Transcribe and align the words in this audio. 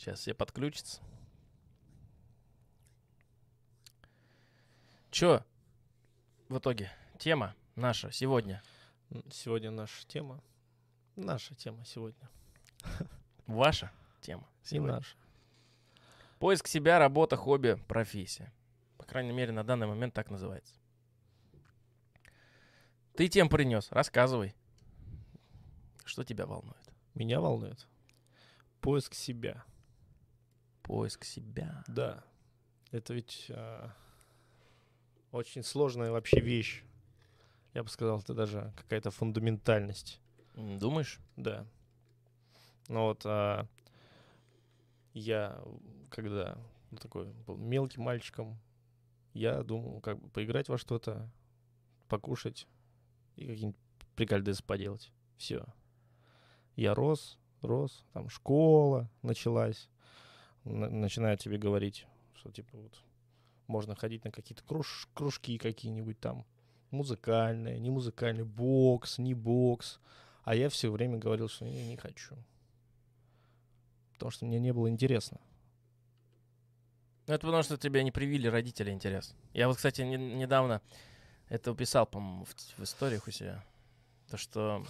Сейчас 0.00 0.20
все 0.20 0.32
подключится. 0.32 1.02
Чё 5.10 5.44
в 6.48 6.56
итоге? 6.56 6.90
Тема 7.18 7.54
наша 7.76 8.10
сегодня. 8.10 8.62
Сегодня 9.30 9.70
наша 9.70 10.06
тема. 10.06 10.42
Наша 11.16 11.54
тема 11.54 11.84
сегодня. 11.84 12.30
Ваша 13.46 13.92
тема 14.22 14.48
И 14.62 14.68
сегодня. 14.68 14.94
наша. 14.94 15.16
Поиск 16.38 16.66
себя, 16.66 16.98
работа, 16.98 17.36
хобби, 17.36 17.74
профессия. 17.86 18.54
По 18.96 19.04
крайней 19.04 19.32
мере, 19.32 19.52
на 19.52 19.64
данный 19.64 19.86
момент 19.86 20.14
так 20.14 20.30
называется. 20.30 20.74
Ты 23.16 23.28
тем 23.28 23.50
принес, 23.50 23.92
рассказывай. 23.92 24.54
Что 26.06 26.24
тебя 26.24 26.46
волнует? 26.46 26.90
Меня 27.12 27.42
волнует 27.42 27.86
поиск 28.80 29.14
себя. 29.14 29.62
Поиск 30.90 31.24
себя. 31.24 31.84
Да. 31.86 32.24
Это 32.90 33.14
ведь 33.14 33.46
а, 33.50 33.92
очень 35.30 35.62
сложная 35.62 36.10
вообще 36.10 36.40
вещь. 36.40 36.82
Я 37.74 37.84
бы 37.84 37.88
сказал, 37.88 38.18
это 38.18 38.34
даже 38.34 38.72
какая-то 38.76 39.12
фундаментальность. 39.12 40.20
Думаешь? 40.56 41.20
Да. 41.36 41.64
Но 42.88 43.06
вот 43.06 43.22
а, 43.24 43.68
я, 45.14 45.62
когда 46.10 46.58
ну, 46.90 46.98
такой 46.98 47.26
был 47.46 47.56
мелким 47.56 48.02
мальчиком, 48.02 48.58
я 49.32 49.62
думал, 49.62 50.00
как 50.00 50.18
бы 50.18 50.28
поиграть 50.30 50.68
во 50.68 50.76
что-то, 50.76 51.30
покушать 52.08 52.66
и 53.36 53.46
какие-нибудь 53.46 53.80
прикольдесы 54.16 54.64
поделать. 54.64 55.12
Все. 55.36 55.64
Я 56.74 56.96
рос, 56.96 57.38
рос, 57.62 58.04
там 58.12 58.28
школа 58.28 59.08
началась. 59.22 59.88
На- 60.64 60.90
начинают 60.90 61.40
тебе 61.40 61.58
говорить, 61.58 62.06
что 62.34 62.50
типа 62.50 62.76
вот 62.76 63.02
можно 63.66 63.94
ходить 63.94 64.24
на 64.24 64.30
какие-то 64.30 64.62
круж- 64.64 65.08
кружки 65.14 65.58
какие-нибудь 65.58 66.18
там, 66.20 66.44
музыкальные, 66.90 67.78
не 67.78 67.90
музыкальные, 67.90 68.44
бокс, 68.44 69.18
не 69.18 69.34
бокс. 69.34 70.00
А 70.44 70.54
я 70.54 70.68
все 70.68 70.90
время 70.90 71.18
говорил, 71.18 71.48
что 71.48 71.64
я 71.64 71.86
не 71.86 71.96
хочу. 71.96 72.36
Потому 74.14 74.30
что 74.30 74.44
мне 74.44 74.58
не 74.58 74.72
было 74.72 74.88
интересно. 74.88 75.40
Ну, 77.26 77.34
это 77.34 77.46
потому, 77.46 77.62
что 77.62 77.76
тебе 77.76 78.02
не 78.02 78.10
привили 78.10 78.48
родители 78.48 78.90
интерес. 78.90 79.34
Я 79.52 79.68
вот, 79.68 79.76
кстати, 79.76 80.02
не- 80.02 80.16
недавно 80.16 80.82
это 81.48 81.74
писал, 81.74 82.06
по-моему, 82.06 82.44
в, 82.44 82.54
в 82.78 82.82
историях 82.82 83.28
у 83.28 83.30
себя. 83.30 83.64
То, 84.28 84.36
что 84.36 84.84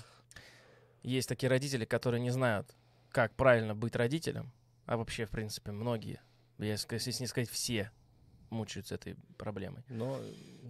есть 1.02 1.28
такие 1.28 1.48
родители, 1.50 1.84
которые 1.84 2.20
не 2.20 2.30
знают, 2.30 2.74
как 3.10 3.34
правильно 3.34 3.74
быть 3.74 3.94
родителем. 3.96 4.50
А 4.90 4.96
вообще, 4.96 5.24
в 5.24 5.30
принципе, 5.30 5.70
многие, 5.70 6.20
если 6.58 7.22
не 7.22 7.28
сказать 7.28 7.48
все, 7.48 7.92
мучаются 8.50 8.96
этой 8.96 9.14
проблемой. 9.38 9.84
Но 9.88 10.18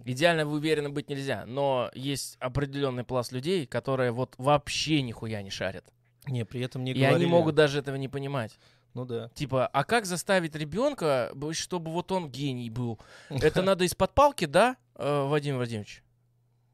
Идеально 0.05 0.45
уверенно 0.45 0.91
быть 0.91 1.09
нельзя, 1.09 1.43
но 1.47 1.89
есть 1.95 2.37
определенный 2.39 3.03
пласт 3.03 3.31
людей, 3.31 3.65
которые 3.65 4.11
вот 4.11 4.35
вообще 4.37 5.01
нихуя 5.01 5.41
не 5.41 5.49
шарят. 5.49 5.91
не, 6.27 6.45
при 6.45 6.61
этом 6.61 6.83
не 6.83 6.91
И 6.91 6.93
говорили. 6.93 7.15
они 7.15 7.25
могут 7.25 7.55
даже 7.55 7.79
этого 7.79 7.95
не 7.95 8.09
понимать. 8.09 8.59
Ну 8.93 9.05
да. 9.05 9.29
Типа, 9.29 9.65
а 9.65 9.83
как 9.83 10.05
заставить 10.05 10.53
ребенка, 10.53 11.33
чтобы 11.53 11.89
вот 11.89 12.11
он 12.11 12.29
гений 12.29 12.69
был? 12.69 12.99
Это 13.29 13.63
надо 13.63 13.85
из-под 13.85 14.13
палки, 14.13 14.45
да, 14.45 14.77
э, 14.93 15.23
Вадим 15.23 15.55
Владимирович? 15.55 16.03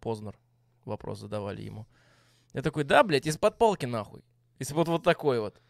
Познер. 0.02 0.38
Вопрос 0.84 1.20
задавали 1.20 1.61
ему. 1.61 1.88
Я 2.52 2.61
такой, 2.61 2.84
да, 2.84 3.04
блядь, 3.04 3.26
из-под 3.26 3.58
палки 3.58 3.86
нахуй. 3.86 4.26
Из 4.59 4.70
вот 4.72 4.89
вот 4.89 5.04
такой 5.04 5.39
вот. 5.39 5.61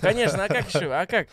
Конечно, 0.00 0.44
а 0.44 0.48
как 0.48 0.72
еще? 0.72 0.92
А 0.92 1.06
как? 1.06 1.28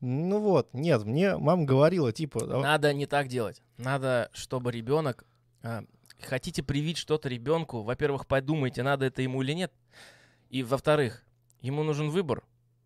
Ну 0.00 0.40
вот, 0.40 0.68
нет, 0.72 1.04
мне 1.04 1.36
мама 1.36 1.64
говорила, 1.64 2.12
типа, 2.12 2.40
а, 2.42 2.60
Надо 2.60 2.92
не 2.92 3.06
так 3.06 3.28
делать. 3.28 3.62
Надо, 3.78 4.30
чтобы 4.32 4.70
ребенок... 4.70 5.24
а, 5.62 5.84
хотите 6.20 6.62
привить 6.62 6.98
что-то 6.98 7.28
ребенку, 7.28 7.82
во-первых, 7.82 8.26
подумайте, 8.26 8.82
надо 8.82 9.06
это 9.06 9.22
ему 9.22 9.42
или 9.42 9.52
нет. 9.52 9.72
И 10.50 10.62
во-вторых, 10.62 11.24
ему 11.60 11.82
нужен 11.82 12.10
выбор. 12.10 12.42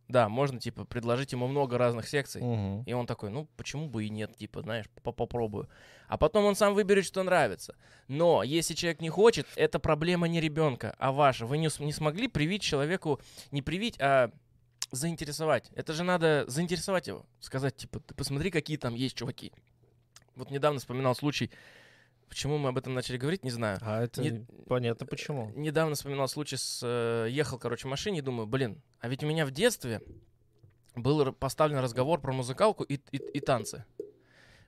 Да, 0.07 0.29
можно, 0.29 0.61
типа, 0.61 0.85
предложить 0.85 1.33
ему 1.33 1.47
много 1.47 1.79
разных 1.79 2.07
секций. 2.07 2.43
мгм. 2.43 2.83
И 2.83 2.93
он 2.93 3.07
такой, 3.07 3.31
ну, 3.31 3.49
почему 3.57 3.89
бы 3.89 4.05
и 4.05 4.11
нет, 4.11 4.37
типа, 4.37 4.61
знаешь, 4.61 4.85
по- 5.03 5.13
попробую. 5.13 5.69
А 6.09 6.19
потом 6.19 6.45
он 6.45 6.55
сам 6.57 6.75
выберет, 6.75 7.07
что 7.07 7.23
нравится. 7.23 7.75
Но 8.07 8.43
если 8.43 8.75
человек 8.75 9.01
не 9.01 9.09
хочет, 9.09 9.47
это 9.57 9.79
проблема 9.79 10.29
не 10.29 10.43
ребенка, 10.43 10.95
а 10.99 11.11
ваша. 11.11 11.47
Вы 11.47 11.57
не, 11.57 11.71
не 11.83 11.93
смогли 11.93 12.29
привить 12.29 12.61
человеку, 12.63 13.19
не 13.51 13.63
привить, 13.63 13.97
а 13.99 14.31
заинтересовать. 14.95 15.71
Это 15.75 15.93
же 15.93 16.03
надо 16.05 16.45
заинтересовать 16.49 17.07
его. 17.09 17.25
Сказать, 17.41 17.77
типа, 17.77 18.01
ты 18.01 18.15
посмотри, 18.15 18.51
какие 18.51 18.77
там 18.77 18.95
есть 18.95 19.17
чуваки. 19.17 19.53
Вот 20.37 20.51
недавно 20.51 20.81
вспоминал 20.81 21.15
случай, 21.15 21.51
почему 22.29 22.59
мы 22.59 22.71
об 22.71 22.79
этом 22.79 22.95
начали 22.95 23.17
говорить, 23.17 23.45
не 23.45 23.51
знаю. 23.51 23.79
А 23.83 24.03
это 24.03 24.23
Не- 24.23 24.47
понятно 24.67 25.07
почему. 25.07 25.51
Недавно 25.55 25.95
вспоминал 25.95 26.29
случай 26.29 26.57
с... 26.57 26.81
э, 26.83 27.29
ехал, 27.31 27.59
короче, 27.59 27.87
в 27.87 27.91
машине 27.91 28.19
и 28.19 28.23
думаю, 28.23 28.47
блин, 28.47 28.83
а 29.01 29.09
ведь 29.09 29.23
у 29.23 29.27
меня 29.27 29.47
в 29.47 29.51
детстве 29.51 30.01
был 30.97 31.33
поставлен 31.33 31.79
разговор 31.79 32.21
про 32.21 32.33
музыкалку 32.33 32.83
и, 32.85 32.95
и, 33.13 33.17
и 33.17 33.41
танцы. 33.41 33.85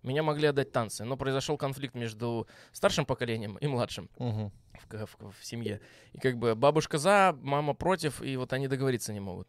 Меня 0.02 0.22
могли 0.22 0.46
отдать 0.46 0.70
танцы, 0.70 1.04
но 1.04 1.16
произошел 1.16 1.56
конфликт 1.56 1.96
между 1.96 2.46
старшим 2.72 3.04
поколением 3.06 3.56
и 3.56 3.66
младшим 3.66 4.08
Мгм. 4.18 4.52
в, 4.88 5.06
в- 5.18 5.32
в 5.40 5.44
семье. 5.44 5.80
И 6.12 6.18
как 6.18 6.36
бы 6.38 6.54
бабушка 6.54 6.98
за, 6.98 7.36
мама 7.42 7.74
против, 7.74 8.22
и 8.22 8.36
вот 8.36 8.52
они 8.52 8.68
договориться 8.68 9.12
не 9.12 9.18
могут. 9.20 9.48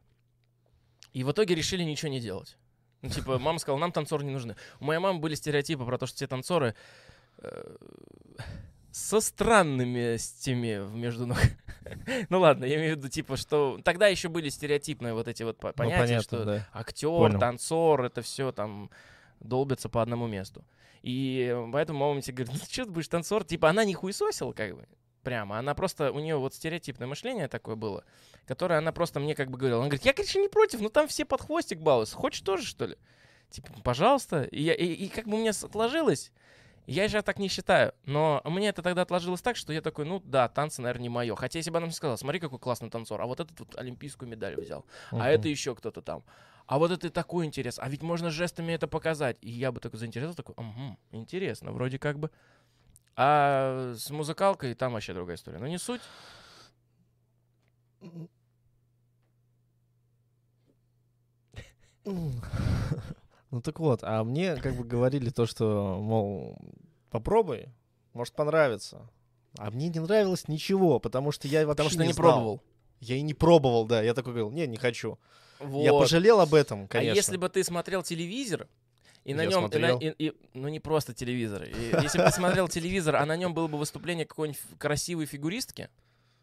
И 1.18 1.24
в 1.24 1.32
итоге 1.32 1.56
решили 1.56 1.82
ничего 1.82 2.12
не 2.12 2.20
делать. 2.20 2.58
Ну, 3.02 3.10
типа, 3.10 3.40
мама 3.40 3.58
сказала, 3.58 3.80
нам 3.80 3.92
танцоры 3.92 4.24
не 4.24 4.30
нужны. 4.32 4.56
У 4.80 4.86
моей 4.86 5.00
мамы 5.00 5.20
были 5.20 5.34
стереотипы 5.34 5.84
про 5.84 5.98
то, 5.98 6.06
что 6.06 6.16
все 6.18 6.28
танцоры 6.28 6.76
э, 7.40 7.76
со 8.92 9.20
странными 9.20 10.16
между 10.96 11.26
ног. 11.26 11.40
ну 12.30 12.40
ладно, 12.40 12.66
я 12.66 12.76
имею 12.76 12.94
в 12.94 12.98
виду, 13.00 13.10
типа, 13.10 13.36
что 13.36 13.80
тогда 13.84 14.06
еще 14.06 14.30
были 14.30 14.50
стереотипные 14.50 15.16
вот 15.16 15.28
эти 15.28 15.42
вот 15.42 15.58
Ну, 15.64 15.74
понятия, 15.74 16.00
понятно, 16.02 16.22
что 16.22 16.46
да. 16.46 16.68
актер, 16.72 17.10
Понял. 17.10 17.40
танцор, 17.40 18.06
это 18.06 18.22
все 18.22 18.52
там 18.52 18.92
долбится 19.40 19.90
по 19.90 20.04
одному 20.04 20.28
месту. 20.28 20.64
И 21.02 21.52
поэтому 21.74 21.98
мама 21.98 22.22
тебе 22.22 22.44
говорит, 22.44 22.62
ну 22.62 22.68
что 22.72 22.86
ты 22.86 22.92
будешь 22.92 23.08
танцор? 23.08 23.44
Типа 23.44 23.72
она 23.72 23.86
не 23.86 23.96
хуесосила 23.96 24.52
как 24.54 24.76
бы 24.76 24.88
прямо. 25.28 25.60
Она 25.60 25.76
просто, 25.76 26.14
у 26.14 26.20
нее 26.20 26.38
вот 26.38 26.54
стереотипное 26.54 27.06
мышление 27.06 27.50
такое 27.50 27.76
было, 27.76 28.06
которое 28.46 28.80
она 28.80 28.94
просто 28.94 29.20
мне 29.20 29.36
как 29.36 29.50
бы 29.52 29.58
говорила. 29.58 29.82
Она 29.82 29.90
говорит, 29.90 30.06
я, 30.06 30.14
конечно, 30.14 30.40
не 30.40 30.48
против, 30.48 30.80
но 30.80 30.88
там 30.88 31.10
все 31.10 31.26
под 31.26 31.42
хвостик 31.42 31.80
балуются. 31.80 32.16
Хочешь 32.16 32.40
тоже, 32.40 32.66
что 32.66 32.86
ли? 32.86 32.98
Типа, 33.50 33.74
пожалуйста. 33.84 34.44
И, 34.44 34.62
я, 34.64 34.74
и, 34.74 34.86
и 34.86 35.10
как 35.10 35.26
бы 35.26 35.36
у 35.36 35.40
меня 35.42 35.52
отложилось, 35.52 36.32
я 36.86 37.10
же 37.10 37.22
так 37.24 37.40
не 37.40 37.50
считаю, 37.50 37.94
но 38.06 38.42
мне 38.46 38.70
это 38.70 38.82
тогда 38.82 39.02
отложилось 39.02 39.42
так, 39.42 39.58
что 39.58 39.74
я 39.74 39.82
такой, 39.82 40.06
ну 40.06 40.22
да, 40.24 40.48
танцы, 40.48 40.82
наверное, 40.82 41.04
не 41.04 41.10
мое. 41.10 41.36
Хотя 41.36 41.60
если 41.60 41.72
бы 41.72 41.78
она 41.78 41.88
мне 41.88 41.94
сказала, 41.94 42.16
смотри, 42.16 42.40
какой 42.40 42.60
классный 42.60 42.90
танцор, 42.90 43.22
а 43.22 43.26
вот 43.26 43.42
этот 43.42 43.60
вот 43.60 43.76
олимпийскую 43.76 44.30
медаль 44.30 44.56
взял, 44.56 44.86
а 45.12 45.16
Мгм. 45.16 45.24
это 45.26 45.50
еще 45.50 45.76
кто-то 45.76 46.02
там. 46.02 46.24
А 46.68 46.80
вот 46.80 46.92
это 46.92 47.10
такой 47.10 47.46
интерес. 47.46 47.80
А 47.80 47.90
ведь 47.90 48.02
можно 48.02 48.30
жестами 48.30 48.72
это 48.72 48.88
показать. 48.88 49.38
И 49.42 49.50
я 49.50 49.74
бы 49.74 49.82
такой 49.82 50.00
заинтересовался, 50.00 50.38
такой, 50.38 50.56
«Мгм, 50.58 50.98
интересно, 51.12 51.74
вроде 51.74 52.00
как 52.00 52.18
бы. 52.18 52.32
А 53.20 53.96
с 53.98 54.12
музыкалкой 54.12 54.76
там 54.76 54.94
вообще 54.94 55.14
другая 55.14 55.38
история. 55.38 55.58
Но 55.58 55.68
не 55.68 55.80
суть. 55.80 56.02
Ну 63.50 63.62
так 63.62 63.80
вот, 63.80 64.02
а 64.04 64.26
мне 64.26 64.58
как 64.58 64.76
бы 64.76 64.84
говорили 64.84 65.30
то, 65.30 65.46
что, 65.46 66.00
мол, 66.02 66.58
попробуй, 67.10 67.70
может 68.12 68.34
понравится. 68.34 69.10
А 69.58 69.72
мне 69.72 69.88
не 69.88 70.00
нравилось 70.00 70.50
ничего, 70.50 71.00
потому 71.00 71.32
что 71.32 71.48
я 71.48 71.60
вообще 71.66 71.72
Потому 71.72 71.90
что 71.90 72.06
не, 72.06 72.12
знал. 72.12 72.34
пробовал. 72.34 72.62
Я 73.00 73.16
и 73.16 73.22
не 73.22 73.34
пробовал, 73.34 73.86
да. 73.86 74.02
Я 74.02 74.14
такой 74.14 74.34
говорил, 74.34 74.52
не, 74.52 74.68
не 74.68 74.76
хочу. 74.76 75.18
Вот. 75.60 75.82
Я 75.82 75.94
пожалел 75.94 76.42
об 76.42 76.54
этом, 76.54 76.88
конечно. 76.88 77.14
А 77.14 77.16
если 77.16 77.38
бы 77.38 77.48
ты 77.50 77.64
смотрел 77.64 78.04
телевизор, 78.04 78.68
и 79.28 79.34
на 79.34 79.42
Я 79.42 79.50
нем, 79.50 79.60
смотрел. 79.60 80.02
ну 80.54 80.68
не 80.70 80.80
просто 80.80 81.14
телевизор, 81.14 81.64
И 81.64 81.92
если 82.02 82.18
бы 82.18 82.24
ты 82.26 82.32
смотрел 82.32 82.70
телевизор, 82.70 83.18
а 83.18 83.26
на 83.26 83.36
нем 83.36 83.54
было 83.54 83.68
бы 83.68 83.78
выступление 83.78 84.26
какой-нибудь 84.26 84.62
красивой 84.80 85.26
фигуристки, 85.26 85.90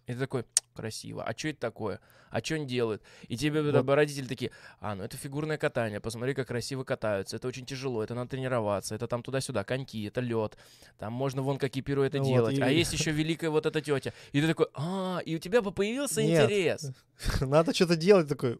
и 0.06 0.12
ты 0.12 0.18
такой, 0.18 0.44
красиво, 0.74 1.24
а 1.24 1.32
что 1.34 1.48
это 1.48 1.60
такое? 1.60 1.98
А 2.28 2.44
что 2.44 2.56
он 2.56 2.66
делает? 2.66 3.00
И 3.28 3.38
тебе 3.38 3.62
Вот. 3.62 3.84
бы 3.86 3.94
родители 3.94 4.26
такие, 4.26 4.50
а, 4.80 4.94
ну 4.94 5.02
это 5.02 5.16
фигурное 5.16 5.56
катание, 5.56 5.98
посмотри, 5.98 6.34
как 6.34 6.48
красиво 6.48 6.84
катаются, 6.84 7.36
это 7.36 7.48
очень 7.48 7.64
тяжело, 7.64 8.02
это 8.04 8.14
надо 8.14 8.28
тренироваться, 8.32 8.94
это 8.94 9.06
там 9.06 9.22
туда-сюда, 9.22 9.64
коньки, 9.64 10.04
это 10.04 10.20
лед, 10.20 10.58
там 10.98 11.14
можно 11.14 11.40
вон 11.40 11.56
какие 11.56 11.82
пируэты 11.82 12.18
Вот, 12.18 12.26
делать, 12.26 12.58
и- 12.58 12.60
а 12.60 12.68
есть 12.68 12.92
еще 12.92 13.12
великая 13.12 13.48
вот 13.48 13.64
эта 13.64 13.80
тетя. 13.80 14.12
И 14.32 14.42
ты 14.42 14.46
такой, 14.46 14.66
а, 14.74 15.20
и 15.24 15.36
у 15.36 15.38
тебя 15.38 15.62
бы 15.62 15.72
появился 15.72 16.22
Нет. 16.22 16.44
интерес. 16.50 16.90
Надо 17.40 17.72
что-то 17.74 17.96
делать 17.96 18.28
такой. 18.28 18.58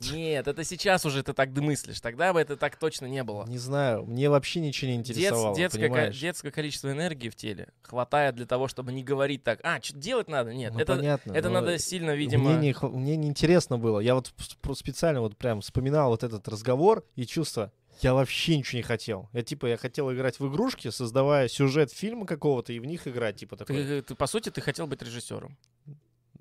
Нет, 0.00 0.48
это 0.48 0.64
сейчас 0.64 1.06
уже 1.06 1.22
ты 1.22 1.32
так 1.32 1.50
мыслишь. 1.50 2.00
Тогда 2.00 2.32
бы 2.32 2.40
это 2.40 2.56
так 2.56 2.76
точно 2.76 3.06
не 3.06 3.22
было. 3.22 3.46
Не 3.46 3.58
знаю, 3.58 4.04
мне 4.04 4.28
вообще 4.28 4.60
ничего 4.60 4.90
не 4.90 4.98
Дет- 4.98 5.10
интересовало, 5.16 5.56
детское, 5.56 5.88
ко- 5.88 6.08
детское 6.08 6.50
количество 6.50 6.90
энергии 6.90 7.28
в 7.28 7.36
теле 7.36 7.68
хватает 7.82 8.34
для 8.34 8.46
того, 8.46 8.68
чтобы 8.68 8.92
не 8.92 9.02
говорить 9.02 9.44
так, 9.44 9.60
а, 9.62 9.80
что 9.80 9.96
делать 9.96 10.28
надо? 10.28 10.52
Нет, 10.52 10.74
Ну, 10.74 10.80
это, 10.80 10.96
понятно, 10.96 11.32
это 11.32 11.48
надо 11.48 11.78
сильно, 11.78 12.14
видимо... 12.14 12.50
Мне 12.50 12.72
не, 12.72 12.88
мне 12.88 13.16
не 13.16 13.28
интересно 13.28 13.78
было. 13.78 14.00
Я 14.00 14.14
вот 14.14 14.32
специально 14.74 15.20
вот 15.20 15.36
прям 15.36 15.60
вспоминал 15.60 16.10
вот 16.10 16.22
этот 16.24 16.46
разговор 16.48 17.04
и 17.14 17.24
чувство, 17.24 17.72
я 18.00 18.14
вообще 18.14 18.56
ничего 18.58 18.78
не 18.78 18.82
хотел. 18.82 19.28
Я 19.32 19.42
типа, 19.42 19.66
я 19.66 19.76
хотел 19.76 20.12
играть 20.12 20.40
в 20.40 20.48
игрушки, 20.48 20.90
создавая 20.90 21.48
сюжет 21.48 21.92
фильма 21.92 22.26
какого-то 22.26 22.72
и 22.72 22.80
в 22.80 22.84
них 22.84 23.06
играть, 23.06 23.36
типа 23.36 23.56
такой. 23.56 23.76
Ты, 23.76 24.02
ты, 24.02 24.14
по 24.14 24.26
сути, 24.26 24.50
ты 24.50 24.60
хотел 24.60 24.86
быть 24.86 25.00
режиссером. 25.02 25.56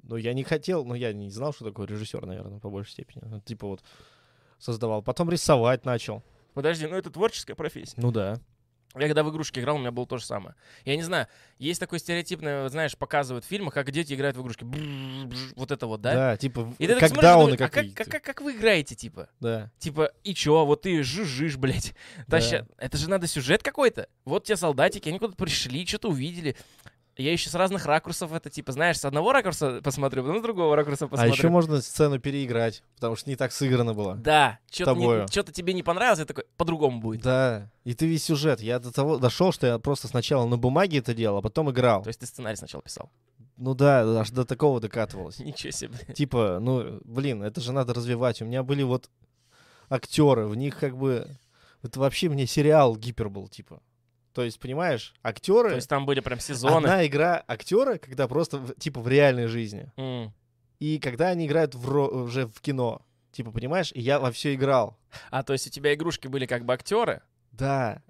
Но 0.04 0.18
я 0.18 0.34
не 0.34 0.44
хотел, 0.44 0.86
ну 0.86 0.94
я 0.94 1.14
не 1.14 1.30
знал, 1.30 1.54
что 1.54 1.66
такое 1.66 1.88
режиссер, 1.88 2.26
наверное, 2.26 2.60
по 2.60 2.70
большей 2.70 2.92
степени. 2.92 3.24
Ну, 3.26 3.40
Типа 3.40 3.68
вот 3.68 3.84
создавал. 4.60 5.02
Потом 5.02 5.30
рисовать 5.30 5.86
начал. 5.86 6.24
Подожди, 6.54 6.88
ну 6.88 6.96
это 6.96 7.10
творческая 7.10 7.56
профессия. 7.56 7.96
Ну 7.98 8.12
да. 8.12 8.40
Я 8.96 9.08
когда 9.08 9.24
в 9.24 9.30
игрушки 9.32 9.60
играл, 9.60 9.78
у 9.78 9.80
меня 9.80 9.92
было 9.92 10.06
то 10.06 10.18
же 10.18 10.26
самое. 10.26 10.56
Я 10.86 10.96
не 10.96 11.02
знаю, 11.02 11.28
есть 11.58 11.80
такое 11.80 12.00
стереотипное, 12.00 12.64
вот 12.64 12.72
знаешь, 12.72 12.96
показывают 12.96 13.44
в 13.44 13.48
фильмах, 13.48 13.74
как 13.74 13.90
дети 13.90 14.14
играют 14.14 14.38
в 14.38 14.42
игрушки. 14.42 14.66
Вот 15.56 15.72
это 15.72 15.88
вот, 15.88 16.02
да? 16.02 16.14
Да, 16.14 16.38
типа, 16.38 16.74
И 16.78 16.86
ты 16.86 16.94
он 16.94 17.00
и 17.00 17.10
думаешь, 17.10 17.62
а 17.62 17.70
как, 17.70 17.94
как, 17.96 18.08
как, 18.08 18.24
как 18.24 18.42
вы 18.42 18.56
играете, 18.56 18.94
типа? 18.94 19.30
Да. 19.40 19.72
Типа, 19.80 20.12
и 20.24 20.36
чё, 20.36 20.66
вот 20.66 20.84
ты 20.84 21.02
жужжишь, 21.02 21.58
блядь. 21.58 21.96
Да. 22.28 22.38
Таща... 22.38 22.68
Это 22.78 22.98
же 22.98 23.10
надо 23.10 23.26
сюжет 23.26 23.64
какой-то. 23.64 24.08
Вот 24.26 24.44
те 24.44 24.56
солдатики, 24.56 25.10
они 25.10 25.18
куда-то 25.18 25.38
пришли, 25.38 25.88
что-то 25.88 26.10
увидели. 26.10 26.56
Я 27.16 27.32
еще 27.32 27.50
с 27.50 27.54
разных 27.54 27.86
ракурсов 27.86 28.34
это, 28.34 28.50
типа, 28.50 28.72
знаешь, 28.72 29.00
с 29.00 29.06
одного 29.06 29.34
ракурса 29.34 29.82
посмотрю, 29.84 30.24
потом 30.24 30.40
с 30.40 30.42
другого 30.42 30.76
ракурса 30.76 31.06
А 31.06 31.08
посмотрю. 31.08 31.34
еще 31.34 31.50
можно 31.50 31.80
сцену 31.80 32.20
переиграть, 32.20 32.84
потому 32.96 33.16
что 33.16 33.30
не 33.30 33.36
так 33.36 33.52
сыграно 33.52 33.94
было. 33.94 34.16
Да, 34.16 34.58
что-то, 34.72 34.96
тобою. 34.96 35.28
тебе 35.28 35.74
не 35.74 35.84
понравилось, 35.84 36.20
я 36.20 36.26
такой, 36.26 36.46
по-другому 36.58 37.00
будет. 37.00 37.22
Да. 37.22 37.70
И 37.84 37.94
ты 37.94 38.08
весь 38.08 38.24
сюжет. 38.24 38.62
Я 38.62 38.80
до 38.80 38.92
того 38.92 39.18
дошел, 39.20 39.52
что 39.52 39.68
я 39.68 39.78
просто 39.78 40.08
сначала 40.08 40.48
на 40.48 40.58
бумаге 40.58 41.00
это 41.00 41.14
делал, 41.14 41.38
а 41.38 41.42
потом 41.44 41.70
играл. 41.70 42.02
То 42.02 42.10
есть 42.10 42.20
ты 42.20 42.26
сценарий 42.26 42.56
сначала 42.56 42.82
писал. 42.82 43.12
Ну 43.58 43.76
да, 43.76 44.20
аж 44.20 44.32
до 44.32 44.46
такого 44.46 44.80
докатывалось. 44.80 45.38
Ничего 45.40 45.72
себе. 45.72 45.98
Типа, 46.16 46.58
ну, 46.60 47.00
блин, 47.04 47.44
это 47.44 47.62
же 47.62 47.72
надо 47.74 47.94
развивать. 47.94 48.42
У 48.42 48.46
меня 48.46 48.64
были 48.64 48.82
вот 48.82 49.10
актеры, 49.90 50.48
в 50.48 50.56
них 50.56 50.80
как 50.80 50.98
бы... 50.98 51.28
Это 51.84 52.00
вообще 52.00 52.30
мне 52.30 52.48
сериал 52.48 52.96
гипер 52.96 53.30
был, 53.30 53.48
типа. 53.50 53.82
То 54.34 54.44
есть, 54.44 54.60
понимаешь, 54.60 55.14
актеры... 55.22 55.70
То 55.70 55.76
есть 55.76 55.90
там 55.90 56.06
были 56.06 56.20
прям 56.20 56.40
сезоны. 56.40 56.88
Одна 56.88 57.06
игра 57.06 57.44
актера, 57.48 57.98
когда 57.98 58.28
просто, 58.28 58.62
типа, 58.80 59.00
в 59.00 59.08
реальной 59.08 59.48
жизни. 59.48 59.92
М. 59.96 60.34
И 60.80 61.00
когда 61.00 61.30
они 61.30 61.46
играют 61.46 61.76
в 61.76 61.90
уже 61.98 62.48
в 62.48 62.60
кино. 62.60 63.02
Типа, 63.32 63.52
понимаешь, 63.52 63.92
и 63.94 64.02
я 64.02 64.20
во 64.20 64.32
все 64.32 64.54
играл. 64.54 64.98
А, 65.32 65.44
то 65.44 65.54
есть 65.54 65.68
у 65.68 65.70
тебя 65.70 65.94
игрушки 65.94 66.28
были 66.28 66.46
как 66.46 66.66
бы 66.66 66.74
актеры? 66.74 67.22
Да. 67.52 68.02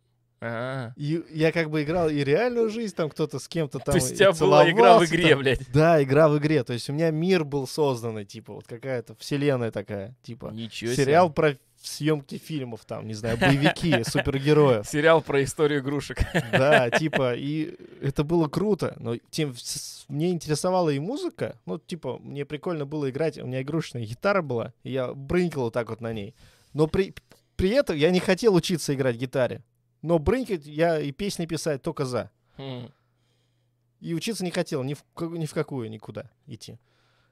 А, 0.42 0.92
И 0.98 1.24
я 1.30 1.54
как 1.54 1.70
бы 1.70 1.84
играл 1.84 2.10
и 2.10 2.22
реальную 2.22 2.70
жизнь, 2.70 2.94
там 2.94 3.10
кто-то 3.10 3.40
с 3.40 3.48
кем-то 3.48 3.80
там 3.80 3.94
То 3.94 3.96
есть 3.96 4.12
у 4.12 4.16
тебя 4.16 4.34
была 4.34 4.70
игра 4.70 5.00
в 5.00 5.06
игре, 5.06 5.30
там. 5.30 5.40
блядь. 5.40 5.72
Да, 5.72 6.04
игра 6.04 6.28
в 6.28 6.38
игре. 6.38 6.64
То 6.66 6.74
есть 6.74 6.90
у 6.90 6.94
меня 6.94 7.12
мир 7.12 7.46
был 7.46 7.66
созданный, 7.68 8.26
типа, 8.26 8.54
вот 8.54 8.68
какая-то 8.68 9.16
вселенная 9.16 9.72
такая, 9.72 10.16
типа. 10.22 10.48
Ничего 10.52 10.92
себе. 10.94 11.06
Сериал 11.06 11.32
про 11.32 11.58
съемки 11.86 12.38
фильмов, 12.38 12.86
там, 12.86 13.08
не 13.08 13.14
знаю, 13.14 13.38
боевики, 13.42 14.04
супергероев. 14.04 14.88
Сериал 14.88 15.22
про 15.22 15.44
историю 15.44 15.82
игрушек. 15.82 16.20
Да, 16.52 16.90
типа, 16.90 17.36
и 17.36 17.76
это 18.02 18.24
было 18.24 18.48
круто. 18.48 18.96
Но 19.00 19.18
тем 19.30 19.56
мне 20.08 20.32
интересовала 20.32 20.90
и 20.90 21.00
музыка. 21.00 21.60
Ну, 21.66 21.80
типа, 21.80 22.20
мне 22.20 22.46
прикольно 22.46 22.86
было 22.86 23.10
играть. 23.10 23.38
У 23.38 23.46
меня 23.46 23.62
игрушечная 23.62 24.06
гитара 24.06 24.42
была, 24.42 24.74
и 24.84 24.92
я 24.92 25.14
брынкал 25.14 25.64
вот 25.64 25.74
так 25.74 25.90
вот 25.90 26.02
на 26.02 26.14
ней. 26.14 26.36
Но 26.74 26.88
при, 26.88 27.14
при 27.56 27.70
этом 27.70 27.96
я 27.96 28.12
не 28.12 28.20
хотел 28.20 28.56
учиться 28.56 28.94
играть 28.94 29.16
гитаре. 29.16 29.64
Но 30.02 30.20
брынкать 30.20 30.66
я 30.66 31.00
и 31.00 31.12
песни 31.12 31.46
писать 31.46 31.82
только 31.82 32.06
за. 32.06 32.30
М. 32.58 32.92
И 34.00 34.14
учиться 34.14 34.44
не 34.44 34.52
хотел 34.52 34.84
ни 34.84 34.96
в, 34.96 35.04
ни 35.22 35.46
в 35.46 35.54
какую, 35.54 35.90
никуда 35.90 36.30
идти. 36.46 36.78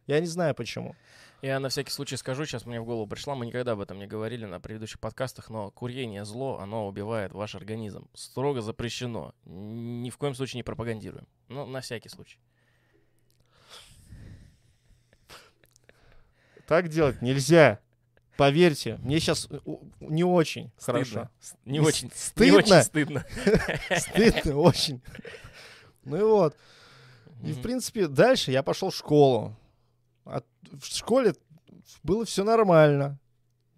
Я 0.08 0.20
не 0.20 0.28
знаю 0.28 0.56
почему. 0.56 0.96
Я 1.42 1.60
на 1.60 1.70
всякий 1.70 1.92
случай 1.92 2.18
скажу, 2.18 2.46
сейчас 2.46 2.66
мне 2.68 2.80
в 2.80 2.86
голову 2.86 3.08
пришла, 3.08 3.34
мы 3.34 3.48
никогда 3.48 3.72
об 3.72 3.80
этом 3.80 3.98
не 3.98 4.06
говорили 4.06 4.46
на 4.46 4.60
предыдущих 4.60 5.00
подкастах, 5.00 5.50
но 5.50 5.72
курение 5.72 6.24
зло, 6.24 6.60
оно 6.60 6.88
убивает 6.88 7.32
ваш 7.32 7.56
организм. 7.56 8.08
Строго 8.14 8.62
запрещено. 8.62 9.34
Ни 9.46 10.12
в 10.12 10.18
коем 10.18 10.36
случае 10.36 10.60
не 10.60 10.64
пропагандируем. 10.64 11.28
Ну, 11.48 11.66
на 11.66 11.82
всякий 11.82 12.10
случай. 12.10 12.38
Так 16.68 16.90
делать 16.90 17.22
нельзя. 17.22 17.80
Поверьте, 18.38 18.98
мне 18.98 19.20
сейчас 19.20 19.50
не 20.00 20.24
очень 20.24 20.72
хорошо. 20.78 21.06
Стыдно. 21.10 21.30
С- 21.40 21.56
Не 21.66 21.78
И 21.78 21.82
очень, 21.82 22.08
не 22.08 22.14
стыдно. 22.16 22.58
очень 22.58 22.82
стыдно. 22.84 23.26
Стыдно 23.98 24.56
очень. 24.58 25.02
Ну 26.06 26.18
и 26.18 26.22
вот. 26.24 26.56
И, 27.44 27.52
в 27.52 27.62
принципе, 27.62 28.08
дальше 28.08 28.52
я 28.52 28.64
пошел 28.64 28.90
в 28.90 28.96
школу. 28.96 29.56
А 30.32 30.44
в 30.72 30.86
школе 30.86 31.34
было 32.04 32.24
все 32.26 32.44
нормально. 32.44 33.20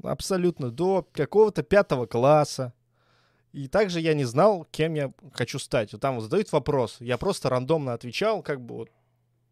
Абсолютно. 0.04 0.70
До 0.70 1.08
какого-то 1.14 1.64
пятого 1.64 2.06
класса. 2.06 2.74
И 3.54 3.68
также 3.68 4.00
я 4.00 4.14
не 4.14 4.26
знал, 4.26 4.66
кем 4.72 4.94
я 4.94 5.14
хочу 5.34 5.60
стать. 5.60 5.94
Вот 5.94 6.02
там 6.02 6.16
вот 6.16 6.22
задают 6.22 6.52
вопрос. 6.52 6.98
Я 7.00 7.18
просто 7.18 7.50
рандомно 7.50 7.94
отвечал, 7.94 8.42
как 8.42 8.62
бы 8.62 8.76
вот, 8.76 8.90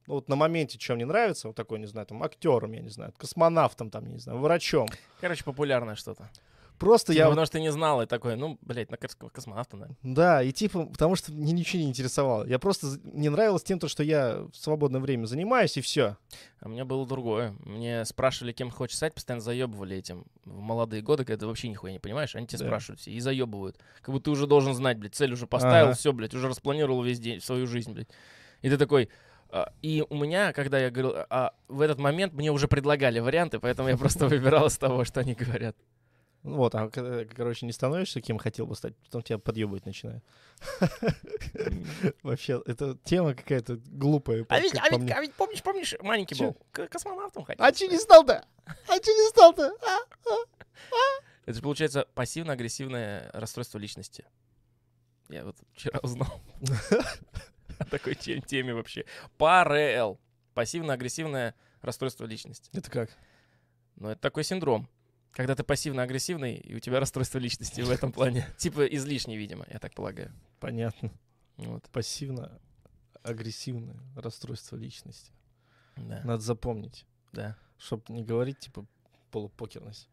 ну, 0.07 0.15
вот 0.15 0.29
на 0.29 0.35
моменте, 0.35 0.79
что 0.79 0.95
мне 0.95 1.05
нравится, 1.05 1.47
вот 1.47 1.55
такой, 1.55 1.79
не 1.79 1.85
знаю, 1.85 2.07
там, 2.07 2.23
актером, 2.23 2.73
я 2.73 2.81
не 2.81 2.89
знаю, 2.89 3.13
космонавтом, 3.17 3.91
там, 3.91 4.07
не 4.07 4.17
знаю, 4.17 4.39
врачом. 4.39 4.87
Короче, 5.19 5.43
популярное 5.43 5.95
что-то. 5.95 6.29
Просто 6.81 7.13
Типа, 7.13 7.19
я... 7.19 7.25
вот- 7.27 7.31
потому 7.33 7.45
что 7.45 7.59
не 7.59 7.71
знал, 7.71 8.01
и 8.01 8.05
такой, 8.07 8.35
ну, 8.35 8.57
блядь, 8.61 8.89
на 8.91 8.97
кос- 8.97 9.15
космонавта, 9.31 9.77
да. 9.77 9.87
Да, 10.01 10.43
и 10.43 10.51
типа, 10.51 10.87
потому 10.87 11.15
что 11.15 11.31
мне 11.31 11.51
ничего 11.53 11.81
не 11.83 11.87
интересовало. 11.87 12.43
Я 12.45 12.57
просто... 12.59 12.87
Не 13.03 13.29
нравилось 13.29 13.63
тем, 13.63 13.77
то, 13.79 13.87
что 13.87 14.01
я 14.03 14.47
в 14.51 14.55
свободное 14.57 14.99
время 14.99 15.25
занимаюсь, 15.25 15.77
и 15.77 15.81
все. 15.81 16.17
А 16.59 16.67
меня 16.67 16.83
было 16.83 17.05
другое. 17.07 17.55
Мне 17.59 18.03
спрашивали, 18.05 18.51
кем 18.51 18.71
хочешь 18.71 18.97
стать, 18.97 19.13
постоянно 19.13 19.41
заебывали 19.41 19.95
этим. 19.95 20.25
В 20.43 20.59
молодые 20.59 21.01
годы, 21.01 21.23
когда 21.23 21.39
ты 21.41 21.45
вообще 21.47 21.69
нихуя 21.69 21.93
не 21.93 21.99
понимаешь, 21.99 22.35
они 22.35 22.47
тебя 22.47 22.59
Да. 22.59 22.65
спрашивают 22.65 22.99
все 22.99 23.11
и 23.11 23.19
заебывают. 23.19 23.77
Как 24.01 24.13
будто 24.13 24.25
ты 24.25 24.31
уже 24.31 24.47
должен 24.47 24.73
знать, 24.73 24.97
блядь, 24.97 25.13
цель 25.15 25.33
уже 25.33 25.45
поставил, 25.47 25.85
Ага. 25.89 25.93
все, 25.95 26.11
блядь, 26.13 26.33
уже 26.33 26.47
распланировал 26.47 27.03
весь 27.03 27.19
день, 27.19 27.39
свою 27.41 27.67
жизнь, 27.67 27.93
блядь. 27.93 28.09
И 28.63 28.69
ты 28.69 28.77
такой... 28.77 29.09
а, 29.51 29.71
И 29.83 30.03
у 30.09 30.15
меня, 30.15 30.51
когда 30.53 30.79
я 30.79 30.89
говорил, 30.89 31.13
а, 31.29 31.53
в 31.67 31.81
этот 31.81 31.99
момент 31.99 32.33
мне 32.33 32.51
уже 32.51 32.67
предлагали 32.67 33.19
варианты, 33.19 33.59
поэтому 33.59 33.89
я 33.89 33.97
просто 33.97 34.27
выбирал 34.27 34.65
из 34.67 34.77
того, 34.79 35.03
что 35.05 35.19
они 35.19 35.35
говорят. 35.35 35.75
Ну 36.43 36.55
Вот, 36.55 36.73
а 36.73 36.89
короче, 36.89 37.65
не 37.67 37.71
становишься, 37.71 38.19
кем 38.19 38.39
хотел 38.39 38.65
бы 38.65 38.75
стать, 38.75 38.95
потом 38.97 39.21
тебя 39.21 39.37
подъебывать 39.37 39.85
начинают. 39.85 40.23
Вообще, 42.23 42.61
это 42.65 42.97
тема 43.03 43.35
какая-то 43.35 43.77
глупая. 43.85 44.45
А 44.49 44.59
ведь, 44.59 44.75
а 44.75 44.89
ведь, 44.89 45.11
а 45.11 45.21
ведь 45.21 45.33
помнишь, 45.33 45.61
помнишь, 45.61 45.95
маленький 46.01 46.35
был, 46.35 46.57
космонавтом 46.71 47.43
хотел. 47.43 47.63
А 47.63 47.71
че 47.71 47.87
не 47.87 47.99
стал-то? 47.99 48.43
А 48.65 48.99
че 48.99 49.11
не 49.11 49.29
стал-то? 49.29 49.71
А? 49.81 49.99
Это 51.45 51.53
же 51.53 51.61
получается 51.61 52.07
пассивно-агрессивное 52.15 53.29
расстройство 53.33 53.77
личности. 53.77 54.25
Я 55.29 55.45
вот 55.45 55.57
вчера 55.73 55.99
узнал 56.01 56.41
о 57.79 57.85
такой 57.85 58.15
те- 58.15 58.41
теме 58.41 58.73
вообще. 58.73 59.05
ПАРЛ. 59.37 60.19
Пассивно-агрессивное 60.53 61.55
расстройство 61.81 62.25
личности. 62.25 62.69
Это 62.73 62.91
как? 62.91 63.09
Но 63.95 64.11
это 64.11 64.21
такой 64.21 64.43
синдром. 64.43 64.89
Когда 65.33 65.55
ты 65.55 65.63
пассивно-агрессивный, 65.63 66.57
и 66.57 66.75
у 66.75 66.79
тебя 66.79 66.99
расстройство 66.99 67.39
личности 67.39 67.81
в 67.81 67.89
этом 67.89 68.11
плане. 68.11 68.45
Типа 68.57 68.85
излишне, 68.85 69.37
видимо, 69.37 69.65
я 69.71 69.79
так 69.79 69.93
полагаю. 69.93 70.33
Понятно. 70.59 71.11
Вот, 71.57 71.87
Пассивно-агрессивное 71.89 73.95
расстройство 74.15 74.75
личности. 74.75 75.31
да, 75.95 76.21
Надо 76.23 76.41
запомнить, 76.41 77.05
да, 77.31 77.55
чтобы 77.77 78.03
не 78.09 78.23
говорить, 78.23 78.59
типа, 78.59 78.85
полупокерность. 79.31 80.09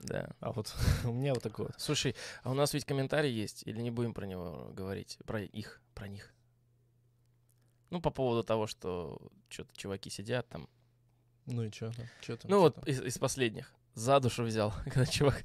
да. 0.00 0.30
А 0.40 0.52
вот 0.52 0.74
у 1.04 1.12
меня 1.12 1.34
вот 1.34 1.42
такое 1.42 1.68
вот. 1.68 1.76
Слушай, 1.78 2.16
а 2.42 2.50
у 2.50 2.54
нас 2.54 2.74
ведь 2.74 2.84
комментарий 2.84 3.30
есть, 3.30 3.62
или 3.66 3.80
не 3.80 3.90
будем 3.90 4.14
про 4.14 4.26
него 4.26 4.72
говорить? 4.74 5.18
Про 5.26 5.42
их, 5.42 5.80
про 5.94 6.08
них. 6.08 6.32
Ну, 7.90 8.00
по 8.00 8.10
поводу 8.10 8.42
того, 8.42 8.66
что 8.66 9.20
что-то 9.48 9.76
чуваки 9.76 10.10
сидят 10.10 10.48
там. 10.48 10.68
Ну 11.46 11.62
и 11.62 11.70
что 11.70 11.92
там? 11.92 12.06
Чё 12.20 12.36
там? 12.36 12.50
Ну 12.50 12.56
чё 12.56 12.60
вот 12.62 12.74
там? 12.74 12.84
из, 12.84 13.00
из 13.00 13.18
последних. 13.18 13.72
За 13.96 14.20
душу 14.20 14.44
взял, 14.44 14.72
когда 14.84 15.06
чувак... 15.06 15.42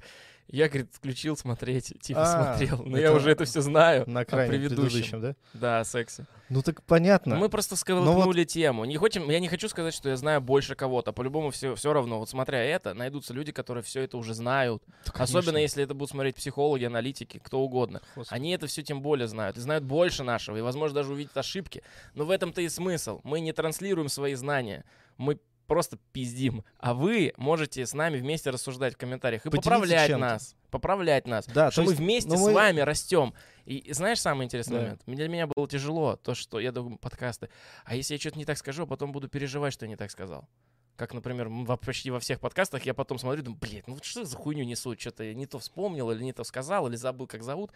Я, 0.48 0.68
говорит, 0.68 0.90
включил 0.92 1.34
смотреть, 1.34 1.94
типа 2.02 2.20
А, 2.24 2.56
смотрел. 2.56 2.82
Но 2.84 2.98
это 2.98 3.06
я 3.06 3.12
уже 3.14 3.30
это 3.30 3.46
все 3.46 3.62
знаю. 3.62 4.04
На 4.06 4.20
о 4.20 4.24
крайнем 4.26 4.50
предыдущем. 4.50 4.84
предыдущем, 4.84 5.20
да? 5.22 5.34
Да, 5.54 5.80
о 5.80 5.84
сексе. 5.84 6.26
Ну 6.50 6.60
так 6.60 6.82
понятно. 6.82 7.36
Мы 7.36 7.48
просто 7.48 7.74
сколыхнули 7.74 8.44
тему. 8.44 8.84
Не 8.84 8.98
хотим, 8.98 9.30
я 9.30 9.40
не 9.40 9.48
хочу 9.48 9.70
сказать, 9.70 9.94
что 9.94 10.10
я 10.10 10.16
знаю 10.16 10.42
больше 10.42 10.74
кого-то. 10.74 11.12
По-любому 11.12 11.52
все, 11.52 11.74
все 11.74 11.94
равно. 11.94 12.18
Вот 12.18 12.28
смотря 12.28 12.62
это, 12.62 12.92
найдутся 12.92 13.32
люди, 13.32 13.50
которые 13.50 13.82
все 13.82 14.02
это 14.02 14.18
уже 14.18 14.34
знают. 14.34 14.82
Да, 15.06 15.22
Особенно 15.22 15.56
если 15.56 15.84
это 15.84 15.94
будут 15.94 16.10
смотреть 16.10 16.36
психологи, 16.36 16.84
аналитики, 16.84 17.40
кто 17.42 17.60
угодно. 17.60 18.02
Господи. 18.14 18.36
Они 18.38 18.50
это 18.50 18.66
все 18.66 18.82
тем 18.82 19.00
более 19.00 19.28
знают. 19.28 19.56
И 19.56 19.60
знают 19.60 19.84
больше 19.84 20.22
нашего. 20.22 20.58
И, 20.58 20.60
возможно, 20.60 20.96
даже 20.96 21.12
увидят 21.14 21.36
ошибки. 21.38 21.82
Но 22.14 22.26
в 22.26 22.30
этом-то 22.30 22.60
и 22.60 22.68
смысл. 22.68 23.20
Мы 23.24 23.40
не 23.40 23.52
транслируем 23.54 24.10
свои 24.10 24.34
знания. 24.34 24.84
Мы 25.16 25.38
просто 25.66 25.98
пиздим. 26.12 26.64
А 26.78 26.94
вы 26.94 27.32
можете 27.36 27.86
с 27.86 27.94
нами 27.94 28.18
вместе 28.18 28.50
рассуждать 28.50 28.94
в 28.94 28.96
комментариях 28.96 29.46
и 29.46 29.50
Поделиться 29.50 29.70
поправлять 29.70 30.06
чем-то. 30.08 30.20
нас. 30.26 30.56
Поправлять 30.70 31.26
нас. 31.26 31.46
Да, 31.46 31.70
что 31.70 31.82
то 31.82 31.86
мы 31.86 31.92
есть, 31.92 32.00
вместе 32.00 32.30
ну, 32.30 32.36
с 32.36 32.40
мы- 32.40 32.52
вами 32.54 32.80
растем. 32.80 33.34
И, 33.64 33.76
и 33.78 33.92
знаешь 33.92 34.20
самый 34.20 34.44
интересный 34.44 34.76
Да. 34.76 34.82
момент? 34.82 35.02
Для 35.06 35.28
меня 35.28 35.46
было 35.46 35.68
тяжело 35.68 36.16
то, 36.16 36.34
что 36.34 36.58
я 36.60 36.72
думаю, 36.72 36.98
подкасты. 36.98 37.48
А 37.84 37.94
если 37.94 38.14
я 38.14 38.20
что-то 38.20 38.38
не 38.38 38.44
так 38.44 38.58
скажу, 38.58 38.82
а 38.84 38.86
потом 38.86 39.12
буду 39.12 39.28
переживать, 39.28 39.72
что 39.72 39.84
я 39.84 39.88
не 39.90 39.96
так 39.96 40.10
сказал. 40.10 40.48
Как, 40.96 41.14
например, 41.14 41.48
во- 41.48 41.76
почти 41.76 42.10
во 42.10 42.20
всех 42.20 42.38
подкастах 42.40 42.84
я 42.84 42.94
потом 42.94 43.18
смотрю, 43.18 43.42
думаю, 43.42 43.58
блин, 43.60 43.82
ну 43.86 43.96
что 44.02 44.24
за 44.24 44.36
хуйню 44.36 44.64
несут? 44.64 45.00
Что-то 45.00 45.24
я 45.24 45.34
не 45.34 45.46
то 45.46 45.58
вспомнил, 45.58 46.10
или 46.10 46.22
не 46.22 46.32
то 46.32 46.44
сказал, 46.44 46.86
или 46.88 46.96
забыл, 46.96 47.26
как 47.26 47.42
зовут. 47.42 47.70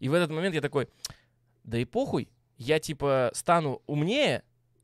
И 0.00 0.08
в 0.08 0.14
этот 0.14 0.30
момент 0.30 0.54
я 0.54 0.60
такой, 0.60 0.88
да 1.62 1.78
и 1.78 1.84
похуй, 1.84 2.28
я 2.56 2.78
типа 2.78 3.30
стану 3.34 3.82
умнее, 3.86 4.42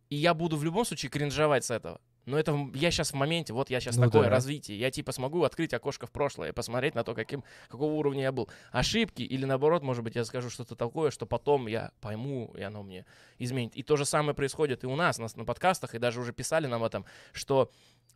и 0.08 0.16
я 0.16 0.34
буду 0.34 0.56
в 0.56 0.64
любом 0.64 0.84
случае 0.84 1.10
кринжовать 1.10 1.64
с 1.64 1.70
этого. 1.70 2.00
Но 2.30 2.38
это 2.38 2.56
я 2.74 2.90
сейчас 2.90 3.10
в 3.10 3.14
моменте, 3.14 3.52
вот 3.52 3.70
я 3.70 3.80
сейчас 3.80 3.96
Ну 3.96 4.04
такое 4.04 4.24
да. 4.24 4.30
развитие. 4.30 4.78
Я 4.78 4.90
типа 4.90 5.12
смогу 5.12 5.42
открыть 5.44 5.74
окошко 5.74 6.06
в 6.06 6.10
прошлое 6.10 6.50
и 6.50 6.52
посмотреть 6.52 6.94
на 6.94 7.04
то, 7.04 7.14
каким, 7.14 7.44
какого 7.68 7.92
уровня 7.92 8.22
я 8.22 8.32
был. 8.32 8.48
Ошибки 8.72 9.22
или 9.22 9.44
наоборот, 9.44 9.82
может 9.82 10.04
быть, 10.04 10.14
я 10.14 10.24
скажу 10.24 10.50
что-то 10.50 10.76
такое, 10.76 11.10
что 11.10 11.26
потом 11.26 11.66
я 11.66 11.90
пойму, 12.00 12.54
и 12.56 12.62
оно 12.62 12.82
мне 12.82 13.04
изменит. 13.38 13.76
И 13.76 13.82
то 13.82 13.96
же 13.96 14.04
самое 14.04 14.34
происходит 14.34 14.84
и 14.84 14.86
у 14.86 14.96
нас, 14.96 15.18
нас 15.18 15.36
на 15.36 15.44
подкастах, 15.44 15.94
и 15.94 15.98
даже 15.98 16.20
уже 16.20 16.32
писали 16.32 16.66
нам 16.66 16.82
об 16.82 16.86
этом, 16.86 17.04
что 17.32 17.70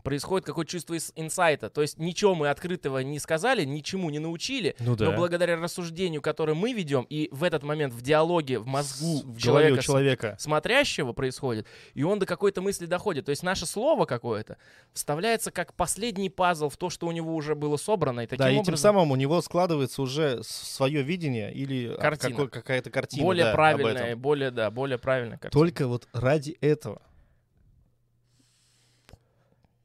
происходит 0.04 0.46
какое-то 0.46 0.70
чувство 0.70 0.96
инсайта. 1.16 1.70
То 1.70 1.82
есть 1.82 1.98
ничего 1.98 2.34
мы 2.34 2.48
открытого 2.48 2.98
не 2.98 3.18
сказали, 3.18 3.64
ничему 3.64 4.10
не 4.10 4.18
научили, 4.20 4.76
Ну 4.78 4.94
да. 4.94 5.06
но 5.06 5.16
благодаря 5.16 5.56
рассуждению, 5.56 6.22
которое 6.22 6.54
мы 6.54 6.72
ведем, 6.72 7.06
и 7.08 7.28
в 7.32 7.42
этот 7.42 7.62
момент 7.64 7.92
в 7.94 8.02
диалоге, 8.02 8.58
в 8.58 8.66
мозгу 8.66 9.22
в 9.24 9.38
человека, 9.38 9.82
человека. 9.82 10.36
смотрящего 10.38 11.12
происходит, 11.14 11.66
и 11.94 12.02
он 12.02 12.18
до 12.18 12.26
какой-то 12.26 12.60
мысли 12.60 12.86
доходит. 12.86 13.24
То 13.24 13.30
есть 13.30 13.42
наше 13.42 13.66
слово 13.66 14.04
какое-то 14.04 14.58
вставляется 14.92 15.50
как 15.50 15.72
последний 15.74 16.28
пазл 16.28 16.68
в 16.68 16.76
то, 16.76 16.90
что 16.90 17.06
у 17.06 17.12
него 17.12 17.34
уже 17.34 17.54
было 17.54 17.76
собрано. 17.78 18.20
И 18.20 18.26
таким 18.26 18.44
Да, 18.44 18.50
и 18.50 18.54
тем 18.54 18.60
образом 18.60 18.76
самом 18.76 19.10
у 19.10 19.16
него 19.16 19.40
складывается 19.40 20.02
уже 20.02 20.42
свое 20.42 21.02
видение 21.02 21.52
или 21.52 21.94
а, 21.94 21.96
Картина. 21.96 22.30
какой- 22.36 22.48
какая-то 22.50 22.90
картина. 22.90 23.22
более 23.24 23.44
да, 23.46 23.52
правильная, 23.54 24.16
более, 24.16 24.50
да, 24.50 24.70
более 24.70 24.98
правильная 24.98 25.38
картина. 25.38 25.58
Только 25.58 25.88
вот 25.88 26.06
ради 26.12 26.58
этого 26.60 27.00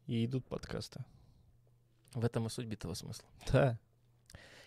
и 0.09 0.25
идут 0.25 0.45
подкасты. 0.45 1.05
В 2.15 2.25
этом 2.25 2.47
и 2.47 2.49
суть 2.49 2.65
битого 2.65 2.95
смысла. 2.95 3.27
Да. 3.53 3.77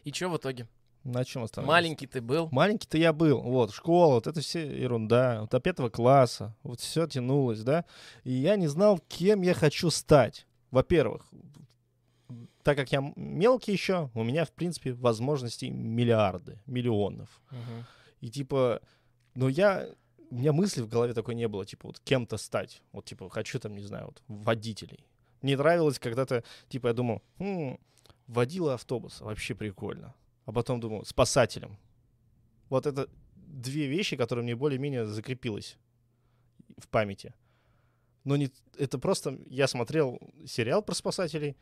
И 0.05 0.13
что 0.13 0.29
в 0.29 0.37
итоге? 0.37 0.69
На 1.03 1.25
чем 1.25 1.43
остановились? 1.43 1.69
Маленький 1.69 2.07
ты 2.07 2.21
был. 2.21 2.49
Маленький-то 2.53 2.97
я 2.97 3.13
был, 3.13 3.41
вот, 3.41 3.73
школа, 3.73 4.15
вот 4.15 4.29
это 4.29 4.41
все 4.41 4.65
ерунда, 4.65 5.41
вот 5.41 5.51
до 5.51 5.59
пятого 5.59 5.91
класса, 5.91 6.55
вот 6.63 6.79
все 6.79 7.09
тянулось, 7.09 7.65
да, 7.65 7.85
и 8.23 8.31
я 8.31 8.55
не 8.55 8.69
знал, 8.69 9.01
кем 9.09 9.43
я 9.43 9.53
хочу 9.53 9.91
стать. 9.91 10.47
Во-первых, 10.71 11.29
так 12.63 12.77
как 12.77 12.93
я 12.93 13.13
мелкий 13.17 13.73
еще, 13.73 14.11
у 14.15 14.23
меня, 14.23 14.45
в 14.45 14.53
принципе, 14.53 14.93
возможностей 14.93 15.71
миллиарды, 15.71 16.61
миллионов. 16.67 17.43
Мгм. 17.51 17.85
И 18.21 18.31
типа, 18.31 18.81
но 19.35 19.49
я, 19.49 19.89
у 20.31 20.37
меня 20.37 20.53
мысли 20.53 20.83
в 20.83 20.89
голове 20.89 21.15
такой 21.15 21.35
не 21.35 21.49
было, 21.49 21.67
типа, 21.67 21.89
вот 21.89 21.99
кем-то 21.99 22.37
стать. 22.37 22.81
Вот, 22.93 23.07
типа, 23.07 23.29
хочу 23.29 23.59
там, 23.59 23.75
не 23.75 23.83
знаю, 23.83 24.07
вот, 24.07 24.23
водителей. 24.29 25.05
Мне 25.43 25.57
нравилось 25.57 25.99
когда-то, 25.99 26.45
типа, 26.69 26.89
я 26.89 26.93
думал, 26.93 27.23
«М, 27.39 27.79
водила 28.27 28.75
автобуса, 28.75 29.25
вообще 29.25 29.55
прикольно. 29.55 30.15
А 30.47 30.53
потом 30.53 30.81
думал, 30.81 31.05
спасателем. 31.05 31.77
Вот 32.69 32.87
это 32.87 33.09
две 33.35 33.87
вещи, 33.87 34.17
которые 34.17 34.43
мне 34.45 34.57
более-менее 34.57 35.07
закрепилось 35.07 35.77
в 36.79 36.89
памяти. 36.89 37.35
Но 38.25 38.37
не, 38.37 38.51
это 38.79 38.99
просто 38.99 39.39
я 39.47 39.67
смотрел 39.67 40.19
сериал 40.47 40.83
про 40.83 40.95
спасателей 40.95 41.57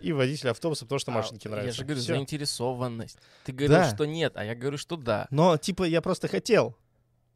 и 0.00 0.12
водителя 0.12 0.50
автобуса, 0.50 0.84
потому 0.84 0.98
что 0.98 1.12
А, 1.12 1.14
машинки 1.14 1.46
нравятся. 1.48 1.68
Я 1.68 1.72
же 1.72 1.84
говорю, 1.84 2.00
Всё. 2.00 2.14
заинтересованность. 2.14 3.18
Ты 3.44 3.52
говорил, 3.52 3.76
Да. 3.76 3.94
что 3.94 4.04
нет, 4.04 4.36
а 4.36 4.44
я 4.44 4.54
говорю, 4.54 4.76
что 4.76 4.96
да. 4.96 5.26
Но, 5.30 5.56
типа, 5.56 5.84
я 5.84 6.02
просто 6.02 6.26
хотел. 6.28 6.76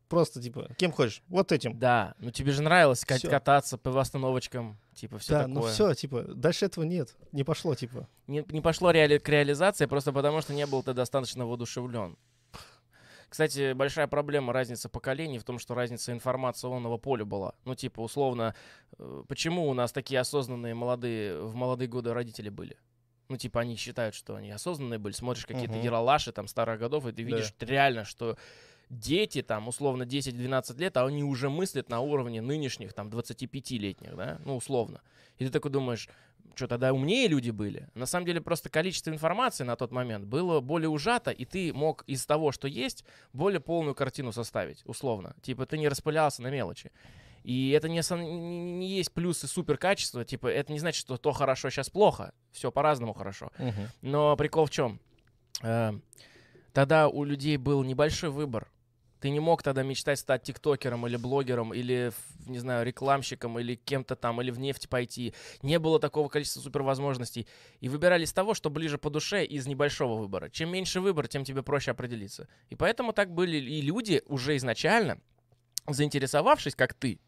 Просто, 0.09 0.41
типа, 0.41 0.71
кем 0.79 0.91
хочешь? 0.93 1.23
Вот 1.29 1.53
этим. 1.53 1.79
Да, 1.79 2.15
ну 2.19 2.31
тебе 2.31 2.53
же 2.53 2.63
нравилось 2.63 3.05
кат- 3.05 3.19
Всё. 3.19 3.29
кататься 3.29 3.77
по 3.77 4.01
остановочкам, 4.01 4.79
типа 4.95 5.19
все 5.19 5.33
да, 5.35 5.39
такое. 5.41 5.55
ну 5.55 5.63
все, 5.69 5.95
типа, 5.95 6.23
дальше 6.23 6.65
этого 6.65 6.85
нет. 6.85 7.15
Не 7.33 7.45
пошло, 7.45 7.75
типа. 7.75 8.09
не, 8.27 8.43
не 8.49 8.61
пошло 8.63 8.91
реали- 8.91 9.19
к 9.19 9.29
реализации 9.29 9.85
просто 9.87 10.13
потому, 10.13 10.41
что 10.41 10.55
не 10.55 10.67
был 10.67 10.83
ты 10.83 10.95
достаточно 10.95 11.47
воодушевлен. 11.47 12.17
Кстати, 13.29 13.75
большая 13.75 14.07
проблема 14.07 14.55
разницы 14.55 14.89
поколений 14.89 15.39
в 15.39 15.45
том, 15.45 15.59
что 15.59 15.75
разница 15.75 16.13
информационного 16.13 16.97
поля 16.97 17.27
была. 17.27 17.53
Ну, 17.67 17.75
типа, 17.75 18.01
условно, 18.01 18.55
э, 18.99 19.23
почему 19.29 19.69
у 19.69 19.75
нас 19.75 19.93
такие 19.93 20.19
осознанные 20.21 20.73
молодые, 20.75 21.39
в 21.43 21.55
молодые 21.55 21.89
годы 21.89 22.15
родители 22.15 22.49
были? 22.49 22.79
Ну, 23.29 23.37
типа, 23.37 23.61
они 23.61 23.77
считают, 23.77 24.15
что 24.15 24.37
они 24.37 24.51
осознанные 24.51 24.99
были. 24.99 25.13
Смотришь 25.13 25.45
какие-то 25.45 25.75
Мгм. 25.75 25.83
яралаши 25.83 26.33
там 26.33 26.49
старых 26.49 26.81
годов, 26.81 27.05
и 27.07 27.13
ты 27.13 27.23
Да. 27.23 27.29
видишь 27.37 27.53
реально, 27.61 28.05
что 28.07 28.39
дети 28.91 29.43
там, 29.43 29.69
условно, 29.69 30.05
10-12 30.05 30.79
лет, 30.79 30.97
а 30.97 31.07
они 31.07 31.25
уже 31.25 31.51
мыслят 31.51 31.89
на 31.89 32.01
уровне 32.01 32.41
нынешних 32.41 32.93
там 32.93 33.09
25-летних, 33.09 34.17
да? 34.17 34.41
Ну, 34.45 34.57
условно. 34.57 35.01
И 35.39 35.45
ты 35.45 35.51
такой 35.51 35.71
думаешь, 35.71 36.09
что 36.55 36.67
тогда 36.67 36.93
умнее 36.93 37.29
люди 37.29 37.51
были. 37.51 37.89
На 37.95 38.07
самом 38.07 38.27
деле 38.27 38.41
просто 38.41 38.69
количество 38.69 39.11
информации 39.11 39.65
на 39.65 39.77
тот 39.77 39.93
момент 39.93 40.25
было 40.25 40.61
более 40.61 40.89
ужато, 40.89 41.31
и 41.31 41.45
ты 41.45 41.73
мог 41.73 42.03
из 42.07 42.27
того, 42.27 42.51
что 42.53 42.67
есть, 42.67 43.05
более 43.33 43.61
полную 43.61 43.95
картину 43.95 44.33
составить, 44.33 44.83
условно. 44.85 45.37
Типа 45.43 45.67
ты 45.67 45.79
не 45.79 45.89
распылялся 45.89 46.43
на 46.43 46.49
мелочи. 46.49 46.91
И 47.45 47.71
это 47.71 47.89
не, 47.89 48.03
не, 48.17 48.79
не 48.79 48.89
есть 48.89 49.13
плюсы 49.13 49.47
супер 49.47 49.79
качества, 49.79 50.25
типа 50.25 50.49
это 50.49 50.73
не 50.73 50.81
значит, 50.81 51.01
что 51.01 51.17
то 51.17 51.33
хорошо, 51.33 51.71
сейчас 51.71 51.89
плохо. 51.89 52.35
Все 52.53 52.73
по-разному 52.73 53.15
хорошо. 53.15 53.53
Но 54.03 54.37
прикол 54.37 54.67
в 54.67 54.71
чем? 54.71 55.01
Тогда 56.73 57.09
у 57.09 57.25
людей 57.25 57.57
был 57.57 57.83
небольшой 57.85 58.31
выбор. 58.31 58.71
Ты 59.21 59.31
не 59.31 59.41
мог 59.41 59.63
тогда 59.63 59.83
мечтать 59.83 60.19
стать 60.19 60.43
тиктокером 60.43 61.07
или 61.07 61.17
блогером, 61.17 61.75
или, 61.75 62.13
не 62.47 62.59
знаю, 62.59 62.87
рекламщиком, 62.87 63.59
или 63.59 63.75
кем-то 63.75 64.15
там, 64.17 64.41
или 64.41 64.51
в 64.51 64.59
нефть 64.59 64.89
пойти. 64.89 65.35
Не 65.63 65.79
было 65.79 65.99
такого 65.99 66.29
количества 66.29 66.61
супервозможностей. 66.61 67.49
И 67.81 67.89
выбирали 67.89 68.25
из 68.25 68.33
того, 68.33 68.55
что 68.55 68.71
ближе 68.71 68.99
по 68.99 69.11
душе, 69.11 69.45
из 69.45 69.67
небольшого 69.67 70.19
выбора. 70.19 70.51
Чем 70.51 70.71
меньше 70.71 71.01
выбор, 71.01 71.27
тем 71.27 71.45
тебе 71.45 71.63
проще 71.63 71.91
определиться. 71.91 72.49
И 72.69 72.77
поэтому 72.77 73.13
так 73.13 73.33
были 73.33 73.57
и 73.57 73.81
люди 73.81 74.23
уже 74.27 74.57
изначально, 74.57 75.19
заинтересовавшись, 75.87 76.75
как 76.75 76.95
ты, 76.95 77.19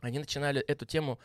они 0.00 0.18
начинали 0.18 0.60
эту 0.60 0.84
тему 0.84 1.18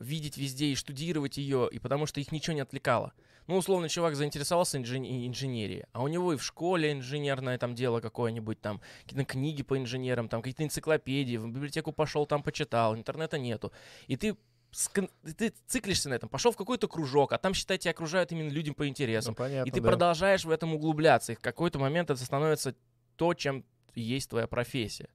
видеть 0.00 0.36
везде 0.36 0.66
и 0.66 0.74
штудировать 0.74 1.36
ее, 1.36 1.68
и 1.70 1.78
потому 1.78 2.06
что 2.06 2.20
их 2.20 2.32
ничего 2.32 2.54
не 2.54 2.60
отвлекало. 2.60 3.12
Ну, 3.46 3.56
условно, 3.56 3.88
чувак 3.90 4.16
заинтересовался 4.16 4.78
инжи- 4.78 4.96
инженерией, 5.26 5.84
а 5.92 6.02
у 6.02 6.08
него 6.08 6.32
и 6.32 6.36
в 6.36 6.42
школе 6.42 6.92
инженерное 6.92 7.58
там 7.58 7.74
дело 7.74 8.00
какое-нибудь, 8.00 8.60
там 8.60 8.80
какие-то 9.04 9.24
книги 9.26 9.62
по 9.62 9.76
инженерам, 9.76 10.28
там 10.28 10.40
какие-то 10.40 10.64
энциклопедии, 10.64 11.36
в 11.36 11.46
библиотеку 11.48 11.92
пошел, 11.92 12.24
там 12.24 12.42
почитал, 12.42 12.94
интернета 12.96 13.38
нету. 13.38 13.70
И 14.06 14.16
ты, 14.16 14.34
скон- 14.72 15.10
ты 15.36 15.52
циклишься 15.66 16.08
на 16.08 16.14
этом, 16.14 16.30
пошел 16.30 16.52
в 16.52 16.56
какой-то 16.56 16.88
кружок, 16.88 17.34
а 17.34 17.38
там, 17.38 17.52
считай, 17.52 17.76
тебя 17.76 17.90
окружают 17.90 18.32
именно 18.32 18.48
люди 18.48 18.70
по 18.72 18.88
интересам. 18.88 19.32
Ну, 19.32 19.36
понятно, 19.36 19.68
И 19.68 19.72
ты 19.72 19.80
да. 19.82 19.88
продолжаешь 19.90 20.44
в 20.46 20.50
этом 20.50 20.74
углубляться, 20.74 21.32
и 21.32 21.36
в 21.36 21.40
какой-то 21.40 21.78
момент 21.78 22.08
это 22.10 22.24
становится 22.24 22.74
то, 23.16 23.34
чем 23.34 23.62
есть 23.94 24.30
твоя 24.30 24.46
профессия. 24.46 25.08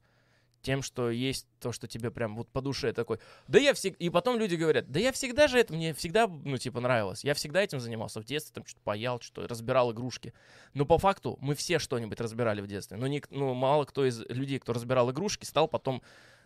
Тем, 0.62 0.82
что 0.82 1.10
есть 1.10 1.48
то, 1.62 1.72
что 1.72 1.88
тебе 1.88 2.12
прям 2.12 2.36
вот 2.36 2.50
по 2.50 2.62
душе 2.62 2.92
такой. 2.92 3.20
Да 3.48 3.60
я 3.60 3.74
всегда... 3.74 3.96
И 4.00 4.10
потом 4.10 4.38
люди 4.38 4.56
говорят, 4.56 4.92
да 4.92 5.00
я 5.00 5.14
всегда 5.14 5.48
же 5.48 5.58
это, 5.58 5.74
мне 5.74 5.94
всегда, 5.94 6.28
ну, 6.28 6.58
типа, 6.58 6.82
нравилось. 6.82 7.24
Я 7.24 7.34
всегда 7.34 7.62
этим 7.62 7.80
занимался 7.80 8.20
в 8.20 8.26
детстве, 8.26 8.54
там 8.54 8.66
что-то 8.66 8.82
паял, 8.84 9.22
что 9.22 9.48
разбирал 9.48 9.94
игрушки. 9.94 10.34
Но 10.74 10.86
по 10.86 10.98
факту 10.98 11.38
мы 11.40 11.56
все 11.56 11.80
что-нибудь 11.80 12.20
разбирали 12.20 12.60
в 12.60 12.68
детстве. 12.68 12.98
Но 12.98 13.08
ник- 13.08 13.28
ну, 13.32 13.54
мало 13.54 13.86
кто 13.86 14.06
из 14.06 14.20
людей, 14.28 14.60
кто 14.60 14.74
разбирал 14.74 15.10
игрушки, 15.12 15.46
стал 15.46 15.70
потом 15.70 16.02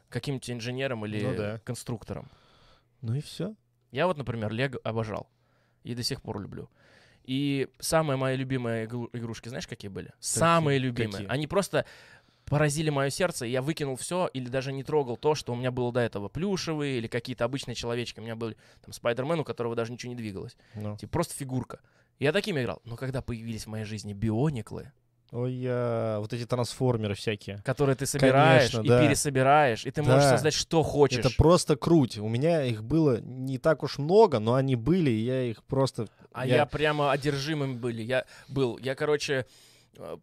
каким-то 0.09 0.51
инженером 0.53 1.05
или 1.07 1.23
Ну 1.25 1.35
да. 1.35 1.59
конструктором. 1.63 2.29
Ну 3.01 3.15
и 3.15 3.21
все. 3.21 3.55
Я 3.91 4.05
вот, 4.05 4.17
например, 4.17 4.51
Лего 4.53 4.79
обожал. 4.83 5.27
И 5.83 5.95
до 5.95 6.03
сих 6.03 6.21
пор 6.21 6.39
люблю. 6.39 6.69
И 7.23 7.67
самые 7.79 8.17
мои 8.17 8.35
любимые 8.35 8.85
игру- 8.85 9.09
игрушки, 9.13 9.49
знаешь, 9.49 9.65
какие 9.67 9.89
были? 9.89 10.11
Самые 10.19 10.77
любимые. 10.77 11.11
Какие? 11.23 11.27
Они 11.29 11.47
просто 11.47 11.85
поразили 12.53 12.89
мое 12.89 13.09
сердце, 13.09 13.45
и 13.45 13.49
я 13.51 13.61
выкинул 13.61 13.95
все 13.95 14.29
или 14.33 14.47
даже 14.47 14.71
не 14.71 14.83
трогал 14.83 15.17
то, 15.17 15.35
что 15.35 15.53
у 15.53 15.55
меня 15.55 15.71
было 15.71 15.91
до 15.91 15.99
этого. 16.01 16.29
Плюшевые 16.29 16.97
или 16.99 17.07
какие-то 17.07 17.45
обычные 17.45 17.75
человечки. 17.75 18.19
У 18.19 18.23
меня 18.23 18.35
были 18.35 18.55
там 18.83 18.93
Спайдермен, 18.93 19.39
у 19.39 19.43
которого 19.43 19.75
даже 19.75 19.91
ничего 19.91 20.11
не 20.11 20.15
двигалось. 20.15 20.55
Ну. 20.75 20.95
Типа 20.97 21.11
просто 21.11 21.33
фигурка. 21.35 21.79
Я 22.19 22.31
такими 22.31 22.61
играл. 22.61 22.79
Но 22.85 22.95
когда 22.95 23.21
появились 23.21 23.63
в 23.65 23.69
моей 23.69 23.85
жизни 23.85 24.13
биониклы, 24.13 24.91
Ой, 25.31 25.51
я... 25.53 26.17
вот 26.19 26.31
эти 26.31 26.45
трансформеры 26.45 27.15
всякие. 27.15 27.57
которые 27.65 27.95
ты 27.95 28.05
собираешь 28.05 28.69
Конечно, 28.71 28.81
и 28.85 28.87
да. 28.87 29.01
пересобираешь, 29.01 29.83
и 29.83 29.89
ты 29.89 30.03
можешь 30.03 30.23
Да. 30.25 30.29
создать 30.29 30.53
что 30.53 30.83
хочешь. 30.83 31.17
Это 31.25 31.31
просто 31.35 31.75
круть. 31.75 32.19
У 32.19 32.29
меня 32.29 32.63
их 32.63 32.83
было 32.83 33.19
не 33.19 33.57
так 33.57 33.81
уж 33.81 33.97
много, 33.97 34.37
но 34.37 34.53
они 34.53 34.75
были, 34.75 35.09
и 35.09 35.23
я 35.25 35.41
их 35.43 35.63
просто... 35.63 36.07
А 36.33 36.45
Я- 36.45 36.57
я, 36.57 36.65
прямо 36.67 37.11
одержимым 37.11 37.77
были. 37.79 38.03
Я 38.03 38.25
был. 38.47 38.77
Я, 38.77 38.93
короче, 38.93 39.47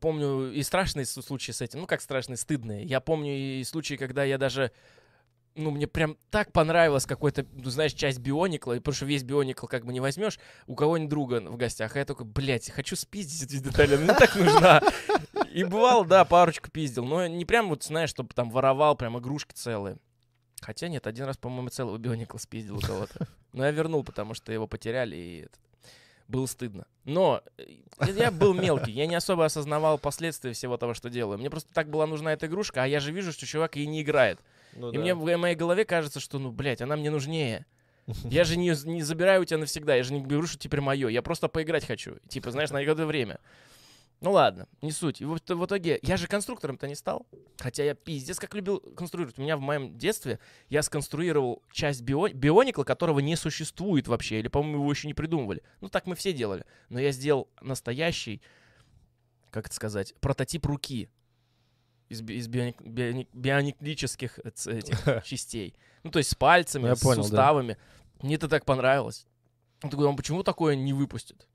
помню 0.00 0.52
и 0.52 0.62
страшные 0.62 1.06
случаи 1.06 1.52
с 1.52 1.60
этим. 1.60 1.80
Ну, 1.80 1.86
как 1.86 2.00
страшные, 2.00 2.36
стыдные. 2.36 2.84
Я 2.84 3.00
помню 3.00 3.32
и 3.32 3.64
случаи, 3.64 3.94
когда 3.94 4.24
я 4.24 4.38
даже 4.38 4.72
ну, 5.56 5.70
мне 5.70 5.86
прям 5.86 6.16
так 6.30 6.52
понравилась 6.52 7.06
какой-то, 7.06 7.44
ну, 7.52 7.70
знаешь, 7.70 7.92
часть 7.92 8.18
Бионикла, 8.18 8.74
потому 8.74 8.94
что 8.94 9.06
весь 9.06 9.24
Бионикл 9.24 9.66
как 9.66 9.84
бы 9.84 9.92
не 9.92 10.00
возьмешь 10.00 10.38
у 10.66 10.74
кого-нибудь 10.74 11.10
друга 11.10 11.40
в 11.40 11.56
гостях, 11.56 11.96
а 11.96 11.98
я 11.98 12.04
такой, 12.04 12.26
блядь, 12.26 12.70
хочу 12.70 12.96
спиздить 12.96 13.42
эту 13.42 13.64
деталь, 13.64 13.94
она 13.94 14.04
мне 14.04 14.14
так 14.14 14.34
нужна. 14.36 14.80
И 15.52 15.64
бывал, 15.64 16.04
да, 16.04 16.24
парочку 16.24 16.70
пиздил, 16.70 17.04
но 17.04 17.26
не 17.26 17.44
прям 17.44 17.68
вот, 17.68 17.82
знаешь, 17.82 18.10
чтобы 18.10 18.32
там 18.34 18.50
воровал 18.50 18.96
прям 18.96 19.18
игрушки 19.18 19.52
целые. 19.52 19.96
Хотя 20.60 20.88
нет, 20.88 21.06
один 21.06 21.24
раз, 21.24 21.36
по-моему, 21.36 21.70
целого 21.70 21.98
Бионикла 21.98 22.38
спиздил 22.38 22.76
у 22.76 22.80
кого-то. 22.80 23.26
Но 23.52 23.64
я 23.64 23.70
вернул, 23.70 24.04
потому 24.04 24.34
что 24.34 24.52
его 24.52 24.68
потеряли, 24.68 25.16
и 25.16 25.48
было 26.30 26.46
стыдно. 26.46 26.86
Но 27.04 27.42
э, 27.58 27.64
я 28.14 28.30
был 28.30 28.54
мелкий, 28.54 28.92
я 28.92 29.06
не 29.06 29.14
особо 29.14 29.44
осознавал 29.44 29.98
последствия 29.98 30.52
всего 30.52 30.76
того, 30.76 30.94
что 30.94 31.10
делаю. 31.10 31.38
Мне 31.38 31.50
просто 31.50 31.72
так 31.74 31.90
была 31.90 32.06
нужна 32.06 32.32
эта 32.32 32.46
игрушка, 32.46 32.82
а 32.82 32.86
я 32.86 33.00
же 33.00 33.12
вижу, 33.12 33.32
что 33.32 33.46
чувак 33.46 33.76
ей 33.76 33.86
не 33.86 34.02
играет. 34.02 34.38
Ну 34.74 34.90
И 34.90 34.94
да. 34.94 35.00
мне 35.00 35.14
в 35.14 35.36
моей 35.36 35.56
голове 35.56 35.84
кажется, 35.84 36.20
что, 36.20 36.38
ну, 36.38 36.50
блядь, 36.50 36.80
она 36.80 36.96
мне 36.96 37.10
нужнее. 37.10 37.66
Я 38.24 38.44
же 38.44 38.56
не, 38.56 38.74
не 38.86 39.02
забираю 39.02 39.42
у 39.42 39.44
тебя 39.44 39.58
навсегда, 39.58 39.94
я 39.94 40.02
же 40.02 40.12
не 40.12 40.20
беру, 40.20 40.46
что 40.46 40.58
теперь 40.58 40.80
мое. 40.80 41.08
Я 41.08 41.22
просто 41.22 41.48
поиграть 41.48 41.86
хочу. 41.86 42.16
Типа, 42.28 42.50
знаешь, 42.50 42.70
на 42.70 42.80
какое-то 42.80 43.06
время. 43.06 43.38
Ну 44.20 44.32
ладно, 44.32 44.68
не 44.82 44.92
суть. 44.92 45.22
И 45.22 45.24
вот 45.24 45.48
в 45.48 45.64
итоге, 45.64 45.98
я 46.02 46.18
же 46.18 46.26
конструктором-то 46.26 46.86
не 46.86 46.94
стал. 46.94 47.26
Хотя 47.58 47.84
я 47.84 47.94
пиздец 47.94 48.38
как 48.38 48.54
любил 48.54 48.78
конструировать. 48.94 49.38
У 49.38 49.42
меня 49.42 49.56
в 49.56 49.60
моем 49.60 49.96
детстве 49.96 50.38
я 50.68 50.82
сконструировал 50.82 51.62
часть 51.72 52.02
био... 52.02 52.28
бионикла, 52.28 52.84
которого 52.84 53.20
не 53.20 53.34
существует 53.36 54.08
вообще. 54.08 54.40
Или, 54.40 54.48
по-моему, 54.48 54.80
его 54.82 54.90
еще 54.90 55.08
не 55.08 55.14
придумывали. 55.14 55.62
Ну, 55.80 55.88
так 55.88 56.06
мы 56.06 56.16
все 56.16 56.34
делали. 56.34 56.66
Но 56.90 57.00
я 57.00 57.12
сделал 57.12 57.48
настоящий, 57.62 58.42
как 59.50 59.66
это 59.66 59.74
сказать, 59.74 60.14
прототип 60.20 60.66
руки 60.66 61.08
из, 62.10 62.20
би- 62.20 62.34
из 62.36 62.46
бионик- 62.48 62.82
бионик- 62.82 63.28
биониклических 63.32 64.38
этих 64.40 65.24
частей. 65.24 65.74
Ну, 66.02 66.10
то 66.10 66.18
есть 66.18 66.30
с 66.30 66.34
пальцами, 66.34 66.88
Я 66.88 66.96
с 66.96 67.00
понял, 67.00 67.22
да. 67.22 67.28
суставами. 67.28 67.78
Мне 68.20 68.34
это 68.34 68.48
так 68.48 68.66
понравилось. 68.66 69.26
Я 69.82 69.88
такой, 69.88 70.06
он 70.06 70.16
почему 70.16 70.42
такое 70.42 70.74
не 70.76 70.92
выпустит? 70.92 71.48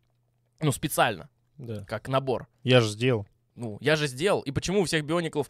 Ну, 0.61 0.71
специально, 0.71 1.29
Да. 1.57 1.85
как 1.85 2.07
набор. 2.07 2.47
Я 2.63 2.81
же 2.81 2.89
сделал. 2.89 3.27
Ну, 3.55 3.77
я 3.79 3.95
же 3.95 4.07
сделал. 4.07 4.41
И 4.41 4.51
почему 4.51 4.81
у 4.81 4.85
всех 4.85 5.05
биониклов 5.05 5.49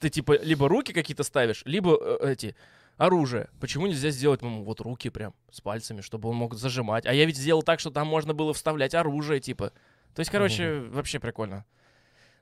ты, 0.00 0.10
типа, 0.10 0.38
либо 0.42 0.68
руки 0.68 0.92
какие-то 0.92 1.22
ставишь, 1.22 1.62
либо 1.64 1.96
э, 1.98 2.32
эти 2.32 2.54
оружие. 2.96 3.48
Почему 3.60 3.86
нельзя 3.86 4.10
сделать, 4.10 4.42
ему 4.42 4.64
вот 4.64 4.80
руки 4.80 5.10
прям 5.10 5.34
с 5.50 5.60
пальцами, 5.60 6.00
чтобы 6.00 6.28
он 6.28 6.36
мог 6.36 6.54
зажимать? 6.54 7.06
А 7.06 7.12
я 7.12 7.24
ведь 7.24 7.36
сделал 7.36 7.62
так, 7.62 7.80
что 7.80 7.90
там 7.90 8.06
можно 8.06 8.34
было 8.34 8.52
вставлять 8.52 8.94
оружие, 8.94 9.40
типа. 9.40 9.72
То 10.14 10.20
есть, 10.20 10.30
короче, 10.30 10.80
вообще 10.80 11.18
прикольно. 11.18 11.64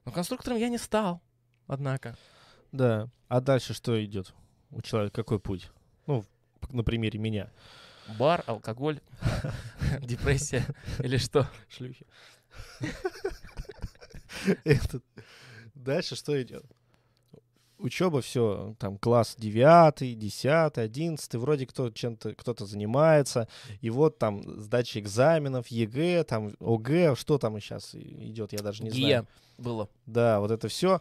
Но 0.04 0.12
конструктором 0.12 0.58
я 0.58 0.68
не 0.68 0.78
стал, 0.78 1.20
однако. 1.66 2.16
Да. 2.72 3.08
А 3.28 3.40
дальше 3.40 3.74
что 3.74 4.02
идет? 4.04 4.34
У 4.70 4.82
человека 4.82 5.22
какой 5.22 5.40
путь? 5.40 5.70
Ну, 6.06 6.24
на 6.70 6.84
примере 6.84 7.18
меня. 7.18 7.50
Бар, 8.18 8.44
алкоголь, 8.46 9.00
депрессия 10.00 10.64
или 10.98 11.16
что? 11.16 11.48
Шлюхи. 11.68 12.06
Дальше 15.74 16.16
что 16.16 16.40
идет? 16.40 16.64
Учеба, 17.78 18.22
все, 18.22 18.76
там 18.78 18.96
класс 18.96 19.34
9, 19.36 20.18
10, 20.18 20.78
11, 20.78 21.34
вроде 21.34 21.66
кто 21.66 21.90
чем-то 21.90 22.34
кто-то 22.34 22.66
занимается, 22.66 23.48
и 23.80 23.90
вот 23.90 24.16
там 24.16 24.60
сдача 24.60 25.00
экзаменов, 25.00 25.66
ЕГЭ, 25.68 26.24
там 26.24 26.54
ОГЭ, 26.60 27.16
что 27.16 27.36
там 27.36 27.60
сейчас 27.60 27.94
идет, 27.94 28.52
я 28.52 28.60
даже 28.60 28.84
не 28.84 28.90
знаю. 28.90 29.04
ГИА 29.04 29.26
было. 29.58 29.88
Да, 30.06 30.40
вот 30.40 30.50
это 30.50 30.68
все. 30.68 31.00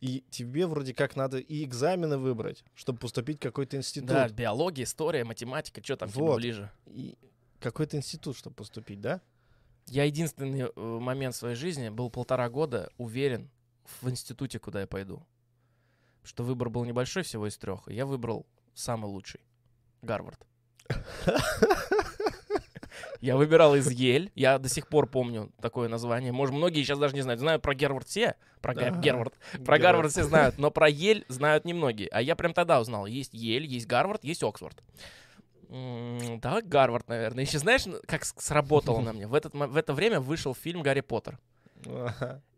И 0.00 0.24
тебе 0.30 0.66
вроде 0.66 0.94
как 0.94 1.16
надо 1.16 1.38
и 1.38 1.64
экзамены 1.64 2.18
выбрать, 2.18 2.64
чтобы 2.74 2.98
поступить 2.98 3.38
в 3.38 3.42
какой-то 3.42 3.76
институт. 3.76 4.10
Да, 4.10 4.28
биология, 4.28 4.84
история, 4.84 5.24
математика, 5.24 5.82
что 5.82 5.96
там 5.96 6.10
тебе 6.10 6.22
Вот. 6.22 6.36
ближе? 6.36 6.70
И 6.86 7.16
какой-то 7.60 7.96
институт, 7.96 8.36
чтобы 8.36 8.56
поступить, 8.56 9.00
да? 9.00 9.20
Я 9.90 10.04
единственный 10.04 10.70
э, 10.74 10.80
момент 10.80 11.34
в 11.34 11.38
своей 11.38 11.56
жизни 11.56 11.88
был 11.88 12.10
полтора 12.10 12.48
года 12.48 12.90
уверен 12.96 13.50
в 14.00 14.08
институте, 14.08 14.60
куда 14.60 14.82
я 14.82 14.86
пойду. 14.86 15.26
Что 16.22 16.44
выбор 16.44 16.70
был 16.70 16.84
небольшой, 16.84 17.24
всего 17.24 17.48
из 17.48 17.58
трех. 17.58 17.88
И 17.88 17.94
я 17.94 18.06
выбрал 18.06 18.46
самый 18.72 19.06
лучший. 19.06 19.40
Гарвард. 20.00 20.46
Я 23.20 23.36
выбирал 23.36 23.74
из 23.74 23.90
Ель. 23.90 24.30
Я 24.34 24.58
до 24.58 24.68
сих 24.68 24.86
пор 24.88 25.08
помню 25.08 25.50
такое 25.60 25.88
название. 25.88 26.32
Может, 26.32 26.54
многие 26.54 26.82
сейчас 26.84 26.98
даже 26.98 27.14
не 27.14 27.22
знают. 27.22 27.40
Знают 27.40 27.60
про 27.60 27.74
Гервард 27.74 28.06
все. 28.06 28.36
Про 28.60 28.74
Да. 28.74 28.90
Гервард. 28.90 29.34
Про 29.64 29.78
Гарвард 29.78 30.12
все 30.12 30.22
знают. 30.22 30.56
Но 30.58 30.70
про 30.70 30.88
Ель 30.88 31.24
знают 31.28 31.64
немногие. 31.64 32.08
А 32.12 32.22
я 32.22 32.36
прям 32.36 32.54
тогда 32.54 32.80
узнал. 32.80 33.06
Есть 33.06 33.34
Ель, 33.34 33.66
есть 33.66 33.86
Гарвард, 33.86 34.22
есть 34.22 34.42
Оксфорд. 34.42 34.82
Давай 35.70 36.62
Гарвард, 36.62 37.08
наверное. 37.08 37.44
Еще 37.44 37.58
знаешь, 37.58 37.84
как 38.06 38.24
сработало 38.24 39.00
на 39.00 39.12
мне? 39.12 39.26
В, 39.28 39.34
этот, 39.34 39.54
в 39.54 39.76
это 39.76 39.92
время 39.92 40.18
вышел 40.20 40.54
фильм 40.54 40.82
«Гарри 40.82 41.00
Поттер». 41.00 41.38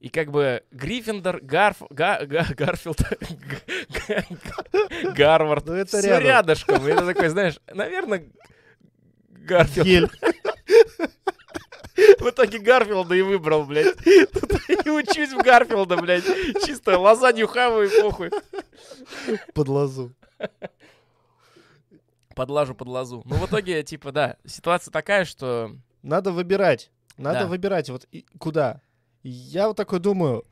И 0.01 0.09
как 0.09 0.31
бы 0.33 0.65
Гриффиндор, 0.73 1.41
Гарф, 1.43 1.77
Га- 1.91 2.25
Га- 2.27 2.47
Гарфилд, 2.57 2.99
Га- 4.09 4.25
Га- 4.31 5.13
Гарвард. 5.13 5.67
Ну, 5.67 5.75
это 5.75 5.99
Всё 5.99 6.09
рядом. 6.09 6.25
рядышком. 6.25 6.89
И 6.89 6.91
это 6.91 7.07
такой, 7.07 7.29
знаешь, 7.29 7.61
наверное, 7.73 8.25
Гарфилд. 9.29 9.87
Йель. 9.87 10.11
В 12.19 12.31
итоге 12.31 12.59
Гарфилда 12.59 13.15
и 13.15 13.23
выбрал, 13.23 13.65
блядь. 13.65 13.95
Тут 14.33 14.53
И 14.87 14.91
учусь 14.91 15.33
в 15.33 15.43
Гарфилда, 15.43 15.99
блядь. 15.99 16.25
Чисто 16.65 16.99
лазанью 16.99 17.47
хаваю 17.47 17.89
и 17.91 18.01
похуй. 18.03 18.31
под 19.55 19.69
лозу. 19.69 20.13
Подлажу 22.35 22.75
под 22.75 22.89
лазу. 22.89 23.23
Ну, 23.25 23.37
в 23.37 23.47
итоге, 23.47 23.83
типа, 23.85 24.13
да, 24.13 24.37
ситуация 24.47 24.91
такая, 24.93 25.25
что... 25.25 25.77
Надо 26.03 26.33
выбирать. 26.33 26.91
Надо 27.17 27.41
Да. 27.41 27.47
выбирать. 27.47 27.89
Вот 27.91 28.07
и 28.11 28.25
куда. 28.39 28.81
И 29.23 29.29
я 29.29 29.69
вот 29.69 29.77
такой 29.77 30.01
думаю, 30.01 30.45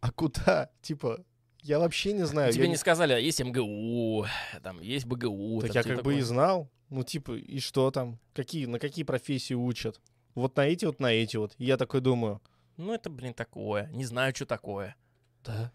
а 0.00 0.10
куда? 0.12 0.70
Типа, 0.82 1.24
я 1.62 1.78
вообще 1.78 2.12
не 2.12 2.26
знаю. 2.26 2.52
Тебе 2.52 2.64
я 2.64 2.70
не 2.70 2.76
сказали, 2.76 3.12
а 3.14 3.18
есть 3.18 3.42
МГУ, 3.42 4.26
там, 4.62 4.80
есть 4.80 5.06
БГУ. 5.06 5.62
Так 5.62 5.72
там 5.72 5.76
я 5.76 5.82
как 5.82 6.04
бы 6.04 6.12
и 6.12 6.16
такое. 6.16 6.22
знал. 6.24 6.70
Ну, 6.90 7.02
типа, 7.02 7.32
и 7.32 7.58
что 7.60 7.90
там? 7.90 8.18
Какие, 8.34 8.66
на 8.66 8.78
какие 8.78 9.04
профессии 9.04 9.54
учат? 9.54 10.00
Вот 10.34 10.54
на 10.56 10.66
эти, 10.66 10.84
вот 10.84 11.00
на 11.00 11.10
эти 11.12 11.38
вот. 11.38 11.54
И 11.58 11.64
я 11.64 11.76
такой 11.78 12.00
думаю, 12.02 12.42
Ну, 12.76 12.92
это, 12.92 13.08
блин, 13.08 13.32
такое. 13.32 13.88
Не 13.92 14.04
знаю, 14.04 14.34
что 14.34 14.44
такое. 14.46 14.96
да. 15.44 15.72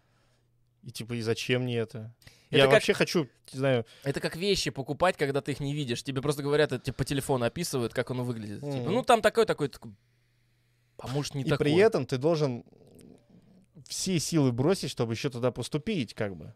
И 0.82 0.90
типа, 0.92 1.14
и 1.14 1.20
зачем 1.20 1.62
мне 1.64 1.76
это? 1.78 2.14
Это 2.50 2.58
я 2.58 2.64
как- 2.64 2.72
вообще 2.74 2.92
хочу, 2.94 3.28
не 3.52 3.58
знаю, 3.58 3.86
Это 4.02 4.20
как 4.20 4.36
вещи 4.36 4.70
покупать, 4.70 5.16
когда 5.16 5.40
ты 5.40 5.52
их 5.52 5.60
не 5.60 5.72
видишь. 5.72 6.02
Тебе 6.02 6.20
просто 6.20 6.42
говорят, 6.42 6.72
это 6.72 6.82
тебе 6.84 6.94
по 6.94 7.04
телефону 7.04 7.44
описывают, 7.44 7.94
как 7.94 8.10
оно 8.10 8.24
выглядит. 8.24 8.60
Типа, 8.60 8.76
Мгм. 8.84 8.92
ну, 8.92 9.02
там 9.04 9.22
такой, 9.22 9.46
такой, 9.46 9.68
такой. 9.68 9.92
А 10.98 11.06
может, 11.08 11.34
не 11.34 11.42
и 11.42 11.44
такой. 11.48 11.58
при 11.64 11.74
этом 11.76 12.04
ты 12.06 12.18
должен 12.18 12.64
все 13.88 14.18
силы 14.18 14.52
бросить, 14.52 14.90
чтобы 14.90 15.12
еще 15.14 15.30
туда 15.30 15.50
поступить, 15.52 16.12
как 16.14 16.36
бы. 16.36 16.52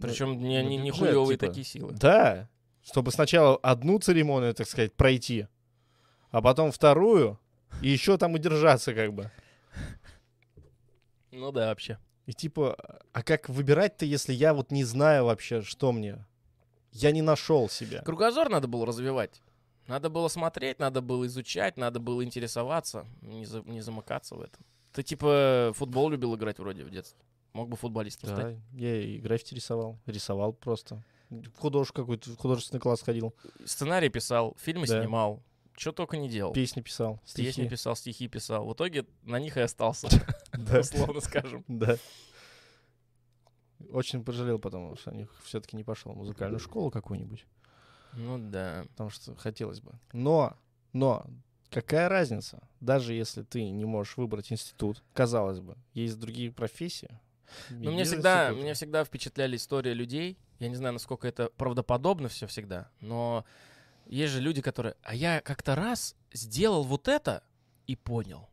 Причем 0.00 0.38
не, 0.38 0.62
не, 0.62 0.76
не 0.76 0.90
хуёвые 0.90 1.36
типа. 1.38 1.46
такие 1.48 1.64
силы. 1.64 1.92
Да. 1.92 2.48
Чтобы 2.82 3.10
сначала 3.10 3.56
одну 3.56 3.98
церемонию, 3.98 4.54
так 4.54 4.68
сказать, 4.68 4.92
пройти, 4.94 5.48
а 6.30 6.40
потом 6.40 6.70
вторую, 6.70 7.38
и 7.82 7.88
еще 7.88 8.16
там 8.16 8.34
удержаться, 8.34 8.94
как 8.94 9.12
бы. 9.12 9.30
Ну 11.32 11.50
да, 11.52 11.66
вообще. 11.68 11.98
И 12.26 12.32
типа, 12.32 12.76
а 13.12 13.22
как 13.22 13.48
выбирать-то, 13.48 14.04
если 14.04 14.32
я 14.32 14.52
вот 14.52 14.70
не 14.72 14.84
знаю 14.84 15.24
вообще, 15.26 15.62
что 15.62 15.92
мне? 15.92 16.24
Я 16.92 17.12
не 17.12 17.22
нашел 17.22 17.68
себя. 17.68 18.02
Кругозор 18.02 18.48
надо 18.48 18.66
было 18.68 18.84
развивать. 18.86 19.40
Надо 19.86 20.10
было 20.10 20.26
смотреть, 20.28 20.80
надо 20.80 21.00
было 21.00 21.26
изучать, 21.26 21.76
надо 21.76 22.00
было 22.00 22.24
интересоваться, 22.24 23.06
не, 23.22 23.44
за- 23.46 23.62
не 23.62 23.80
замыкаться 23.80 24.34
в 24.34 24.40
этом. 24.40 24.64
Ты 24.92 25.04
типа 25.04 25.72
футбол 25.76 26.08
любил 26.08 26.34
играть 26.34 26.58
вроде 26.58 26.82
в 26.82 26.90
детстве. 26.90 27.20
Мог 27.52 27.68
бы 27.68 27.76
футболистом 27.76 28.30
Да, 28.30 28.36
стать. 28.36 28.56
я 28.72 29.00
и 29.00 29.18
граффити 29.18 29.54
рисовал. 29.54 29.98
Рисовал 30.06 30.52
просто. 30.52 31.04
Худож 31.58 31.92
какой-то, 31.92 32.34
художественный 32.36 32.80
класс 32.80 33.02
ходил. 33.02 33.34
Сценарий 33.64 34.08
писал, 34.08 34.56
фильмы 34.58 34.86
Да. 34.86 35.00
снимал. 35.00 35.42
Что 35.76 35.92
только 35.92 36.16
не 36.16 36.28
делал. 36.28 36.52
Песни 36.52 36.80
писал, 36.80 37.20
Песни 37.34 37.50
стихи. 37.50 37.68
писал, 37.68 37.96
стихи 37.96 38.28
писал. 38.28 38.66
В 38.66 38.72
итоге 38.72 39.06
на 39.22 39.38
них 39.38 39.56
и 39.56 39.60
остался, 39.60 40.08
условно 40.78 41.20
скажем. 41.20 41.64
Да. 41.68 41.96
Очень 43.90 44.24
пожалел 44.24 44.58
потом, 44.58 44.96
что 44.96 45.10
них 45.12 45.30
все-таки 45.44 45.76
не 45.76 45.84
пошел 45.84 46.12
в 46.12 46.16
музыкальную 46.16 46.60
школу 46.60 46.90
какую-нибудь. 46.90 47.44
Ну 48.14 48.38
да. 48.38 48.86
Потому 48.90 49.10
что 49.10 49.36
хотелось 49.36 49.80
бы. 49.80 49.92
Но, 50.12 50.56
но, 50.94 51.26
какая 51.70 52.08
разница? 52.08 52.66
Даже 52.80 53.12
если 53.12 53.42
ты 53.42 53.70
не 53.70 53.84
можешь 53.84 54.16
выбрать 54.16 54.50
институт, 54.50 55.02
казалось 55.12 55.60
бы, 55.60 55.76
есть 55.92 56.18
другие 56.18 56.50
профессии. 56.50 57.20
Ну, 57.70 57.92
мне 57.92 58.04
всегда, 58.04 58.50
меня 58.50 58.74
всегда 58.74 59.04
впечатляли 59.04 59.56
истории 59.56 59.92
людей. 59.92 60.38
Я 60.58 60.68
не 60.68 60.74
знаю, 60.74 60.94
насколько 60.94 61.28
это 61.28 61.50
правдоподобно 61.56 62.28
все 62.28 62.46
всегда, 62.46 62.90
но 63.00 63.44
есть 64.06 64.32
же 64.32 64.40
люди, 64.40 64.62
которые... 64.62 64.94
А 65.02 65.14
я 65.14 65.40
как-то 65.40 65.74
раз 65.74 66.14
сделал 66.32 66.82
вот 66.84 67.08
это 67.08 67.42
и 67.86 67.96
понял 67.96 68.48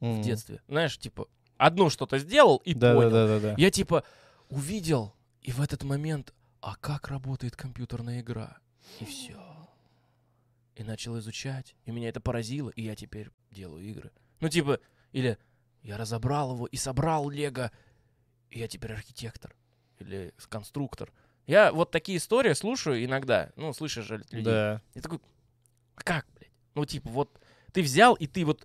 в 0.00 0.04
Мгм. 0.04 0.22
детстве. 0.22 0.62
Знаешь, 0.68 0.98
типа, 0.98 1.28
одно 1.56 1.90
что-то 1.90 2.18
сделал 2.18 2.56
и 2.58 2.74
Да, 2.74 2.94
понял. 2.94 3.10
да, 3.10 3.26
да, 3.26 3.38
да, 3.40 3.48
да. 3.50 3.54
Я 3.58 3.70
типа 3.70 4.04
увидел, 4.48 5.14
и 5.42 5.52
в 5.52 5.60
этот 5.60 5.82
момент 5.82 6.34
а 6.60 6.76
как 6.76 7.08
работает 7.08 7.56
компьютерная 7.56 8.20
игра? 8.20 8.58
И 9.00 9.04
все. 9.06 9.38
И 10.76 10.82
начал 10.84 11.18
изучать, 11.18 11.74
и 11.84 11.90
меня 11.90 12.08
это 12.08 12.20
поразило, 12.20 12.70
и 12.70 12.82
я 12.82 12.94
теперь 12.96 13.30
делаю 13.50 13.82
игры. 13.84 14.10
Ну, 14.40 14.48
типа, 14.48 14.78
или 15.12 15.38
я 15.82 15.96
разобрал 15.96 16.54
его 16.54 16.66
и 16.66 16.76
собрал 16.76 17.28
Лего, 17.30 17.70
и 18.50 18.58
я 18.58 18.68
теперь 18.68 18.92
архитектор 18.92 19.54
или 19.98 20.34
конструктор. 20.48 21.12
Я 21.46 21.72
вот 21.72 21.90
такие 21.90 22.18
истории 22.18 22.52
слушаю 22.52 23.04
иногда, 23.04 23.50
ну, 23.56 23.72
слышишь 23.72 24.04
же 24.06 24.18
людей. 24.30 24.42
Да. 24.44 24.82
И 24.94 25.00
такой, 25.00 25.18
«А 25.96 26.02
как, 26.02 26.26
блядь? 26.36 26.50
Ну, 26.74 26.84
типа, 26.84 27.08
вот 27.10 27.30
ты 27.72 27.82
взял, 27.82 28.14
и 28.14 28.26
ты 28.26 28.44
вот, 28.44 28.64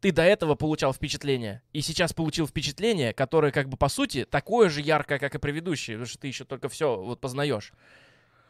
ты 0.00 0.12
до 0.12 0.22
этого 0.22 0.54
получал 0.54 0.92
впечатление, 0.94 1.62
и 1.72 1.80
сейчас 1.82 2.12
получил 2.12 2.46
впечатление, 2.46 3.12
которое, 3.12 3.52
как 3.52 3.68
бы, 3.68 3.76
по 3.76 3.88
сути, 3.88 4.24
такое 4.24 4.68
же 4.70 4.80
яркое, 4.80 5.18
как 5.18 5.34
и 5.34 5.38
предыдущее, 5.38 5.96
потому 5.96 6.06
что 6.06 6.18
ты 6.18 6.28
еще 6.28 6.44
только 6.44 6.68
все 6.68 6.96
вот 7.00 7.20
познаешь. 7.20 7.72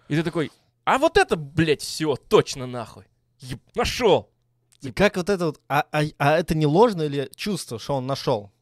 И 0.08 0.16
ты 0.16 0.22
такой, 0.22 0.50
а 0.84 0.98
вот 0.98 1.16
это, 1.16 1.36
блядь, 1.36 1.82
все, 1.82 2.16
точно 2.16 2.66
нахуй. 2.66 3.04
Еб- 3.40 3.60
нашел. 3.74 4.30
И 4.80 4.90
как 4.92 5.16
вот 5.16 5.28
это 5.28 5.46
вот... 5.46 5.60
А, 5.68 5.84
а- 5.92 6.02
а 6.18 6.38
это 6.38 6.54
не 6.56 6.66
ложно 6.66 7.02
или 7.02 7.30
чувство, 7.36 7.78
что 7.78 7.94
он 7.96 8.06
нашел? 8.06 8.52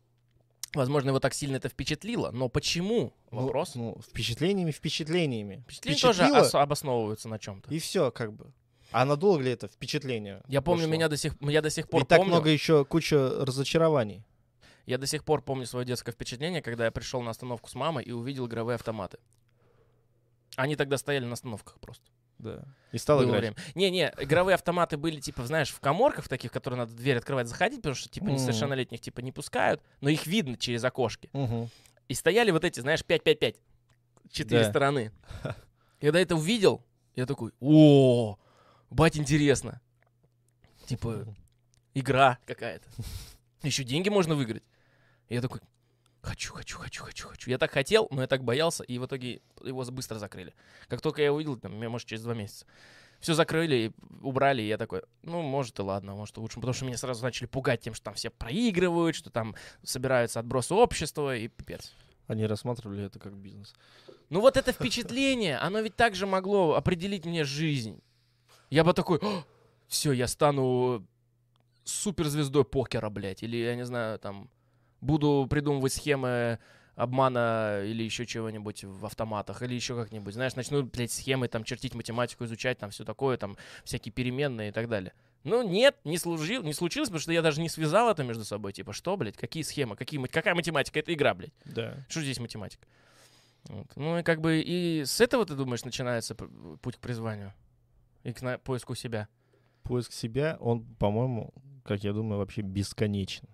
Возможно, 0.75 1.09
его 1.09 1.19
так 1.19 1.35
сильно 1.35 1.57
это 1.57 1.69
впечатлило, 1.69 2.31
но 2.31 2.49
почему? 2.49 3.13
Ну, 3.33 3.43
Вопрос. 3.47 3.75
Ну, 3.75 4.01
впечатлениями, 4.09 4.71
впечатлениями. 4.71 5.65
Впечатления 5.67 5.99
тоже 6.01 6.31
ос- 6.33 6.55
обосновываются 6.55 7.29
на 7.29 7.39
чем-то. 7.39 7.75
И 7.75 7.79
все, 7.81 8.11
как 8.13 8.33
бы. 8.33 8.53
А 8.93 9.05
надолго 9.05 9.43
ли 9.43 9.51
это 9.51 9.67
впечатление? 9.69 10.43
Я 10.49 10.63
помню, 10.63 10.83
вошло? 10.83 10.93
меня 10.95 11.09
до 11.09 11.17
сих, 11.17 11.35
я 11.41 11.61
до 11.63 11.71
сих 11.71 11.89
пор 11.89 12.05
так 12.05 12.19
помню. 12.19 12.35
много 12.35 12.51
еще 12.51 12.85
куча 12.85 13.45
разочарований. 13.45 14.25
Я 14.87 14.99
до 14.99 15.07
сих 15.07 15.25
пор 15.25 15.43
помню 15.43 15.67
свое 15.67 15.85
детское 15.87 16.13
впечатление, 16.13 16.63
когда 16.63 16.85
я 16.85 16.91
пришел 16.91 17.21
на 17.23 17.31
остановку 17.31 17.69
с 17.69 17.75
мамой 17.75 18.05
и 18.05 18.13
увидел 18.13 18.47
игровые 18.47 18.75
автоматы. 18.77 19.19
Они 20.57 20.75
тогда 20.77 20.99
стояли 20.99 21.25
на 21.25 21.35
остановках 21.35 21.79
просто. 21.81 22.05
Да. 22.41 22.65
И 22.93 22.99
стал 22.99 23.23
играть. 23.25 23.41
время. 23.41 23.57
Не-не, 23.75 24.13
игровые 24.19 24.55
автоматы 24.55 24.97
были, 24.97 25.21
типа, 25.21 25.47
знаешь, 25.47 25.71
в 25.71 25.79
коморках 25.81 26.29
таких, 26.29 26.51
которые 26.51 26.79
надо 26.79 26.93
дверь 26.95 27.19
открывать, 27.19 27.47
заходить, 27.47 27.79
потому 27.79 27.95
что, 27.95 28.09
типа, 28.09 28.27
несовершеннолетних, 28.27 29.01
типа, 29.01 29.21
не 29.21 29.31
пускают, 29.33 29.81
но 30.01 30.09
их 30.11 30.27
видно 30.27 30.57
через 30.57 30.83
окошки. 30.85 31.31
Мгм. 31.33 31.69
И 32.09 32.15
стояли 32.15 32.51
вот 32.51 32.65
эти, 32.65 32.81
знаешь, 32.81 33.05
5-5-5. 33.05 33.57
Четыре 34.31 34.63
Да. 34.65 34.71
стороны. 34.71 35.13
Когда 36.01 36.19
это 36.21 36.35
увидел, 36.35 36.85
я 37.15 37.27
такой, 37.27 37.53
о, 37.61 38.37
бать, 38.91 39.17
интересно. 39.17 39.81
Типа, 40.87 41.27
игра 41.95 42.39
какая-то. 42.47 42.89
Еще 43.63 43.85
деньги 43.85 44.09
можно 44.09 44.35
выиграть. 44.35 44.65
Я 45.29 45.41
такой, 45.41 45.61
хочу, 46.23 46.53
хочу, 46.53 46.79
хочу, 46.79 47.05
хочу, 47.05 47.29
хочу. 47.29 47.51
Я 47.51 47.59
так 47.59 47.71
хотел, 47.71 48.09
но 48.11 48.23
я 48.23 48.27
так 48.27 48.45
боялся, 48.45 48.85
и 48.85 48.99
в 48.99 49.07
итоге 49.07 49.41
его 49.63 49.85
быстро 49.85 50.19
закрыли. 50.19 50.55
Как 50.89 51.01
только 51.01 51.23
я 51.23 51.33
увидел, 51.33 51.57
там, 51.57 51.73
может, 51.73 52.09
через 52.09 52.23
два 52.23 52.35
месяца. 52.35 52.67
Все 53.21 53.35
закрыли, 53.35 53.93
убрали, 54.23 54.63
и 54.63 54.67
я 54.67 54.79
такой, 54.79 55.03
ну, 55.23 55.43
может 55.43 55.79
и 55.79 55.83
ладно, 55.83 56.15
может 56.15 56.39
и 56.39 56.41
лучше. 56.41 56.57
Потому 56.57 56.73
что 56.73 56.87
меня 56.87 56.97
сразу 56.97 57.23
начали 57.23 57.47
пугать 57.47 57.83
тем, 57.83 57.93
что 57.93 58.05
там 58.05 58.15
все 58.15 58.31
проигрывают, 58.31 59.15
что 59.15 59.31
там 59.31 59.55
собираются 59.83 60.41
отбросы 60.41 60.75
общества, 60.75 61.37
и 61.37 61.49
пипец. 61.49 61.93
Они 62.29 62.47
рассматривали 62.47 63.05
это 63.05 63.19
как 63.19 63.35
бизнес. 63.35 63.75
Ну 64.31 64.41
вот 64.41 64.57
это 64.57 64.73
впечатление, 64.73 65.59
оно 65.59 65.81
ведь 65.81 65.97
также 65.97 66.27
могло 66.27 66.75
определить 66.75 67.27
мне 67.27 67.45
жизнь. 67.45 68.01
Я 68.71 68.85
бы 68.85 68.95
такой, 68.95 69.21
все, 69.89 70.13
я 70.13 70.29
стану 70.29 71.05
суперзвездой 71.85 72.65
покера, 72.65 73.11
блядь. 73.11 73.43
Или, 73.43 73.57
я 73.57 73.75
не 73.75 73.85
знаю, 73.85 74.19
там, 74.19 74.49
буду 75.01 75.47
придумывать 75.49 75.93
схемы 75.93 76.59
обмана 76.95 77.83
или 77.85 78.03
еще 78.03 78.27
чего-нибудь 78.27 78.85
в 78.85 79.07
автоматах, 79.07 79.63
или 79.63 79.75
еще 79.75 79.97
как-нибудь. 79.97 80.35
Знаешь, 80.35 80.55
начну, 80.55 80.83
блядь, 80.83 81.13
схемы, 81.13 81.49
там, 81.49 81.65
чертить 81.65 81.95
математику, 81.95 82.45
изучать, 82.45 82.79
там, 82.79 82.91
все 82.91 83.05
такое, 83.05 83.37
там, 83.37 83.57
всякие 83.85 84.13
переменные 84.13 84.69
и 84.69 84.73
так 84.73 84.89
далее. 84.89 85.13
Ну, 85.45 85.67
нет, 85.67 85.97
не, 86.05 86.19
служил, 86.19 86.63
не 86.63 86.75
случилось, 86.75 87.09
потому 87.09 87.21
что 87.21 87.33
я 87.33 87.41
даже 87.41 87.63
не 87.63 87.71
связал 87.71 88.11
это 88.11 88.23
между 88.23 88.45
собой. 88.45 88.75
Типа, 88.75 88.93
что, 88.93 89.17
блядь, 89.17 89.37
какие 89.37 89.63
схемы, 89.63 89.97
какие, 89.97 90.23
какая 90.27 90.55
математика? 90.55 90.99
Это 90.99 91.15
игра, 91.15 91.33
блядь. 91.35 91.55
Да. 91.65 91.97
Что 92.09 92.21
здесь 92.21 92.39
математика? 92.39 92.87
Вот. 93.65 93.87
Ну 93.97 94.19
и 94.19 94.23
как 94.23 94.41
бы 94.41 94.61
и 94.61 95.05
с 95.05 95.21
этого, 95.21 95.47
ты 95.47 95.55
думаешь, 95.55 95.85
начинается 95.85 96.35
путь 96.35 96.97
к 96.97 97.01
призванию? 97.01 97.55
И 98.23 98.33
к 98.33 98.59
поиску 98.59 98.95
себя? 98.95 99.29
Поиск 99.83 100.13
себя, 100.13 100.59
он, 100.61 100.85
по-моему, 100.97 101.55
как 101.85 102.05
я 102.05 102.13
думаю, 102.13 102.39
вообще 102.39 102.61
бесконечен. 102.61 103.49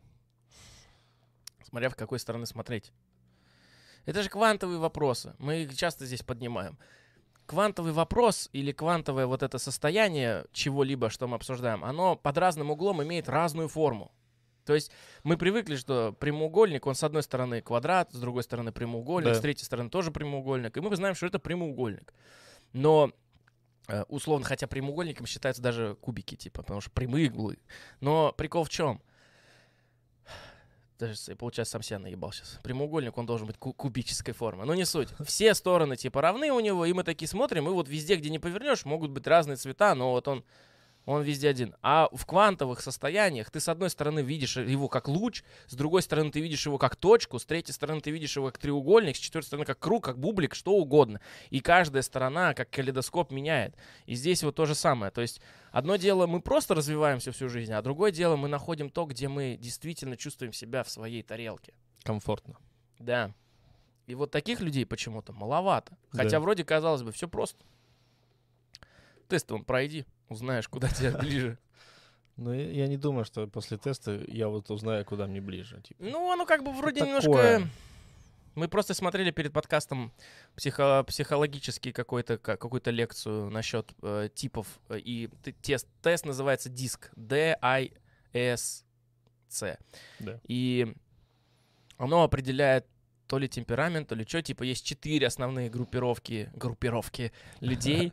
Смотря 1.68 1.88
в 1.88 1.96
какой 1.96 2.18
стороны 2.20 2.46
смотреть. 2.46 2.92
Это 4.04 4.22
же 4.22 4.28
квантовые 4.28 4.78
вопросы. 4.78 5.34
Мы 5.38 5.62
их 5.62 5.76
часто 5.76 6.06
здесь 6.06 6.22
поднимаем. 6.22 6.78
Квантовый 7.46 7.92
вопрос 7.92 8.48
или 8.52 8.70
квантовое 8.72 9.26
вот 9.26 9.42
это 9.42 9.58
состояние 9.58 10.44
чего-либо, 10.52 11.10
что 11.10 11.26
мы 11.26 11.36
обсуждаем, 11.36 11.84
оно 11.84 12.16
под 12.16 12.38
разным 12.38 12.70
углом 12.70 13.02
имеет 13.02 13.28
разную 13.28 13.68
форму. 13.68 14.12
То 14.64 14.74
есть 14.74 14.90
мы 15.22 15.36
привыкли, 15.36 15.76
что 15.76 16.12
прямоугольник, 16.18 16.86
он 16.86 16.94
с 16.94 17.02
одной 17.04 17.22
стороны 17.22 17.62
квадрат, 17.62 18.12
с 18.12 18.18
другой 18.18 18.42
стороны 18.42 18.72
прямоугольник, 18.72 19.32
Да. 19.32 19.34
с 19.34 19.40
третьей 19.40 19.64
стороны 19.64 19.90
тоже 19.90 20.10
прямоугольник. 20.10 20.76
И 20.76 20.80
мы 20.80 20.94
знаем, 20.96 21.14
что 21.14 21.26
это 21.26 21.38
прямоугольник. 21.38 22.12
Но 22.72 23.12
э, 23.88 24.02
условно, 24.08 24.44
хотя 24.44 24.66
прямоугольником 24.66 25.26
считаются 25.26 25.62
даже 25.62 25.96
кубики, 26.00 26.36
типа, 26.36 26.62
потому 26.62 26.80
что 26.80 26.90
прямые 26.90 27.30
углы. 27.30 27.58
Но 28.00 28.32
прикол 28.36 28.64
в 28.64 28.68
чем? 28.68 29.00
Даже, 30.98 31.36
получается, 31.36 31.72
сам 31.72 31.82
себя 31.82 31.98
наебал 31.98 32.32
сейчас. 32.32 32.58
Прямоугольник, 32.62 33.16
он 33.18 33.26
должен 33.26 33.46
быть 33.46 33.58
ку- 33.58 33.72
кубической 33.74 34.32
формы. 34.32 34.64
Но 34.64 34.74
не 34.74 34.86
суть. 34.86 35.08
Все 35.24 35.54
стороны, 35.54 35.96
типа, 35.96 36.22
равны 36.22 36.50
у 36.50 36.60
него, 36.60 36.86
и 36.86 36.92
мы 36.92 37.04
такие 37.04 37.28
смотрим, 37.28 37.68
и 37.68 37.70
вот 37.70 37.88
везде, 37.88 38.16
где 38.16 38.30
не 38.30 38.38
повернешь, 38.38 38.84
могут 38.84 39.10
быть 39.10 39.26
разные 39.26 39.56
цвета, 39.56 39.94
но 39.94 40.12
вот 40.12 40.26
он, 40.26 40.44
он 41.06 41.22
везде 41.22 41.48
один. 41.48 41.74
А 41.82 42.08
в 42.12 42.26
квантовых 42.26 42.80
состояниях 42.80 43.50
ты, 43.50 43.60
с 43.60 43.68
одной 43.68 43.90
стороны, 43.90 44.20
видишь 44.20 44.56
его 44.56 44.88
как 44.88 45.06
луч, 45.08 45.44
с 45.66 45.74
другой 45.74 46.02
стороны, 46.02 46.32
ты 46.32 46.40
видишь 46.40 46.66
его 46.66 46.78
как 46.78 46.96
точку, 46.96 47.38
с 47.38 47.46
третьей 47.46 47.72
стороны, 47.72 48.00
ты 48.00 48.10
видишь 48.10 48.36
его 48.36 48.46
как 48.46 48.58
треугольник, 48.58 49.16
с 49.16 49.20
четвертой 49.20 49.46
стороны, 49.46 49.64
как 49.64 49.78
круг, 49.78 50.04
как 50.04 50.18
бублик, 50.18 50.54
что 50.56 50.72
угодно. 50.72 51.20
И 51.50 51.60
каждая 51.60 52.02
сторона, 52.02 52.54
как 52.54 52.70
калейдоскоп, 52.70 53.30
меняет. 53.30 53.76
И 54.06 54.16
здесь 54.16 54.42
вот 54.42 54.56
то 54.56 54.66
же 54.66 54.74
самое. 54.74 55.12
То 55.12 55.20
есть 55.20 55.40
одно 55.70 55.94
дело, 55.94 56.26
мы 56.26 56.40
просто 56.40 56.74
развиваемся 56.74 57.30
всю 57.30 57.48
жизнь, 57.48 57.72
а 57.72 57.80
другое 57.82 58.10
дело, 58.10 58.34
мы 58.34 58.48
находим 58.48 58.90
то, 58.90 59.04
где 59.04 59.28
мы 59.28 59.56
действительно 59.56 60.16
чувствуем 60.16 60.52
себя 60.52 60.82
в 60.82 60.90
своей 60.90 61.22
тарелке. 61.22 61.72
Комфортно. 62.02 62.56
Да. 62.98 63.32
И 64.08 64.16
вот 64.16 64.32
таких 64.32 64.60
людей 64.60 64.84
почему-то 64.84 65.32
маловато. 65.32 65.96
Хотя 66.10 66.30
Да. 66.30 66.40
вроде, 66.40 66.64
казалось 66.64 67.02
бы, 67.02 67.12
все 67.12 67.28
просто. 67.28 67.64
Тест 69.28 69.50
он 69.50 69.64
пройди, 69.64 70.04
узнаешь, 70.28 70.68
куда 70.68 70.88
тебе 70.88 71.10
ближе. 71.18 71.58
Но 72.36 72.52
я, 72.54 72.86
не 72.86 72.96
думаю, 72.98 73.24
что 73.24 73.46
после 73.46 73.78
теста 73.78 74.22
я 74.28 74.48
вот 74.48 74.70
узнаю, 74.70 75.04
куда 75.06 75.26
мне 75.26 75.40
ближе. 75.40 75.80
Типа. 75.82 76.04
Ну, 76.04 76.30
оно 76.30 76.44
как 76.46 76.62
бы 76.64 76.72
вроде 76.72 77.00
немножко... 77.00 77.62
Мы 78.54 78.68
просто 78.68 78.94
смотрели 78.94 79.30
перед 79.32 79.52
подкастом 79.52 80.12
психо- 80.56 81.04
психологический 81.06 81.92
какой-то, 81.92 82.38
ка- 82.38 82.56
какую-то 82.56 82.90
лекцию 82.90 83.50
насчет 83.50 83.92
э, 84.02 84.30
типов. 84.34 84.66
э, 84.88 84.98
И 84.98 85.28
тест, 85.60 85.86
тест 86.00 86.24
называется 86.24 86.70
диск. 86.70 87.10
D-I-S-C. 88.32 89.78
Да. 90.20 90.40
И 90.48 90.94
оно 91.98 92.22
определяет 92.22 92.86
то 93.26 93.38
ли 93.38 93.46
темперамент, 93.48 94.08
то 94.08 94.14
ли 94.14 94.24
что. 94.26 94.40
Типа 94.42 94.62
есть 94.62 94.84
четыре 94.86 95.26
основные 95.26 95.68
группировки, 95.68 96.50
группировки 96.54 97.32
людей. 97.60 98.12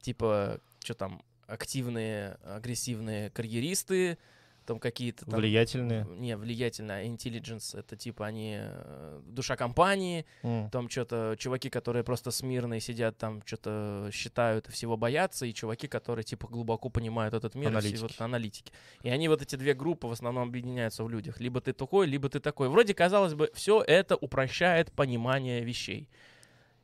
Типа, 0.00 0.60
что 0.82 0.94
там, 0.94 1.22
активные, 1.46 2.38
агрессивные 2.44 3.30
карьеристы, 3.30 4.18
там 4.66 4.78
какие-то 4.78 5.26
там... 5.26 5.40
Влиятельные. 5.40 6.06
Не, 6.06 6.38
влиятельно. 6.38 7.04
Intelligence— 7.06 7.78
это 7.78 7.96
типа 7.96 8.26
они 8.26 8.56
э, 8.58 9.20
душа 9.26 9.56
компании, 9.56 10.24
М. 10.42 10.70
там 10.70 10.88
что-то 10.88 11.36
чуваки, 11.38 11.68
которые 11.68 12.02
просто 12.02 12.30
смирные 12.30 12.80
сидят, 12.80 13.18
там 13.18 13.42
что-то 13.44 14.08
считают, 14.10 14.68
и 14.68 14.72
всего 14.72 14.96
боятся, 14.96 15.44
и 15.44 15.52
чуваки, 15.52 15.86
которые 15.86 16.24
типа 16.24 16.48
глубоко 16.48 16.88
понимают 16.88 17.34
этот 17.34 17.54
мир, 17.54 17.68
и 17.68 17.72
все 17.72 17.78
Аналитики. 17.78 18.00
вот 18.02 18.20
аналитики. 18.20 18.72
И 19.02 19.10
они 19.10 19.28
вот 19.28 19.42
эти 19.42 19.56
две 19.56 19.74
группы 19.74 20.06
в 20.06 20.12
основном 20.12 20.48
объединяются 20.48 21.04
в 21.04 21.10
людях. 21.10 21.40
Либо 21.40 21.60
ты 21.60 21.74
такой, 21.74 22.06
либо 22.06 22.30
ты 22.30 22.40
такой. 22.40 22.70
Вроде, 22.70 22.94
казалось 22.94 23.34
бы, 23.34 23.50
все 23.52 23.82
это 23.82 24.16
упрощает 24.16 24.90
понимание 24.92 25.62
вещей. 25.62 26.08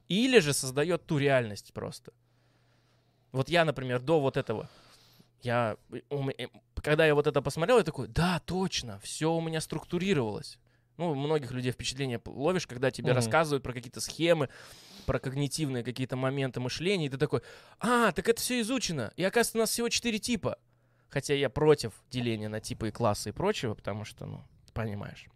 Или 0.08 0.40
же 0.40 0.52
создает 0.52 1.06
ту 1.06 1.18
реальность 1.18 1.72
просто. 1.72 2.12
Вот 3.32 3.48
я, 3.48 3.64
например, 3.64 4.00
до 4.00 4.20
вот 4.20 4.36
этого, 4.36 4.68
я, 5.42 5.76
когда 6.82 7.06
я 7.06 7.14
вот 7.14 7.26
это 7.26 7.40
посмотрел, 7.42 7.78
я 7.78 7.84
такой, 7.84 8.08
да, 8.08 8.40
точно, 8.44 8.98
все 9.00 9.32
у 9.32 9.40
меня 9.40 9.60
структурировалось. 9.60 10.58
Ну, 10.96 11.12
у 11.12 11.14
многих 11.14 11.52
людей 11.52 11.72
впечатление 11.72 12.20
ловишь, 12.26 12.66
когда 12.66 12.90
тебе 12.90 13.12
Мгм. 13.12 13.16
рассказывают 13.16 13.62
про 13.62 13.72
какие-то 13.72 14.00
схемы, 14.00 14.48
про 15.06 15.18
когнитивные 15.18 15.82
какие-то 15.82 16.16
моменты 16.16 16.60
мышления, 16.60 17.06
и 17.06 17.08
ты 17.08 17.16
такой, 17.16 17.40
а, 17.78 18.12
так 18.12 18.28
это 18.28 18.40
все 18.40 18.60
изучено, 18.60 19.12
и 19.16 19.24
оказывается 19.24 19.58
у 19.58 19.60
нас 19.60 19.70
всего 19.70 19.88
четыре 19.88 20.18
типа. 20.18 20.58
Хотя 21.08 21.34
я 21.34 21.48
против 21.50 21.92
деления 22.10 22.48
на 22.48 22.60
типы 22.60 22.88
и 22.88 22.90
классы 22.92 23.30
и 23.30 23.32
прочего, 23.32 23.74
потому 23.74 24.04
что, 24.04 24.26
ну, 24.26 24.44
понимаешь, 24.72 25.26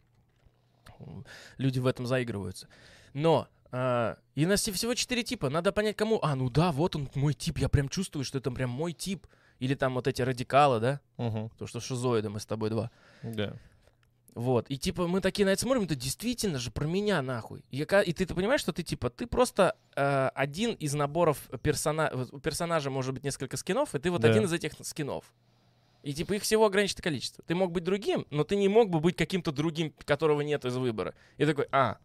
люди 1.57 1.79
в 1.79 1.87
этом 1.87 2.07
заигрываются. 2.07 2.69
Но 3.13 3.49
А, 3.77 4.19
и 4.37 4.45
у 4.45 4.49
нас 4.49 4.61
всего 4.61 4.95
четыре 4.95 5.25
типа. 5.25 5.51
Надо 5.51 5.73
понять, 5.73 5.97
кому. 5.97 6.21
А, 6.23 6.37
ну 6.37 6.49
да, 6.49 6.71
вот 6.71 6.95
он 6.95 7.11
мой 7.17 7.35
тип. 7.35 7.59
Я 7.59 7.69
прям 7.69 7.89
чувствую, 7.89 8.25
что 8.25 8.39
это 8.39 8.53
прям 8.53 8.71
мой 8.71 8.93
тип. 8.93 9.27
Или 9.59 9.75
там 9.75 9.95
вот 9.95 10.07
эти 10.07 10.23
радикалы, 10.23 10.79
да? 10.79 11.01
Мгм. 11.17 11.51
То, 11.59 11.67
что 11.67 11.81
шизоиды 11.81 12.29
мы 12.29 12.39
с 12.39 12.47
тобой 12.47 12.71
два. 12.71 12.93
Да. 13.25 13.57
Вот. 14.35 14.67
И 14.69 14.79
типа 14.79 15.09
мы 15.09 15.21
такие 15.21 15.45
на 15.45 15.51
это 15.51 15.63
смотрим, 15.63 15.85
это 15.85 15.97
действительно 15.97 16.59
же 16.59 16.71
про 16.71 16.87
меня 16.87 17.21
нахуй. 17.21 17.65
И, 17.73 17.81
и 17.81 18.13
ты, 18.13 18.27
ты 18.27 18.35
понимаешь, 18.35 18.61
что 18.61 18.73
ты 18.73 18.85
типа, 18.85 19.11
ты 19.11 19.27
просто 19.27 19.77
э, 19.97 20.29
один 20.35 20.75
из 20.75 20.95
наборов 20.95 21.39
персона... 21.63 22.13
У 22.31 22.39
персонажа 22.39 22.91
может 22.91 23.13
быть 23.15 23.25
несколько 23.25 23.57
скинов, 23.57 23.95
и 23.95 23.99
ты 23.99 24.11
вот 24.11 24.21
Да. 24.21 24.31
один 24.31 24.45
из 24.45 24.53
этих 24.53 24.73
скинов. 24.83 25.33
И 26.03 26.13
типа 26.13 26.35
их 26.35 26.43
всего 26.43 26.67
ограниченное 26.67 27.03
количество. 27.03 27.43
Ты 27.47 27.55
мог 27.55 27.73
быть 27.73 27.83
другим, 27.83 28.27
но 28.31 28.45
ты 28.45 28.55
не 28.57 28.69
мог 28.69 28.91
бы 28.91 29.01
быть 29.01 29.17
каким-то 29.17 29.51
другим, 29.53 29.93
которого 30.05 30.43
нет 30.43 30.65
из 30.65 30.77
выбора. 30.77 31.15
И 31.39 31.47
такой, 31.47 31.67
а. 31.73 31.99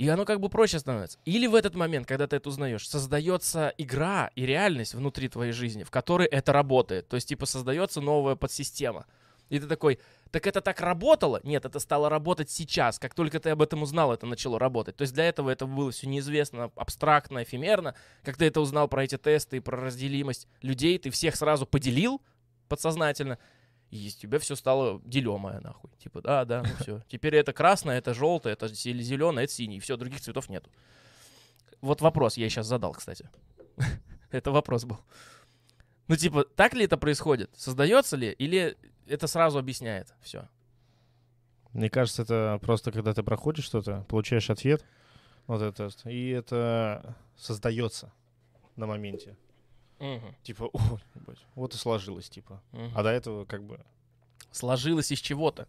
И 0.00 0.08
оно 0.08 0.24
как 0.24 0.40
бы 0.40 0.48
проще 0.48 0.78
становится. 0.78 1.18
Или 1.26 1.46
в 1.46 1.54
этот 1.54 1.74
момент, 1.74 2.06
когда 2.06 2.26
ты 2.26 2.36
это 2.36 2.48
узнаешь, 2.48 2.88
создается 2.88 3.74
игра 3.76 4.30
и 4.34 4.46
реальность 4.46 4.94
внутри 4.94 5.28
твоей 5.28 5.52
жизни, 5.52 5.82
в 5.82 5.90
которой 5.90 6.26
это 6.26 6.54
работает. 6.54 7.06
То 7.06 7.16
есть, 7.16 7.28
типа, 7.28 7.44
создается 7.44 8.00
новая 8.00 8.34
подсистема. 8.34 9.04
И 9.50 9.58
ты 9.58 9.66
такой, 9.66 9.98
так 10.30 10.46
это 10.46 10.62
так 10.62 10.80
работало? 10.80 11.42
Нет, 11.44 11.66
это 11.66 11.78
стало 11.80 12.08
работать 12.08 12.48
сейчас. 12.48 12.98
Как 12.98 13.12
только 13.12 13.40
ты 13.40 13.50
об 13.50 13.60
этом 13.60 13.82
узнал, 13.82 14.10
это 14.10 14.24
начало 14.24 14.58
работать. 14.58 14.96
То 14.96 15.02
есть 15.02 15.12
для 15.12 15.24
этого 15.28 15.50
это 15.50 15.66
было 15.66 15.90
все 15.90 16.08
неизвестно, 16.08 16.70
абстрактно, 16.76 17.42
эфемерно. 17.42 17.94
Как 18.22 18.38
ты 18.38 18.46
это 18.46 18.62
узнал 18.62 18.88
про 18.88 19.04
эти 19.04 19.18
тесты 19.18 19.58
и 19.58 19.60
про 19.60 19.76
разделимость 19.78 20.48
людей, 20.62 20.98
ты 20.98 21.10
всех 21.10 21.36
сразу 21.36 21.66
поделил 21.66 22.22
подсознательно. 22.68 23.38
И 23.90 24.06
из 24.06 24.14
тебя 24.14 24.38
все 24.38 24.54
стало 24.54 25.00
делемое, 25.04 25.60
нахуй. 25.60 25.90
Типа, 25.98 26.22
да, 26.22 26.44
да, 26.44 26.62
ну 26.62 26.70
все. 26.80 27.02
Теперь 27.08 27.34
это 27.36 27.52
красное, 27.52 27.98
это 27.98 28.14
желтое, 28.14 28.52
это 28.52 28.68
зеленое, 28.68 29.44
это 29.44 29.52
синий. 29.52 29.80
Все, 29.80 29.96
других 29.96 30.20
цветов 30.20 30.48
нету. 30.48 30.70
Вот 31.80 32.00
вопрос 32.00 32.36
я 32.36 32.48
сейчас 32.48 32.66
задал, 32.66 32.92
кстати. 32.92 33.28
Это 34.30 34.52
вопрос 34.52 34.84
был. 34.84 34.98
Ну, 36.06 36.14
типа, 36.14 36.44
так 36.44 36.74
ли 36.74 36.84
это 36.84 36.96
происходит? 36.96 37.50
Создается 37.56 38.16
ли? 38.16 38.30
Или 38.30 38.76
это 39.06 39.26
сразу 39.26 39.58
объясняет 39.58 40.14
все? 40.20 40.48
Мне 41.72 41.90
кажется, 41.90 42.22
это 42.22 42.58
просто 42.60 42.92
когда 42.92 43.12
ты 43.14 43.22
проходишь 43.22 43.64
что-то, 43.64 44.04
получаешь 44.08 44.50
ответ, 44.50 44.84
вот 45.46 45.76
тест, 45.76 46.06
и 46.06 46.30
это 46.30 47.16
создается 47.36 48.12
на 48.76 48.86
моменте. 48.86 49.36
Типа, 50.42 50.64
о, 50.72 50.78
ебать, 51.14 51.38
вот 51.54 51.74
и 51.74 51.76
сложилось, 51.76 52.28
типа. 52.30 52.60
А 52.94 53.02
до 53.02 53.10
этого 53.10 53.44
как 53.44 53.62
бы, 53.64 53.80
Сложилось 54.50 55.12
из 55.12 55.20
чего-то. 55.20 55.68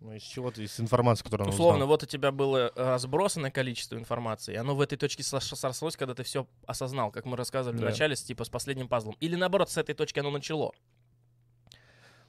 ну, 0.00 0.12
из 0.14 0.22
чего-то, 0.22 0.62
из 0.62 0.78
информации, 0.78 1.24
которую 1.24 1.48
он 1.48 1.52
Условно, 1.54 1.76
узнал. 1.78 1.88
вот 1.88 2.02
у 2.02 2.06
тебя 2.06 2.30
было 2.30 2.68
э, 2.68 2.70
разбросанное 2.76 3.50
количество 3.50 3.96
информации, 3.96 4.52
и 4.54 4.56
оно 4.56 4.74
в 4.76 4.80
этой 4.80 4.96
точке 4.96 5.22
срослось, 5.22 5.96
когда 5.96 6.14
ты 6.14 6.22
все 6.22 6.46
осознал, 6.66 7.10
как 7.10 7.24
мы 7.24 7.36
рассказывали 7.36 7.78
Да. 7.78 7.86
в 7.86 7.90
начале, 7.90 8.14
с, 8.16 8.22
типа 8.22 8.44
с 8.44 8.48
последним 8.48 8.88
пазлом. 8.88 9.16
Или 9.20 9.34
наоборот, 9.36 9.68
с 9.70 9.76
этой 9.78 9.94
точки 9.94 10.18
оно 10.20 10.30
начало 10.30 10.72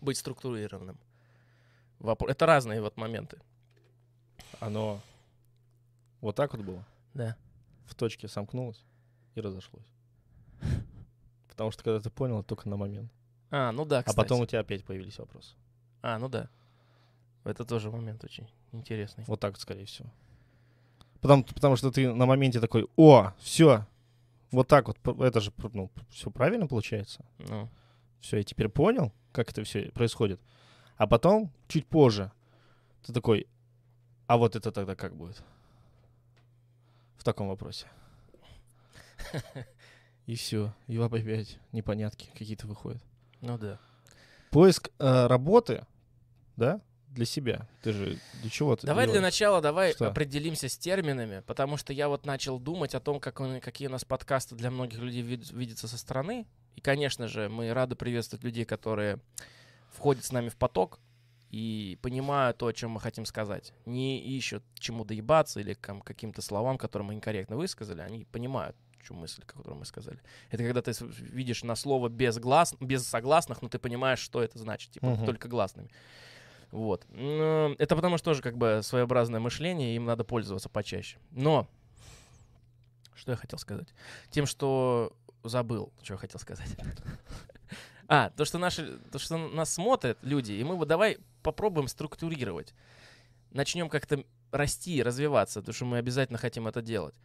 быть 0.02 0.18
структурированным. 0.18 0.98
Это 2.02 2.46
разные 2.46 2.82
вот 2.82 2.98
моменты. 2.98 3.40
Оно 4.60 5.00
вот 6.22 6.36
так 6.36 6.54
вот 6.54 6.62
было, 6.64 6.84
Да. 7.14 7.36
в 7.86 7.94
точке 7.96 8.28
сомкнулось 8.28 8.82
и 9.36 9.42
разошлось. 9.42 9.86
Потому 11.62 11.72
что 11.74 11.84
когда 11.84 12.00
ты 12.00 12.10
понял, 12.10 12.40
это 12.40 12.48
только 12.50 12.68
на 12.68 12.76
момент. 12.76 13.12
А, 13.52 13.72
ну 13.72 13.86
да, 13.86 14.00
А 14.00 14.02
кстати. 14.02 14.16
потом 14.16 14.42
у 14.42 14.48
тебя 14.48 14.62
опять 14.62 14.84
появились 14.84 15.20
вопросы. 15.20 15.54
А, 16.02 16.18
ну 16.18 16.28
да. 16.28 16.50
Это 17.44 17.66
тоже 17.66 17.92
момент 17.92 18.24
очень 18.24 18.50
интересный. 18.72 19.26
Вот 19.28 19.40
так 19.40 19.60
скорее 19.60 19.86
всего. 19.86 20.10
Потому, 21.20 21.44
потому 21.44 21.76
что 21.76 21.92
ты 21.92 22.12
на 22.12 22.26
моменте 22.26 22.60
такой, 22.60 22.88
о, 22.96 23.32
все, 23.38 23.86
вот 24.52 24.68
так 24.70 24.88
вот, 24.88 24.98
это 25.22 25.40
же, 25.40 25.52
ну, 25.74 25.92
все 26.10 26.32
правильно 26.32 26.66
получается. 26.66 27.24
Ну, 27.38 27.70
Все, 28.22 28.38
я 28.38 28.44
теперь 28.44 28.68
понял, 28.68 29.14
как 29.32 29.52
это 29.52 29.64
все 29.64 29.92
происходит. 29.92 30.42
А 30.98 31.06
потом, 31.06 31.52
чуть 31.68 31.86
позже, 31.86 32.32
ты 33.06 33.14
такой, 33.14 33.46
а 34.26 34.38
вот 34.38 34.56
это 34.56 34.72
тогда 34.72 34.96
как 34.96 35.16
будет? 35.16 35.44
В 37.18 37.24
таком 37.24 37.50
вопросе. 37.50 37.86
И 40.32 40.36
все, 40.36 40.74
и 40.88 40.98
опять 40.98 41.58
непонятки 41.74 42.30
какие-то 42.38 42.66
выходят. 42.66 43.04
ну 43.42 43.58
да. 43.58 43.80
Поиск 44.50 44.90
э, 44.98 45.28
работы, 45.28 45.86
да, 46.56 46.80
для 47.10 47.26
себя. 47.26 47.68
Ты 47.82 47.92
же 47.92 48.18
для 48.42 48.50
чего 48.50 48.78
ты 48.78 48.88
Давай 48.88 49.08
для 49.08 49.16
делаешь? 49.16 49.34
начала 49.34 49.60
давай 49.60 49.92
Что? 49.92 50.08
определимся 50.08 50.70
с 50.70 50.78
терминами, 50.78 51.42
потому 51.46 51.76
что 51.76 51.92
я 51.92 52.08
вот 52.08 52.26
начал 52.26 52.60
думать 52.60 52.96
о 52.96 53.02
том, 53.02 53.20
как 53.20 53.42
он- 53.42 53.60
какие 53.60 53.90
у 53.90 53.92
нас 53.92 54.06
подкасты 54.06 54.56
для 54.56 54.72
многих 54.72 55.00
людей 55.00 55.22
вид- 55.22 55.52
видятся 55.52 55.90
со 55.90 55.98
стороны. 55.98 56.46
И, 56.78 56.82
конечно 56.82 57.28
же, 57.28 57.50
мы 57.50 57.74
рады 57.74 57.96
приветствовать 57.98 58.46
людей, 58.46 58.64
которые 58.64 59.20
входят 59.92 60.24
с 60.24 60.32
нами 60.32 60.48
в 60.48 60.56
поток 60.56 61.00
и 61.50 61.98
понимают 62.02 62.58
то, 62.58 62.68
о 62.68 62.74
чем 62.74 62.92
мы 62.92 63.02
хотим 63.02 63.26
сказать. 63.26 63.74
Не 63.86 64.22
ищут 64.22 64.64
чему 64.80 65.04
доебаться 65.04 65.60
или 65.60 65.74
кам- 65.74 66.02
каким-то 66.02 66.42
словам, 66.42 66.78
которые 66.78 67.06
мы 67.10 67.14
инкорректно 67.16 67.58
высказали. 67.58 68.00
Они 68.00 68.24
понимают, 68.32 68.78
чью 69.02 69.16
мысль, 69.16 69.42
которую 69.46 69.78
мы 69.80 69.86
сказали. 69.86 70.20
Это 70.50 70.64
когда 70.64 70.82
ты 70.82 70.94
видишь 71.20 71.64
на 71.64 71.76
слово 71.76 72.10
без 72.10 72.38
глас, 72.38 72.76
без 72.80 73.08
согласных, 73.08 73.62
но 73.62 73.70
ты 73.70 73.80
понимаешь, 73.80 74.20
что 74.20 74.42
это 74.42 74.60
значит, 74.60 74.92
типа 74.92 75.08
Мгм. 75.08 75.26
только 75.26 75.48
гласными. 75.48 75.90
Вот. 76.72 77.06
Это 77.14 77.96
потому 77.96 78.18
что 78.18 78.26
тоже 78.26 78.42
как 78.42 78.58
бы 78.58 78.80
своеобразное 78.84 79.40
мышление, 79.40 79.96
им 79.96 80.06
надо 80.06 80.24
пользоваться 80.24 80.70
почаще. 80.70 81.18
Но, 81.32 81.68
что 83.14 83.32
я 83.32 83.38
хотел 83.38 83.60
сказать? 83.60 83.94
Тем, 84.30 84.46
что 84.46 85.14
забыл, 85.44 85.92
что 86.02 86.14
я 86.14 86.18
хотел 86.18 86.40
сказать. 86.40 86.70
А, 88.08 88.30
то, 88.32 88.44
что, 88.44 88.58
наши, 88.58 88.98
то, 89.12 89.20
что 89.20 89.38
нас 89.38 89.74
смотрят 89.74 90.18
люди, 90.22 90.52
и 90.52 90.64
мы 90.66 90.76
вот 90.76 90.88
давай 90.90 91.18
попробуем 91.44 91.88
структурировать. 91.88 92.74
Начнем 93.52 93.88
как-то 93.90 94.26
расти, 94.52 95.02
развиваться, 95.02 95.62
потому 95.62 95.74
что 95.74 95.86
мы 95.86 95.98
обязательно 95.98 96.38
хотим 96.38 96.68
это 96.68 96.82
делать. 96.82 97.16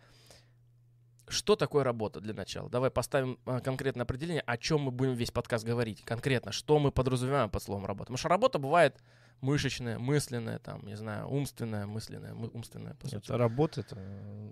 Что 1.29 1.57
такое 1.57 1.83
работа 1.85 2.21
для 2.21 2.35
начала? 2.35 2.69
Давай 2.71 2.91
поставим 2.91 3.39
а, 3.47 3.61
конкретное 3.61 4.05
определение, 4.05 4.43
о 4.47 4.57
чем 4.57 4.83
мы 4.83 4.91
будем 4.93 5.15
весь 5.15 5.31
подкаст 5.33 5.65
говорить. 5.65 6.03
Конкретно, 6.05 6.53
что 6.53 6.79
мы 6.79 6.93
подразумеваем 6.93 7.51
под 7.51 7.63
словом 7.63 7.85
работа. 7.85 8.05
Потому 8.07 8.19
что 8.19 8.29
работа 8.29 8.59
бывает 8.61 9.03
мышечная, 9.41 9.99
мысленная, 9.99 10.59
там, 10.61 10.87
не 10.87 10.97
знаю, 10.97 11.27
умственная, 11.29 11.87
мысленная, 11.87 12.33
мы- 12.33 12.49
умственная, 12.55 12.95
по 12.95 13.09
сути. 13.09 13.25
Это 13.25 13.37
работа, 13.37 13.81
это, 13.81 13.99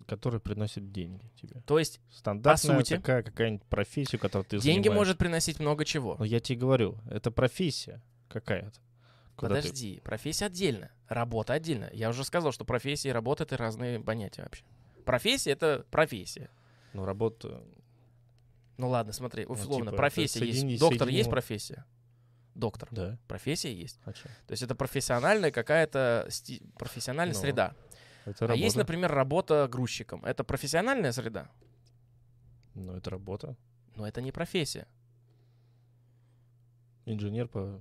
которая 0.06 0.40
приносит 0.40 0.90
деньги 0.92 1.30
тебе. 1.40 1.60
То 1.64 1.78
есть 1.78 2.00
Стандартная 2.10 2.78
сути, 2.78 2.96
такая 2.96 3.22
какая-нибудь 3.22 3.64
профессия, 3.66 4.18
которую 4.18 4.44
ты 4.44 4.58
деньги 4.58 4.82
занимаешь. 4.84 4.98
может 4.98 5.18
приносить 5.18 5.60
много 5.60 5.84
чего. 5.84 6.16
Но 6.18 6.24
я 6.24 6.40
тебе 6.40 6.58
говорю, 6.58 6.98
это 7.08 7.30
профессия 7.30 8.02
какая-то. 8.28 8.80
Куда 9.36 9.54
ты- 9.56 9.62
Подожди, 9.62 10.00
профессия 10.04 10.46
отдельно, 10.46 10.90
работа 11.08 11.52
отдельно. 11.54 11.88
Я 11.92 12.10
уже 12.10 12.24
сказал, 12.24 12.52
что 12.52 12.64
профессия 12.64 13.08
и 13.10 13.12
работа— 13.12 13.44
это 13.44 13.56
разные 13.56 14.00
понятия 14.00 14.42
вообще. 14.42 14.64
Профессия— 15.04 15.50
это 15.52 15.84
профессия. 15.90 16.50
Ну, 16.94 17.04
работа... 17.04 17.62
Ну 18.78 18.88
ладно, 18.88 19.12
смотри, 19.12 19.44
условно, 19.46 19.86
типа, 19.90 19.96
профессия 19.98 20.44
есть. 20.44 20.64
соедини- 20.64 20.78
Доктор 20.78 21.08
есть 21.08 21.30
профессия? 21.30 21.84
Доктор. 22.54 22.88
Да. 22.92 23.18
Профессия 23.28 23.72
есть. 23.74 24.00
А? 24.04 24.12
То 24.12 24.50
есть 24.50 24.62
это 24.62 24.74
профессиональная 24.74 25.50
какая-то 25.50 26.26
сти- 26.30 26.62
профессиональная 26.78 27.34
Ну, 27.34 27.40
среда. 27.40 27.74
Это 28.24 28.44
А 28.44 28.48
работа. 28.48 28.64
есть, 28.64 28.76
например, 28.76 29.12
работа 29.12 29.68
грузчиком. 29.70 30.24
Это 30.24 30.44
профессиональная 30.44 31.12
среда, 31.12 31.50
Ну, 32.74 32.96
это 32.96 33.10
работа. 33.10 33.56
но 33.96 34.06
это 34.08 34.22
не 34.22 34.32
профессия. 34.32 34.86
Инженер 37.06 37.48
по 37.48 37.80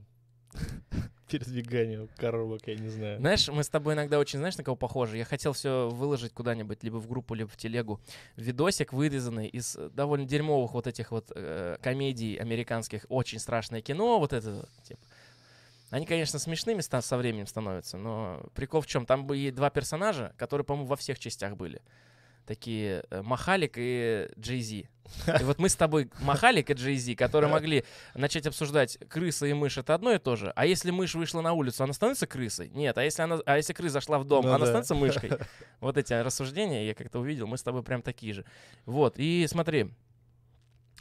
передвиганию 1.40 2.10
коробок, 2.18 2.62
я 2.68 2.76
не 2.76 2.90
знаю. 2.90 3.20
Знаешь, 3.20 3.48
мы 3.50 3.64
с 3.64 3.70
тобой 3.70 3.96
иногда 3.96 4.20
очень, 4.20 4.40
знаешь, 4.40 4.58
на 4.58 4.64
кого 4.64 4.76
похожи? 4.76 5.18
Я 5.18 5.26
хотел 5.26 5.54
все 5.54 5.90
выложить 5.90 6.34
куда-нибудь, 6.34 6.84
либо 6.84 6.98
в 6.98 7.08
группу, 7.08 7.34
либо 7.34 7.50
в 7.50 7.58
телегу. 7.58 8.00
Видосик, 8.36 8.94
вырезанный 8.94 9.48
из 9.48 9.76
довольно 9.92 10.26
дерьмовых 10.26 10.74
вот 10.74 10.88
этих 10.88 11.12
вот 11.12 11.32
э, 11.36 11.78
комедий 11.82 12.36
американских, 12.38 13.06
очень 13.10 13.40
страшное 13.40 13.82
кино, 13.82 14.20
вот 14.20 14.34
это 14.34 14.68
типа. 14.84 15.02
Они, 15.90 16.06
конечно, 16.06 16.40
смешными 16.40 16.82
со 16.82 17.18
временем 17.18 17.46
становятся, 17.46 17.98
но 17.98 18.44
прикол 18.56 18.82
в 18.82 18.88
чем? 18.88 19.06
Там 19.06 19.28
были 19.28 19.52
два 19.52 19.70
персонажа, 19.70 20.34
которые, 20.38 20.66
по-моему, 20.66 20.88
во 20.88 20.96
всех 20.96 21.20
частях 21.20 21.56
были. 21.56 21.82
Такие 22.46 23.04
э, 23.10 23.22
Махалик 23.22 23.74
и 23.78 24.30
Джей 24.38 24.62
Зи. 24.62 24.90
И 25.40 25.44
вот 25.44 25.60
мы 25.60 25.70
с 25.70 25.76
тобой 25.76 26.10
Махалик 26.22 26.70
и 26.70 26.74
Джей 26.74 26.96
Зи, 26.96 27.16
которые 27.16 27.50
могли 27.50 27.84
начать 28.16 28.48
обсуждать 28.48 28.98
крыса 29.10 29.46
и 29.46 29.54
мышь 29.54 29.78
это 29.78 29.94
одно 29.94 30.12
и 30.12 30.18
то 30.18 30.36
же. 30.36 30.52
А 30.56 30.66
если 30.66 30.92
мышь 30.92 31.14
вышла 31.14 31.42
на 31.42 31.54
улицу, 31.54 31.84
она 31.84 31.94
становится 31.94 32.26
крысой? 32.26 32.70
Нет. 32.70 32.98
А 32.98 33.04
если 33.04 33.22
она, 33.22 33.40
а 33.46 33.58
если 33.58 33.74
крыса 33.74 33.94
зашла 33.94 34.18
в 34.18 34.24
дом, 34.26 34.46
Ну 34.46 34.50
она 34.50 34.60
да. 34.60 34.66
становится 34.66 34.96
мышкой? 34.96 35.32
Вот 35.80 35.98
эти 35.98 36.14
рассуждения 36.14 36.88
я 36.88 36.94
как-то 36.96 37.20
увидел, 37.20 37.46
мы 37.46 37.58
с 37.58 37.64
тобой 37.64 37.84
прям 37.84 38.02
такие 38.02 38.34
же. 38.34 38.46
Вот. 38.86 39.16
И 39.18 39.46
смотри, 39.50 39.92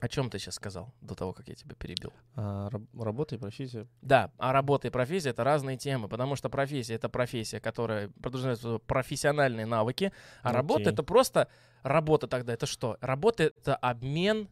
О 0.02 0.08
чем 0.08 0.30
ты 0.30 0.40
сейчас 0.40 0.56
сказал 0.56 0.92
до 1.00 1.14
того, 1.14 1.32
как 1.32 1.46
я 1.46 1.54
тебя 1.54 1.76
перебил? 1.76 2.12
А, 2.34 2.68
раб- 2.70 2.82
работа 3.00 3.36
и 3.36 3.38
профессия. 3.38 3.86
Да, 4.00 4.32
а 4.36 4.52
работа 4.52 4.88
и 4.88 4.90
профессия 4.90 5.28
это 5.30 5.44
разные 5.44 5.76
темы, 5.76 6.08
потому 6.08 6.34
что 6.34 6.50
профессия 6.50 6.94
это 6.94 7.08
профессия, 7.08 7.60
которая 7.60 8.08
подразумевает 8.20 8.82
профессиональные 8.82 9.64
навыки, 9.64 10.12
а 10.42 10.52
работа 10.52 10.80
Окей. 10.80 10.92
это 10.92 11.04
просто 11.04 11.46
работа 11.84 12.26
тогда. 12.26 12.52
Это 12.52 12.66
что? 12.66 12.98
Работа 13.00 13.44
это 13.44 13.76
обмен 13.76 14.48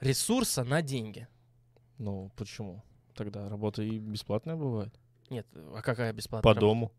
ресурса 0.00 0.64
на 0.64 0.82
деньги. 0.82 1.28
Ну, 1.98 2.32
почему? 2.34 2.82
Тогда 3.14 3.48
работа 3.48 3.80
и 3.80 4.00
бесплатная 4.00 4.56
бывает. 4.56 4.92
Нет, 5.30 5.46
а 5.54 5.82
какая 5.82 6.12
бесплатная 6.12 6.42
По 6.42 6.48
работа? 6.60 6.66
дому. 6.66 6.92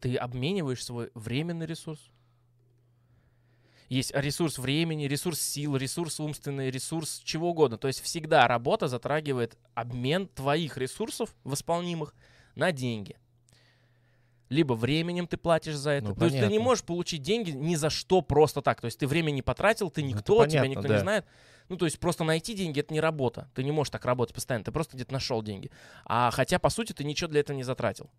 Ты 0.00 0.14
обмениваешь 0.14 0.84
свой 0.84 1.10
временный 1.14 1.64
ресурс. 1.64 2.10
Есть 3.88 4.12
ресурс 4.14 4.58
времени, 4.58 5.04
ресурс 5.04 5.40
сил, 5.40 5.76
ресурс 5.76 6.20
умственный, 6.20 6.70
ресурс 6.70 7.20
чего 7.24 7.50
угодно. 7.50 7.78
То 7.78 7.88
есть 7.88 8.02
всегда 8.02 8.46
работа 8.46 8.86
затрагивает 8.86 9.56
обмен 9.74 10.28
твоих 10.28 10.76
ресурсов 10.76 11.34
восполнимых 11.44 12.14
на 12.54 12.70
деньги. 12.70 13.16
Либо 14.50 14.74
временем 14.74 15.26
ты 15.26 15.36
платишь 15.36 15.74
за 15.76 15.90
это. 15.90 16.08
Ну, 16.08 16.14
То 16.14 16.24
есть 16.24 16.36
ты 16.36 16.42
не 16.42 16.46
понятно. 16.48 16.64
можешь 16.64 16.84
получить 16.84 17.22
деньги 17.22 17.50
ни 17.50 17.74
за 17.74 17.90
что 17.90 18.22
просто 18.22 18.62
так. 18.62 18.80
То 18.80 18.86
есть 18.86 18.98
ты 18.98 19.06
время 19.06 19.30
не 19.30 19.42
потратил, 19.42 19.90
ты 19.90 20.02
Ну, 20.02 20.08
никто, 20.08 20.46
тебя 20.46 20.62
понятно, 20.62 20.68
никто 20.68 20.88
да. 20.88 20.94
не 20.94 21.00
знает. 21.00 21.26
Ну, 21.68 21.76
то 21.76 21.84
есть 21.84 21.98
просто 21.98 22.24
найти 22.24 22.54
деньги— 22.54 22.80
это 22.80 22.94
не 22.94 23.00
работа. 23.00 23.50
Ты 23.54 23.62
не 23.62 23.72
можешь 23.72 23.90
так 23.90 24.04
работать 24.06 24.34
постоянно. 24.34 24.64
Ты 24.64 24.72
просто 24.72 24.96
где-то 24.96 25.12
нашел 25.12 25.42
деньги. 25.42 25.70
А 26.06 26.30
хотя, 26.30 26.58
по 26.58 26.70
сути, 26.70 26.92
ты 26.94 27.04
ничего 27.04 27.28
для 27.28 27.40
этого 27.40 27.56
не 27.56 27.62
затратил. 27.62 28.10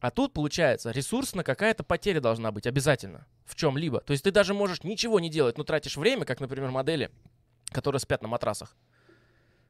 А 0.00 0.10
тут, 0.10 0.32
получается, 0.32 0.90
ресурсная 0.92 1.44
какая-то 1.44 1.82
потеря 1.82 2.20
должна 2.20 2.52
быть 2.52 2.66
обязательно 2.66 3.26
в 3.44 3.54
чем-либо. 3.56 4.00
То 4.00 4.12
есть 4.12 4.22
ты 4.24 4.30
даже 4.30 4.54
можешь 4.54 4.82
ничего 4.84 5.18
не 5.20 5.28
делать, 5.28 5.58
но 5.58 5.64
тратишь 5.64 5.96
время, 5.96 6.24
как, 6.24 6.40
например, 6.40 6.70
модели, 6.70 7.10
которые 7.72 7.98
спят 8.00 8.22
на 8.22 8.28
матрасах. 8.28 8.76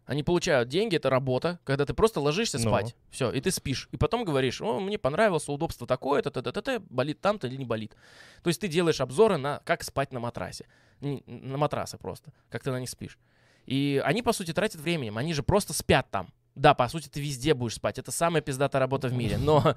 Они 0.04 0.22
получают 0.22 0.70
деньги, 0.70 0.96
это 0.96 1.10
работа, 1.10 1.58
когда 1.64 1.84
ты 1.84 1.92
просто 1.92 2.20
ложишься 2.20 2.56
Ну. 2.58 2.64
спать. 2.70 2.96
Все, 3.10 3.30
и 3.30 3.40
ты 3.42 3.50
спишь. 3.50 3.88
И 3.92 3.98
потом 3.98 4.24
говоришь, 4.24 4.60
о, 4.62 4.80
мне 4.80 4.98
понравилось 4.98 5.48
удобство 5.48 5.86
такое-то, 5.86 6.30
т 6.30 6.40
т 6.40 6.62
т 6.62 6.78
болит 6.78 7.20
там-то 7.20 7.46
или 7.46 7.56
не 7.56 7.66
болит. 7.66 7.94
То 8.42 8.48
есть 8.48 8.58
ты 8.60 8.68
делаешь 8.68 9.00
обзоры 9.02 9.36
на 9.36 9.60
как 9.64 9.82
спать 9.84 10.10
на 10.12 10.18
матрасе. 10.20 10.66
Н- 11.02 11.22
На 11.26 11.58
матрасы 11.58 11.98
просто, 11.98 12.32
как 12.48 12.62
ты 12.62 12.70
на 12.70 12.80
них 12.80 12.88
спишь. 12.88 13.18
И 13.66 14.00
они, 14.02 14.22
по 14.22 14.32
сути, 14.32 14.54
тратят 14.54 14.80
временем. 14.80 15.18
Они 15.18 15.34
же 15.34 15.42
просто 15.42 15.74
спят 15.74 16.06
там. 16.10 16.32
Да, 16.54 16.72
по 16.72 16.88
сути, 16.88 17.08
ты 17.08 17.20
везде 17.20 17.52
будешь 17.52 17.74
спать. 17.74 17.98
Это 17.98 18.10
самая 18.10 18.40
пиздатая 18.40 18.80
работа 18.80 19.08
в 19.08 19.12
мире. 19.12 19.36
Но, 19.36 19.76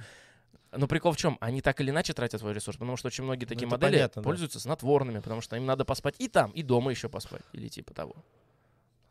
но 0.71 0.87
прикол 0.87 1.11
в 1.11 1.17
чем? 1.17 1.37
Они 1.41 1.61
так 1.61 1.81
или 1.81 1.89
иначе 1.89 2.13
тратят 2.13 2.39
свой 2.39 2.53
ресурс. 2.53 2.77
Потому 2.77 2.97
что 2.97 3.07
очень 3.07 3.23
многие 3.23 3.45
такие 3.45 3.67
это 3.67 3.75
модели 3.75 3.97
понятно, 3.97 4.21
да. 4.21 4.25
пользуются 4.25 4.59
снотворными, 4.59 5.19
потому 5.19 5.41
что 5.41 5.55
им 5.55 5.65
надо 5.65 5.85
поспать 5.85 6.15
и 6.19 6.27
там, 6.27 6.51
и 6.51 6.63
дома 6.63 6.91
еще 6.91 7.09
поспать. 7.09 7.41
Или 7.53 7.67
типа 7.67 7.93
того. 7.93 8.15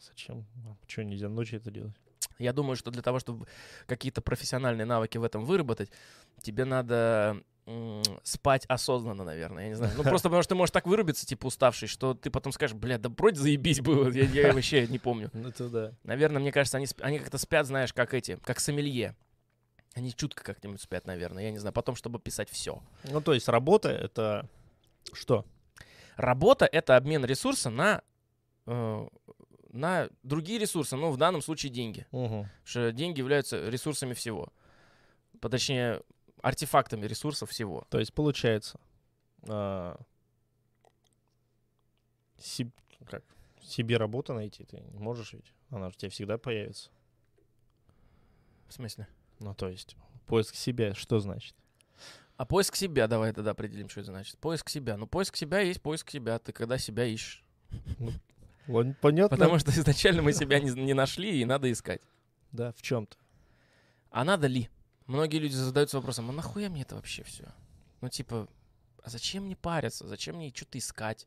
Зачем? 0.01 0.47
Что, 0.87 1.05
нельзя 1.05 1.29
ночью 1.29 1.59
это 1.59 1.71
делать? 1.71 1.95
Я 2.39 2.55
думаю, 2.55 2.77
что 2.77 2.91
для 2.91 3.03
того, 3.03 3.19
чтобы 3.19 3.47
какие-то 3.87 4.23
профессиональные 4.23 4.87
навыки 4.87 5.19
в 5.19 5.25
этом 5.25 5.45
выработать, 5.45 5.91
тебе 6.41 6.65
надо 6.65 7.43
спать 8.23 8.65
осознанно, 8.67 9.25
наверное. 9.25 9.65
Я 9.65 9.69
не 9.69 9.75
знаю. 9.75 9.93
Ну, 9.97 10.03
просто 10.03 10.29
потому 10.29 10.43
что 10.43 10.49
ты 10.49 10.55
можешь 10.55 10.73
так 10.73 10.87
вырубиться, 10.87 11.27
типа, 11.27 11.47
уставший, 11.47 11.87
что 11.87 12.15
ты 12.15 12.31
потом 12.31 12.53
скажешь, 12.53 12.75
бля, 12.75 12.99
да 12.99 13.11
вроде 13.11 13.39
заебись 13.39 13.81
было. 13.81 14.11
Я, 14.11 14.25
я 14.25 14.53
вообще 14.53 14.87
не 14.87 14.99
помню. 14.99 15.31
Ну, 15.35 15.53
да. 15.69 15.93
Наверное, 16.03 16.41
мне 16.41 16.53
кажется, 16.53 16.79
они, 16.79 16.87
они 17.01 17.19
как-то 17.19 17.39
спят, 17.39 17.67
знаешь, 17.67 17.93
как 17.93 18.15
эти, 18.15 18.39
как 18.43 18.59
сомелье. 18.59 19.15
Они 19.95 20.15
чутко 20.15 20.45
как-нибудь 20.45 20.81
спят, 20.81 21.07
наверное. 21.07 21.45
Я 21.45 21.51
не 21.51 21.59
знаю. 21.59 21.73
Потом, 21.73 21.97
чтобы 21.97 22.21
писать 22.21 22.49
все. 22.49 22.83
Ну, 23.05 23.21
то 23.21 23.35
есть 23.35 23.49
работа— 23.49 23.89
это 23.91 24.49
что? 25.13 25.45
Работа— 26.17 26.67
это 26.73 26.97
обмен 26.97 27.25
ресурса 27.25 27.71
на, 27.71 28.03
э, 28.67 29.09
на 29.73 30.09
другие 30.23 30.59
ресурсы. 30.59 30.97
Ну, 30.97 31.11
в 31.11 31.17
данном 31.17 31.43
случае 31.43 31.73
деньги. 31.73 32.07
Угу. 32.13 32.29
Потому 32.29 32.49
что 32.65 32.93
деньги 32.93 33.19
являются 33.19 33.69
ресурсами 33.69 34.15
всего. 34.15 34.53
Точнее, 35.41 36.03
артефактами 36.43 37.07
ресурсов 37.07 37.51
всего. 37.51 37.87
То 37.91 37.99
есть 37.99 38.13
получается, 38.13 38.79
а, 39.49 39.99
себ- 42.39 42.73
как, 43.07 43.25
себе 43.63 43.97
работу 43.97 44.35
найти 44.35 44.65
ты 44.65 44.81
не 44.81 44.99
можешь 44.99 45.33
ведь? 45.33 45.53
Она 45.71 45.91
же 45.91 45.97
у 45.97 45.99
тебя 45.99 46.11
всегда 46.11 46.39
появится. 46.39 46.91
В 48.69 48.75
смысле? 48.75 49.07
Ну, 49.41 49.55
то 49.55 49.69
есть 49.69 49.97
поиск 50.27 50.55
себя 50.55 50.95
что 50.95 51.19
значит? 51.19 51.55
А 52.37 52.47
поиск 52.47 52.77
себя, 52.77 53.07
давай 53.07 53.33
тогда 53.33 53.51
определим, 53.51 53.89
что 53.89 54.01
это 54.01 54.13
значит. 54.13 54.39
Поиск 54.39 54.71
себя. 54.71 54.97
Ну, 54.97 55.07
поиск 55.07 55.37
себя 55.37 55.61
есть 55.61 55.83
поиск 55.83 56.11
себя. 56.11 56.39
Ты 56.39 56.53
когда 56.53 56.79
себя 56.79 57.05
ищешь. 57.05 57.45
Ладно, 58.67 58.97
Понятно? 59.01 59.37
Потому 59.37 59.59
что 59.59 59.71
изначально 59.73 60.23
мы 60.23 60.33
себя 60.33 60.59
не, 60.61 60.71
не 60.71 60.95
нашли, 60.95 61.41
и 61.41 61.45
надо 61.45 61.71
искать. 61.71 62.01
Да, 62.53 62.73
в 62.73 62.83
чем-то. 62.83 63.17
А 64.11 64.25
надо 64.25 64.47
ли? 64.47 64.71
Многие 65.07 65.39
люди 65.39 65.55
задаются 65.55 65.99
вопросом, 65.99 66.31
а 66.31 66.33
нахуя 66.33 66.71
мне 66.71 66.83
это 66.83 66.95
вообще 66.95 67.25
все? 67.25 67.53
Ну, 68.01 68.09
типа, 68.09 68.49
а 69.03 69.11
зачем 69.11 69.45
мне 69.45 69.57
париться? 69.57 70.07
Зачем 70.07 70.37
мне 70.37 70.53
что-то 70.55 70.79
искать? 70.79 71.27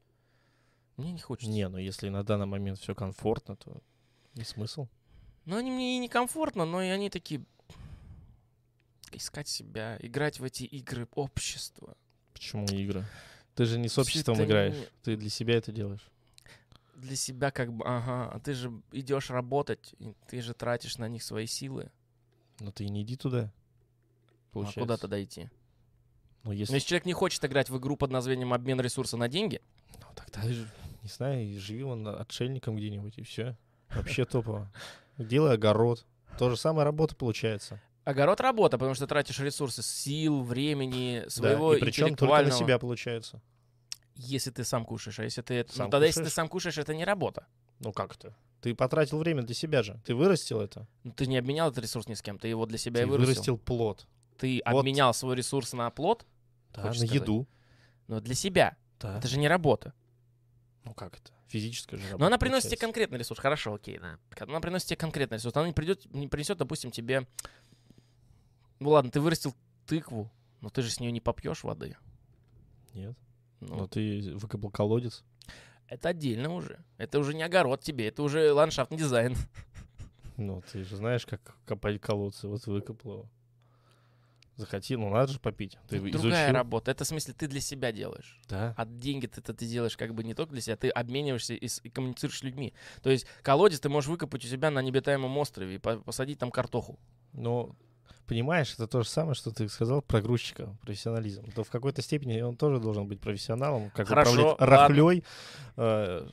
Мне 0.97 1.11
не 1.11 1.19
хочется. 1.19 1.51
Не, 1.51 1.67
ну 1.67 1.77
если 1.77 2.09
на 2.09 2.23
данный 2.23 2.45
момент 2.45 2.79
все 2.79 2.95
комфортно, 2.95 3.55
то 3.55 3.81
не 4.35 4.43
смысл. 4.43 4.87
Ну, 5.45 5.57
они 5.57 5.71
мне 5.71 5.97
и 5.97 5.99
некомфортно, 5.99 6.65
но 6.65 6.81
и 6.81 6.87
они 6.87 7.09
такие... 7.09 7.43
Искать 9.15 9.47
себя, 9.47 9.97
играть 10.01 10.39
в 10.39 10.43
эти 10.43 10.63
игры 10.63 11.07
общества. 11.15 11.95
Почему 12.33 12.65
игры? 12.65 13.05
Ты 13.55 13.65
же 13.65 13.77
не 13.77 13.87
с 13.87 13.97
обществом 13.97 14.35
это 14.35 14.45
играешь, 14.45 14.75
не- 14.75 14.87
ты 15.03 15.15
для 15.15 15.29
себя 15.29 15.55
это 15.55 15.71
делаешь. 15.71 16.07
Для 16.95 17.15
себя 17.15 17.51
как 17.51 17.71
бы, 17.73 17.85
ага, 17.85 18.31
а 18.33 18.39
ты 18.39 18.53
же 18.53 18.71
идешь 18.91 19.29
работать, 19.29 19.93
ты 20.27 20.41
же 20.41 20.53
тратишь 20.53 20.97
на 20.97 21.07
них 21.07 21.21
свои 21.23 21.45
силы. 21.45 21.91
Но 22.59 22.71
ты 22.71 22.87
не 22.87 23.03
иди 23.03 23.15
туда. 23.15 23.51
А 24.51 24.53
Получается. 24.53 24.79
куда 24.79 24.97
тогда 24.97 25.23
идти? 25.23 25.49
Ну, 26.43 26.51
если... 26.51 26.71
Но 26.71 26.77
если 26.77 26.87
человек 26.89 27.05
не 27.05 27.13
хочет 27.13 27.43
играть 27.45 27.69
в 27.69 27.77
игру 27.77 27.95
под 27.97 28.11
названием 28.11 28.53
обмен 28.53 28.79
ресурса 28.81 29.17
на 29.17 29.27
деньги, 29.27 29.61
Ну, 29.99 30.05
тогда, 30.15 30.43
не 30.45 31.09
знаю, 31.09 31.59
живи 31.59 31.83
он 31.83 32.07
отшельником 32.07 32.75
где-нибудь, 32.75 33.17
и 33.17 33.23
все. 33.23 33.57
Вообще 33.89 34.25
топово. 34.25 34.71
Делай 35.17 35.53
огород. 35.55 36.05
То 36.39 36.49
же 36.49 36.57
самое 36.57 36.83
работа 36.85 37.15
получается. 37.15 37.81
Огород 38.05 38.41
работа, 38.41 38.77
потому 38.77 38.95
что 38.95 39.07
тратишь 39.07 39.39
ресурсы 39.39 39.81
сил, 39.81 40.43
времени, 40.43 41.23
своего 41.27 41.71
да, 41.71 41.77
и 41.77 41.81
причем 41.81 42.15
только 42.15 42.43
на 42.43 42.51
себя 42.51 42.79
получается. 42.79 43.41
Если 44.15 44.51
ты 44.51 44.63
сам 44.63 44.85
кушаешь, 44.85 45.19
а 45.19 45.23
если 45.23 45.41
ты... 45.41 45.65
Сам 45.69 45.85
ну, 45.87 45.91
тогда 45.91 46.05
если 46.05 46.19
ты 46.19 46.25
кушаешь? 46.25 46.33
сам 46.33 46.47
кушаешь, 46.47 46.77
это 46.77 46.93
не 46.93 47.03
работа. 47.03 47.47
Ну 47.79 47.91
как 47.91 48.15
это? 48.15 48.35
Ты 48.61 48.75
потратил 48.75 49.17
время 49.17 49.41
для 49.41 49.55
себя 49.55 49.81
же. 49.81 49.99
Ты 50.05 50.13
вырастил 50.13 50.61
это. 50.61 50.87
Ну, 51.03 51.11
ты 51.11 51.25
не 51.25 51.37
обменял 51.37 51.69
этот 51.71 51.83
ресурс 51.83 52.07
ни 52.07 52.13
с 52.13 52.21
кем, 52.21 52.37
ты 52.37 52.47
его 52.47 52.65
для 52.65 52.77
себя 52.77 53.01
и 53.01 53.03
ты 53.05 53.09
вырастил. 53.09 53.33
вырастил 53.33 53.57
плод. 53.57 54.05
Ты 54.37 54.61
Вот. 54.65 54.79
обменял 54.79 55.13
свой 55.13 55.35
ресурс 55.35 55.73
на 55.73 55.89
плод, 55.89 56.25
Да, 56.73 56.83
на 56.85 56.93
сказать? 56.93 57.11
еду. 57.11 57.47
но 58.07 58.19
для 58.19 58.35
себя. 58.35 58.77
Да. 58.99 59.17
Это 59.17 59.27
же 59.27 59.39
не 59.39 59.47
работа. 59.47 59.93
Ну 60.85 60.93
как 60.93 61.17
это? 61.17 61.31
Физическая 61.47 61.99
же 61.99 62.05
работа. 62.05 62.19
Но 62.19 62.27
она 62.27 62.37
приносит 62.37 62.69
тебе 62.69 62.77
получается. 62.77 62.85
конкретный 62.87 63.19
ресурс. 63.19 63.39
Хорошо, 63.39 63.73
окей, 63.73 63.99
да. 63.99 64.17
Она 64.39 64.59
приносит 64.59 64.87
тебе 64.87 64.97
конкретный 64.97 65.37
ресурс. 65.37 65.55
Она 65.55 65.67
не, 65.67 65.73
придет, 65.73 66.05
не 66.13 66.27
принесет, 66.27 66.57
допустим, 66.57 66.91
тебе... 66.91 67.27
Ну 68.83 68.89
ладно, 68.89 69.09
ты 69.11 69.21
вырастил 69.21 69.55
тыкву, 69.85 70.29
но 70.59 70.69
ты 70.69 70.81
же 70.81 70.89
с 70.89 70.99
нее 70.99 71.11
не 71.11 71.21
попьешь 71.21 71.63
воды. 71.63 71.95
Нет. 72.93 73.15
Ну, 73.61 73.75
Но 73.77 73.87
ты 73.87 74.33
выкопал 74.35 74.69
колодец. 74.71 75.23
Это 75.87 76.09
отдельно 76.09 76.53
уже. 76.53 76.83
Это 76.97 77.17
уже 77.19 77.33
не 77.33 77.43
огород 77.43 77.81
тебе, 77.81 78.07
это 78.09 78.23
уже 78.23 78.51
ландшафтный 78.51 78.97
дизайн. 78.97 79.35
Ну, 80.35 80.63
ты 80.71 80.83
же 80.83 80.95
знаешь, 80.97 81.27
как 81.27 81.55
копать 81.67 82.01
колодцы. 82.01 82.47
Вот 82.47 82.65
выкопал 82.65 83.11
его. 83.13 83.29
Захотел, 84.55 84.99
ну 84.99 85.09
надо 85.11 85.31
же 85.33 85.39
попить. 85.39 85.77
Ты 85.87 85.97
Это 85.97 86.05
изучил. 86.05 86.21
другая 86.21 86.51
работа. 86.51 86.89
Это 86.91 87.03
в 87.03 87.07
смысле 87.07 87.35
ты 87.35 87.47
для 87.47 87.61
себя 87.61 87.91
делаешь. 87.91 88.39
Да. 88.49 88.73
А 88.75 88.85
деньги 88.85 89.27
ты, 89.27 89.41
ты 89.41 89.65
делаешь 89.67 89.95
как 89.95 90.13
бы 90.15 90.23
не 90.23 90.33
только 90.33 90.53
для 90.53 90.61
себя, 90.61 90.75
ты 90.75 90.89
обмениваешься 90.89 91.53
и, 91.53 91.67
с- 91.67 91.81
и 91.83 91.89
коммуницируешь 91.89 92.39
с 92.39 92.43
людьми. 92.43 92.73
То 93.03 93.11
есть 93.11 93.27
колодец 93.43 93.79
ты 93.79 93.89
можешь 93.89 94.09
выкопать 94.09 94.43
у 94.43 94.47
себя 94.47 94.71
на 94.71 94.81
необитаемом 94.81 95.37
острове 95.37 95.75
и 95.75 95.77
по- 95.77 95.97
посадить 95.99 96.39
там 96.39 96.49
картоху. 96.49 96.99
Но 97.33 97.75
понимаешь, 98.27 98.73
это 98.73 98.87
то 98.87 99.01
же 99.03 99.09
самое, 99.09 99.35
что 99.35 99.51
ты 99.51 99.67
сказал 99.69 100.01
про 100.01 100.21
грузчика, 100.21 100.75
профессионализм. 100.81 101.51
То 101.51 101.63
в 101.63 101.69
какой-то 101.69 102.01
степени 102.01 102.41
он 102.41 102.55
тоже 102.55 102.79
должен 102.79 103.07
быть 103.07 103.19
профессионалом, 103.19 103.89
как 103.91 104.07
Хорошо, 104.07 104.31
управлять 104.53 104.59
ладно. 104.61 104.65
рахлей, 104.77 105.23
э, 105.77 106.27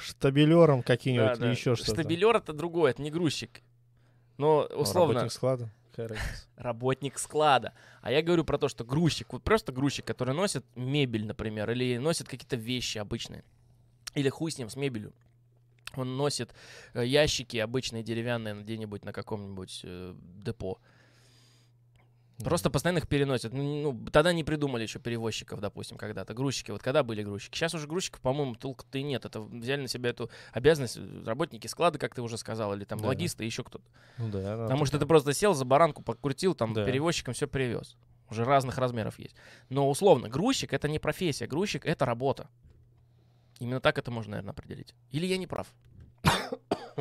штабелером 0.00 0.82
каким-нибудь 0.82 1.26
Да, 1.26 1.32
или 1.34 1.40
да. 1.40 1.50
еще 1.50 1.74
что-то. 1.76 1.92
Штабелер 1.94 2.36
это 2.36 2.52
другое, 2.52 2.90
это 2.92 3.02
не 3.02 3.10
грузчик. 3.10 3.62
Но 4.38 4.66
Ну, 4.70 4.76
условно 4.80 5.14
Работник 5.14 5.32
склада. 5.32 5.70
Работник 6.56 7.18
склада. 7.18 7.72
А 8.02 8.12
я 8.12 8.22
говорю 8.22 8.44
про 8.44 8.58
то, 8.58 8.68
что 8.68 8.84
грузчик, 8.84 9.32
вот 9.32 9.42
просто 9.42 9.72
грузчик, 9.72 10.04
который 10.04 10.34
носит 10.34 10.64
мебель, 10.74 11.26
например, 11.26 11.70
или 11.70 11.96
носит 11.96 12.28
какие-то 12.28 12.56
вещи 12.56 12.98
обычные. 12.98 13.44
Или 14.14 14.28
хуй 14.28 14.50
с 14.50 14.58
ним, 14.58 14.68
с 14.68 14.76
мебелью. 14.76 15.12
Он 15.94 16.16
носит 16.16 16.54
э, 16.94 17.04
ящики 17.06 17.56
обычные 17.56 18.02
деревянные 18.02 18.54
где-нибудь 18.54 19.04
на 19.04 19.12
каком-нибудь 19.12 19.80
э, 19.84 20.14
депо. 20.44 20.78
Просто 22.44 22.68
постоянно 22.68 22.98
их 22.98 23.08
переносят. 23.08 23.54
Ну, 23.54 23.80
ну, 23.92 24.10
тогда 24.10 24.34
не 24.34 24.44
придумали 24.44 24.82
еще 24.82 24.98
перевозчиков, 24.98 25.58
допустим, 25.60 25.96
когда-то. 25.96 26.34
Грузчики. 26.34 26.70
Вот 26.70 26.82
когда 26.82 27.02
были 27.02 27.22
грузчики? 27.22 27.56
Сейчас 27.56 27.72
уже 27.72 27.86
грузчиков, 27.86 28.20
по-моему, 28.20 28.54
толку-то 28.56 28.98
и 28.98 29.02
нет. 29.02 29.24
Это 29.24 29.40
взяли 29.40 29.82
на 29.82 29.88
себя 29.88 30.10
эту 30.10 30.30
обязанность 30.52 30.98
э, 30.98 31.22
работники 31.24 31.66
склада, 31.66 31.98
как 31.98 32.14
ты 32.14 32.20
уже 32.20 32.36
сказал, 32.36 32.74
или 32.74 32.84
там 32.84 32.98
Да. 33.00 33.06
логисты, 33.08 33.44
еще 33.44 33.64
кто-то. 33.64 33.84
Ну 34.18 34.28
да. 34.28 34.64
Потому 34.64 34.84
что 34.84 34.92
такая. 34.98 35.00
ты 35.00 35.06
просто 35.06 35.32
сел 35.32 35.54
за 35.54 35.64
баранку, 35.64 36.02
покрутил, 36.02 36.54
там 36.54 36.74
Да. 36.74 36.84
перевозчиком 36.84 37.32
все 37.32 37.46
привез. 37.46 37.96
Уже 38.28 38.44
разных 38.44 38.76
размеров 38.76 39.18
есть. 39.18 39.36
Но 39.70 39.88
условно, 39.88 40.28
грузчик 40.28 40.74
это 40.74 40.88
не 40.88 40.98
профессия, 40.98 41.46
грузчик 41.46 41.86
это 41.86 42.04
работа. 42.04 42.48
Именно 43.58 43.80
так 43.80 43.98
это 43.98 44.10
можно, 44.10 44.32
наверное, 44.32 44.52
определить. 44.52 44.94
Или 45.10 45.26
я 45.26 45.36
не 45.38 45.46
прав? 45.46 45.72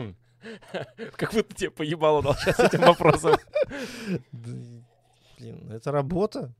Как 1.15 1.33
будто 1.33 1.55
тебе 1.55 1.71
поебало 1.71 2.21
дал 2.21 2.35
сейчас 2.35 2.59
этим 2.59 2.81
вопросом. 2.81 3.35
Блин, 4.31 5.71
это 5.71 5.91
работа. 5.91 6.53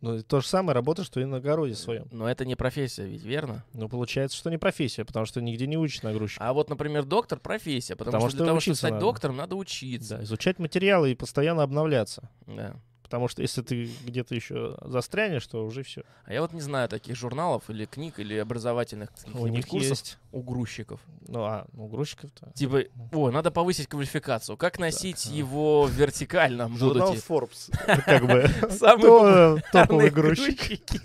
Ну, 0.00 0.14
это 0.16 0.22
то 0.22 0.40
же 0.40 0.46
самое 0.46 0.74
работа, 0.74 1.02
что 1.02 1.18
и 1.20 1.24
на 1.24 1.38
огороде 1.38 1.74
своем. 1.74 2.06
Но 2.10 2.28
это 2.28 2.44
не 2.44 2.56
профессия, 2.56 3.06
ведь 3.06 3.22
верно? 3.22 3.64
Ну, 3.72 3.88
получается, 3.88 4.36
что 4.36 4.50
не 4.50 4.58
профессия, 4.58 5.02
потому 5.02 5.24
что 5.24 5.40
нигде 5.40 5.66
не 5.66 5.78
учат 5.78 6.02
нагрузчика. 6.02 6.46
А 6.46 6.52
вот, 6.52 6.68
например, 6.68 7.04
доктор 7.04 7.38
профессия, 7.40 7.96
потому, 7.96 8.12
Потому 8.12 8.28
что, 8.28 8.36
что 8.36 8.44
для 8.44 8.46
того, 8.46 8.60
чтобы 8.60 8.76
стать 8.76 8.90
надо. 8.92 9.00
доктором, 9.00 9.36
надо 9.36 9.56
учиться. 9.56 10.18
Да, 10.18 10.24
изучать 10.24 10.58
материалы 10.58 11.12
и 11.12 11.14
постоянно 11.14 11.62
обновляться. 11.62 12.28
Да. 12.46 12.76
Потому 13.04 13.28
что 13.28 13.42
если 13.42 13.60
ты 13.60 13.84
где-то 14.06 14.34
еще 14.34 14.78
застрянешь, 14.80 15.46
то 15.46 15.64
уже 15.64 15.82
все. 15.82 16.04
А 16.24 16.32
я 16.32 16.40
вот 16.40 16.54
не 16.54 16.62
знаю 16.62 16.88
таких 16.88 17.14
журналов 17.16 17.68
или 17.68 17.84
книг 17.84 18.18
или 18.18 18.34
образовательных 18.34 19.10
У 19.34 19.46
них 19.46 19.66
курсов 19.68 19.90
есть. 19.90 20.18
у 20.32 20.42
грузчиков. 20.42 21.00
Ну, 21.28 21.44
а, 21.44 21.66
ну, 21.74 21.86
грузчиков-то. 21.86 22.50
Типа, 22.54 22.84
о, 23.12 23.30
надо 23.30 23.50
повысить 23.50 23.88
квалификацию. 23.88 24.56
Как 24.56 24.78
носить 24.78 25.26
а. 25.26 25.34
его 25.34 25.86
вертикально? 25.86 26.68
Журнал? 26.76 27.14
Forbes. 27.14 27.70
Как 28.06 28.26
бы. 28.26 28.48
Самые 28.70 30.10
грузчик? 30.10 30.56
грузчики. 30.58 31.00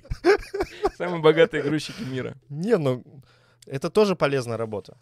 Самые 0.98 1.22
богатые 1.22 1.64
грузчики 1.64 2.02
мира. 2.04 2.36
Не, 2.48 2.78
ну, 2.78 3.04
это 3.66 3.90
тоже 3.90 4.16
полезная 4.16 4.56
работа. 4.56 4.98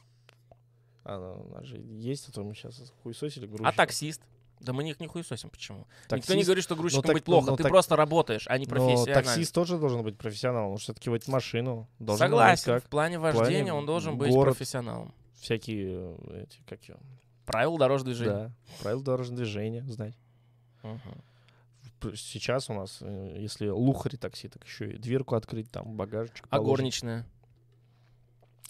Она, 1.03 1.33
она 1.35 1.63
же 1.63 1.77
есть, 1.77 2.27
а 2.27 2.31
то 2.31 2.43
мы 2.43 2.55
сейчас 2.55 2.91
хуесосили 3.03 3.45
А 3.45 3.47
грузчиков. 3.47 3.75
таксист? 3.75 4.21
Да 4.59 4.73
мы 4.73 4.83
них 4.83 4.99
не 4.99 5.07
хуесосим. 5.07 5.49
Почему? 5.49 5.85
Никто 6.11 6.15
не 6.15 6.21
Таксист- 6.21 6.45
говорит, 6.45 6.63
что 6.63 6.75
грузчиком 6.75 7.03
так- 7.03 7.13
быть 7.13 7.23
плохо. 7.23 7.51
ну, 7.51 7.57
Ты 7.57 7.63
так- 7.63 7.71
просто 7.71 7.95
работаешь, 7.95 8.45
а 8.47 8.57
не 8.57 8.65
Но 8.65 8.69
профессионально. 8.71 9.13
таксист 9.13 9.53
тоже 9.53 9.77
должен 9.77 10.03
быть 10.03 10.17
профессионалом. 10.17 10.71
Он 10.71 10.77
все-таки 10.77 11.09
водить 11.09 11.27
машину. 11.27 11.87
Должен 11.99 12.25
Согласен. 12.27 12.63
знать, 12.63 12.81
В 12.81 12.83
как 12.83 12.89
плане 12.89 13.19
плане 13.19 13.37
вождения 13.37 13.73
он 13.73 13.85
должен 13.85 14.17
быть 14.17 14.31
город. 14.31 14.55
профессионалом. 14.55 15.13
всякие 15.39 16.15
э, 16.27 16.43
эти, 16.43 16.57
как 16.67 16.83
его, 16.85 16.97
Правила 17.45 17.77
дорожного 17.77 18.15
движения. 18.15 18.33
да, 18.47 18.51
правила 18.81 19.03
дорожного 19.03 19.37
движения 19.37 19.83
знать. 19.83 20.15
Сейчас 22.15 22.69
у 22.69 22.73
нас, 22.73 22.99
э, 23.01 23.35
если 23.39 23.69
лухари 23.69 24.17
такси, 24.17 24.47
так 24.49 24.63
еще 24.65 24.91
и 24.91 24.97
дверку 24.97 25.35
открыть, 25.35 25.69
там 25.71 25.95
багажечек 25.95 26.45
А 26.49 26.57
положить. 26.57 26.67
горничная? 26.69 27.25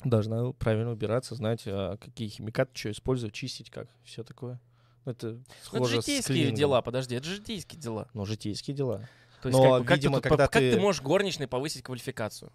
Должна 0.03 0.51
правильно 0.53 0.91
убираться, 0.91 1.35
знать, 1.35 1.63
а, 1.65 1.97
какие 1.97 2.29
химикаты, 2.29 2.71
что 2.73 2.91
использовать, 2.91 3.33
чистить, 3.33 3.69
как, 3.69 3.87
все 4.05 4.23
такое. 4.23 4.59
Это 5.07 5.27
Ну, 5.27 5.39
это 5.39 5.45
схоже 5.63 6.01
с 6.01 6.05
житейские 6.05 6.51
дела, 6.51 6.81
подожди, 6.81 7.15
это 7.15 7.27
житейские 7.27 7.79
дела. 7.79 8.07
Ну, 8.13 8.25
житейские 8.25 8.75
дела. 8.75 9.07
То 9.41 9.49
есть, 9.49 9.57
Но, 9.59 9.71
как, 9.73 9.81
бы, 9.81 9.87
как, 9.87 9.97
видимо, 9.97 10.17
ты, 10.21 10.29
когда 10.29 10.47
как 10.47 10.61
ты- 10.61 10.71
ты 10.73 10.79
можешь 10.79 11.01
горничной 11.01 11.47
повысить 11.47 11.83
квалификацию? 11.83 12.51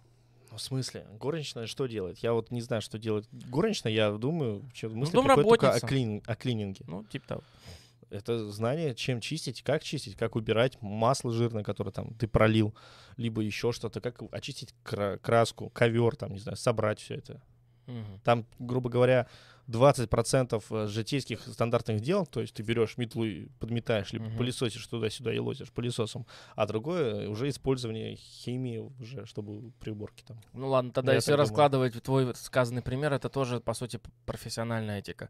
Ну, 0.51 0.57
в 0.57 0.61
смысле? 0.61 1.07
Горничная 1.19 1.65
что 1.65 1.87
делает? 1.87 2.19
Я 2.19 2.33
вот 2.33 2.51
не 2.51 2.61
знаю, 2.61 2.81
что 2.81 2.99
делает 2.99 3.25
горничная. 3.31 3.91
Я 3.91 4.11
думаю, 4.11 4.63
что 4.73 4.89
мысли 4.89 5.15
Ну, 5.15 5.23
приходят 5.23 5.49
только 5.49 5.71
о, 5.73 5.79
клин- 5.79 6.21
о 6.27 6.35
клининге. 6.35 6.85
Ну, 6.87 7.03
типа 7.05 7.27
того. 7.27 7.43
Это 8.11 8.51
знание, 8.51 8.93
чем 8.93 9.19
чистить, 9.21 9.63
как 9.63 9.81
чистить, 9.81 10.15
как 10.15 10.35
убирать 10.35 10.79
масло 10.81 11.31
жирное, 11.33 11.63
которое 11.63 11.89
там 11.91 12.13
ты 12.13 12.27
пролил, 12.27 12.75
либо 13.17 13.41
еще 13.41 13.71
что-то, 13.71 14.01
как 14.01 14.21
очистить 14.31 14.75
кра- 14.83 15.17
краску, 15.17 15.71
ковер, 15.71 16.15
там, 16.15 16.31
не 16.33 16.37
знаю, 16.39 16.55
собрать 16.55 16.99
все 16.99 17.15
это. 17.15 17.41
Мгм. 17.87 18.19
Там, 18.23 18.45
грубо 18.59 18.89
говоря, 18.89 19.27
20% 19.67 20.63
э, 20.69 20.87
житейских 20.87 21.41
стандартных 21.41 22.01
дел, 22.01 22.25
то 22.25 22.41
есть 22.41 22.53
ты 22.53 22.63
берешь 22.63 22.97
метлу 22.97 23.25
и 23.25 23.47
подметаешь, 23.59 24.11
либо 24.11 24.25
Мгм. 24.25 24.37
пылесосишь 24.37 24.85
туда-сюда 24.87 25.33
и 25.33 25.39
лозишь 25.39 25.71
пылесосом, 25.71 26.25
а 26.55 26.65
другое 26.65 27.29
уже 27.29 27.49
использование 27.49 28.15
химии 28.15 28.77
уже, 28.99 29.25
чтобы 29.25 29.71
при 29.79 29.91
уборке 29.91 30.23
там. 30.27 30.37
Ну 30.53 30.69
ладно, 30.69 30.91
тогда 30.91 31.11
Я 31.13 31.17
если 31.17 31.31
так 31.31 31.37
думаю. 31.37 31.47
раскладывать 31.49 32.03
твой 32.03 32.35
сказанный 32.35 32.81
пример, 32.81 33.13
это 33.13 33.29
тоже, 33.29 33.59
по 33.59 33.73
сути, 33.73 33.99
профессиональная 34.25 34.99
этика. 34.99 35.29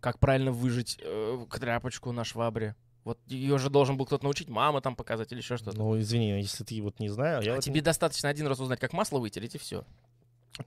Как 0.00 0.18
правильно 0.18 0.52
выжить 0.52 0.98
э, 1.02 1.46
тряпочку 1.50 2.12
на 2.12 2.24
швабре. 2.24 2.76
Вот 3.04 3.18
ее 3.26 3.56
же 3.58 3.70
должен 3.70 3.96
был 3.96 4.04
кто-то 4.04 4.24
научить, 4.24 4.48
мама 4.48 4.80
там 4.80 4.96
показать 4.96 5.30
или 5.32 5.38
еще 5.38 5.56
что-то. 5.56 5.78
Ну, 5.78 5.98
извини, 5.98 6.40
если 6.40 6.64
ты 6.64 6.82
вот 6.82 6.98
не 6.98 7.08
знаешь, 7.08 7.44
я 7.44 7.52
а 7.52 7.54
вот 7.56 7.64
тебе 7.64 7.80
достаточно 7.80 8.28
один 8.28 8.46
раз 8.48 8.58
узнать, 8.58 8.80
как 8.80 8.92
масло 8.92 9.18
вытереть, 9.20 9.54
и 9.54 9.58
все. 9.58 9.84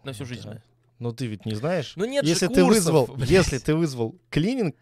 На 0.04 0.14
всю 0.14 0.24
Ну 0.24 0.28
жизнь 0.30 0.50
да. 0.50 0.62
Но 1.00 1.12
ты 1.12 1.28
ведь 1.28 1.46
не 1.46 1.56
знаешь. 1.56 1.94
Ну 1.96 2.06
нет 2.06 2.26
если 2.26 2.48
же 2.48 2.54
ты 2.54 2.64
курсов, 2.64 2.84
вызвал, 2.84 3.08
блядь. 3.16 3.30
если 3.30 3.58
ты 3.58 3.74
вызвал 3.74 4.16
клининг, 4.30 4.76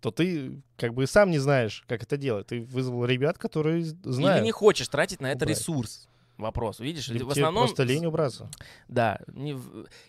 то 0.00 0.10
ты 0.10 0.60
как 0.76 0.94
бы 0.94 1.06
сам 1.06 1.30
не 1.30 1.38
знаешь, 1.38 1.82
как 1.88 2.02
это 2.02 2.16
делать. 2.16 2.46
Ты 2.48 2.60
вызвал 2.62 3.04
ребят, 3.06 3.38
которые 3.38 3.82
знают. 3.82 4.38
Или 4.40 4.44
не 4.44 4.52
хочешь 4.52 4.88
тратить 4.88 5.20
на 5.20 5.32
это 5.32 5.44
убрать. 5.44 5.58
ресурс. 5.58 6.08
Вопрос, 6.36 6.80
видишь? 6.80 7.08
Либо 7.08 7.28
в 7.28 7.30
основном 7.30 7.64
просто 7.64 7.82
лень 7.82 8.04
убраться. 8.04 8.50
Да, 8.88 9.18
не 9.28 9.58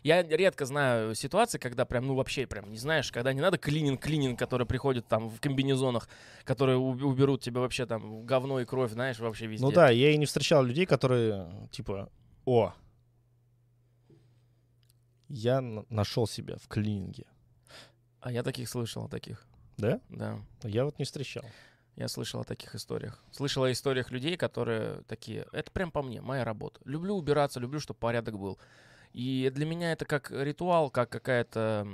я 0.03 0.23
редко 0.23 0.65
знаю 0.65 1.15
ситуации, 1.15 1.57
когда 1.57 1.85
прям, 1.85 2.05
ну 2.05 2.15
вообще 2.15 2.45
прям 2.45 2.69
не 2.69 2.77
знаешь, 2.77 3.13
когда 3.13 3.31
не 3.31 3.39
надо 3.39 3.57
клининг, 3.57 4.01
клининг, 4.01 4.37
который 4.37 4.67
приходит 4.67 5.07
там 5.07 5.29
в 5.29 5.39
комбинезонах, 5.39 6.09
которые 6.43 6.77
уб- 6.77 7.01
уберут 7.01 7.41
тебе 7.41 7.61
вообще 7.61 7.85
там 7.85 8.25
говно 8.25 8.59
и 8.59 8.65
кровь, 8.65 8.91
знаешь, 8.91 9.19
вообще 9.19 9.47
везде. 9.47 9.65
Ну 9.65 9.71
да, 9.71 9.89
я 9.89 10.11
и 10.11 10.17
не 10.17 10.25
встречал 10.25 10.65
людей, 10.65 10.85
которые 10.85 11.47
типа, 11.71 12.09
о, 12.43 12.73
я 15.29 15.61
нашел 15.89 16.27
себя 16.27 16.57
в 16.57 16.67
клининге. 16.67 17.25
А 18.21 18.31
я 18.31 18.43
таких 18.43 18.69
слышал, 18.69 19.05
о 19.05 19.09
таких. 19.09 19.45
Да? 19.77 19.99
Да, 20.09 20.39
Я 20.63 20.85
вот 20.85 20.97
не 20.99 21.05
встречал. 21.05 21.43
я 21.95 22.07
слышал 22.07 22.41
о 22.41 22.43
таких 22.43 22.73
историях. 22.75 23.23
Слышал 23.31 23.63
о 23.63 23.71
историях 23.71 24.11
людей, 24.11 24.37
которые 24.37 25.01
такие, 25.07 25.45
это 25.51 25.71
прям 25.71 25.91
по 25.91 26.01
мне, 26.01 26.21
моя 26.21 26.43
работа. 26.43 26.79
Люблю 26.85 27.15
убираться, 27.15 27.59
люблю, 27.59 27.79
чтобы 27.79 27.99
порядок 27.99 28.37
был. 28.39 28.57
И 29.13 29.51
для 29.55 29.65
меня 29.65 29.93
это 29.93 30.05
как 30.05 30.29
ритуал, 30.31 30.89
как 30.91 31.09
какая-то, 31.09 31.87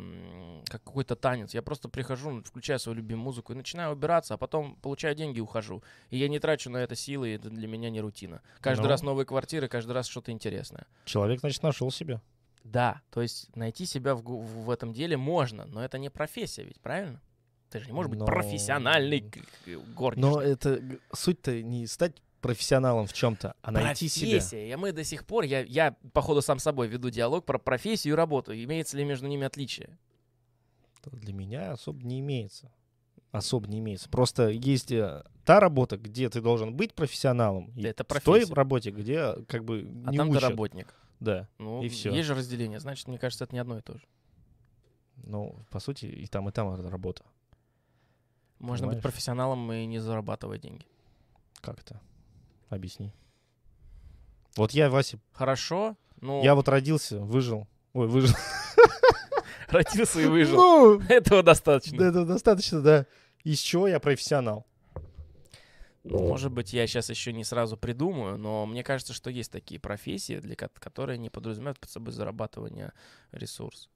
как 0.66 0.84
какой-то 0.84 1.16
танец. 1.16 1.54
Я 1.54 1.62
просто 1.62 1.88
прихожу, 1.88 2.42
включаю 2.44 2.80
свою 2.80 2.98
любимую 2.98 3.24
музыку 3.26 3.54
и 3.54 3.56
начинаю 3.56 3.94
убираться, 3.94 4.34
а 4.34 4.38
потом 4.38 4.76
получаю 4.78 5.16
деньги 5.16 5.38
и 5.38 5.42
ухожу. 5.42 5.84
И 6.10 6.18
я 6.18 6.28
не 6.28 6.40
трачу 6.40 6.70
на 6.70 6.78
это 6.78 6.96
силы, 6.96 7.30
и 7.30 7.36
это 7.36 7.50
для 7.50 7.68
меня 7.68 7.90
не 7.90 8.02
рутина. 8.02 8.42
Каждый 8.62 8.84
Ну. 8.84 8.90
раз 8.90 9.04
новые 9.04 9.26
квартиры, 9.26 9.68
каждый 9.70 9.92
раз 9.92 10.08
что-то 10.08 10.32
интересное. 10.32 10.86
Человек, 11.06 11.40
значит, 11.42 11.64
нашел 11.64 11.92
себя. 11.92 12.22
Да, 12.64 13.02
то 13.12 13.22
есть 13.22 13.54
найти 13.56 13.86
себя 13.86 14.16
в, 14.16 14.24
гу- 14.24 14.40
в 14.40 14.70
этом 14.70 14.94
деле 14.94 15.18
можно, 15.18 15.66
но 15.66 15.84
это 15.84 15.98
не 15.98 16.10
профессия 16.10 16.64
ведь, 16.64 16.80
правильно? 16.80 17.22
Ты 17.70 17.80
же 17.80 17.88
не 17.88 17.92
можешь 17.94 18.10
быть 18.10 18.20
Но- 18.20 18.26
профессиональный 18.26 19.30
горничной. 19.96 20.30
Но 20.32 20.42
это 20.42 20.82
суть-то 21.12 21.62
не 21.62 21.88
стать 21.88 22.22
профессионалом 22.40 23.06
в 23.08 23.14
чем-то, 23.14 23.56
а 23.62 23.72
найти 23.72 24.08
себя. 24.08 24.32
профессия. 24.32 24.72
И 24.72 24.76
мы 24.76 24.92
до 24.92 25.04
сих 25.04 25.26
пор, 25.26 25.44
я, 25.46 25.62
я, 25.62 25.96
походу, 26.14 26.42
сам 26.42 26.60
собой 26.60 26.88
веду 26.88 27.10
диалог 27.10 27.46
про 27.46 27.58
профессию 27.58 28.14
и 28.14 28.18
работу. 28.18 28.54
Имеется 28.54 28.98
ли 28.98 29.04
между 29.06 29.28
ними 29.28 29.46
отличие? 29.46 29.98
Для 31.12 31.34
меня 31.34 31.72
особо 31.74 32.02
не 32.06 32.20
имеется. 32.20 32.72
Особо 33.32 33.68
не 33.68 33.80
имеется. 33.80 34.10
Просто 34.10 34.50
есть 34.50 34.92
э, 34.92 35.24
та 35.44 35.60
работа, 35.60 35.98
где 35.98 36.30
ты 36.30 36.40
должен 36.40 36.76
быть 36.76 36.94
профессионалом, 36.94 37.72
и 37.76 37.84
Это 37.84 38.04
в 38.04 38.08
той 38.08 38.22
профессия. 38.22 38.54
работе, 38.54 38.92
где 38.92 39.34
как 39.48 39.64
бы 39.66 39.90
А 40.06 40.12
не 40.12 40.18
там 40.18 40.30
ты 40.30 40.38
учат. 40.38 40.50
работник. 40.50 40.94
Да. 41.24 41.48
Ну, 41.58 41.82
И 41.82 41.88
всё. 41.88 42.12
есть 42.12 42.28
же 42.28 42.36
разделение. 42.36 42.80
Значит, 42.80 43.08
мне 43.08 43.18
кажется, 43.18 43.46
это 43.46 43.56
не 43.56 43.60
одно 43.60 43.78
и 43.78 43.82
то 43.82 43.98
же. 43.98 44.06
Ну, 45.18 45.56
по 45.70 45.80
сути, 45.80 46.06
и 46.06 46.28
там, 46.28 46.50
и 46.50 46.52
там 46.52 46.86
работа. 46.88 47.24
Можно 48.60 48.88
быть 48.88 48.96
Понимаешь? 48.98 49.04
профессионалом 49.04 49.72
и 49.72 49.86
не 49.86 50.00
зарабатывать 50.00 50.62
деньги. 50.62 50.86
Как 51.62 51.80
это? 51.80 52.02
Объясни. 52.70 53.14
Вот 54.58 54.72
я, 54.72 54.90
Вася, 54.90 55.20
Хорошо, 55.32 55.96
ну, 56.20 56.44
я 56.44 56.56
вот 56.56 56.68
родился, 56.68 57.20
выжил. 57.20 57.68
Ой, 57.94 58.08
выжил. 58.08 58.36
родился 59.70 60.22
и 60.22 60.26
выжил. 60.28 60.56
Ну, 60.58 61.00
Этого 61.08 61.42
достаточно. 61.42 61.98
да, 61.98 62.08
это 62.08 62.26
достаточно, 62.26 62.82
да. 62.82 63.06
Из 63.44 63.60
чего 63.60 63.88
я 63.88 64.00
профессионал? 64.00 64.66
Ну, 66.04 66.28
может 66.28 66.52
быть, 66.52 66.74
я 66.74 66.86
сейчас 66.86 67.10
еще 67.10 67.32
не 67.32 67.44
сразу 67.46 67.78
придумаю, 67.78 68.38
но 68.38 68.66
мне 68.66 68.84
кажется, 68.84 69.14
что 69.14 69.30
есть 69.30 69.52
такие 69.52 69.80
профессии, 69.80 70.40
для 70.40 70.56
ко- 70.56 70.70
которые 70.74 71.18
не 71.18 71.30
подразумевают 71.30 71.80
под 71.80 71.90
собой 71.90 72.12
зарабатывание 72.12 72.92
ресурс. 73.32 73.90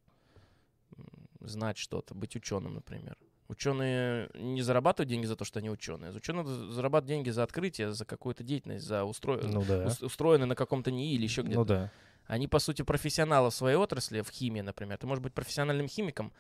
Знать 1.42 1.78
что-то, 1.78 2.16
быть 2.16 2.36
ученым, 2.36 2.74
например. 2.76 3.18
Ученые 3.50 4.30
не 4.34 4.62
зарабатывают 4.62 5.10
деньги 5.10 5.26
за 5.26 5.36
то, 5.36 5.46
что 5.46 5.60
они 5.60 5.70
ученые. 5.70 6.12
Ученые 6.12 6.46
зарабатывают 6.46 7.08
деньги 7.08 7.30
за 7.30 7.44
открытие, 7.44 7.94
за 7.94 8.04
какую-то 8.06 8.44
деятельность, 8.44 8.86
за 8.86 9.04
устро... 9.06 9.38
Ну 9.42 9.64
да. 9.64 9.86
ус- 9.88 10.02
устроенные 10.02 10.48
на 10.48 10.56
каком-то 10.56 10.92
НИИ 10.92 11.14
или 11.16 11.24
еще 11.24 11.42
где-то. 11.44 11.60
Ну 11.60 11.66
да. 11.66 11.92
Они, 12.26 12.48
по 12.48 12.60
сути, 12.60 12.82
профессионалы 12.82 13.50
в 13.52 13.54
своей 13.54 13.78
отрасли, 13.78 14.20
в 14.22 14.30
химии, 14.30 14.60
например. 14.62 14.98
Ты 14.98 15.08
можешь 15.08 15.24
быть 15.24 15.34
профессиональным 15.34 15.88
химиком, 15.88 16.34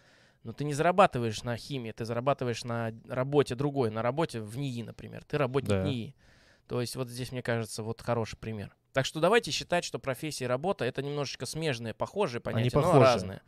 Но 0.47 0.53
ты 0.53 0.63
не 0.63 0.73
зарабатываешь 0.73 1.43
на 1.43 1.57
химии, 1.57 1.91
ты 1.91 2.05
зарабатываешь 2.05 2.63
на 2.63 2.93
работе 3.09 3.53
другой, 3.53 3.91
на 3.91 4.01
работе 4.01 4.39
в 4.39 4.57
НИИ, 4.57 4.83
например. 4.83 5.25
Ты 5.25 5.37
работник 5.37 5.71
Да. 5.71 5.83
НИИ. 5.83 6.15
То 6.67 6.79
есть 6.79 6.95
вот 6.95 7.09
здесь, 7.09 7.33
мне 7.33 7.41
кажется, 7.41 7.83
вот 7.83 8.01
хороший 8.01 8.37
пример. 8.37 8.73
Так 8.93 9.05
что 9.05 9.19
давайте 9.19 9.51
считать, 9.51 9.83
что 9.83 9.99
профессия 9.99 10.45
и 10.45 10.47
работа— 10.47 10.85
это 10.85 11.01
немножечко 11.01 11.45
смежные, 11.45 11.93
похожие 11.93 12.39
понятия, 12.39 12.71
но 12.73 12.81
похожи. 12.81 12.99
разные. 13.01 13.41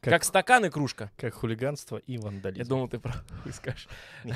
Как... 0.00 0.12
Как- 0.14 0.24
стакан 0.24 0.64
и 0.64 0.70
кружка. 0.70 1.10
Как 1.16 1.34
хулиганство 1.34 1.96
и 1.96 2.12
Я 2.14 2.20
вандализм. 2.20 2.68
думал, 2.68 2.88
ты 2.88 2.98
про 3.00 3.14
скажешь. 3.52 3.88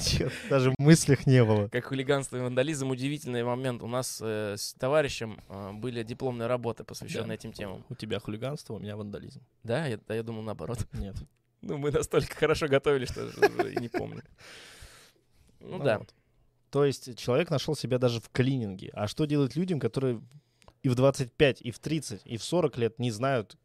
Чё, 0.00 0.30
Даже 0.48 0.70
в 0.70 0.74
мыслях 0.78 1.26
не 1.26 1.44
было. 1.44 1.68
Как 1.68 1.86
хулиганство 1.86 2.36
и 2.36 2.40
вандализм, 2.40 2.90
удивительный 2.90 3.42
момент. 3.44 3.82
У 3.82 3.88
нас 3.88 4.20
э, 4.22 4.54
с 4.56 4.74
товарищем 4.74 5.40
э, 5.48 5.72
были 5.72 6.02
дипломные 6.02 6.46
работы, 6.46 6.84
посвященные 6.84 7.28
Да. 7.28 7.34
этим 7.34 7.52
темам. 7.52 7.84
У 7.88 7.94
тебя 7.94 8.20
хулиганство, 8.20 8.74
у 8.74 8.78
меня 8.78 8.96
вандализм. 8.96 9.42
Да, 9.64 9.86
я, 9.86 9.98
да, 10.06 10.14
я 10.14 10.22
думал 10.22 10.42
наоборот. 10.42 10.78
Нет. 10.92 11.16
Ну, 11.64 11.78
мы 11.78 11.92
настолько 11.92 12.34
хорошо 12.34 12.66
готовились, 12.66 13.10
что 13.10 13.68
и 13.68 13.76
не 13.80 13.88
помню. 13.88 14.24
Ну 15.60 15.78
да. 15.78 15.98
вот. 16.00 16.12
То 16.70 16.84
есть 16.84 17.16
человек 17.16 17.50
нашел 17.50 17.76
себя 17.76 17.98
даже 17.98 18.20
в 18.20 18.28
клининге. 18.30 18.90
А 18.94 19.06
что 19.06 19.26
делать 19.26 19.54
людям, 19.54 19.78
которые 19.78 20.20
и 20.82 20.88
в 20.88 20.96
25, 20.96 21.62
и 21.62 21.70
в 21.70 21.78
30, 21.78 22.22
и 22.24 22.36
в 22.36 22.42
40 22.42 22.78
лет 22.78 22.98
не 22.98 23.12
знают, 23.12 23.56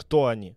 кто 0.00 0.26
они 0.26 0.56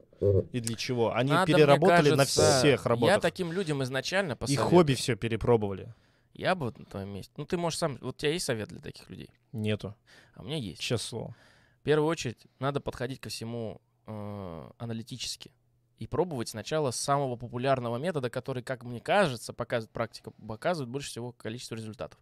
и 0.52 0.60
для 0.60 0.76
чего? 0.76 1.14
Они 1.14 1.32
Надо, 1.32 1.52
переработали 1.52 2.12
на 2.12 2.18
кажется, 2.18 2.60
всех 2.60 2.86
Я 2.86 2.90
работах. 2.90 3.22
таким 3.22 3.52
людям 3.52 3.84
изначально 3.84 4.34
И 4.34 4.36
посоветую. 4.36 4.70
хобби 4.70 4.94
все 4.94 5.16
перепробовали. 5.16 5.94
Я 6.34 6.56
бы 6.56 6.68
вот 6.68 6.80
на 6.80 6.86
твоем 6.86 7.10
месте. 7.10 7.32
Ну, 7.38 7.46
ты 7.46 7.58
можешь 7.58 7.78
сам... 7.78 7.98
Вот 8.02 8.16
у 8.16 8.18
тебя 8.18 8.32
есть 8.32 8.46
совет 8.46 8.70
для 8.70 8.80
таких 8.80 9.10
людей? 9.10 9.30
Нету. 9.52 9.96
А 10.34 10.42
у 10.42 10.46
меня 10.46 10.58
есть. 10.58 10.82
Сейчас 10.82 11.02
слово. 11.04 11.36
В 11.82 11.84
первую 11.84 12.08
очередь, 12.08 12.48
надо 12.60 12.80
подходить 12.80 13.20
ко 13.20 13.30
всему 13.30 13.82
э, 14.08 14.70
аналитически. 14.78 15.52
И 16.00 16.08
пробовать 16.08 16.50
сначала 16.50 16.92
с 16.92 16.96
самого 16.96 17.36
популярного 17.36 17.98
метода, 17.98 18.30
который, 18.30 18.64
как 18.64 18.84
мне 18.84 19.00
кажется, 19.00 19.54
показывает 19.54 19.92
практика, 19.92 20.32
показывает 20.32 20.90
больше 20.90 21.10
всего 21.10 21.34
количество 21.34 21.76
результатов. 21.76 22.20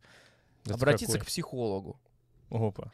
Это 0.65 0.73
Обратиться 0.73 1.13
какой? 1.13 1.25
к 1.25 1.27
психологу. 1.27 1.99
Опа. 2.49 2.91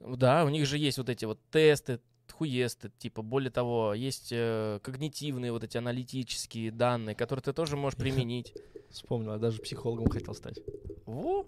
Да, 0.00 0.44
у 0.44 0.48
них 0.48 0.66
же 0.66 0.78
есть 0.78 0.98
вот 0.98 1.08
эти 1.08 1.24
вот 1.24 1.38
тесты, 1.50 2.00
хуесты, 2.32 2.90
типа, 2.98 3.22
более 3.22 3.50
того, 3.50 3.94
есть 3.94 4.28
э, 4.32 4.80
когнитивные 4.82 5.52
вот 5.52 5.64
эти 5.64 5.76
аналитические 5.76 6.70
данные, 6.70 7.14
которые 7.14 7.42
ты 7.42 7.52
тоже 7.52 7.76
можешь 7.76 7.98
применить. 7.98 8.54
Вспомнил, 8.90 9.32
я 9.32 9.38
даже 9.38 9.60
психологом 9.60 10.08
хотел 10.08 10.34
стать. 10.34 10.60
Во! 11.06 11.46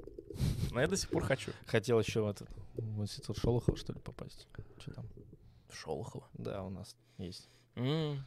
Но 0.71 0.81
я 0.81 0.87
до 0.87 0.97
сих 0.97 1.11
пор 1.11 1.25
хочу. 1.25 1.53
Хотел 1.67 1.99
еще 2.01 2.23
в 2.23 2.29
этот 2.29 2.49
в 2.79 3.03
институт 3.03 3.37
Шолохова, 3.39 3.77
что 3.77 3.93
ли, 3.93 4.01
попасть. 4.01 4.47
Что 4.79 4.93
там? 4.93 5.07
Шолохова. 5.71 6.29
Да, 6.35 6.63
у 6.63 6.71
нас 6.71 6.97
есть. 7.19 7.49
М. 7.75 8.25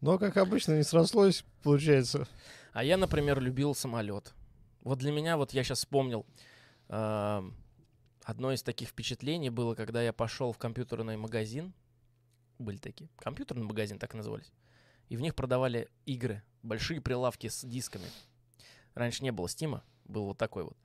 Но, 0.00 0.18
как 0.18 0.36
обычно, 0.36 0.76
не 0.76 0.82
срослось, 0.82 1.44
получается. 1.62 2.26
А 2.72 2.84
я, 2.84 2.96
например, 2.96 3.40
любил 3.40 3.74
самолет. 3.74 4.34
Вот 4.82 4.98
для 4.98 5.12
меня, 5.12 5.36
вот 5.36 5.52
я 5.52 5.64
сейчас 5.64 5.78
вспомнил, 5.78 6.26
эм, 6.88 7.54
одно 8.24 8.52
из 8.52 8.62
таких 8.62 8.88
впечатлений 8.88 9.50
было, 9.50 9.74
когда 9.74 10.02
я 10.02 10.12
пошел 10.12 10.52
в 10.52 10.58
компьютерный 10.58 11.16
магазин. 11.16 11.72
Были 12.58 12.78
такие. 12.78 13.10
Компьютерный 13.18 13.64
магазин, 13.64 13.98
так 13.98 14.14
и 14.14 14.16
назывались. 14.16 14.52
И 15.08 15.16
в 15.16 15.20
них 15.20 15.34
продавали 15.34 15.88
игры. 16.06 16.42
Большие 16.62 17.00
прилавки 17.00 17.48
с 17.48 17.64
дисками. 17.64 18.06
Раньше 18.94 19.22
не 19.22 19.32
было 19.32 19.48
Стима, 19.48 19.84
был 20.04 20.26
вот 20.26 20.38
такой 20.38 20.64
вот. 20.64 20.76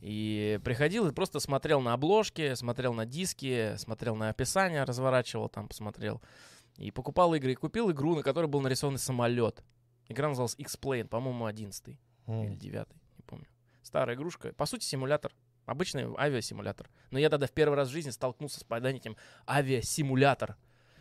И 0.00 0.60
приходил 0.62 1.06
и 1.08 1.12
просто 1.12 1.40
смотрел 1.40 1.80
на 1.80 1.94
обложки, 1.94 2.54
смотрел 2.54 2.92
на 2.92 3.06
диски, 3.06 3.76
смотрел 3.76 4.14
на 4.14 4.28
описание, 4.28 4.84
разворачивал 4.84 5.48
там, 5.48 5.68
посмотрел. 5.68 6.20
И 6.76 6.90
покупал 6.90 7.34
игры. 7.34 7.52
И 7.52 7.54
купил 7.54 7.90
игру, 7.90 8.14
на 8.14 8.22
которой 8.22 8.46
был 8.46 8.60
нарисован 8.60 8.98
самолет. 8.98 9.64
Игра 10.08 10.28
называлась 10.28 10.54
X-Plane, 10.58 11.08
по-моему, 11.08 11.46
11 11.46 11.88
или 11.88 11.98
М. 12.26 12.58
9 12.58 12.86
не 13.16 13.22
помню. 13.24 13.46
Старая 13.82 14.16
игрушка. 14.16 14.52
По 14.52 14.66
сути, 14.66 14.84
симулятор. 14.84 15.32
Обычный 15.66 16.06
авиасимулятор. 16.16 16.88
Но 17.10 17.18
я 17.18 17.28
тогда 17.28 17.46
в 17.46 17.50
первый 17.50 17.74
раз 17.74 17.88
в 17.88 17.92
жизни 17.92 18.10
столкнулся 18.10 18.60
с 18.60 18.64
понятием 18.64 19.16
авиасимулятор. 19.48 20.56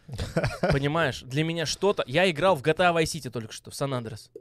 Понимаешь, 0.72 1.22
для 1.22 1.44
меня 1.44 1.66
что-то... 1.66 2.04
Я 2.08 2.30
играл 2.30 2.56
в 2.56 2.64
GTA 2.64 2.94
Vice 2.94 3.04
City 3.04 3.30
только 3.30 3.54
что, 3.54 3.72
в 3.72 3.76
Сан-Андрес. 3.76 4.32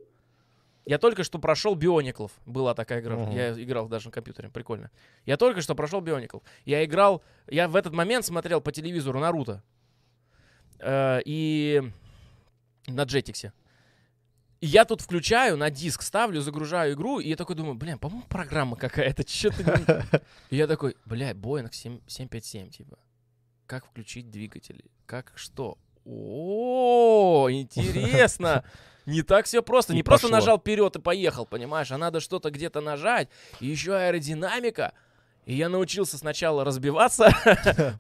Я 0.87 0.99
только 0.99 1.25
что 1.25 1.39
прошел 1.39 1.75
Биониклов. 1.75 2.33
Была 2.45 2.75
такая 2.75 3.01
игра. 3.01 3.17
Мгм. 3.17 3.31
Я 3.31 3.53
играл 3.53 3.89
даже 3.89 4.07
на 4.07 4.13
компьютере. 4.13 4.51
Прикольно. 4.51 4.91
Я 5.25 5.37
только 5.37 5.63
что 5.63 5.75
прошел 5.75 6.01
Биониклов. 6.01 6.43
Я 6.65 6.85
играл... 6.85 7.23
Я 7.49 7.69
в 7.69 7.77
этот 7.77 7.95
момент 7.95 8.25
смотрел 8.25 8.61
по 8.61 8.73
телевизору 8.73 9.21
Наруто. 9.21 9.63
Э, 10.81 11.21
и 11.25 11.83
на 12.87 13.05
Джетиксе. 13.05 13.53
И 14.65 14.67
я 14.67 14.87
тут 14.87 15.03
включаю, 15.03 15.59
на 15.59 15.69
диск 15.69 16.01
ставлю, 16.01 16.41
загружаю 16.41 16.95
игру, 16.95 17.21
и 17.21 17.29
я 17.29 17.37
такой 17.37 17.55
думаю, 17.55 17.75
блин, 17.75 17.99
по-моему, 17.99 18.25
программа 18.31 18.77
какая-то, 18.77 19.23
что-то... 19.29 20.07
И 20.49 20.57
я 20.57 20.67
такой, 20.67 20.97
бля, 21.05 21.33
Boeing 21.33 21.69
7- 21.69 22.01
757, 22.07 22.71
типа. 22.71 22.99
Как 23.67 23.85
включить 23.85 24.31
двигатели? 24.31 24.87
Как 25.05 25.33
что? 25.35 25.77
О, 26.07 27.47
интересно! 27.51 28.65
Не 29.05 29.21
так 29.21 29.45
все 29.45 29.63
просто. 29.63 29.93
И 29.93 29.97
Не 29.97 30.03
просто 30.03 30.29
нажал 30.29 30.59
вперед 30.59 30.97
и 30.97 30.99
поехал, 30.99 31.45
понимаешь? 31.45 31.93
А 31.93 31.99
надо 31.99 32.21
что-то 32.21 32.51
где-то 32.51 32.81
нажать. 32.81 33.29
И 33.61 33.67
еще 33.67 33.95
аэродинамика. 33.95 34.95
И 35.45 35.55
я 35.57 35.69
научился 35.69 36.17
сначала 36.17 36.65
разбиваться, 36.65 37.29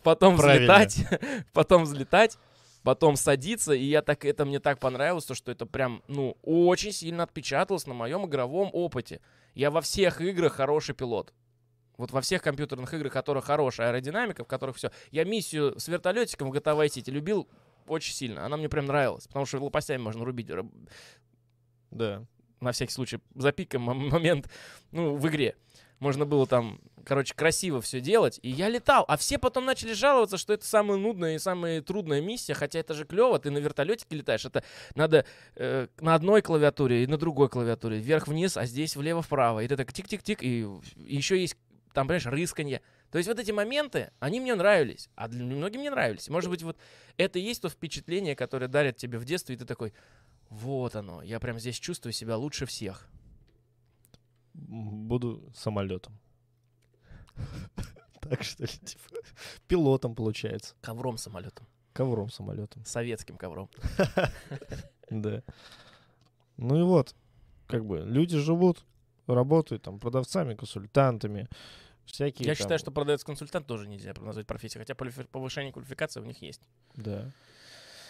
потом 0.02 0.38
Правильно. 0.38 0.78
взлетать, 0.86 1.20
потом 1.52 1.84
взлетать, 1.84 2.38
потом 2.84 3.16
садиться. 3.16 3.72
И 3.72 3.82
я 3.82 4.02
так, 4.02 4.24
это 4.24 4.44
мне 4.44 4.60
так 4.60 4.78
понравилось, 4.78 5.24
то, 5.24 5.34
что 5.34 5.50
это 5.50 5.66
прям, 5.66 6.02
ну, 6.06 6.36
очень 6.42 6.92
сильно 6.92 7.24
отпечаталось 7.24 7.86
на 7.86 7.94
моем 7.94 8.26
игровом 8.26 8.70
опыте. 8.72 9.20
Я 9.54 9.72
во 9.72 9.80
всех 9.80 10.20
играх 10.20 10.52
хороший 10.52 10.94
пилот. 10.94 11.32
Вот 11.96 12.10
во 12.12 12.20
всех 12.20 12.42
компьютерных 12.42 12.92
играх, 12.94 13.12
в 13.12 13.14
которых 13.14 13.44
хорошая 13.44 13.88
аэродинамика, 13.88 14.44
в 14.44 14.46
которых 14.46 14.76
все. 14.76 14.90
Я 15.10 15.24
миссию 15.24 15.78
с 15.78 15.88
вертолетиком 15.88 16.50
в 16.50 16.54
GTA 16.54 16.76
Vice 16.76 17.00
City 17.00 17.10
любил 17.10 17.48
очень 17.86 18.14
сильно. 18.14 18.44
Она 18.44 18.56
мне 18.56 18.68
прям 18.68 18.86
нравилась, 18.86 19.26
потому 19.26 19.46
что 19.46 19.62
лопастями 19.62 20.02
можно 20.02 20.24
рубить. 20.24 20.50
Да. 21.90 22.26
На 22.60 22.72
всякий 22.72 22.92
случай 22.92 23.20
запикаем 23.34 23.82
момент, 23.82 24.50
ну, 24.90 25.16
в 25.16 25.28
игре. 25.28 25.56
Можно 26.04 26.26
было 26.26 26.46
там, 26.46 26.80
короче, 27.02 27.32
красиво 27.34 27.80
все 27.80 27.98
делать. 27.98 28.38
И 28.42 28.50
я 28.50 28.68
летал. 28.68 29.06
А 29.08 29.16
все 29.16 29.38
потом 29.38 29.64
начали 29.64 29.94
жаловаться, 29.94 30.36
что 30.36 30.52
это 30.52 30.66
самая 30.66 30.98
нудная 30.98 31.36
и 31.36 31.38
самая 31.38 31.80
трудная 31.80 32.20
миссия. 32.20 32.52
Хотя 32.52 32.80
это 32.80 32.92
же 32.92 33.06
клево, 33.06 33.38
ты 33.38 33.50
на 33.50 33.56
вертолетике 33.56 34.16
летаешь. 34.16 34.44
Это 34.44 34.62
надо 34.94 35.24
э, 35.56 35.86
на 36.00 36.14
одной 36.14 36.42
клавиатуре 36.42 37.04
и 37.04 37.06
на 37.06 37.16
другой 37.16 37.48
клавиатуре. 37.48 38.00
Вверх-вниз, 38.00 38.58
а 38.58 38.66
здесь 38.66 38.96
влево-вправо. 38.96 39.60
И 39.60 39.66
ты 39.66 39.78
так 39.78 39.94
тик-тик-тик. 39.94 40.42
И 40.42 40.68
еще 40.96 41.40
есть 41.40 41.56
там, 41.94 42.06
понимаешь, 42.06 42.26
рысканье. 42.26 42.82
То 43.10 43.16
есть 43.16 43.26
вот 43.26 43.40
эти 43.40 43.50
моменты, 43.50 44.10
они 44.18 44.40
мне 44.40 44.54
нравились, 44.54 45.08
а 45.14 45.28
для 45.28 45.42
многим 45.42 45.80
не 45.80 45.88
нравились. 45.88 46.28
Может 46.28 46.50
быть, 46.50 46.62
вот 46.62 46.76
это 47.16 47.38
и 47.38 47.42
есть 47.42 47.62
то 47.62 47.70
впечатление, 47.70 48.36
которое 48.36 48.68
дарят 48.68 48.98
тебе 48.98 49.16
в 49.16 49.24
детстве, 49.24 49.54
и 49.54 49.58
ты 49.58 49.64
такой, 49.64 49.94
вот 50.50 50.96
оно, 50.96 51.22
я 51.22 51.40
прям 51.40 51.58
здесь 51.58 51.80
чувствую 51.80 52.12
себя 52.12 52.36
лучше 52.36 52.66
всех. 52.66 53.08
Буду 54.54 55.50
самолетом. 55.54 56.18
Так 58.20 58.42
что 58.42 58.62
ли, 58.62 58.68
типа, 58.68 59.02
пилотом 59.68 60.14
получается. 60.14 60.74
Ковром 60.80 61.18
самолетом, 61.18 61.66
Ковром 61.92 62.30
самолетом. 62.30 62.82
советским 62.84 63.36
ковром. 63.36 63.68
Да. 65.10 65.42
Ну 66.56 66.80
и 66.80 66.82
вот, 66.82 67.14
как 67.66 67.84
бы, 67.84 67.98
люди 68.00 68.38
живут, 68.38 68.82
работают 69.26 69.82
там 69.82 69.98
продавцами, 70.00 70.54
консультантами, 70.54 71.48
всякие 72.06 72.46
Я 72.46 72.54
там- 72.54 72.62
считаю, 72.62 72.78
что 72.78 72.90
продавец-консультант 72.90 73.66
тоже 73.66 73.86
нельзя 73.86 74.14
назвать 74.18 74.46
профессией, 74.46 74.80
хотя 74.80 74.94
повышение 74.94 75.72
квалификации 75.72 76.20
у 76.20 76.24
них 76.24 76.40
есть. 76.40 76.62
Да. 76.94 77.30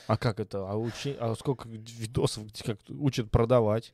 А 0.07 0.17
как 0.17 0.39
это? 0.39 0.71
А, 0.71 0.77
учи... 0.77 1.17
а 1.19 1.35
сколько 1.35 1.69
видосов, 1.69 2.45
как 2.65 2.79
учат 2.89 3.31
продавать? 3.33 3.93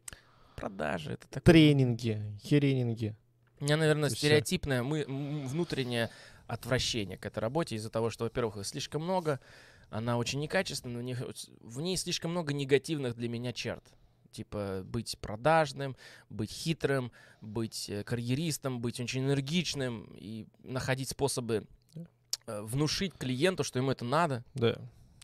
Продажи, 0.61 1.13
это 1.13 1.27
так... 1.29 1.43
Тренинги, 1.43 2.23
херенинги. 2.43 3.17
У 3.61 3.65
меня, 3.65 3.77
наверное, 3.77 4.09
всё. 4.09 4.19
стереотипное 4.19 4.83
мы, 4.83 5.05
внутреннее 5.07 6.11
отвращение 6.47 7.17
к 7.17 7.27
этой 7.27 7.39
работе 7.39 7.77
из-за 7.77 7.91
того, 7.91 8.11
что, 8.11 8.25
во-первых, 8.25 8.57
их 8.59 8.67
слишком 8.67 9.03
много, 9.03 9.41
она 9.91 10.19
очень 10.19 10.41
некачественная, 10.41 10.99
у 10.99 11.05
них, 11.05 11.23
в 11.61 11.81
ней 11.81 11.97
слишком 11.97 12.31
много 12.31 12.53
негативных 12.53 13.17
для 13.17 13.29
меня 13.29 13.53
черт. 13.53 13.85
Типа 14.33 14.83
быть 14.85 15.19
продажным, 15.19 15.97
быть 16.29 16.53
хитрым, 16.53 17.11
быть 17.41 17.91
э, 17.91 18.05
карьеристом, 18.05 18.81
быть 18.81 19.01
очень 19.01 19.23
энергичным 19.23 20.09
и 20.17 20.47
находить 20.63 21.09
способы 21.09 21.67
э, 22.47 22.63
внушить 22.63 23.15
клиенту, 23.15 23.65
что 23.65 23.81
ему 23.81 23.91
это 23.91 24.05
надо. 24.05 24.45
Да. 24.55 24.77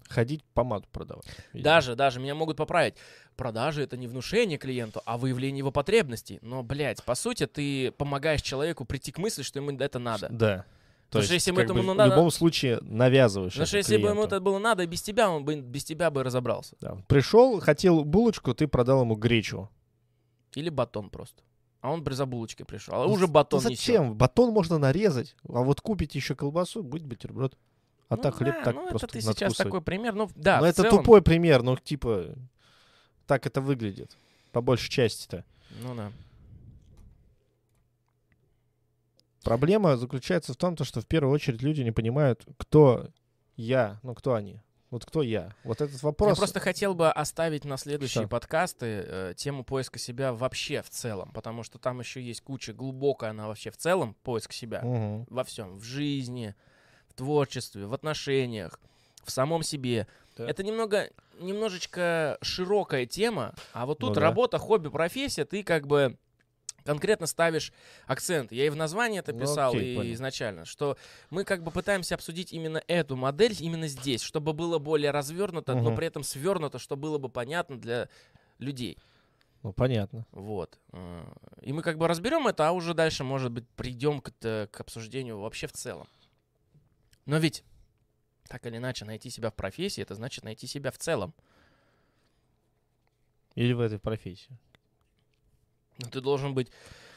Ходить 0.09 0.45
помаду 0.55 0.87
продавать. 0.93 1.27
видимо. 1.53 1.65
Даже, 1.65 1.95
даже 1.97 2.21
меня 2.21 2.35
могут 2.35 2.57
поправить. 2.57 2.95
Продажи 3.37 3.83
это 3.83 3.97
не 3.97 4.07
внушение 4.07 4.59
клиенту, 4.59 5.03
а 5.05 5.19
выявление 5.19 5.59
его 5.59 5.73
потребностей. 5.73 6.39
Но, 6.43 6.63
блядь, 6.63 7.03
по 7.05 7.15
сути, 7.15 7.47
ты 7.47 7.91
помогаешь 7.93 8.43
человеку 8.43 8.85
прийти 8.85 9.13
к 9.13 9.19
мысли, 9.19 9.43
что 9.43 9.59
ему 9.59 9.71
это 9.77 9.99
надо. 9.99 10.29
Да. 10.31 10.65
Потому 11.09 11.25
что 11.25 11.35
есть, 11.35 11.47
если 11.47 11.57
бы 11.57 11.63
этому 11.63 11.81
бы 11.81 11.87
ну, 11.87 11.93
в 11.95 11.97
надо- 11.97 12.15
любом 12.15 12.31
случае 12.31 12.79
навязываешь 12.83 13.53
Потому 13.53 13.67
что 13.67 13.77
если 13.77 13.97
бы 13.97 14.09
ему 14.09 14.25
это 14.25 14.41
было 14.41 14.59
надо, 14.59 14.87
без 14.87 15.03
тебя 15.03 15.31
он 15.31 15.45
бы 15.45 15.55
без 15.61 15.85
тебя 15.85 16.11
бы 16.11 16.25
разобрался. 16.25 16.77
Да. 16.81 16.97
Пришел, 17.07 17.61
хотел 17.61 18.05
булочку, 18.05 18.55
ты 18.55 18.67
продал 18.67 19.03
ему 19.03 19.15
гречу. 19.15 19.71
Или 20.55 20.69
батон 20.69 21.11
просто. 21.11 21.43
А 21.81 21.93
он 21.93 22.05
за 22.05 22.27
булочкой 22.27 22.67
пришел. 22.67 22.95
А 22.95 23.07
Ну, 23.07 23.13
уже 23.13 23.29
батон 23.29 23.63
ну 23.63 23.69
зачем? 23.69 24.17
Батон 24.17 24.51
можно 24.53 24.79
нарезать, 24.79 25.37
а 25.49 25.61
вот 25.63 25.81
купить 25.81 26.15
еще 26.17 26.35
колбасу, 26.35 26.83
будет 26.83 27.07
бутерброд. 27.07 27.57
А 28.09 28.17
Ну 28.17 28.23
так 28.23 28.35
хлеб 28.37 28.55
да, 28.55 28.63
так 28.65 28.75
ну 28.77 28.89
просто 28.89 29.07
это 29.07 29.13
ты 29.15 29.21
сейчас 29.21 29.27
надкусывать. 29.41 29.57
такой 29.59 29.81
пример. 29.83 30.15
Ну 30.15 30.31
да, 30.37 30.61
в 30.61 30.65
это 30.65 30.83
целом- 30.83 30.99
тупой 30.99 31.23
пример, 31.23 31.63
ну, 31.63 31.77
типа, 31.77 32.35
так 33.27 33.47
это 33.47 33.61
выглядит. 33.61 34.17
По 34.53 34.61
большей 34.61 34.91
части-то. 34.91 35.45
Ну 35.83 35.95
да. 35.95 36.13
Проблема 39.43 39.97
заключается 39.97 40.53
в 40.53 40.57
том, 40.57 40.75
то, 40.77 40.85
что 40.85 41.01
в 41.01 41.07
первую 41.07 41.33
очередь 41.33 41.63
люди 41.63 41.83
не 41.83 41.93
понимают, 41.93 42.45
кто 42.59 43.09
я, 43.57 44.01
ну, 44.03 44.15
кто 44.15 44.35
они. 44.35 44.61
Вот 44.91 45.05
кто 45.05 45.23
я? 45.23 45.53
Вот 45.65 45.81
этот 45.81 46.01
вопрос. 46.03 46.31
Я 46.31 46.37
просто 46.37 46.61
хотел 46.61 46.95
бы 46.95 47.11
оставить 47.11 47.65
на 47.65 47.77
следующие 47.77 48.23
Что? 48.23 48.29
подкасты 48.29 48.87
э, 48.87 49.35
тему 49.37 49.65
поиска 49.65 49.99
себя 49.99 50.33
вообще 50.33 50.81
в 50.83 50.91
целом, 50.91 51.33
потому 51.33 51.65
что 51.65 51.79
там 51.79 51.99
еще 52.01 52.23
есть 52.23 52.41
куча 52.41 52.73
глубокая 52.73 53.31
она 53.31 53.49
вообще 53.49 53.71
в 53.73 53.77
целом 53.77 54.15
поиск 54.23 54.53
себя 54.53 54.83
Мгм. 54.83 55.27
во 55.29 55.43
всем, 55.45 55.77
в 55.79 55.83
жизни, 55.83 56.55
творчестве, 57.17 57.87
в 57.87 57.95
отношениях, 57.95 58.79
в 59.25 59.31
самом 59.31 59.63
себе. 59.63 60.07
Да. 60.37 60.49
Это 60.49 60.63
немного, 60.63 61.11
немножечко 61.41 62.39
широкая 62.43 63.07
тема, 63.07 63.55
а 63.73 63.87
вот 63.87 63.99
тут 63.99 64.11
Ну 64.11 64.15
да. 64.17 64.21
работа, 64.21 64.59
хобби, 64.59 64.89
профессия, 64.89 65.45
ты 65.45 65.63
как 65.63 65.87
бы 65.87 66.17
конкретно 66.85 67.27
ставишь 67.27 67.73
акцент. 68.07 68.53
Я 68.53 68.67
и 68.67 68.71
в 68.71 68.77
названии 68.77 69.19
это 69.19 69.33
Ну, 69.33 69.41
писал 69.41 69.73
окей, 69.73 69.95
и 69.95 69.97
понял. 69.97 70.13
изначально, 70.13 70.65
что 70.65 70.97
мы 71.31 71.43
как 71.45 71.65
бы 71.65 71.73
пытаемся 71.73 72.15
обсудить 72.15 72.53
именно 72.53 72.81
эту 72.87 73.17
модель 73.17 73.57
именно 73.59 73.89
здесь, 73.89 74.23
чтобы 74.23 74.53
было 74.53 74.79
более 74.79 75.11
развернуто, 75.11 75.75
но 75.75 75.89
Мгм. 75.91 75.97
при 75.97 76.07
этом 76.07 76.23
свернуто, 76.23 76.79
что 76.79 76.97
было 76.97 77.19
бы 77.19 77.29
понятно 77.29 77.77
для 77.81 78.09
людей. 78.59 78.99
Ну, 79.65 79.73
понятно. 79.73 80.25
Вот. 80.31 80.79
Э, 80.93 81.25
И 81.63 81.73
мы 81.73 81.83
как 81.83 81.99
бы 81.99 82.07
разберем 82.07 82.47
это, 82.47 82.69
а 82.69 82.73
уже 82.73 82.95
дальше, 82.95 83.25
может 83.25 83.51
быть, 83.51 83.67
придем 83.75 84.21
к, 84.21 84.31
к 84.71 84.81
обсуждению 84.81 85.41
вообще 85.41 85.67
в 85.67 85.73
целом. 85.73 86.07
Но 87.27 87.39
ведь, 87.39 87.65
так 88.49 88.65
или 88.67 88.77
иначе, 88.77 89.05
найти 89.05 89.31
себя 89.31 89.51
в 89.51 89.55
профессии, 89.55 90.01
это 90.03 90.15
значит 90.15 90.45
найти 90.45 90.67
себя 90.67 90.91
в 90.91 90.99
целом. 90.99 91.35
Или 93.55 93.73
в 93.73 93.81
этой 93.81 93.99
профессии. 93.99 94.57
Но 95.99 96.09
ты 96.09 96.21
должен 96.21 96.55
быть... 96.55 96.71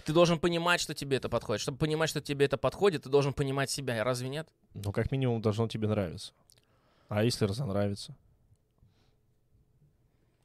Ты 0.06 0.14
должен 0.14 0.40
понимать, 0.40 0.82
что 0.82 0.96
тебе 0.96 1.18
это 1.18 1.30
подходит. 1.30 1.62
Чтобы 1.62 1.78
понимать, 1.78 2.10
что 2.10 2.22
тебе 2.22 2.46
это 2.46 2.58
подходит, 2.58 3.04
ты 3.04 3.10
должен 3.10 3.34
понимать 3.34 3.70
себя. 3.70 4.04
Разве 4.04 4.30
нет? 4.30 4.48
Ну, 4.74 4.92
как 4.92 5.12
минимум, 5.12 5.42
должно 5.42 5.68
тебе 5.68 5.88
нравиться. 5.88 6.34
А 7.10 7.24
если 7.24 7.46
разонравится? 7.46 8.16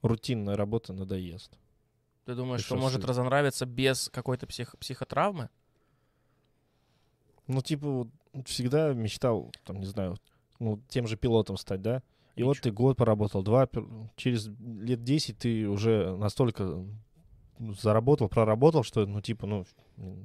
Рутинная 0.03 0.57
работа 0.57 0.93
надоест. 0.93 1.57
Ты 2.27 2.35
думаешь, 2.35 2.61
Ты 2.61 2.67
что 2.67 2.75
что, 2.77 2.83
может 2.83 3.03
с- 3.03 3.05
разонравиться 3.07 3.65
без 3.65 4.09
какой-то 4.11 4.47
псих- 4.47 4.77
психотравмы? 4.79 5.49
Ну, 7.47 7.63
типа, 7.63 7.89
вот 7.89 8.09
всегда 8.47 8.93
мечтал, 8.93 9.53
там, 9.65 9.81
не 9.81 9.87
знаю, 9.87 10.17
ну, 10.59 10.81
тем 10.89 11.07
же 11.07 11.17
пилотом 11.17 11.57
стать, 11.57 11.83
да? 11.83 12.03
И 12.37 12.43
вот 12.43 12.57
чё? 12.57 12.63
ты 12.65 12.73
год 12.73 12.97
поработал, 12.97 13.43
два, 13.43 13.69
через 14.17 14.49
лет 14.59 15.05
10 15.05 15.39
ты 15.39 15.69
уже 15.69 16.17
настолько 16.17 16.85
ну, 17.59 17.75
заработал, 17.75 18.29
проработал, 18.29 18.83
что, 18.83 19.07
ну, 19.07 19.21
типа, 19.21 19.47
ну, 19.47 19.65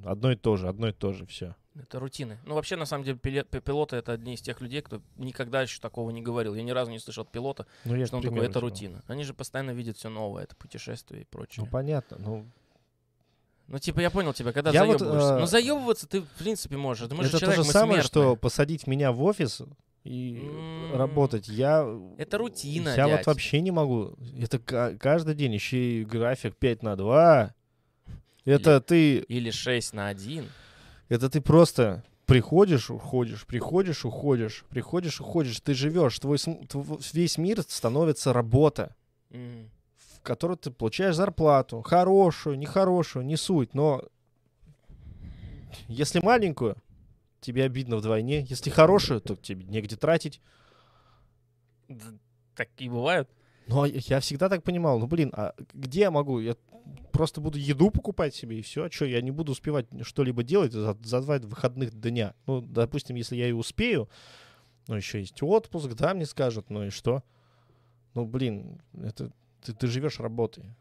одно 0.04 0.32
и 0.32 0.36
то 0.36 0.56
же, 0.56 0.68
одно 0.68 0.88
и 0.88 0.92
то 0.92 1.12
же, 1.12 1.26
все. 1.26 1.54
Это 1.76 2.00
рутины. 2.00 2.38
Ну, 2.44 2.54
вообще, 2.56 2.74
на 2.74 2.84
самом 2.84 3.04
деле, 3.04 3.16
пиле- 3.16 3.46
пи- 3.48 3.60
пилоты— 3.60 3.96
это 3.98 4.12
одни 4.12 4.34
из 4.34 4.40
тех 4.40 4.60
людей, 4.60 4.82
кто 4.82 5.00
никогда 5.16 5.62
еще 5.62 5.80
такого 5.80 6.10
не 6.10 6.20
говорил. 6.20 6.54
Я 6.54 6.64
ни 6.64 6.72
разу 6.72 6.90
не 6.90 6.98
слышал 6.98 7.22
от 7.22 7.30
пилота, 7.30 7.66
Ну, 7.84 8.04
что 8.06 8.16
он 8.16 8.22
такой, 8.24 8.46
это 8.46 8.58
рутина. 8.58 9.04
Они 9.06 9.22
же 9.22 9.32
постоянно 9.34 9.70
видят 9.70 9.96
все 9.96 10.08
новое, 10.08 10.42
это 10.42 10.56
путешествия 10.56 11.22
и 11.22 11.24
прочее. 11.24 11.64
Ну, 11.64 11.70
понятно, 11.70 12.18
ну, 12.18 12.46
Ну, 13.70 13.78
типа, 13.78 14.00
я 14.00 14.10
понял 14.10 14.32
тебя, 14.34 14.52
когда 14.52 14.70
Я 14.72 14.84
вот, 14.84 14.98
заебываешься. 14.98 15.34
э, 15.34 15.38
Но 15.38 15.46
заебываться 15.46 16.06
ты, 16.08 16.20
в 16.22 16.26
принципе, 16.38 16.76
можешь. 16.76 17.08
Мы 17.10 17.22
же 17.22 17.28
это 17.30 17.38
то 17.38 17.38
человек, 17.40 17.60
же 17.62 17.66
мы 17.66 17.72
самое, 17.72 18.02
что 18.02 18.20
смертные. 18.20 18.36
посадить 18.36 18.86
меня 18.88 19.12
в 19.12 19.22
офис 19.22 19.62
и 20.04 20.40
М. 20.42 20.96
работать. 20.96 21.48
Я... 21.48 21.86
Это 22.18 22.38
рутина, 22.38 22.88
Я 22.90 23.06
дядь. 23.06 23.18
вот 23.18 23.26
вообще 23.26 23.60
не 23.60 23.70
могу. 23.70 24.14
Это 24.40 24.58
ка- 24.58 24.96
каждый 24.98 25.34
день, 25.36 25.54
еще 25.54 25.76
и 26.00 26.04
график 26.04 26.56
5 26.56 26.82
на 26.82 26.96
2. 26.96 27.54
Это 28.44 28.80
ты, 28.80 29.18
Или 29.18 29.50
6 29.50 29.94
на 29.94 30.08
1. 30.08 30.48
это 31.08 31.30
ты 31.30 31.40
просто 31.40 32.02
приходишь, 32.26 32.90
уходишь, 32.90 33.44
приходишь, 33.46 34.04
уходишь, 34.04 34.64
приходишь, 34.70 35.20
уходишь. 35.20 35.60
Ты 35.60 35.74
живешь, 35.74 36.18
твой 36.18 36.38
см- 36.38 36.66
тв- 36.66 37.00
весь 37.12 37.38
мир 37.38 37.62
становится 37.68 38.32
работа, 38.32 38.94
в 40.20 40.22
которой 40.22 40.56
ты 40.56 40.70
получаешь 40.70 41.16
зарплату, 41.16 41.80
хорошую, 41.82 42.58
нехорошую, 42.58 43.24
не 43.24 43.36
суть, 43.36 43.74
но 43.74 44.04
если 45.88 46.20
маленькую, 46.22 46.76
тебе 47.40 47.64
обидно 47.64 47.96
вдвойне. 47.96 48.44
Если 48.48 48.70
хорошую, 48.70 49.20
то 49.20 49.34
тебе 49.36 49.64
негде 49.64 49.96
тратить. 49.96 50.40
Такие 52.54 52.90
бывают. 52.90 53.28
Ну, 53.66 53.82
а 53.82 53.88
я 53.88 54.20
всегда 54.20 54.48
так 54.48 54.62
понимал. 54.62 54.98
Ну, 54.98 55.06
блин, 55.06 55.32
а 55.34 55.54
где 55.72 56.00
я 56.00 56.10
могу? 56.10 56.38
Я 56.40 56.56
просто 57.12 57.40
буду 57.40 57.58
еду 57.58 57.90
покупать 57.90 58.34
себе 58.34 58.58
и 58.58 58.62
все. 58.62 58.84
А 58.84 58.90
что, 58.90 59.06
я 59.06 59.22
не 59.22 59.30
буду 59.30 59.52
успевать 59.52 59.86
что-либо 60.02 60.42
делать 60.42 60.72
за, 60.72 60.96
за 61.02 61.20
два 61.22 61.38
выходных 61.38 61.98
дня. 61.98 62.34
Ну, 62.46 62.60
допустим, 62.60 63.16
если 63.16 63.36
я 63.36 63.48
и 63.48 63.52
успею, 63.52 64.08
ну, 64.86 64.96
еще 64.96 65.20
есть 65.20 65.42
отпуск, 65.42 65.92
да, 65.94 66.14
мне 66.14 66.26
скажут, 66.26 66.68
ну 66.68 66.84
и 66.84 66.90
что? 66.90 67.22
Ну, 68.14 68.26
блин, 68.26 68.82
это 68.92 69.32
ты, 69.62 69.72
ты 69.74 69.86
живешь 69.86 70.20
работой. 70.20 70.74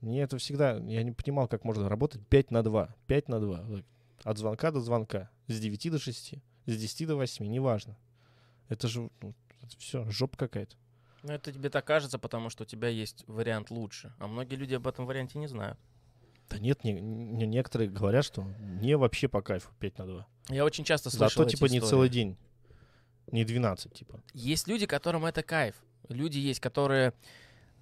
Мне 0.00 0.22
это 0.22 0.38
всегда, 0.38 0.76
я 0.76 1.02
не 1.02 1.12
понимал, 1.12 1.46
как 1.48 1.64
можно 1.64 1.88
работать 1.88 2.26
5 2.28 2.50
на 2.50 2.62
2. 2.62 2.94
5 3.06 3.28
на 3.28 3.40
2. 3.40 3.62
Вот 3.62 3.84
От 4.24 4.38
звонка 4.38 4.70
до 4.70 4.80
звонка. 4.80 5.30
С 5.46 5.60
9 5.60 5.90
до 5.90 5.98
6. 5.98 6.34
С 6.66 6.76
10 6.76 7.06
до 7.06 7.16
8, 7.16 7.46
неважно. 7.46 7.96
Это 8.68 8.88
же, 8.88 9.10
ну, 9.20 9.34
все, 9.78 10.08
жопа 10.10 10.36
какая-то. 10.38 10.76
Ну, 11.22 11.32
это 11.32 11.52
тебе 11.52 11.68
так 11.68 11.84
кажется, 11.84 12.18
потому 12.18 12.48
что 12.48 12.62
у 12.62 12.66
тебя 12.66 12.88
есть 12.88 13.24
вариант 13.26 13.70
лучше. 13.70 14.14
А 14.18 14.26
многие 14.26 14.54
люди 14.54 14.74
об 14.74 14.86
этом 14.86 15.04
варианте 15.04 15.38
не 15.38 15.48
знают. 15.48 15.78
Да 16.48 16.58
нет, 16.58 16.82
не, 16.82 16.92
не- 16.92 17.46
некоторые 17.46 17.90
говорят, 17.90 18.24
что 18.24 18.42
мне 18.42 18.96
вообще 18.96 19.28
по 19.28 19.42
кайфу 19.42 19.70
5 19.80 19.98
на 19.98 20.06
2. 20.06 20.26
Я 20.48 20.64
очень 20.64 20.84
часто 20.84 21.10
слышал 21.10 21.44
Зато 21.44 21.50
типа 21.50 21.66
не 21.66 21.78
истории. 21.78 21.90
целый 21.90 22.08
день. 22.08 22.36
Не 23.30 23.44
12, 23.44 23.92
типа. 23.92 24.20
Есть 24.32 24.66
люди, 24.66 24.86
которым 24.86 25.24
это 25.26 25.42
кайф. 25.42 25.76
Люди 26.08 26.38
есть, 26.38 26.58
которые, 26.58 27.12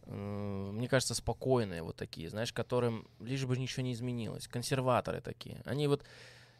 мне 0.09 0.88
кажется, 0.88 1.14
спокойные 1.14 1.82
вот 1.82 1.96
такие, 1.96 2.30
знаешь, 2.30 2.52
которым 2.52 3.06
лишь 3.20 3.44
бы 3.44 3.56
ничего 3.56 3.82
не 3.82 3.92
изменилось. 3.92 4.48
Консерваторы 4.48 5.20
такие. 5.20 5.61
Они 5.64 5.86
вот 5.86 6.02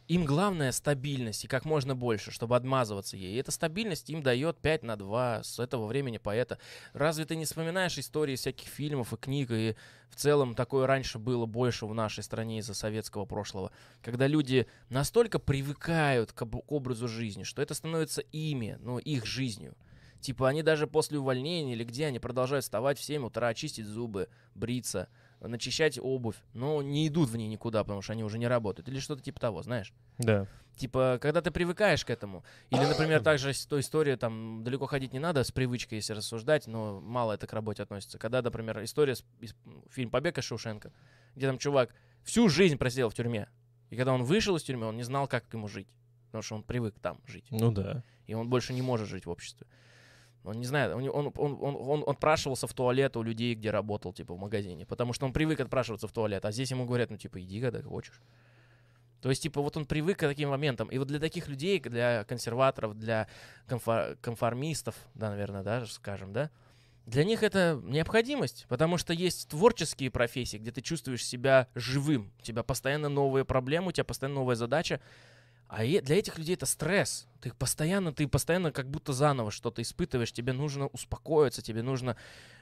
им 0.09 0.24
главное 0.24 0.72
стабильность 0.72 1.44
и 1.44 1.49
как 1.49 1.66
можно 1.66 1.94
больше, 1.94 2.30
чтобы 2.30 2.57
отмазываться 2.57 3.16
ей. 3.16 3.34
И 3.34 3.36
эта 3.36 3.51
стабильность 3.51 4.09
им 4.11 4.22
дает 4.22 4.59
5 4.59 4.82
на 4.82 4.96
2 4.96 5.42
с 5.44 5.59
этого 5.59 5.86
времени 5.86 6.16
поэта. 6.16 6.59
Разве 6.94 7.26
ты 7.26 7.36
не 7.36 7.44
вспоминаешь 7.44 7.99
истории 7.99 8.36
всяких 8.36 8.68
фильмов 8.68 9.12
и 9.12 9.16
книг, 9.16 9.51
и 9.51 9.76
в 10.09 10.16
целом 10.16 10.55
такое 10.55 10.86
раньше 10.86 11.18
было 11.18 11.44
больше 11.44 11.86
в 11.86 11.94
нашей 11.94 12.24
стране 12.24 12.59
из-за 12.59 12.74
советского 12.74 13.26
прошлого, 13.26 13.70
когда 14.03 14.26
люди 14.26 14.66
настолько 14.88 15.38
привыкают 15.38 16.32
к, 16.32 16.42
об- 16.42 16.57
к 16.57 16.72
образу 16.72 17.07
жизни, 17.07 17.42
что 17.42 17.61
это 17.61 17.74
становится 17.74 18.22
ими, 18.32 18.78
ну, 18.80 18.99
их 18.99 19.26
жизнью. 19.26 19.76
Типа 20.20 20.48
они 20.48 20.62
даже 20.62 20.86
после 20.86 21.18
увольнения 21.18 21.72
или 21.74 21.84
где, 21.84 22.06
они 22.06 22.18
продолжают 22.18 22.64
вставать 22.64 22.98
в 22.98 23.02
7 23.04 23.24
утра, 23.26 23.54
чистить 23.54 23.86
зубы, 23.86 24.28
бриться, 24.54 25.08
начищать 25.40 25.98
обувь, 26.00 26.36
но 26.54 26.82
не 26.82 27.06
идут 27.06 27.28
в 27.30 27.36
ней 27.36 27.46
никуда, 27.48 27.84
потому 27.84 28.02
что 28.02 28.12
они 28.14 28.24
уже 28.24 28.38
не 28.38 28.48
работают. 28.48 28.88
Или 28.88 28.98
что-то 28.98 29.22
типа 29.22 29.38
того, 29.40 29.62
знаешь? 29.62 29.92
Да. 30.18 30.46
Типа, 30.76 31.18
когда 31.20 31.40
ты 31.40 31.50
привыкаешь 31.50 32.04
к 32.04 32.10
этому. 32.10 32.44
Или, 32.70 32.84
например, 32.84 33.20
также 33.22 33.52
с 33.52 33.66
той 33.66 33.80
история, 33.80 34.16
там, 34.16 34.62
далеко 34.64 34.86
ходить 34.86 35.12
не 35.12 35.18
надо, 35.18 35.44
с 35.44 35.52
привычкой, 35.52 35.96
если 35.98 36.12
рассуждать, 36.14 36.66
но 36.66 37.00
мало 37.00 37.32
это 37.32 37.46
к 37.46 37.52
работе 37.52 37.82
относится. 37.82 38.18
Когда, 38.18 38.42
например, 38.42 38.82
история, 38.82 39.14
с- 39.16 39.24
фильм 39.90 40.10
«Побег 40.10 40.38
из 40.38 40.44
Шоушенка», 40.44 40.92
где 41.36 41.46
там 41.46 41.58
чувак 41.58 41.94
всю 42.24 42.48
жизнь 42.48 42.76
просидел 42.76 43.08
в 43.10 43.14
тюрьме. 43.14 43.48
И 43.90 43.96
когда 43.96 44.12
он 44.12 44.22
вышел 44.24 44.54
из 44.56 44.62
тюрьмы, 44.62 44.86
он 44.86 44.96
не 44.96 45.02
знал, 45.04 45.26
как 45.28 45.44
ему 45.52 45.68
жить. 45.68 45.88
Потому 46.26 46.42
что 46.42 46.54
он 46.56 46.62
привык 46.62 46.94
там 47.00 47.20
жить. 47.26 47.46
Ну 47.50 47.72
да. 47.72 48.02
И 48.26 48.34
он 48.34 48.48
больше 48.50 48.72
не 48.74 48.82
может 48.82 49.08
жить 49.08 49.24
в 49.26 49.30
обществе. 49.30 49.66
Он 50.49 50.57
не 50.57 50.66
знает, 50.66 50.92
он, 50.94 51.09
он, 51.09 51.32
он, 51.36 51.59
он, 51.61 51.76
он 51.76 52.05
отпрашивался 52.07 52.66
в 52.66 52.74
туалет 52.74 53.16
у 53.16 53.22
людей, 53.22 53.55
где 53.55 53.70
работал, 53.70 54.12
типа, 54.12 54.34
в 54.34 54.38
магазине. 54.38 54.86
Потому 54.86 55.12
что 55.12 55.26
он 55.26 55.32
привык 55.32 55.61
отпрашиваться 55.61 56.09
в 56.09 56.12
туалет. 56.12 56.44
А 56.44 56.53
здесь 56.53 56.70
ему 56.70 56.86
говорят, 56.86 57.11
ну, 57.11 57.16
типа, 57.16 57.40
иди, 57.40 57.61
когда 57.61 57.82
хочешь. 57.82 58.20
То 59.20 59.30
есть, 59.30 59.42
типа, 59.42 59.61
вот 59.61 59.76
он 59.76 59.84
привык 59.84 60.18
к 60.18 60.20
таким 60.20 60.51
моментам. 60.51 60.88
И 60.88 60.99
вот 60.99 61.09
для 61.09 61.18
таких 61.18 61.49
людей, 61.49 61.80
для 61.80 62.24
консерваторов, 62.24 62.99
для 62.99 63.28
конфор- 63.66 64.16
конформистов, 64.20 64.94
да, 65.14 65.30
наверное, 65.30 65.62
даже 65.62 65.92
скажем, 65.92 66.32
да, 66.32 66.51
для 67.09 67.24
них 67.24 67.42
это 67.42 67.80
необходимость, 67.84 68.66
потому 68.68 68.99
что 68.99 69.14
есть 69.14 69.49
творческие 69.49 70.11
профессии, 70.11 70.59
где 70.59 70.70
ты 70.70 70.82
чувствуешь 70.82 71.24
себя 71.24 71.66
живым, 71.74 72.30
у 72.38 72.42
тебя 72.42 72.62
постоянно 72.62 73.09
новые 73.09 73.46
проблемы, 73.46 73.88
у 73.88 73.92
тебя 73.92 74.05
постоянно 74.05 74.40
новая 74.40 74.57
задача, 74.57 75.01
А 75.68 75.84
для 75.84 76.18
этих 76.18 76.38
людей 76.38 76.54
это 76.54 76.64
стресс. 76.64 77.28
Ты 77.42 77.52
постоянно, 77.52 78.12
ты 78.12 78.26
постоянно 78.26 78.72
как 78.72 78.88
будто 78.90 79.12
заново 79.12 79.50
что-то 79.50 79.82
испытываешь. 79.82 80.32
Тебе 80.32 80.54
нужно 80.54 80.86
успокоиться, 80.86 81.60
тебе 81.60 81.82
нужно, 81.82 82.16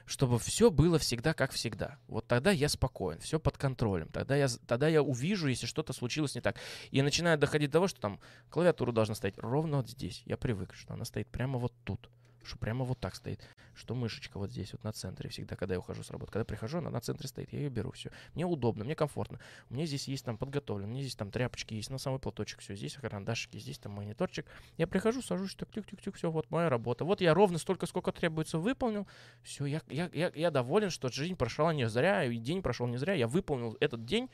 чтобы 0.05 0.37
все 0.39 0.69
было 0.69 0.99
всегда 0.99 1.33
как 1.33 1.51
всегда. 1.51 1.97
Вот 2.07 2.27
тогда 2.27 2.51
я 2.51 2.67
спокоен, 2.67 3.19
все 3.19 3.39
под 3.39 3.57
контролем. 3.57 4.09
Тогда 4.09 4.35
я, 4.35 4.47
тогда 4.67 4.89
я 4.89 5.01
увижу, 5.01 5.47
если 5.47 5.65
что-то 5.65 5.93
случилось 5.93 6.35
не 6.35 6.41
так. 6.41 6.57
И 6.91 7.01
начинает 7.01 7.39
доходить 7.39 7.69
до 7.69 7.77
того, 7.77 7.87
что 7.87 8.01
там 8.01 8.19
клавиатура 8.49 8.91
должна 8.91 9.15
стоять 9.15 9.37
ровно 9.37 9.77
вот 9.77 9.89
здесь. 9.89 10.21
Я 10.25 10.35
привык, 10.35 10.73
что 10.73 10.93
она 10.93 11.05
стоит 11.05 11.27
прямо 11.29 11.57
вот 11.57 11.73
тут. 11.85 12.09
Что 12.47 12.57
прямо 12.57 12.85
вот 12.85 12.97
так 12.99 13.13
стоит. 13.13 13.41
Что 13.75 13.93
мышечка 13.93 14.37
вот 14.37 14.51
здесь, 14.51 14.71
вот 14.71 14.81
на 14.85 14.93
центре 14.93 15.29
всегда, 15.29 15.57
когда 15.57 15.75
я 15.75 15.79
ухожу 15.79 16.01
с 16.01 16.09
работы. 16.11 16.31
Когда 16.31 16.45
прихожу, 16.45 16.77
она 16.77 16.89
на 16.89 17.01
центре 17.01 17.27
стоит. 17.27 17.51
Я 17.51 17.59
ее 17.59 17.69
беру, 17.69 17.91
все. 17.91 18.09
Мне 18.35 18.45
удобно, 18.45 18.85
мне 18.85 18.95
комфортно. 18.95 19.39
У 19.69 19.73
меня 19.73 19.85
здесь 19.85 20.07
есть 20.07 20.23
там 20.23 20.37
подготовлено, 20.37 20.87
у 20.87 20.91
меня 20.91 21.01
здесь 21.01 21.15
там 21.15 21.29
тряпочки 21.29 21.73
есть, 21.73 21.89
носовой 21.89 22.19
платочек, 22.19 22.61
все, 22.61 22.73
здесь 22.73 22.95
карандашики, 22.95 23.57
здесь 23.57 23.77
там 23.79 23.91
мониторчик. 23.91 24.45
Я 24.77 24.87
прихожу, 24.87 25.21
сажусь, 25.21 25.55
так 25.55 25.69
тюк-тюк-тюк, 25.69 26.15
все, 26.15 26.31
вот 26.31 26.49
моя 26.49 26.69
работа. 26.69 27.03
Вот 27.03 27.19
я 27.19 27.33
ровно 27.33 27.57
столько, 27.57 27.85
сколько 27.85 28.13
требуется, 28.13 28.59
выполнил. 28.59 29.07
Все, 29.43 29.65
я, 29.65 29.81
я, 29.89 30.09
я, 30.13 30.31
я 30.33 30.49
доволен, 30.49 30.89
что 30.89 31.09
жизнь 31.09 31.35
прошла 31.35 31.73
не 31.73 31.89
зря, 31.89 32.23
и 32.23 32.37
день 32.37 32.61
прошел 32.61 32.87
не 32.87 32.95
зря. 32.95 33.13
Я 33.13 33.27
выполнил 33.27 33.75
этот 33.81 34.05
день 34.05 34.29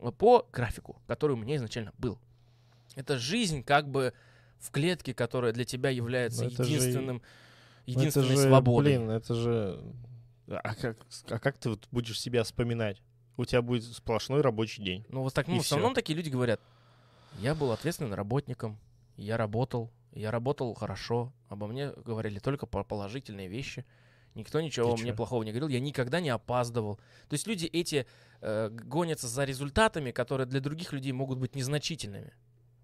э, 0.00 0.10
по 0.10 0.48
графику, 0.52 1.00
который 1.06 1.32
у 1.32 1.36
меня 1.36 1.54
изначально 1.54 1.92
был. 1.98 2.18
Это 2.96 3.16
жизнь 3.16 3.62
как 3.62 3.88
бы 3.88 4.12
в 4.58 4.70
клетке, 4.70 5.14
которая 5.14 5.52
для 5.52 5.64
тебя 5.64 5.90
является 5.90 6.44
Но 6.44 6.50
это 6.50 6.64
же 6.64 7.20
Ну, 7.86 7.92
это 7.92 8.00
единственной 8.00 8.36
же, 8.36 8.48
свободой. 8.48 8.96
Блин, 8.98 9.10
это 9.10 9.34
же... 9.34 9.82
А 10.46 10.74
как, 10.74 10.98
а 11.28 11.38
как 11.38 11.58
ты 11.58 11.70
вот 11.70 11.88
будешь 11.90 12.20
себя 12.20 12.44
вспоминать? 12.44 13.02
У 13.36 13.44
тебя 13.44 13.62
будет 13.62 13.84
сплошной 13.84 14.42
рабочий 14.42 14.82
день. 14.82 15.04
Ну, 15.08 15.22
вот 15.22 15.34
так, 15.34 15.48
ну, 15.48 15.58
в 15.58 15.60
основном 15.60 15.94
такие 15.94 16.16
люди 16.16 16.28
говорят, 16.28 16.60
я 17.40 17.54
был 17.54 17.72
ответственным 17.72 18.14
работником, 18.14 18.78
я 19.16 19.36
работал, 19.36 19.90
я 20.12 20.30
работал 20.30 20.74
хорошо, 20.74 21.32
обо 21.48 21.66
мне 21.66 21.90
говорили 21.90 22.38
только 22.38 22.66
по- 22.66 22.84
положительные 22.84 23.48
вещи, 23.48 23.84
никто 24.34 24.60
ничего 24.60 24.94
Ты 24.94 25.02
мне 25.02 25.10
чё? 25.10 25.16
плохого 25.16 25.42
не 25.42 25.50
говорил, 25.50 25.68
я 25.68 25.80
никогда 25.80 26.20
не 26.20 26.30
опаздывал. 26.30 26.96
То 27.28 27.34
есть 27.34 27.46
люди 27.46 27.66
эти 27.66 28.06
э, 28.40 28.68
гонятся 28.70 29.26
за 29.26 29.44
результатами, 29.44 30.10
которые 30.12 30.46
для 30.46 30.60
других 30.60 30.92
людей 30.92 31.12
могут 31.12 31.38
быть 31.38 31.54
незначительными. 31.56 32.32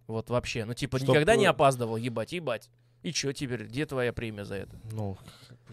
Вот 0.07 0.31
вообще, 0.31 0.65
ну 0.65 0.75
типа 0.75 0.99
Чтоб, 0.99 1.11
никогда 1.11 1.37
не 1.37 1.47
опаздывал, 1.47 1.97
ебать, 1.97 2.33
ебать. 2.33 2.71
И 3.03 3.13
чё 3.13 3.33
теперь, 3.33 3.65
где 3.65 3.87
твоя 3.87 4.13
премия 4.13 4.45
за 4.45 4.57
это? 4.57 4.79
Ну, 4.93 5.17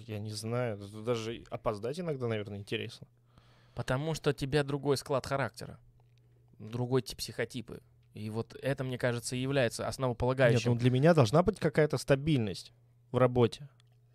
я 0.07 0.19
не 0.19 0.32
знаю. 0.32 0.78
Даже 0.78 1.43
опоздать 1.49 1.99
иногда, 1.99 2.28
наверное, 2.28 2.57
интересно. 2.57 3.07
Потому 3.75 4.13
что 4.13 4.30
у 4.30 4.34
тебя 4.34 4.63
другой 4.63 4.97
склад 4.97 5.25
характера, 5.25 5.78
другой 6.57 7.01
тип 7.01 7.17
психотипы. 7.17 7.82
И 8.13 8.30
вот 8.30 8.55
это, 8.61 8.84
мне 8.84 8.97
кажется, 8.97 9.36
и 9.36 9.39
является 9.39 9.84
Нет, 9.84 9.89
основополагающим. 9.89 10.71
ну 10.71 10.78
для 10.78 10.89
меня 10.89 11.13
должна 11.13 11.43
быть 11.43 11.59
какая-то 11.59 11.97
стабильность 11.97 12.73
в 13.11 13.17
работе. 13.17 13.69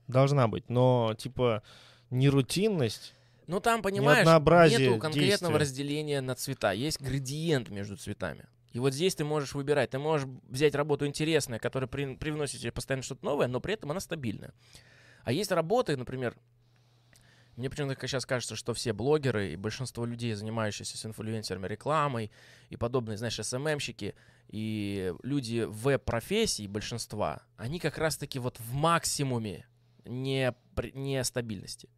Должна 0.08 0.48
быть. 0.48 0.68
Но, 0.68 1.14
типа, 1.16 1.62
не 2.10 2.28
рутинность. 2.28 3.14
Ну 3.46 3.60
там, 3.60 3.82
понимаешь, 3.82 4.26
нету 4.26 4.98
конкретного 4.98 5.58
действия. 5.58 5.58
разделения 5.58 6.20
на 6.20 6.34
цвета. 6.34 6.72
Есть 6.72 7.00
градиент 7.00 7.70
между 7.70 7.96
цветами. 7.96 8.46
И 8.72 8.78
вот 8.78 8.94
здесь 8.94 9.14
ты 9.14 9.24
можешь 9.24 9.54
выбирать. 9.54 9.90
Ты 9.90 9.98
можешь 9.98 10.26
взять 10.48 10.74
работу 10.74 11.06
интересную, 11.06 11.60
которая 11.60 11.88
при- 11.88 12.16
привносит 12.16 12.60
тебе 12.60 12.72
постоянно 12.72 13.02
что-то 13.02 13.24
новое, 13.24 13.46
но 13.46 13.60
при 13.60 13.74
этом 13.74 13.90
она 13.90 14.00
стабильная. 14.00 14.52
А 15.24 15.32
есть 15.32 15.52
работы, 15.52 15.96
например, 15.96 16.36
мне 17.56 17.68
почему-то 17.68 18.06
сейчас 18.06 18.24
кажется, 18.24 18.56
что 18.56 18.72
все 18.72 18.94
блогеры 18.94 19.52
и 19.52 19.56
большинство 19.56 20.06
людей, 20.06 20.32
занимающиеся 20.32 20.96
с 20.96 21.04
инфлюенсерами, 21.04 21.66
рекламой 21.66 22.30
и 22.70 22.76
подобные, 22.76 23.18
знаешь, 23.18 23.38
СММщики 23.38 24.14
и 24.48 25.14
люди 25.22 25.66
веб-профессий 25.68 26.66
большинства, 26.66 27.42
они 27.56 27.78
как 27.78 27.98
раз-таки 27.98 28.38
вот 28.38 28.58
в 28.58 28.72
максимуме 28.72 29.66
не, 30.06 30.54
при- 30.74 30.92
нестабильности. 30.92 31.90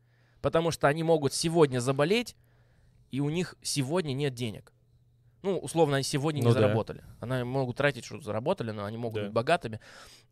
Потому 0.43 0.72
что 0.72 0.89
они 0.89 1.05
могут 1.05 1.33
сегодня 1.33 1.79
заболеть, 1.79 2.37
и 3.12 3.20
у 3.20 3.31
них 3.31 3.55
сегодня 3.62 4.12
нет 4.12 4.35
денег. 4.35 4.74
Ну, 5.45 5.59
условно, 5.59 5.97
они 5.97 6.05
сегодня 6.05 6.38
не 6.40 6.47
Ну 6.47 6.55
да. 6.55 6.61
заработали. 6.61 7.03
Они 7.20 7.45
могут 7.45 7.76
тратить, 7.76 8.07
что 8.07 8.18
заработали, 8.18 8.70
но 8.70 8.86
они 8.86 8.97
могут 8.97 9.16
Да. 9.20 9.24
быть 9.24 9.32
богатыми. 9.34 9.78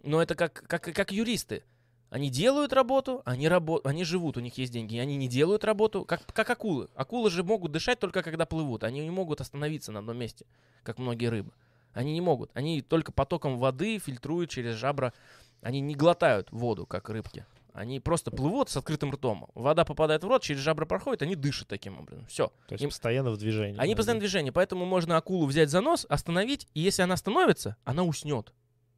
Но 0.03 0.23
это 0.23 0.35
как, 0.35 0.55
как, 0.67 0.83
как 0.85 1.13
юристы. 1.13 1.65
Они 2.09 2.31
делают 2.31 2.73
работу, 2.73 3.21
они, 3.27 3.47
рабо- 3.47 3.83
они 3.85 4.05
живут, 4.05 4.39
у 4.39 4.41
них 4.41 4.57
есть 4.57 4.73
деньги. 4.73 4.95
И 4.95 4.99
они 4.99 5.17
не 5.17 5.29
делают 5.29 5.65
работу, 5.65 6.07
как, 6.07 6.25
как 6.33 6.49
акулы. 6.49 6.89
Акулы 6.95 7.31
же 7.31 7.43
могут 7.45 7.73
дышать 7.73 7.99
только 8.01 8.23
когда 8.23 8.47
плывут. 8.47 8.85
Они 8.85 9.01
не 9.01 9.11
могут 9.11 9.43
остановиться 9.43 9.93
на 9.93 9.99
одном 9.99 10.17
месте, 10.17 10.47
как 10.83 10.99
многие 10.99 11.27
рыбы. 11.27 11.53
Они 11.93 12.15
не 12.15 12.23
могут. 12.23 12.51
Они 12.55 12.81
только 12.81 13.13
потоком 13.13 13.59
воды 13.59 13.99
фильтруют 13.99 14.49
через 14.49 14.77
жабра. 14.77 15.13
Они 15.61 15.81
не 15.81 15.95
глотают 15.95 16.51
воду, 16.51 16.87
как 16.87 17.11
рыбки. 17.11 17.45
Они 17.73 18.01
просто 18.01 18.31
плывут 18.31 18.69
с 18.69 18.77
открытым 18.77 19.13
ртом. 19.13 19.49
Вода 19.55 19.85
попадает 19.85 20.23
в 20.25 20.29
рот, 20.29 20.43
через 20.43 20.61
жабры 20.61 20.85
проходит, 20.85 21.23
они 21.23 21.37
дышат 21.37 21.69
таким 21.69 21.99
образом. 21.99 22.27
Все. 22.27 22.49
То 22.69 22.75
есть 22.75 22.85
Им- 22.85 22.91
постоянно 22.91 23.31
в 23.31 23.39
движении. 23.39 23.81
Они 23.81 23.95
постоянно 23.95 24.19
в 24.19 24.23
движении, 24.23 24.51
поэтому 24.51 24.85
можно 24.85 25.17
акулу 25.17 25.47
взять 25.47 25.71
за 25.71 25.81
нос, 25.81 26.05
остановить, 26.09 26.69
и 26.75 26.81
если 26.81 27.03
она 27.03 27.17
становится, 27.17 27.77
она 27.85 28.03
уснет. 28.03 28.53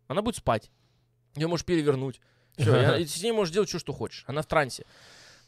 Она 0.08 0.22
будет 0.22 0.36
спать. 0.36 0.72
Ее 1.36 1.46
можешь 1.46 1.64
перевернуть. 1.64 2.20
Все, 2.56 2.96
и 2.98 3.06
с 3.06 3.22
ней 3.22 3.32
можешь 3.32 3.54
делать 3.54 3.68
все, 3.68 3.78
что 3.78 3.92
хочешь. 3.92 4.24
Она 4.26 4.42
в 4.42 4.46
трансе. 4.46 4.84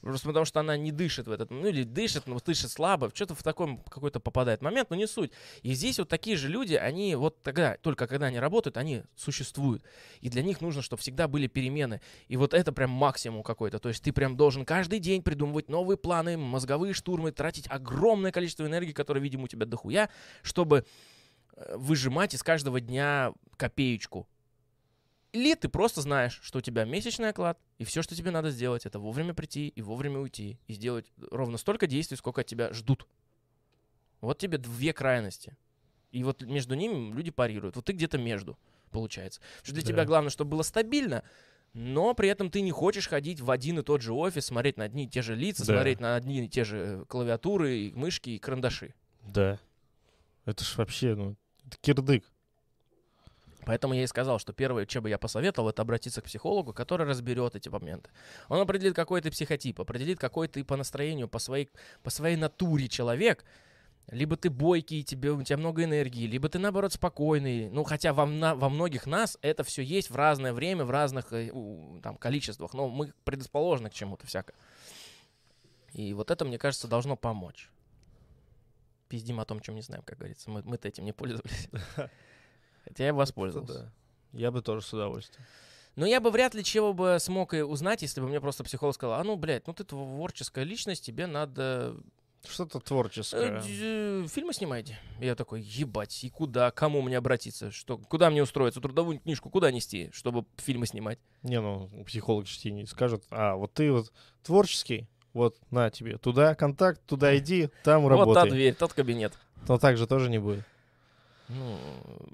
Просто 0.07 0.29
потому 0.29 0.45
что 0.45 0.61
она 0.61 0.77
не 0.77 0.93
дышит 0.93 1.27
в 1.27 1.33
этот, 1.33 1.51
ну 1.51 1.67
или 1.67 1.83
дышит, 1.83 2.29
но 2.29 2.39
дышит 2.39 2.71
слабо, 2.71 3.11
что-то 3.13 3.35
в 3.35 3.43
таком 3.43 3.79
какой-то 3.79 4.21
попадает 4.21 4.63
момент, 4.63 4.89
но 4.91 4.95
не 4.95 5.09
суть. 5.09 5.33
И 5.63 5.75
здесь 5.75 5.99
вот 5.99 6.09
такие 6.09 6.37
же 6.37 6.47
люди, 6.49 6.75
они 6.75 7.17
вот 7.17 7.43
тогда, 7.43 7.77
только 7.83 8.07
когда 8.07 8.27
они 8.27 8.39
работают, 8.39 8.77
они 8.77 9.03
существуют. 9.17 9.83
И 10.21 10.29
для 10.29 10.45
них 10.45 10.61
нужно, 10.61 10.81
чтобы 10.81 11.01
всегда 11.03 11.27
были 11.27 11.49
перемены. 11.49 12.01
И 12.29 12.37
вот 12.37 12.55
это 12.55 12.71
прям 12.71 12.91
максимум 12.91 13.43
какой-то. 13.43 13.81
То 13.81 13.89
есть 13.89 14.01
ты 14.01 14.13
прям 14.13 14.37
должен 14.37 14.65
каждый 14.65 15.01
день 15.01 15.23
придумывать 15.23 15.69
новые 15.69 15.97
планы, 15.97 16.37
мозговые 16.37 16.95
штурмы, 16.95 17.33
тратить 17.33 17.67
огромное 17.69 18.31
количество 18.31 18.65
энергии, 18.65 18.93
которое, 18.93 19.19
видимо, 19.19 19.47
у 19.47 19.49
тебя 19.49 19.67
дохуя, 19.67 20.09
чтобы 20.43 20.87
э, 21.57 21.77
выжимать 21.77 22.33
из 22.33 22.45
каждого 22.45 22.81
дня 22.81 23.33
копеечку. 23.57 24.29
Или 25.33 25.55
ты 25.55 25.69
просто 25.69 26.01
знаешь, 26.01 26.41
что 26.43 26.59
у 26.59 26.63
тебя 26.63 26.85
месячный 26.85 27.29
оклад, 27.29 27.59
и 27.79 27.85
все, 27.85 28.03
что 28.03 28.15
тебе 28.15 28.31
надо 28.31 28.51
сделать, 28.51 28.87
это 28.87 28.99
вовремя 28.99 29.35
прийти 29.35 29.69
и 29.69 29.83
вовремя 29.83 30.19
уйти, 30.21 30.59
и 30.67 30.73
сделать 30.73 31.13
ровно 31.31 31.59
столько 31.59 31.87
действий, 31.87 32.17
сколько 32.17 32.41
от 32.41 32.47
тебя 32.47 32.73
ждут. 32.73 33.07
Вот 34.21 34.39
тебе 34.39 34.59
две 34.59 34.93
крайности. 34.93 35.57
И 36.11 36.25
вот 36.25 36.43
между 36.43 36.75
ними 36.75 37.13
люди 37.13 37.31
парируют. 37.31 37.77
Вот 37.77 37.85
ты 37.85 37.93
где-то 37.93 38.17
между, 38.17 38.59
получается. 38.91 39.41
Что 39.63 39.75
для 39.75 39.83
Да. 39.83 39.89
тебя 39.89 40.05
главное, 40.07 40.31
чтобы 40.31 40.53
было 40.53 40.63
стабильно, 40.63 41.23
но 41.75 42.15
при 42.15 42.31
этом 42.31 42.51
ты 42.51 42.63
не 42.63 42.71
хочешь 42.71 43.09
ходить 43.09 43.41
в 43.41 43.51
один 43.51 43.81
и 43.81 43.83
тот 43.83 44.01
же 44.01 44.15
офис, 44.15 44.47
смотреть 44.47 44.79
на 44.79 44.85
одни 44.85 45.05
и 45.05 45.09
те 45.09 45.21
же 45.21 45.35
лица, 45.35 45.67
Да. 45.67 45.75
смотреть 45.75 46.01
на 46.01 46.17
одни 46.17 46.47
и 46.47 46.49
те 46.49 46.65
же 46.65 46.79
э, 46.79 47.05
клавиатуры, 47.07 47.77
и 47.77 47.93
мышки 47.93 48.31
и 48.31 48.39
карандаши. 48.39 48.95
Да. 49.23 49.59
Это 50.47 50.65
ж 50.65 50.77
вообще, 50.79 51.15
ну, 51.15 51.37
это 51.67 51.77
кирдык. 51.83 52.25
Поэтому 53.67 53.95
я 53.95 54.05
и 54.05 54.07
сказал, 54.07 54.39
что 54.39 54.53
первое, 54.53 54.87
что 54.87 55.03
бы 55.03 55.11
я 55.11 55.19
посоветовал, 55.19 55.71
это 55.71 55.83
обратиться 55.83 56.23
к 56.23 56.27
психологу, 56.27 56.73
который 56.73 57.05
разберет 57.05 57.57
эти 57.57 57.69
моменты. 57.69 58.11
Он 58.49 58.61
определит, 58.61 58.95
какой 58.95 59.21
ты 59.21 59.31
психотип, 59.33 59.81
определит, 59.81 60.21
какой 60.21 60.47
ты 60.47 60.63
по 60.63 60.77
настроению, 60.77 61.27
по 61.27 61.41
своей, 61.41 61.69
по 62.05 62.11
своей 62.11 62.37
натуре 62.37 62.87
человек. 62.87 63.45
Либо 64.07 64.37
ты 64.37 64.51
бойкий, 64.51 65.03
тебе, 65.03 65.33
у 65.33 65.43
тебя 65.43 65.57
много 65.57 65.83
энергии, 65.83 66.29
либо 66.29 66.49
ты, 66.49 66.61
наоборот, 66.61 66.93
спокойный. 66.93 67.69
Ну, 67.69 67.83
хотя 67.83 68.13
во, 68.13 68.23
мна- 68.23 68.55
во 68.55 68.69
многих 68.69 69.05
нас 69.05 69.37
это 69.43 69.65
все 69.65 69.83
есть 69.83 70.11
в 70.11 70.15
разное 70.15 70.53
время, 70.53 70.85
в 70.85 70.93
разных 70.93 71.33
э, 71.33 71.51
там, 72.05 72.17
количествах, 72.19 72.73
но 72.73 72.89
мы 72.89 73.13
предрасположены 73.25 73.91
к 73.91 73.95
чему-то 73.95 74.29
всяко. 74.29 74.55
И 75.93 76.15
вот 76.15 76.31
это, 76.31 76.45
мне 76.45 76.57
кажется, 76.57 76.87
должно 76.87 77.17
помочь. 77.17 77.69
Пиздим 79.09 79.41
о 79.41 79.45
том, 79.45 79.59
чем 79.59 79.75
не 79.75 79.83
знаем, 79.83 80.05
как 80.05 80.19
говорится. 80.19 80.51
Мы, 80.51 80.63
мы-то 80.65 80.87
этим 80.87 81.05
не 81.05 81.13
пользовались. 81.13 81.69
Хотя 82.87 83.07
я 83.07 83.15
воспользовался. 83.15 83.73
Это 83.73 83.83
да. 84.33 84.39
Я 84.39 84.51
бы 84.51 84.63
тоже 84.63 84.85
с 84.87 84.93
удовольствием. 84.93 85.45
Но 85.97 86.05
я 86.05 86.21
бы 86.21 86.31
вряд 86.31 86.55
ли 86.55 86.63
чего 86.63 86.93
бы 86.93 87.17
смог 87.19 87.55
и 87.55 87.63
узнать, 87.63 88.03
если 88.03 88.21
бы 88.21 88.29
мне 88.29 88.41
просто 88.41 88.63
психолог 88.65 88.95
сказал, 88.95 89.19
а 89.19 89.25
ну, 89.25 89.37
блядь, 89.37 89.67
ну 89.67 89.73
ты 89.73 89.83
творческая 89.83 90.65
личность, 90.65 91.05
тебе 91.07 91.27
надо 91.27 91.97
Что-то 92.47 92.79
э, 92.79 92.81
творческое. 92.83 93.63
д- 93.63 94.29
фильмы 94.29 94.53
снимайте. 94.53 94.99
Я 95.19 95.35
такой, 95.35 95.63
ебать, 95.63 96.23
и 96.23 96.29
куда, 96.29 96.71
кому 96.71 97.01
мне 97.01 97.17
обратиться, 97.17 97.71
что, 97.71 97.97
куда 97.97 98.29
мне 98.29 98.43
устроиться, 98.43 98.81
трудовую 98.83 99.21
книжку 99.21 99.49
куда 99.49 99.71
нести, 99.71 100.11
чтобы 100.13 100.45
фильмы 100.59 100.87
снимать? 100.87 101.19
Не, 101.43 101.63
ну, 101.63 101.89
психолог 102.05 102.47
тебе 102.47 102.75
не 102.75 102.87
скажет, 102.87 103.25
а, 103.31 103.55
вот 103.57 103.73
ты 103.73 103.91
вот 103.91 104.13
творческий, 104.43 105.09
вот 105.33 105.57
на 105.71 105.89
тебе, 105.91 106.19
туда 106.19 106.55
контакт, 106.55 107.01
туда 107.07 107.37
иди, 107.39 107.71
там 107.85 108.03
Вот 108.03 108.11
та 108.11 108.17
работай. 108.19 108.51
дверь, 108.51 108.75
тот 108.75 108.93
кабинет. 108.93 109.33
Но 109.67 109.79
так 109.79 109.97
же 109.97 110.07
тоже 110.07 110.29
не 110.29 110.39
будет. 110.39 110.63
Ну, 111.49 111.79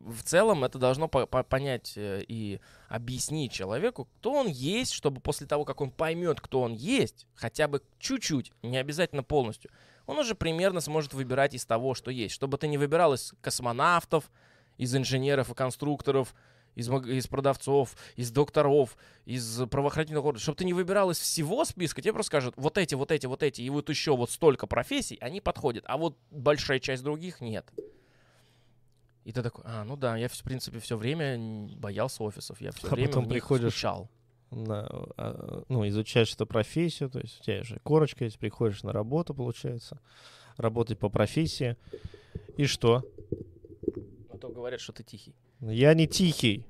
в 0.06 0.22
целом 0.22 0.64
это 0.64 0.78
должно 0.78 1.06
по- 1.06 1.26
по- 1.26 1.42
понять 1.42 1.92
э, 1.96 2.24
и 2.26 2.60
объяснить 2.88 3.52
человеку, 3.52 4.06
кто 4.16 4.32
он 4.32 4.46
есть, 4.46 4.92
чтобы 4.92 5.20
после 5.20 5.46
того, 5.46 5.66
как 5.66 5.82
он 5.82 5.90
поймет, 5.90 6.40
кто 6.40 6.62
он 6.62 6.72
есть, 6.72 7.26
хотя 7.34 7.68
бы 7.68 7.82
чуть-чуть, 7.98 8.52
не 8.62 8.78
обязательно 8.78 9.22
полностью, 9.22 9.70
он 10.06 10.18
уже 10.18 10.34
примерно 10.34 10.80
сможет 10.80 11.12
выбирать 11.12 11.52
из 11.54 11.66
того, 11.66 11.94
что 11.94 12.10
есть. 12.10 12.34
Чтобы 12.34 12.56
ты 12.56 12.68
не 12.68 12.78
выбирал 12.78 13.12
из 13.12 13.34
космонавтов, 13.42 14.30
из 14.78 14.94
инженеров 14.96 15.50
и 15.50 15.54
конструкторов, 15.54 16.34
из, 16.74 16.88
из 16.88 17.26
продавцов, 17.26 17.94
из 18.16 18.30
докторов, 18.30 18.96
из 19.26 19.60
правоохранительных 19.68 20.24
органов, 20.24 20.42
чтобы 20.42 20.56
ты 20.56 20.64
не 20.64 20.72
выбирал 20.72 21.10
из 21.10 21.18
всего 21.18 21.66
списка, 21.66 22.00
тебе 22.00 22.14
просто 22.14 22.28
скажут, 22.28 22.54
вот 22.56 22.78
эти, 22.78 22.94
вот 22.94 23.12
эти, 23.12 23.26
вот 23.26 23.42
эти, 23.42 23.60
и 23.60 23.68
вот 23.68 23.90
еще 23.90 24.16
вот 24.16 24.30
столько 24.30 24.66
профессий, 24.66 25.18
они 25.20 25.42
подходят, 25.42 25.84
а 25.86 25.98
вот 25.98 26.16
большая 26.30 26.80
часть 26.80 27.02
других 27.02 27.42
нет. 27.42 27.70
И 29.24 29.32
ты 29.32 29.42
такой, 29.42 29.62
а, 29.66 29.84
ну 29.84 29.96
да, 29.96 30.16
я, 30.16 30.28
в 30.28 30.42
принципе, 30.42 30.78
все 30.80 30.96
время 30.96 31.68
боялся 31.76 32.22
офисов, 32.24 32.60
я 32.60 32.72
все 32.72 32.88
А 32.88 32.94
время 32.94 33.08
потом 33.08 33.28
приходишь- 33.28 33.72
скучал. 33.72 34.08
на, 34.50 34.86
а, 35.16 35.62
ну, 35.68 35.86
изучаешь 35.88 36.32
эту 36.34 36.46
профессию, 36.46 37.08
то 37.08 37.20
есть 37.20 37.40
у 37.40 37.44
тебя 37.44 37.62
же 37.62 37.78
корочка 37.84 38.24
есть, 38.24 38.38
приходишь 38.38 38.82
на 38.82 38.92
работу, 38.92 39.32
получается, 39.34 40.00
работать 40.56 40.98
по 40.98 41.08
профессии. 41.08 41.76
И 42.56 42.66
что? 42.66 43.04
А 44.30 44.38
то 44.38 44.48
говорят, 44.48 44.80
что 44.80 44.92
ты 44.92 45.04
тихий. 45.04 45.34
Я 45.60 45.94
не 45.94 46.06
тихий. 46.08 46.66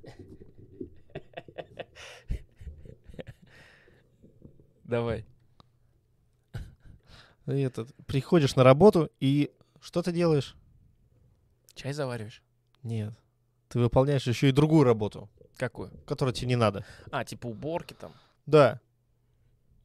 Давай. 4.84 5.24
Этот, 7.46 7.92
приходишь 8.06 8.54
на 8.56 8.62
работу, 8.62 9.10
и 9.18 9.50
что 9.80 10.02
ты 10.02 10.12
делаешь? 10.12 10.54
Чай 11.74 11.92
завариваешь? 11.92 12.42
Нет. 12.82 13.14
Ты 13.68 13.78
выполняешь 13.78 14.26
еще 14.26 14.48
и 14.48 14.52
другую 14.52 14.84
работу, 14.84 15.30
Какую? 15.56 15.90
которая 16.06 16.34
тебе 16.34 16.48
не 16.48 16.56
надо. 16.56 16.84
А, 17.10 17.24
типа 17.24 17.46
уборки 17.46 17.94
там. 17.94 18.12
Да. 18.46 18.80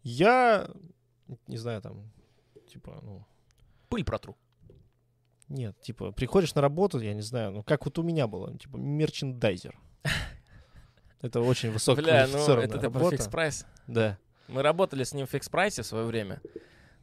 Я, 0.03 0.69
не 1.47 1.57
знаю, 1.57 1.81
там, 1.81 2.11
типа, 2.67 2.99
ну, 3.01 3.25
Пыль 3.89 4.03
протру. 4.03 4.37
нет, 5.47 5.79
типа, 5.81 6.11
приходишь 6.11 6.53
на 6.55 6.61
работу, 6.61 6.99
я 6.99 7.13
не 7.13 7.21
знаю, 7.21 7.51
ну, 7.51 7.63
как 7.63 7.85
вот 7.85 7.97
у 7.99 8.03
меня 8.03 8.27
было, 8.27 8.57
типа, 8.57 8.77
мерчендайзер. 8.77 9.77
Это 11.21 11.41
очень 11.41 11.71
Бля, 11.95 12.27
ну 12.27 12.37
это 12.61 12.79
работа. 12.81 13.17
Fix 13.17 13.27
Price. 13.27 13.65
Да. 13.87 14.17
Мы 14.47 14.61
работали 14.61 15.03
с 15.03 15.13
ним 15.13 15.25
в 15.25 15.29
Fix 15.29 15.49
Price 15.49 15.76
е 15.76 15.81
в 15.81 15.85
свое 15.85 16.05
время. 16.05 16.41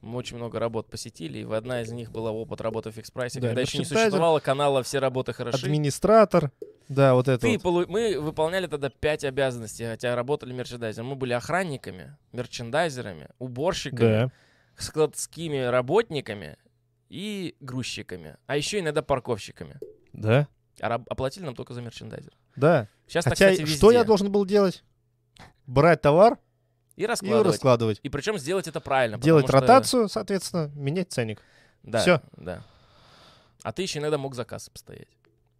Мы 0.04 0.16
очень 0.18 0.36
много 0.36 0.58
работ 0.58 0.88
посетили, 0.88 1.38
и 1.38 1.44
в 1.44 1.52
одна 1.52 1.82
из 1.82 1.90
них 1.92 2.10
была 2.12 2.30
опыт 2.30 2.60
работы 2.60 2.90
в 2.90 2.94
Fix 2.94 3.10
Price 3.10 3.32
е, 3.32 3.40
Да, 3.40 3.48
когда 3.48 3.62
еще 3.62 3.78
не 3.78 3.84
существовало 3.84 4.38
канала 4.40 4.82
«Все 4.82 4.98
работы 4.98 5.32
хороши». 5.32 5.64
Администратор, 5.66 6.52
да, 6.88 7.14
вот 7.14 7.28
это 7.28 7.38
Ты 7.40 7.52
вот. 7.54 7.62
полу- 7.62 7.86
Мы 7.88 8.20
выполняли 8.20 8.66
тогда 8.66 8.90
пять 8.90 9.24
обязанностей, 9.24 9.84
хотя 9.86 10.14
работали 10.14 10.52
мерчендайзером. 10.52 11.08
Мы 11.08 11.14
были 11.16 11.32
охранниками, 11.32 12.16
мерчендайзерами, 12.32 13.28
уборщиками, 13.38 13.98
Да. 14.26 14.30
складскими 14.76 15.58
работниками 15.64 16.56
и 17.08 17.56
грузчиками. 17.60 18.36
А 18.46 18.56
еще 18.56 18.80
иногда 18.80 19.02
парковщиками. 19.02 19.78
Да. 20.12 20.46
А 20.80 20.94
оплатили 21.08 21.44
нам 21.44 21.54
только 21.54 21.72
за 21.74 21.80
мерчендайзер. 21.82 22.32
Да. 22.56 22.88
Сейчас, 23.06 23.24
Хотя, 23.24 23.46
так, 23.46 23.54
кстати, 23.54 23.70
что 23.76 23.90
я 23.90 23.98
везде. 24.00 24.06
должен 24.08 24.32
был 24.32 24.44
делать? 24.44 24.82
Брать 25.66 26.02
товар 26.02 26.38
И 26.96 27.02
и 27.02 27.06
раскладывать. 27.06 27.46
раскладывать. 27.46 28.00
И 28.02 28.08
причем 28.08 28.38
сделать 28.38 28.68
это 28.68 28.80
правильно. 28.80 29.18
Делать 29.18 29.44
что- 29.46 29.52
ротацию, 29.60 30.08
соответственно, 30.08 30.70
менять 30.74 31.12
ценник. 31.12 31.40
Да, 31.82 32.00
Всё. 32.00 32.20
да. 32.36 32.62
А 33.62 33.72
ты 33.72 33.82
еще 33.82 33.98
иногда 33.98 34.18
мог 34.18 34.34
заказ 34.34 34.68
постоять. 34.68 35.08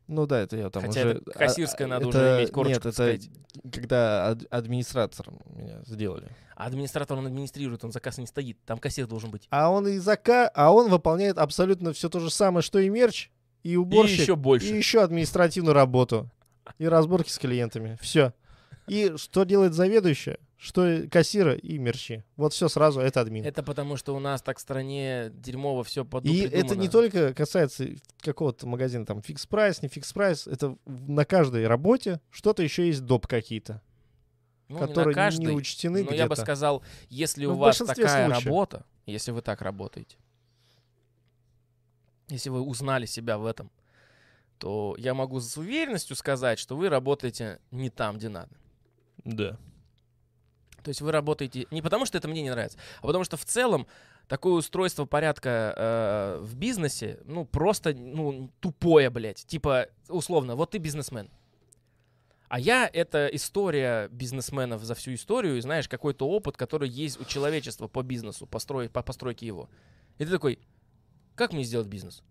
Ну 0.07 0.27
да, 0.27 0.41
это 0.41 0.57
я 0.57 0.69
там 0.69 0.83
Хотя 0.83 1.01
уже... 1.01 1.11
это 1.13 1.31
кассирское 1.33 1.87
а, 1.87 1.91
надо 1.91 2.09
это- 2.11 2.19
уже 2.19 2.37
иметь 2.39 2.53
корочку, 2.53 2.89
Нет, 2.89 2.99
это 2.99 3.19
когда 3.73 4.29
ад- 4.31 4.45
администратор 4.51 5.27
меня 5.57 5.81
сделали. 5.87 6.29
А 6.57 6.67
администратор, 6.67 7.17
он 7.19 7.27
администрирует, 7.27 7.85
он 7.85 7.91
заказ 7.91 8.19
не 8.19 8.27
стоит. 8.27 8.59
Там 8.67 8.79
кассир 8.79 9.07
должен 9.07 9.31
быть. 9.31 9.47
А 9.51 9.71
он 9.71 9.89
и 9.89 9.97
зака... 9.99 10.49
а 10.55 10.73
он 10.73 10.91
выполняет 10.91 11.39
абсолютно 11.39 11.93
все 11.95 12.09
то 12.11 12.21
же 12.21 12.31
самое, 12.31 12.63
что 12.63 12.79
и 12.79 12.89
мерч, 12.91 13.31
и 13.63 13.73
И 13.73 13.77
уборщик, 13.77 14.21
еще 14.21 14.37
больше. 14.37 14.67
и 14.67 14.77
еще 14.77 15.03
административную 15.03 15.73
работу, 15.75 16.31
и 16.79 16.87
разборки 16.87 17.31
с 17.31 17.39
клиентами. 17.39 17.99
Все. 18.03 18.35
И 18.87 19.15
что 19.17 19.45
делает 19.45 19.73
заведующая? 19.73 20.39
Что 20.65 21.07
кассира 21.11 21.55
и 21.55 21.77
мерчи. 21.77 22.25
Вот 22.37 22.55
все 22.55 22.69
сразу, 22.69 22.99
это 23.01 23.21
админ. 23.21 23.45
Это 23.45 23.63
потому, 23.63 23.99
что 23.99 24.17
у 24.17 24.19
нас 24.19 24.41
так 24.41 24.57
в 24.57 24.63
стране 24.63 25.31
дерьмово 25.35 25.85
все 25.85 26.07
под 26.07 26.25
И 26.25 26.41
это 26.41 26.75
не 26.75 26.89
только 26.89 27.35
касается 27.35 27.87
какого-то 28.21 28.67
магазина, 28.67 29.05
там, 29.05 29.21
Fix 29.21 29.45
Price, 29.45 29.83
не 29.83 29.91
Fix 29.91 30.11
Price. 30.15 30.47
Это 30.47 30.79
на 30.87 31.27
каждой 31.27 31.67
работе 31.67 32.23
что-то 32.31 32.63
еще 32.63 32.87
есть 32.87 33.03
доп 33.05 33.27
какие-то, 33.27 33.83
ну, 34.69 34.77
не 34.77 34.81
на 34.81 34.89
которые 34.89 35.15
каждой, 35.15 35.49
не 35.49 35.53
учтены 35.53 36.03
Но 36.03 36.15
я 36.15 36.23
бы 36.25 36.29
где-то. 36.29 36.41
сказал, 36.41 36.83
если 37.11 37.45
Ну, 37.45 37.53
у 37.53 37.57
вас 37.59 37.77
такая 37.77 38.25
случаев. 38.25 38.47
работа, 38.47 38.87
если 39.05 39.33
вы 39.33 39.43
так 39.43 39.61
работаете, 39.61 40.17
если 42.29 42.49
вы 42.49 42.63
узнали 42.63 43.05
себя 43.05 43.37
в 43.37 43.45
этом, 43.45 43.71
то 44.59 44.95
я 44.97 45.13
могу 45.13 45.41
с 45.41 45.59
уверенностью 45.59 46.17
сказать, 46.17 46.59
что 46.59 46.75
вы 46.75 46.89
работаете 46.89 47.61
не 47.71 47.91
там, 47.91 48.17
где 48.17 48.31
надо. 48.31 48.57
Да. 49.25 49.59
То 50.85 50.91
есть 50.91 51.01
вы 51.01 51.13
работаете 51.13 51.67
не 51.71 51.81
потому, 51.81 52.05
что 52.05 52.19
это 52.19 52.29
мне 52.29 52.43
не 52.43 52.51
нравится, 52.51 52.79
а 53.01 53.07
потому 53.07 53.25
что 53.25 53.39
в 53.39 53.45
целом 53.45 53.87
такое 54.29 54.53
устройство 54.53 55.07
порядка 55.07 55.75
э, 55.77 56.39
в 56.43 56.55
бизнесе, 56.57 57.21
ну, 57.25 57.47
просто, 57.47 57.95
ну, 57.95 58.51
тупое, 58.61 59.09
блядь. 59.09 59.47
Типа, 59.47 59.89
условно, 60.09 60.57
вот 60.57 60.73
ты 60.73 60.79
бизнесмен. 60.79 61.31
А 62.49 62.61
я— 62.61 62.89
это 62.93 63.29
история 63.33 64.09
бизнесменов 64.09 64.85
за 64.85 64.95
всю 64.95 65.15
историю, 65.15 65.57
и 65.57 65.61
знаешь, 65.63 65.89
какой-то 65.89 66.29
опыт, 66.29 66.57
который 66.59 66.89
есть 66.89 67.19
у 67.19 67.25
человечества 67.25 67.89
по 67.89 68.03
бизнесу, 68.03 68.47
построить, 68.47 68.93
по 68.93 69.03
постройке 69.03 69.47
его. 69.47 69.71
И 70.19 70.27
ты 70.27 70.31
такой, 70.31 70.59
как 71.35 71.55
мне 71.55 71.65
сделать 71.65 71.89
бизнес? 71.89 72.23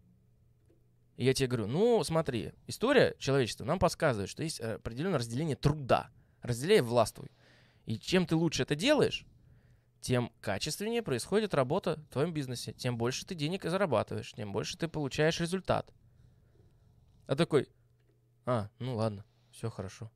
И 1.18 1.26
я 1.26 1.34
тебе 1.34 1.47
говорю, 1.47 1.68
ну, 1.68 2.04
смотри, 2.04 2.54
история 2.68 3.16
человечества 3.18 3.66
нам 3.66 3.80
подсказывает, 3.80 4.30
что 4.30 4.43
есть 4.43 4.62
э, 4.62 4.76
определенное 4.76 5.20
разделение 5.20 5.56
труда. 5.56 6.12
Разделяй, 6.43 6.82
властвуй. 6.82 7.30
И 7.86 7.97
чем 7.97 8.25
ты 8.25 8.36
лучше 8.36 8.63
это 8.63 8.75
делаешь, 8.75 9.25
тем 10.01 10.31
качественнее 10.41 11.01
происходит 11.01 11.53
работа 11.53 11.99
в 12.09 12.13
твоем 12.13 12.34
бизнесе, 12.34 12.73
тем 12.73 12.97
больше 12.97 13.25
ты 13.25 13.36
денег 13.36 13.63
зарабатываешь, 13.63 14.34
тем 14.34 14.51
больше 14.51 14.77
ты 14.77 14.88
получаешь 14.88 15.39
результат. 15.39 15.89
А 17.27 17.36
такой, 17.36 17.67
а, 18.45 18.69
ну 18.79 18.95
ладно, 18.95 19.23
все 19.51 19.69
хорошо. 19.69 20.11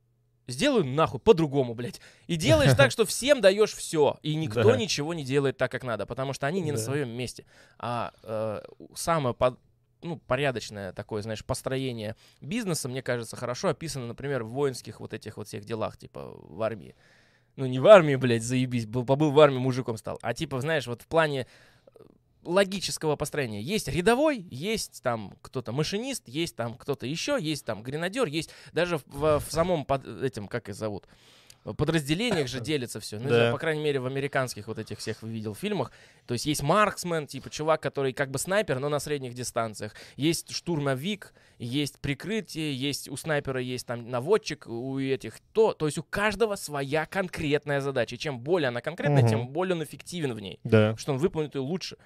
Сделаю 0.46 0.84
нахуй 0.84 1.20
по-другому, 1.20 1.74
блядь. 1.74 2.00
И 2.26 2.36
делаешь 2.36 2.74
так, 2.74 2.90
что 2.90 3.04
всем 3.04 3.40
даешь 3.42 3.74
все, 3.74 4.18
и 4.22 4.34
никто 4.34 4.62
Да. 4.62 4.76
ничего 4.76 5.12
не 5.12 5.24
делает 5.24 5.58
так, 5.58 5.70
как 5.70 5.84
надо, 5.84 6.06
потому 6.06 6.32
что 6.32 6.46
они 6.46 6.60
не 6.62 6.72
на 6.72 6.78
Да. 6.78 6.84
своем 6.84 7.10
месте. 7.10 7.44
А 7.78 8.12
э, 8.22 8.62
самое 8.94 9.34
под- 9.34 9.58
ну, 10.00 10.16
порядочное 10.18 10.92
такое, 10.92 11.22
знаешь, 11.22 11.44
построение 11.44 12.14
бизнеса, 12.40 12.88
мне 12.88 13.02
кажется, 13.02 13.36
хорошо 13.36 13.68
описано, 13.68 14.06
например, 14.06 14.44
в 14.44 14.48
воинских 14.50 15.00
вот 15.00 15.12
этих 15.12 15.36
вот 15.36 15.48
всех 15.48 15.64
делах, 15.64 15.98
типа 15.98 16.30
в 16.34 16.62
армии. 16.62 16.94
Ну, 17.58 17.66
не 17.66 17.80
в 17.80 17.88
армии, 17.88 18.14
блядь, 18.14 18.44
заебись, 18.44 18.86
был, 18.86 19.04
побыл 19.04 19.32
в 19.32 19.40
армии, 19.40 19.58
мужиком 19.58 19.96
стал. 19.96 20.16
А 20.22 20.32
типа, 20.32 20.60
знаешь, 20.60 20.86
вот 20.86 21.02
в 21.02 21.08
плане 21.08 21.44
э, 21.86 22.00
логического 22.44 23.16
построения. 23.16 23.60
Есть 23.60 23.88
рядовой, 23.88 24.46
есть 24.48 25.02
там 25.02 25.34
кто-то 25.42 25.72
машинист, 25.72 26.28
есть 26.28 26.54
там 26.54 26.74
кто-то 26.76 27.04
еще, 27.04 27.36
есть 27.40 27.64
там 27.64 27.82
гренадер, 27.82 28.26
есть 28.26 28.50
даже 28.72 28.98
в, 28.98 29.04
в- 29.08 29.40
в 29.40 29.50
самом 29.50 29.84
под 29.84 30.06
этим, 30.22 30.46
как 30.46 30.68
их 30.68 30.76
зовут, 30.76 31.08
в 31.72 31.74
подразделениях 31.76 32.48
же 32.48 32.60
делится 32.60 33.00
все. 33.00 33.18
Ну, 33.18 33.28
Да. 33.28 33.52
по 33.52 33.58
крайней 33.58 33.82
мере, 33.82 34.00
в 34.00 34.06
американских 34.06 34.66
вот 34.68 34.78
этих 34.78 34.98
всех 34.98 35.22
видел 35.22 35.54
фильмах. 35.54 35.92
То 36.26 36.34
есть 36.34 36.46
есть 36.46 36.62
марксмен, 36.62 37.26
типа 37.26 37.50
чувак, 37.50 37.82
который 37.82 38.12
как 38.12 38.30
бы 38.30 38.38
снайпер, 38.38 38.78
но 38.78 38.88
на 38.88 38.98
средних 39.00 39.34
дистанциях. 39.34 39.94
Есть 40.16 40.52
штурмовик, 40.54 41.32
есть 41.58 41.98
прикрытие, 42.00 42.74
есть 42.74 43.08
у 43.08 43.16
снайпера 43.16 43.60
есть 43.60 43.86
там 43.86 44.10
наводчик, 44.10 44.66
у 44.66 44.98
этих 44.98 45.40
то. 45.52 45.72
То 45.72 45.86
есть 45.86 45.98
у 45.98 46.02
каждого 46.02 46.56
своя 46.56 47.06
конкретная 47.06 47.80
задача. 47.80 48.14
И 48.14 48.18
чем 48.18 48.40
более 48.40 48.68
она 48.68 48.80
конкретная, 48.80 49.22
Мгм. 49.22 49.28
тем 49.30 49.48
более 49.48 49.74
он 49.74 49.82
эффективен 49.84 50.32
в 50.34 50.40
ней 50.40 50.60
Да. 50.64 50.96
что 50.96 51.12
он 51.12 51.18
выполнит 51.18 51.54
ее 51.54 51.60
лучше. 51.62 51.96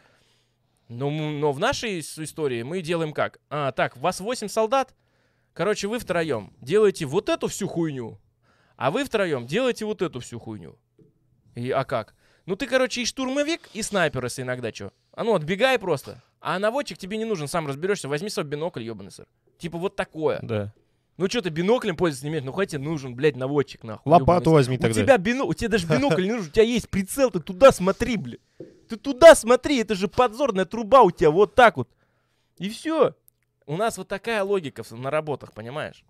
Но, 0.89 1.11
но 1.11 1.53
в 1.53 1.59
нашей 1.59 2.01
истории 2.01 2.63
мы 2.63 2.83
делаем 2.83 3.13
как? 3.13 3.39
А, 3.49 3.73
так, 3.73 3.97
вас 3.97 4.21
8 4.21 4.49
солдат, 4.49 4.95
короче, 5.55 5.89
вы 5.89 5.99
втроем 5.99 6.53
делаете 6.61 7.07
вот 7.07 7.29
эту 7.29 7.49
всю 7.49 7.67
хуйню, 7.67 8.19
а 8.83 8.91
вы 8.91 9.05
втроем 9.05 9.47
делаете 9.47 9.85
вот 9.85 10.03
эту 10.03 10.19
всю 10.19 10.41
хуйню. 10.41 10.77
И, 11.55 11.71
а 11.71 11.85
как? 11.85 12.17
Ну 12.47 12.57
ты, 12.57 12.67
короче, 12.67 13.03
и 13.03 13.05
штурмовик, 13.05 13.71
и 13.75 13.81
снайпер, 13.81 14.25
если 14.25 14.43
иногда 14.43 14.73
что. 14.73 14.93
А 15.13 15.23
ну, 15.23 15.37
отбегай 15.37 15.79
просто. 15.79 16.21
А 16.41 16.59
наводчик 16.59 16.99
тебе 16.99 17.17
не 17.17 17.25
нужен, 17.25 17.47
сам 17.47 17.69
разберешься, 17.69 18.09
возьми 18.09 18.29
свой 18.29 18.45
бинокль, 18.45 18.83
ебаный 18.83 19.13
сыр. 19.13 19.29
Типа 19.59 19.79
вот 19.79 19.95
такое. 19.95 20.41
Да. 20.43 20.75
Ну 21.17 21.29
что 21.29 21.43
ты 21.43 21.51
биноклем 21.51 21.95
пользоваться 21.95 22.25
не 22.25 22.31
умеешь, 22.31 22.45
ну 22.45 22.65
тебе 22.65 22.83
нужен, 22.83 23.15
блядь, 23.15 23.37
наводчик, 23.37 23.85
нахуй. 23.85 24.11
Лопату 24.11 24.51
ёбаный 24.51 24.55
возьми 24.55 24.77
у 24.79 24.81
тогда. 24.81 25.01
тебя 25.01 25.17
бино... 25.17 25.45
у 25.45 25.55
тебя 25.55 25.69
даже 25.69 25.87
бинокль 25.89 26.25
не 26.25 26.33
нужен, 26.33 26.49
у 26.49 26.53
тебя 26.53 26.65
есть 26.65 26.91
прицел, 26.91 27.31
ты 27.31 27.39
туда 27.39 27.71
смотри, 27.71 28.17
блин. 28.17 28.41
Ты 28.89 28.97
туда 28.97 29.37
смотри, 29.37 29.79
это 29.81 29.95
же 29.95 30.09
подзорная 30.09 30.65
труба 30.65 31.03
у 31.03 31.13
тебя 31.13 31.31
вот 31.31 31.55
так 31.55 31.77
вот. 31.77 31.89
И 32.59 32.69
все. 32.69 33.15
У 33.65 33.77
нас 33.77 33.97
вот 33.97 34.09
такая 34.09 34.43
логика 34.43 34.83
на 34.91 35.09
работах, 35.09 35.53
понимаешь? 35.53 36.05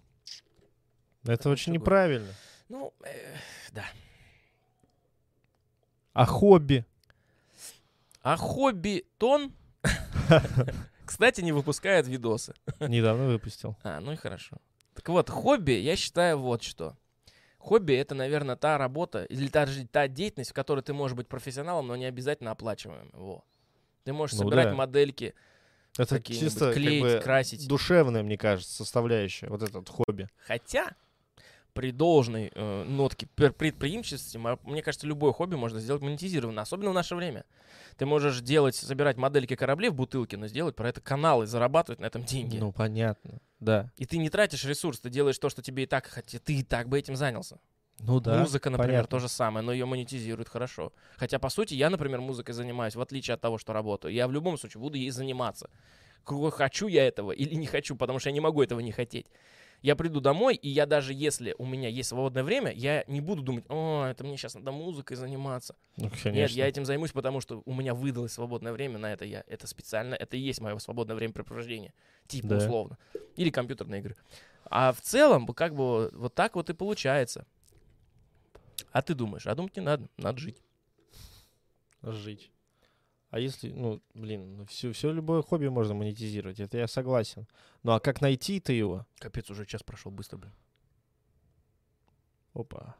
Это 1.26 1.50
очень 1.50 1.74
чего? 1.74 1.74
неправильно. 1.74 2.32
Ну, 2.68 2.92
э, 3.04 3.36
да. 3.72 3.84
А 6.12 6.26
хобби? 6.26 6.84
А 8.22 8.36
хобби 8.36 9.04
Тон, 9.18 9.52
кстати, 11.04 11.40
не 11.40 11.52
выпускает 11.52 12.06
видосы. 12.06 12.54
Недавно 12.80 13.26
выпустил. 13.26 13.76
А, 13.82 14.00
ну 14.00 14.12
и 14.12 14.16
хорошо. 14.16 14.56
Так 14.94 15.08
вот, 15.08 15.30
хобби, 15.30 15.72
я 15.72 15.96
считаю 15.96 16.38
вот 16.38 16.62
что. 16.62 16.96
Хобби— 17.58 17.92
это, 17.94 18.14
наверное, 18.14 18.56
та 18.56 18.76
работа 18.76 19.24
или 19.24 19.48
та, 19.48 19.66
та 19.90 20.08
деятельность, 20.08 20.50
в 20.50 20.54
которой 20.54 20.80
ты 20.80 20.92
можешь 20.92 21.16
быть 21.16 21.28
профессионалом, 21.28 21.86
но 21.86 21.96
не 21.96 22.04
обязательно 22.06 22.50
оплачиваем. 22.50 23.10
Во. 23.12 23.44
Ты 24.04 24.12
можешь 24.12 24.36
Ну 24.36 24.44
собирать 24.44 24.70
да. 24.70 24.74
модельки, 24.74 25.34
Это 25.96 26.20
чисто 26.20 26.66
как 26.66 26.74
клеить, 26.74 27.02
бы 27.02 27.20
красить. 27.22 27.68
душевная, 27.68 28.22
мне 28.24 28.36
кажется, 28.36 28.72
составляющая, 28.74 29.46
вот 29.48 29.62
этот 29.62 29.88
хобби. 29.88 30.28
Хотя 30.46 30.90
при 31.72 31.90
должной 31.90 32.50
э, 32.54 32.84
нотке 32.84 33.26
предприимчивости, 33.26 34.38
мне 34.38 34.82
кажется, 34.82 35.06
любое 35.06 35.32
хобби 35.32 35.54
можно 35.54 35.80
сделать 35.80 36.02
монетизированно, 36.02 36.62
особенно 36.62 36.90
в 36.90 36.94
наше 36.94 37.14
время. 37.14 37.44
Ты 37.96 38.06
можешь 38.06 38.40
делать, 38.40 38.74
собирать 38.74 39.16
модельки 39.16 39.56
кораблей 39.56 39.90
в 39.90 39.94
бутылке, 39.94 40.36
но 40.36 40.48
сделать 40.48 40.76
про 40.76 40.88
это 40.88 41.00
канал 41.00 41.42
и 41.42 41.46
зарабатывать 41.46 42.00
на 42.00 42.06
этом 42.06 42.24
деньги. 42.24 42.58
Ну, 42.58 42.72
понятно, 42.72 43.40
да. 43.60 43.90
И 43.96 44.06
ты 44.06 44.18
не 44.18 44.30
тратишь 44.30 44.64
ресурс, 44.64 45.00
ты 45.00 45.10
делаешь 45.10 45.38
то, 45.38 45.48
что 45.48 45.62
тебе 45.62 45.84
и 45.84 45.86
так 45.86 46.06
хотят. 46.06 46.42
Ты 46.42 46.54
и 46.54 46.62
так 46.62 46.88
бы 46.88 46.98
этим 46.98 47.16
занялся. 47.16 47.58
Ну 48.00 48.20
да. 48.20 48.40
Музыка, 48.40 48.68
например, 48.70 49.02
понятно. 49.02 49.16
то 49.16 49.20
же 49.20 49.28
самое, 49.28 49.64
но 49.64 49.72
ее 49.72 49.86
монетизируют 49.86 50.48
хорошо. 50.48 50.92
Хотя, 51.16 51.38
по 51.38 51.48
сути, 51.48 51.74
я, 51.74 51.88
например, 51.88 52.20
музыкой 52.20 52.54
занимаюсь, 52.54 52.96
в 52.96 53.00
отличие 53.00 53.34
от 53.34 53.40
того, 53.40 53.58
что 53.58 53.72
работаю. 53.72 54.12
Я 54.12 54.26
в 54.26 54.32
любом 54.32 54.58
случае 54.58 54.80
буду 54.80 54.96
ей 54.98 55.10
заниматься. 55.10 55.70
Хочу 56.24 56.88
я 56.88 57.06
этого 57.06 57.32
или 57.32 57.54
не 57.54 57.66
хочу, 57.66 57.96
потому 57.96 58.18
что 58.18 58.28
я 58.28 58.32
не 58.32 58.40
могу 58.40 58.62
этого 58.62 58.80
не 58.80 58.92
хотеть. 58.92 59.26
Я 59.82 59.96
приду 59.96 60.20
домой, 60.20 60.54
и 60.54 60.68
я 60.68 60.86
даже 60.86 61.12
если 61.12 61.56
у 61.58 61.66
меня 61.66 61.88
есть 61.88 62.08
свободное 62.10 62.44
время, 62.44 62.72
я 62.72 63.04
не 63.08 63.20
буду 63.20 63.42
думать, 63.42 63.64
о, 63.68 64.06
это 64.06 64.22
мне 64.22 64.36
сейчас 64.36 64.54
надо 64.54 64.70
музыкой 64.70 65.16
заниматься. 65.16 65.74
Ну, 65.96 66.08
Нет, 66.26 66.52
я 66.52 66.68
этим 66.68 66.84
займусь, 66.84 67.10
потому 67.10 67.40
что 67.40 67.62
у 67.66 67.74
меня 67.74 67.92
выдалось 67.92 68.32
свободное 68.32 68.72
время 68.72 68.98
на 68.98 69.12
это. 69.12 69.24
Я 69.24 69.42
это 69.48 69.66
специально, 69.66 70.14
это 70.14 70.36
и 70.36 70.40
есть 70.40 70.60
мое 70.60 70.78
свободное 70.78 71.16
времяпрепровождение, 71.16 71.92
типа 72.28 72.46
Да. 72.46 72.56
условно, 72.58 72.96
или 73.34 73.50
компьютерные 73.50 74.00
игры. 74.00 74.16
А 74.66 74.92
в 74.92 75.00
целом, 75.00 75.46
как 75.48 75.74
бы 75.74 76.10
вот 76.12 76.34
так 76.34 76.54
вот 76.54 76.70
и 76.70 76.74
получается. 76.74 77.44
А 78.92 79.02
ты 79.02 79.14
думаешь, 79.14 79.46
а 79.46 79.54
думать 79.54 79.76
не 79.76 79.82
надо, 79.82 80.08
надо 80.16 80.38
жить. 80.38 80.62
жить. 82.02 82.50
А 83.32 83.40
если, 83.40 83.70
ну, 83.70 84.02
блин, 84.12 84.66
все, 84.66 84.92
все 84.92 85.10
любое 85.10 85.40
хобби 85.40 85.66
можно 85.66 85.94
монетизировать, 85.94 86.60
это 86.60 86.76
я 86.76 86.86
согласен. 86.86 87.48
Ну 87.82 87.92
а 87.92 87.98
как 87.98 88.20
найти-то 88.20 88.74
его? 88.74 89.06
Капец, 89.18 89.48
уже 89.48 89.64
час 89.64 89.82
прошел 89.82 90.12
быстро, 90.12 90.36
блин. 90.36 90.52
Опа. 92.52 92.94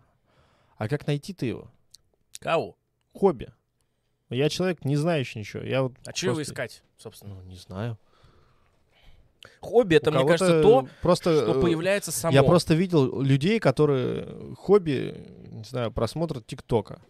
А 0.78 0.89
как 0.89 1.07
найти-то 1.07 1.45
его? 1.45 1.70
Кого? 2.41 2.78
Хобби. 3.12 3.53
Я 4.30 4.49
человек, 4.49 4.87
не 4.87 4.97
знающий 4.97 5.41
ничего. 5.41 5.62
Я 5.64 5.83
вот 5.83 5.93
А 6.07 6.14
чего 6.14 6.30
его 6.30 6.37
просто- 6.37 6.53
искать, 6.55 6.83
собственно? 6.97 7.35
Ну, 7.35 7.43
не 7.43 7.57
знаю. 7.57 7.99
Хобби 9.61 9.97
это, 9.97 10.11
мне 10.12 10.24
кажется, 10.26 10.62
то, 10.62 10.89
просто, 11.03 11.43
что 11.43 11.59
э, 11.59 11.61
появляется 11.61 12.11
само. 12.11 12.33
Я 12.33 12.43
просто 12.43 12.72
видел 12.72 13.20
людей, 13.20 13.61
которые 13.61 14.55
хобби, 14.55 15.14
не 15.51 15.64
знаю, 15.64 15.93
просмотр 15.93 16.41
ТикТока. 16.41 17.03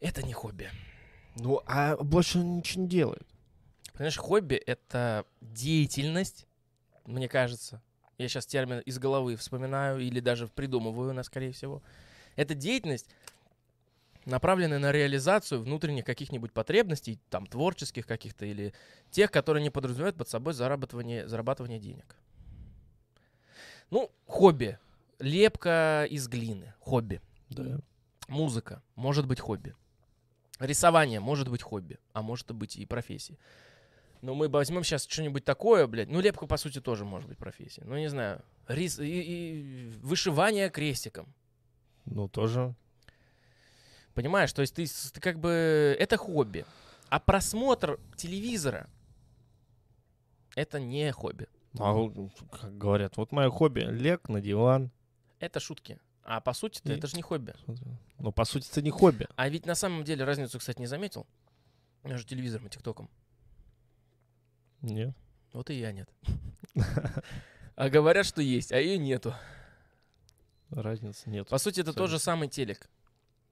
Это 0.00 0.22
не 0.22 0.34
хобби. 0.34 0.68
Ну, 1.40 1.62
а 1.66 1.96
больше 1.96 2.38
он 2.38 2.58
ничего 2.58 2.82
не 2.82 2.88
делает. 2.88 3.26
Понимаешь, 3.92 4.16
хобби— 4.16 4.54
это 4.66 5.24
деятельность, 5.40 6.46
мне 7.04 7.28
кажется. 7.28 7.80
Я 8.18 8.28
сейчас 8.28 8.46
термин 8.46 8.80
из 8.80 8.98
головы 8.98 9.36
вспоминаю 9.36 10.00
или 10.00 10.20
даже 10.20 10.48
придумываю, 10.48 11.14
на 11.14 11.22
скорее 11.22 11.52
всего. 11.52 11.82
Это 12.34 12.54
деятельность, 12.54 13.06
направленная 14.24 14.78
на 14.78 14.92
реализацию 14.92 15.60
внутренних 15.60 16.04
каких-нибудь 16.04 16.52
потребностей, 16.52 17.20
там, 17.30 17.46
творческих 17.46 18.06
каких-то, 18.06 18.44
или 18.44 18.74
тех, 19.10 19.30
которые 19.30 19.62
не 19.62 19.70
подразумевают 19.70 20.16
под 20.16 20.28
собой 20.28 20.54
зарабатывание, 20.54 21.28
зарабатывание 21.28 21.78
денег. 21.78 22.16
Ну, 23.90 24.10
хобби. 24.26 24.78
Лепка 25.18 26.06
из 26.10 26.28
глины. 26.28 26.74
Хобби. 26.80 27.20
Да. 27.48 27.80
Музыка 28.28 28.82
может 28.94 29.26
быть 29.26 29.40
хобби. 29.40 29.74
Рисование 30.58 31.20
может 31.20 31.48
быть 31.48 31.62
хобби, 31.62 31.98
а 32.12 32.22
может 32.22 32.50
быть 32.52 32.76
и 32.76 32.86
профессией. 32.86 33.38
Но 34.20 34.34
мы 34.34 34.48
возьмем 34.48 34.82
сейчас 34.82 35.06
что-нибудь 35.06 35.44
такое, 35.44 35.86
блядь. 35.86 36.08
Ну, 36.08 36.20
лепка, 36.20 36.46
по 36.46 36.56
сути, 36.56 36.80
тоже 36.80 37.04
может 37.04 37.28
быть 37.28 37.38
профессией. 37.38 37.86
Ну, 37.86 37.96
не 37.96 38.08
знаю. 38.08 38.42
Рис... 38.66 38.98
И, 38.98 39.04
и 39.04 39.90
вышивание 40.02 40.70
крестиком. 40.70 41.32
Ну, 42.04 42.28
тоже. 42.28 42.74
Понимаешь? 44.14 44.52
То 44.52 44.62
есть 44.62 44.74
ты, 44.74 44.86
ты 44.86 45.20
как 45.20 45.38
бы... 45.38 45.96
Это 46.00 46.16
хобби. 46.16 46.64
А 47.08 47.20
просмотр 47.20 48.00
телевизора— 48.16 48.88
это 50.56 50.80
не 50.80 51.12
хобби. 51.12 51.46
А, 51.78 51.94
как 52.50 52.76
говорят, 52.76 53.16
вот 53.16 53.30
мое 53.30 53.50
хобби. 53.50 53.80
Лег 53.82 54.28
на 54.28 54.40
диван. 54.40 54.90
Это 55.38 55.60
шутки. 55.60 56.00
А 56.30 56.40
по 56.42 56.52
сути-то 56.52 56.92
И- 56.92 56.96
это 56.98 57.06
же 57.06 57.16
не 57.16 57.22
хобби. 57.22 57.54
Ну, 58.18 58.32
по 58.32 58.44
сути, 58.44 58.68
это 58.70 58.82
не 58.82 58.90
хобби. 58.90 59.26
А 59.36 59.48
ведь 59.48 59.64
на 59.64 59.74
самом 59.74 60.04
деле 60.04 60.24
разницу, 60.24 60.58
кстати, 60.58 60.78
не 60.78 60.86
заметил 60.86 61.26
между 62.04 62.28
телевизором 62.28 62.66
и 62.66 62.70
тиктоком. 62.70 63.08
Нет. 64.82 65.16
Вот 65.54 65.70
и 65.70 65.74
я 65.74 65.92
нет. 65.92 66.08
А 67.76 67.88
говорят, 67.90 68.26
что 68.26 68.42
есть, 68.42 68.72
а 68.72 68.80
ее 68.80 68.98
нету. 68.98 69.34
Разницы 70.70 71.30
нет. 71.30 71.48
По 71.48 71.58
сути, 71.58 71.80
это 71.80 71.92
тот 71.92 72.10
же 72.10 72.18
самый 72.18 72.48
телек. 72.48 72.90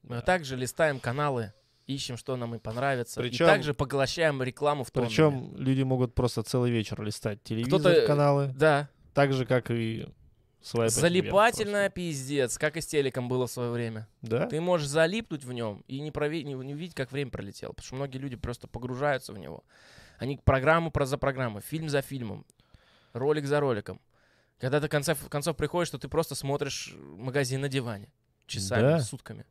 Мы 0.02 0.20
также 0.20 0.56
листаем 0.56 0.98
каналы, 0.98 1.52
ищем, 1.86 2.16
что 2.16 2.36
нам 2.36 2.54
и 2.56 2.58
понравится. 2.58 3.20
Причем- 3.20 3.46
И 3.46 3.48
также 3.48 3.72
поглощаем 3.72 4.42
рекламу 4.42 4.82
в 4.82 4.90
тоннами. 4.90 5.08
Причем 5.10 5.56
люди 5.56 5.82
могут 5.82 6.12
просто 6.14 6.42
целый 6.42 6.72
вечер 6.72 7.00
листать 7.02 7.40
телевизор, 7.44 8.04
каналы, 8.06 8.52
Да, 8.56 8.88
так 9.14 9.32
же, 9.32 9.46
как 9.46 9.70
и 9.70 10.08
вверх 10.62 10.90
залипательная 10.90 11.90
пиздец, 11.90 12.58
как 12.58 12.76
и 12.76 12.80
с 12.80 12.86
телеком 12.86 13.28
было 13.28 13.46
в 13.46 13.50
свое 13.50 13.70
время. 13.70 14.08
Да? 14.22 14.46
Ты 14.46 14.60
можешь 14.60 14.88
залипнуть 14.88 15.44
в 15.44 15.52
нем 15.52 15.84
и 15.86 16.00
не, 16.00 16.10
прове- 16.10 16.42
не, 16.42 16.54
не 16.54 16.74
увидеть, 16.74 16.94
как 16.94 17.12
время 17.12 17.30
пролетело. 17.30 17.72
Потому 17.72 17.86
что 17.86 17.94
многие 17.96 18.18
люди 18.18 18.36
просто 18.36 18.66
погружаются 18.68 19.32
в 19.32 19.38
него. 19.38 19.64
Они 20.18 20.38
программу 20.42 20.90
про 20.90 21.06
за 21.06 21.18
программой, 21.18 21.62
фильм 21.62 21.88
за 21.88 22.02
фильмом, 22.02 22.46
ролик 23.12 23.46
за 23.46 23.60
роликом. 23.60 24.00
Когда 24.58 24.80
ты 24.80 24.86
в 24.86 24.90
конце 24.90 25.14
в 25.14 25.28
концов 25.28 25.56
приходишь, 25.56 25.88
что 25.88 25.98
ты 25.98 26.08
просто 26.08 26.34
смотришь 26.34 26.94
магазин 26.98 27.60
на 27.60 27.68
диване 27.68 28.10
часами, 28.46 28.80
Да. 28.82 29.00
сутками. 29.00 29.44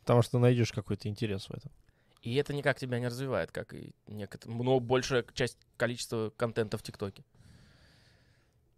Потому 0.00 0.22
что 0.22 0.38
найдешь 0.38 0.72
какой-то 0.72 1.08
интерес 1.08 1.48
в 1.48 1.52
этом. 1.54 1.72
И 2.22 2.34
это 2.34 2.52
никак 2.52 2.78
тебя 2.78 2.98
не 2.98 3.06
развивает, 3.06 3.52
как 3.52 3.72
и 3.72 3.94
некоторые, 4.06 4.60
но 4.62 4.80
большая 4.80 5.24
часть 5.32 5.58
количества 5.76 6.32
контента 6.36 6.76
в 6.76 6.82
ТикТоке. 6.82 7.24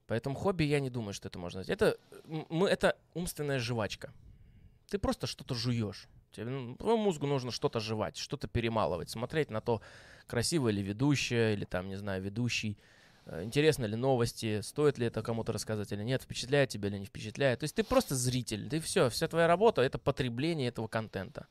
Поэтому 0.08 0.34
хобби 0.34 0.64
я 0.64 0.80
не 0.80 0.88
думаю, 0.88 1.12
что 1.12 1.28
это 1.28 1.38
можно 1.38 1.62
сделать. 1.62 1.82
Это, 1.82 1.98
мы, 2.48 2.66
это 2.66 2.96
умственная 3.14 3.58
жвачка. 3.58 4.10
Ты 4.88 4.98
просто 4.98 5.26
что-то 5.26 5.54
жуешь. 5.54 6.08
Тебе, 6.32 6.46
ну, 6.46 6.76
твоему 6.76 7.04
мозгу 7.04 7.26
нужно 7.26 7.50
что-то 7.50 7.78
жевать, 7.78 8.16
что-то 8.16 8.48
перемалывать, 8.48 9.10
смотреть 9.10 9.50
на 9.50 9.60
то, 9.60 9.82
красивая 10.26 10.72
ли 10.72 10.82
ведущая, 10.82 11.52
или 11.52 11.66
там, 11.66 11.88
не 11.88 11.96
знаю, 11.96 12.22
ведущий, 12.22 12.78
э, 13.26 13.44
интересны 13.44 13.84
ли 13.84 13.96
новости, 13.96 14.62
стоит 14.62 14.96
ли 14.96 15.06
это 15.06 15.22
кому-то 15.22 15.52
рассказать 15.52 15.92
или 15.92 16.02
нет, 16.02 16.22
впечатляет 16.22 16.70
тебя 16.70 16.88
или 16.88 16.98
не 16.98 17.06
впечатляет. 17.06 17.60
То 17.60 17.64
есть 17.64 17.74
ты 17.74 17.84
просто 17.84 18.14
зритель, 18.14 18.68
ты 18.70 18.80
все, 18.80 19.10
вся 19.10 19.28
твоя 19.28 19.46
работа— 19.46 19.82
это 19.82 19.98
потребление 19.98 20.68
этого 20.68 20.88
контента. 20.88 21.46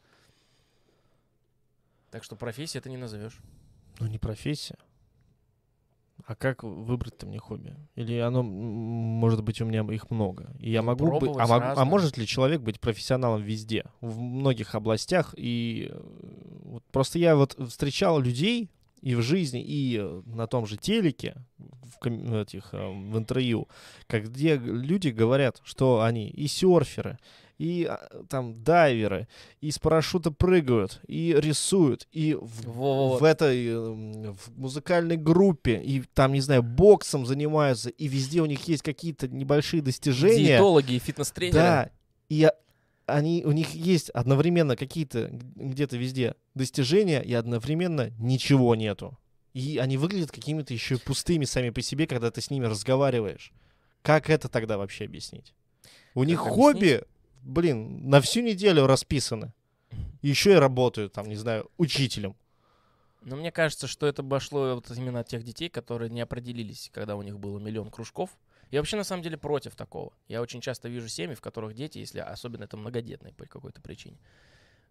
Так 2.10 2.24
что 2.24 2.36
профессия 2.36 2.80
это 2.80 2.90
не 2.90 2.98
назовешь. 2.98 3.38
Ну, 4.00 4.08
не 4.08 4.18
профессия. 4.18 4.78
А 6.28 6.36
как 6.36 6.62
выбрать-то 6.64 7.26
мне 7.26 7.40
хобби? 7.40 7.74
Или 7.96 8.18
оно, 8.18 8.44
может 8.44 9.42
быть, 9.46 9.62
у 9.62 9.66
меня 9.66 9.82
их 9.94 10.12
много? 10.12 10.52
И 10.60 10.70
я 10.72 10.82
Ну, 10.82 10.88
могу 10.88 11.20
быть... 11.20 11.32
А, 11.38 11.48
мог- 11.48 11.64
а 11.78 11.86
может 11.86 12.18
ли 12.18 12.28
человек 12.28 12.60
быть 12.60 12.82
профессионалом 12.82 13.42
везде? 13.42 13.86
В 14.02 14.20
многих 14.20 14.76
областях. 14.76 15.34
И 15.38 15.88
э, 15.90 16.00
вот 16.66 16.84
просто 16.92 17.18
я 17.18 17.38
вот 17.38 17.58
встречал 17.70 18.20
людей 18.20 18.70
и 19.02 19.16
в 19.16 19.22
жизни, 19.22 19.64
и 19.66 20.04
на 20.26 20.48
том 20.48 20.66
же 20.68 20.76
телеке, 20.76 21.38
в, 21.58 21.98
ком- 21.98 22.34
этих, 22.36 22.74
э, 22.74 22.88
в 22.90 23.18
интервью, 23.18 23.70
как 24.08 24.26
где 24.26 24.58
люди 24.58 25.08
говорят, 25.08 25.62
что 25.64 26.02
они 26.02 26.28
и 26.28 26.48
серферы, 26.48 27.20
и 27.58 27.86
а, 27.86 28.24
там 28.30 28.64
дайверы, 28.64 29.28
и 29.62 29.72
с 29.72 29.80
парашюта 29.80 30.32
прыгают, 30.32 31.02
и 31.08 31.36
рисуют, 31.38 32.08
и 32.12 32.36
в 32.36 32.70
Вот. 32.70 33.22
в 33.22 33.24
этой 33.24 33.68
э, 33.68 33.80
в 33.80 34.58
музыкальной 34.58 35.18
группе 35.18 35.82
и 35.82 36.02
там 36.14 36.34
не 36.34 36.42
знаю 36.42 36.64
боксом 36.64 37.26
занимаются 37.26 37.90
и 37.90 38.08
везде 38.08 38.42
у 38.42 38.46
них 38.46 38.68
есть 38.68 38.84
какие-то 38.84 39.28
небольшие 39.28 39.82
достижения 39.82 40.58
Диетологи 40.58 40.94
и 40.94 41.00
фитнес-тренеры. 41.00 41.58
да 41.58 41.92
и 42.30 42.50
они 43.06 43.44
у 43.46 43.52
них 43.52 43.74
есть 43.74 44.10
одновременно 44.12 44.76
какие-то 44.76 45.30
где-то 45.32 45.98
везде 45.98 46.36
достижения 46.54 47.22
и 47.22 47.34
одновременно 47.34 48.12
ничего 48.20 48.76
нету 48.76 49.18
и 49.54 49.78
они 49.78 49.98
выглядят 49.98 50.32
какими-то 50.32 50.74
еще 50.74 50.98
пустыми 50.98 51.46
сами 51.46 51.70
по 51.72 51.82
себе 51.82 52.06
когда 52.06 52.30
ты 52.30 52.42
с 52.42 52.52
ними 52.52 52.66
разговариваешь 52.66 53.52
как 54.02 54.30
это 54.30 54.50
тогда 54.50 54.78
вообще 54.78 55.06
объяснить 55.06 55.54
у 56.14 56.24
них 56.24 56.40
объяснить? 56.40 56.56
хобби 56.56 57.04
блин 57.42 58.10
на 58.10 58.22
всю 58.22 58.42
неделю 58.42 58.88
расписано 58.88 59.54
еще 60.22 60.54
и 60.54 60.56
работают 60.56 61.14
там 61.14 61.28
не 61.28 61.36
знаю 61.36 61.70
учителем 61.78 62.36
Но 63.22 63.36
мне 63.36 63.52
кажется, 63.52 63.88
что 63.88 64.08
это 64.08 64.22
обошло 64.22 64.76
вот 64.76 64.90
именно 64.92 65.20
от 65.20 65.28
тех 65.28 65.44
детей, 65.44 65.70
которые 65.70 66.10
не 66.10 66.22
определились, 66.22 66.90
когда 66.94 67.16
у 67.16 67.22
них 67.22 67.40
было 67.40 67.60
миллион 67.60 67.90
кружков, 67.90 68.30
Я 68.72 68.80
вообще 68.80 68.98
на 68.98 69.04
самом 69.04 69.24
деле 69.24 69.38
против 69.38 69.76
такого. 69.76 70.14
Я 70.28 70.42
очень 70.42 70.62
часто 70.62 70.90
вижу 70.90 71.08
семьи, 71.08 71.36
в 71.36 71.42
которых 71.42 71.74
дети, 71.74 72.00
если 72.00 72.20
особенно 72.20 72.66
это 72.66 72.78
многодетные 72.78 73.34
по 73.34 73.46
какой-то 73.46 73.82
причине, 73.82 74.18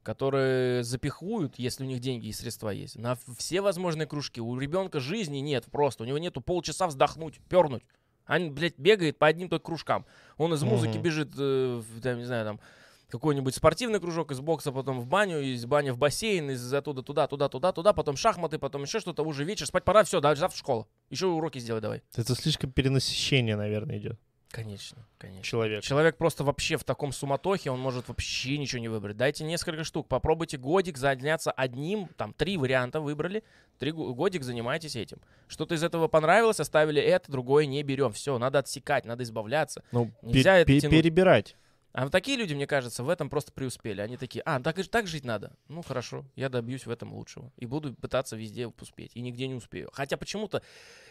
которые 0.02 0.84
запихуют, 0.84 1.58
если 1.58 1.84
у 1.84 1.86
них 1.86 2.00
деньги 2.00 2.28
и 2.28 2.32
средства 2.32 2.70
есть, 2.70 2.96
на 2.96 3.18
все 3.36 3.60
возможные 3.60 4.06
кружки. 4.06 4.40
У 4.40 4.58
ребенка 4.58 5.00
жизни 5.00 5.38
нет 5.38 5.64
просто. 5.70 6.04
У 6.04 6.06
него 6.06 6.18
нету 6.18 6.40
полчаса 6.40 6.86
вздохнуть, 6.86 7.40
пернуть. 7.48 7.82
Он, 8.26 8.52
блядь, 8.52 8.78
бегает 8.78 9.18
по 9.18 9.26
одним 9.26 9.48
только 9.48 9.64
кружкам. 9.66 10.04
Он 10.36 10.52
из 10.54 10.62
музыки 10.62 10.94
Мгм. 10.94 11.02
бежит, 11.02 11.32
э, 11.38 11.82
в, 11.82 12.00
там, 12.00 12.18
не 12.18 12.24
знаю, 12.24 12.44
там, 12.44 12.60
какой-нибудь 13.08 13.54
спортивный 13.54 14.00
кружок, 14.00 14.32
из 14.32 14.40
бокса 14.40 14.72
потом 14.72 15.00
в 15.00 15.06
баню, 15.06 15.40
из 15.40 15.64
бани 15.64 15.90
в 15.90 15.98
бассейн, 15.98 16.50
из 16.50 16.72
оттуда 16.74 17.02
туда, 17.02 17.26
туда, 17.28 17.48
туда, 17.48 17.72
туда, 17.72 17.92
потом 17.92 18.16
шахматы, 18.16 18.58
потом 18.58 18.82
еще 18.82 19.00
что-то, 19.00 19.22
уже 19.22 19.44
вечер, 19.44 19.66
спать 19.66 19.84
пора, 19.84 20.02
все, 20.04 20.20
завтра 20.20 20.48
в 20.48 20.56
школу. 20.56 20.88
Еще 21.10 21.26
уроки 21.26 21.58
сделай 21.58 21.80
давай. 21.80 22.02
Это 22.16 22.34
слишком 22.34 22.72
перенасыщение, 22.72 23.56
наверное, 23.56 23.98
идет. 23.98 24.20
Конечно, 24.56 25.04
конечно. 25.18 25.42
Человек. 25.44 25.82
Человек 25.84 26.16
просто 26.16 26.42
вообще 26.42 26.78
в 26.78 26.84
таком 26.84 27.12
суматохе, 27.12 27.70
он 27.70 27.78
может 27.78 28.08
вообще 28.08 28.56
ничего 28.56 28.80
не 28.80 28.88
выбрать. 28.88 29.18
Дайте 29.18 29.44
несколько 29.44 29.84
штук, 29.84 30.08
попробуйте 30.08 30.56
годик 30.56 30.96
заняться 30.96 31.52
одним, 31.52 32.08
там, 32.16 32.32
три 32.32 32.56
варианта 32.56 33.02
выбрали, 33.02 33.44
три 33.78 33.92
го- 33.92 34.14
годик 34.14 34.42
занимайтесь 34.44 34.96
этим. 34.96 35.18
Что-то 35.46 35.74
из 35.74 35.82
этого 35.84 36.08
понравилось, 36.08 36.58
оставили 36.58 37.02
это, 37.02 37.30
другое 37.30 37.66
не 37.66 37.82
берем. 37.82 38.12
Все, 38.12 38.38
надо 38.38 38.60
отсекать, 38.60 39.04
надо 39.04 39.24
избавляться. 39.24 39.82
Ну, 39.92 40.10
Нельзя 40.22 40.54
пе- 40.54 40.60
это 40.62 40.66
пе- 40.72 40.80
тянуть. 40.80 40.96
перебирать. 40.96 41.56
А 41.96 42.02
вот 42.02 42.12
такие 42.12 42.36
люди, 42.36 42.52
мне 42.52 42.66
кажется, 42.66 43.02
в 43.02 43.08
этом 43.08 43.30
просто 43.30 43.52
преуспели. 43.52 44.02
Они 44.02 44.18
такие, 44.18 44.42
а, 44.44 44.60
так, 44.60 44.76
так 44.88 45.06
жить 45.06 45.24
надо. 45.24 45.56
Ну, 45.68 45.80
хорошо, 45.80 46.26
я 46.36 46.50
добьюсь 46.50 46.84
в 46.84 46.90
этом 46.90 47.14
лучшего. 47.14 47.50
И 47.56 47.64
буду 47.64 47.94
пытаться 47.94 48.36
везде 48.36 48.66
успеть. 48.66 49.12
И 49.14 49.22
нигде 49.22 49.48
не 49.48 49.54
успею. 49.54 49.88
Хотя 49.94 50.18
почему-то 50.18 50.62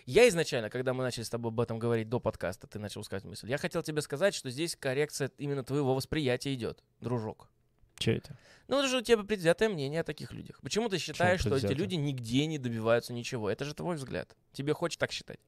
я 0.05 0.27
изначально, 0.29 0.69
когда 0.69 0.93
мы 0.93 1.03
начали 1.03 1.23
с 1.23 1.29
тобой 1.31 1.51
об 1.51 1.59
этом 1.59 1.79
говорить 1.79 2.07
до 2.07 2.19
подкаста, 2.19 2.67
ты 2.67 2.77
начал 2.77 3.03
сказать 3.03 3.23
мысль, 3.23 3.49
я 3.49 3.57
хотел 3.57 3.81
тебе 3.81 4.03
сказать, 4.03 4.35
что 4.35 4.51
здесь 4.51 4.75
коррекция 4.75 5.31
именно 5.39 5.63
твоего 5.63 5.95
восприятия 5.95 6.53
идет, 6.53 6.83
дружок. 7.01 7.49
Че 7.97 8.17
это? 8.17 8.37
Ну, 8.67 8.77
это 8.77 8.87
же 8.87 8.97
у 8.99 9.01
тебя 9.01 9.23
предвзятое 9.23 9.69
мнение 9.69 10.01
о 10.01 10.03
таких 10.03 10.33
людях. 10.33 10.59
Почему 10.61 10.87
ты 10.87 10.99
считаешь, 10.99 11.39
что 11.39 11.55
эти 11.55 11.73
люди 11.73 11.95
нигде 11.95 12.45
не 12.45 12.59
добиваются 12.59 13.11
ничего? 13.11 13.49
Это 13.49 13.65
же 13.65 13.73
твой 13.73 13.95
взгляд. 13.95 14.35
Тебе 14.53 14.73
хочется 14.73 14.99
так 14.99 15.11
считать. 15.11 15.39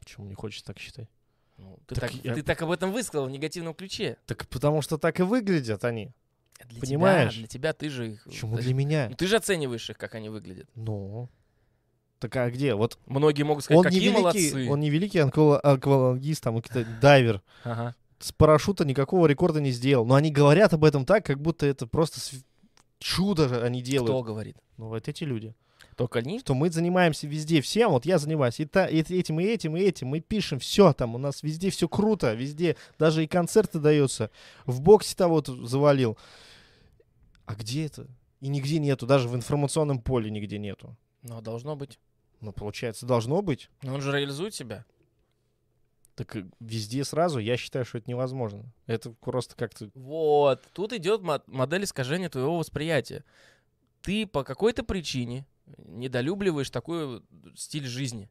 Почему 0.00 0.26
не 0.26 0.34
хочешь 0.34 0.62
так 0.62 0.80
считать? 0.80 1.08
Ну, 1.60 1.78
ты, 1.86 1.94
Так 1.94 2.10
так, 2.10 2.24
я- 2.24 2.34
ты 2.34 2.42
так 2.42 2.60
об 2.62 2.70
этом 2.70 2.92
высказал 2.92 3.26
в 3.26 3.30
негативном 3.30 3.74
ключе. 3.74 4.16
Так 4.26 4.48
потому 4.48 4.82
что 4.82 4.98
так 4.98 5.20
и 5.20 5.22
выглядят 5.22 5.84
они. 5.84 6.12
Для 6.66 6.80
Понимаешь? 6.80 7.32
Тебя, 7.32 7.40
для 7.40 7.48
тебя 7.48 7.72
ты 7.72 7.88
же 7.88 8.12
их... 8.12 8.24
Почему 8.24 8.56
ты- 8.56 8.62
для 8.62 8.74
меня? 8.74 9.08
Ну, 9.10 9.16
ты 9.16 9.26
же 9.26 9.36
оцениваешь 9.36 9.88
их, 9.88 9.98
как 9.98 10.14
они 10.14 10.28
выглядят. 10.28 10.68
Ну. 10.74 11.28
Так 12.18 12.36
а 12.36 12.50
где? 12.50 12.74
Вот 12.74 12.98
Многие 13.06 13.44
могут 13.44 13.64
сказать, 13.64 13.78
он 13.78 13.84
какие 13.84 14.00
великий, 14.00 14.20
молодцы. 14.20 14.68
он 14.70 14.80
не 14.80 14.90
великий 14.90 15.18
аквалангист, 15.20 16.42
там, 16.42 16.62
дайвер. 17.00 17.42
Ага. 17.64 17.94
С 18.18 18.32
парашюта 18.32 18.84
никакого 18.84 19.26
рекорда 19.26 19.60
не 19.60 19.70
сделал. 19.70 20.04
Но 20.04 20.14
они 20.14 20.30
говорят 20.30 20.74
об 20.74 20.84
этом 20.84 21.06
так, 21.06 21.24
как 21.24 21.40
будто 21.40 21.64
это 21.64 21.86
просто 21.86 22.20
чудо 22.98 23.64
они 23.64 23.80
делают. 23.80 24.10
Кто 24.10 24.22
говорит? 24.22 24.56
Ну 24.76 24.88
вот 24.88 25.08
эти 25.08 25.24
люди. 25.24 25.54
Только 26.00 26.20
они? 26.20 26.38
Что 26.38 26.54
мы 26.54 26.70
занимаемся 26.70 27.26
везде 27.26 27.60
всем, 27.60 27.90
вот 27.90 28.06
я 28.06 28.16
занимаюсь 28.16 28.58
и, 28.58 28.64
та, 28.64 28.86
и 28.86 29.02
этим, 29.02 29.38
и 29.38 29.44
этим, 29.44 29.76
и 29.76 29.80
этим, 29.82 30.08
мы 30.08 30.20
пишем 30.20 30.58
все 30.58 30.94
там, 30.94 31.14
у 31.14 31.18
нас 31.18 31.42
везде 31.42 31.68
все 31.68 31.90
круто, 31.90 32.32
везде, 32.32 32.76
даже 32.98 33.22
и 33.22 33.26
концерты 33.26 33.80
даются. 33.80 34.30
В 34.64 34.80
боксе-то 34.80 35.28
вот 35.28 35.48
завалил. 35.48 36.16
А 37.44 37.54
где 37.54 37.84
это? 37.84 38.06
И 38.40 38.48
нигде 38.48 38.78
нету, 38.78 39.06
даже 39.06 39.28
в 39.28 39.36
информационном 39.36 40.00
поле 40.00 40.30
нигде 40.30 40.56
нету. 40.56 40.96
Ну, 41.22 41.42
должно 41.42 41.76
быть. 41.76 41.98
Ну, 42.40 42.52
получается, 42.52 43.04
должно 43.04 43.42
быть. 43.42 43.68
Но 43.82 43.92
он 43.92 44.00
же 44.00 44.10
реализует 44.10 44.54
себя. 44.54 44.86
Так 46.14 46.34
э, 46.34 46.46
везде 46.60 47.04
сразу, 47.04 47.40
я 47.40 47.58
считаю, 47.58 47.84
что 47.84 47.98
это 47.98 48.08
невозможно. 48.08 48.72
Это 48.86 49.10
просто 49.10 49.54
как-то... 49.54 49.90
Вот. 49.92 50.62
Тут 50.72 50.94
идет 50.94 51.20
мо- 51.20 51.42
модель 51.46 51.84
искажения 51.84 52.30
твоего 52.30 52.56
восприятия. 52.56 53.22
Ты 54.00 54.26
по 54.26 54.44
какой-то 54.44 54.82
причине 54.82 55.44
недолюбливаешь 55.78 56.70
такой 56.70 57.22
стиль 57.54 57.86
жизни. 57.86 58.30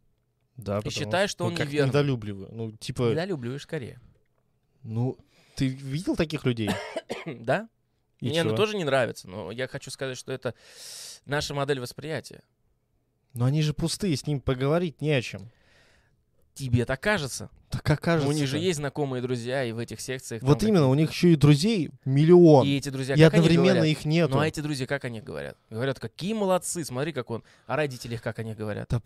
Да, 0.56 0.78
потому 0.78 0.92
считаешь, 0.92 1.30
что 1.30 1.46
ну, 1.46 1.52
он 1.52 1.56
как 1.56 1.68
неверный. 1.68 1.90
недолюбливаю. 1.90 2.50
Ну, 2.52 2.72
типа, 2.74 3.12
Недолюбливаешь 3.12 3.64
скорее. 3.64 4.02
ну, 4.84 5.18
ты 5.56 5.68
видел 5.68 6.16
таких 6.16 6.46
людей? 6.46 6.70
да? 7.26 7.70
И 8.20 8.30
Мне 8.30 8.42
оно 8.42 8.56
тоже 8.56 8.76
не 8.76 8.84
нравится, 8.84 9.30
но 9.30 9.52
я 9.52 9.68
хочу 9.68 9.92
сказать, 9.92 10.18
что 10.18 10.34
это 10.34 10.54
наша 11.26 11.54
модель 11.54 11.80
восприятия. 11.80 12.44
Но 13.34 13.46
они 13.46 13.62
же 13.62 13.74
пустые, 13.74 14.18
с 14.18 14.28
ним 14.28 14.42
поговорить 14.42 15.02
не 15.02 15.12
о 15.12 15.22
чем. 15.22 15.50
Тебе 16.60 16.84
так 16.84 17.00
кажется. 17.00 17.50
Так 17.70 17.84
как 17.84 18.02
кажется. 18.02 18.28
у 18.28 18.34
них 18.34 18.48
же 18.48 18.58
есть 18.58 18.80
знакомые 18.80 19.22
друзья 19.22 19.64
и 19.64 19.72
в 19.72 19.78
этих 19.78 20.02
секциях. 20.02 20.44
Вот 20.44 20.62
именно, 20.64 20.88
у 20.88 20.94
них 20.94 21.12
еще 21.12 21.32
и 21.32 21.36
друзей 21.38 21.92
миллион. 22.04 22.68
И 22.68 22.76
эти 22.76 22.90
друзья, 22.90 23.16
И 23.16 23.20
как 23.20 23.34
они 23.34 23.44
одновременно 23.44 23.76
говорят? 23.76 23.98
их 23.98 24.06
нету. 24.06 24.34
Ну 24.36 24.40
а 24.42 24.48
эти 24.48 24.60
друзья, 24.60 24.86
как 24.86 25.06
они 25.06 25.22
говорят? 25.22 25.56
Говорят, 25.70 26.00
какие 26.00 26.34
молодцы, 26.34 26.84
смотри, 26.84 27.14
как 27.14 27.30
он. 27.30 27.44
А 27.66 27.78
родители, 27.78 28.18
как 28.18 28.40
они 28.40 28.56
говорят? 28.56 28.90
Да, 28.90 29.02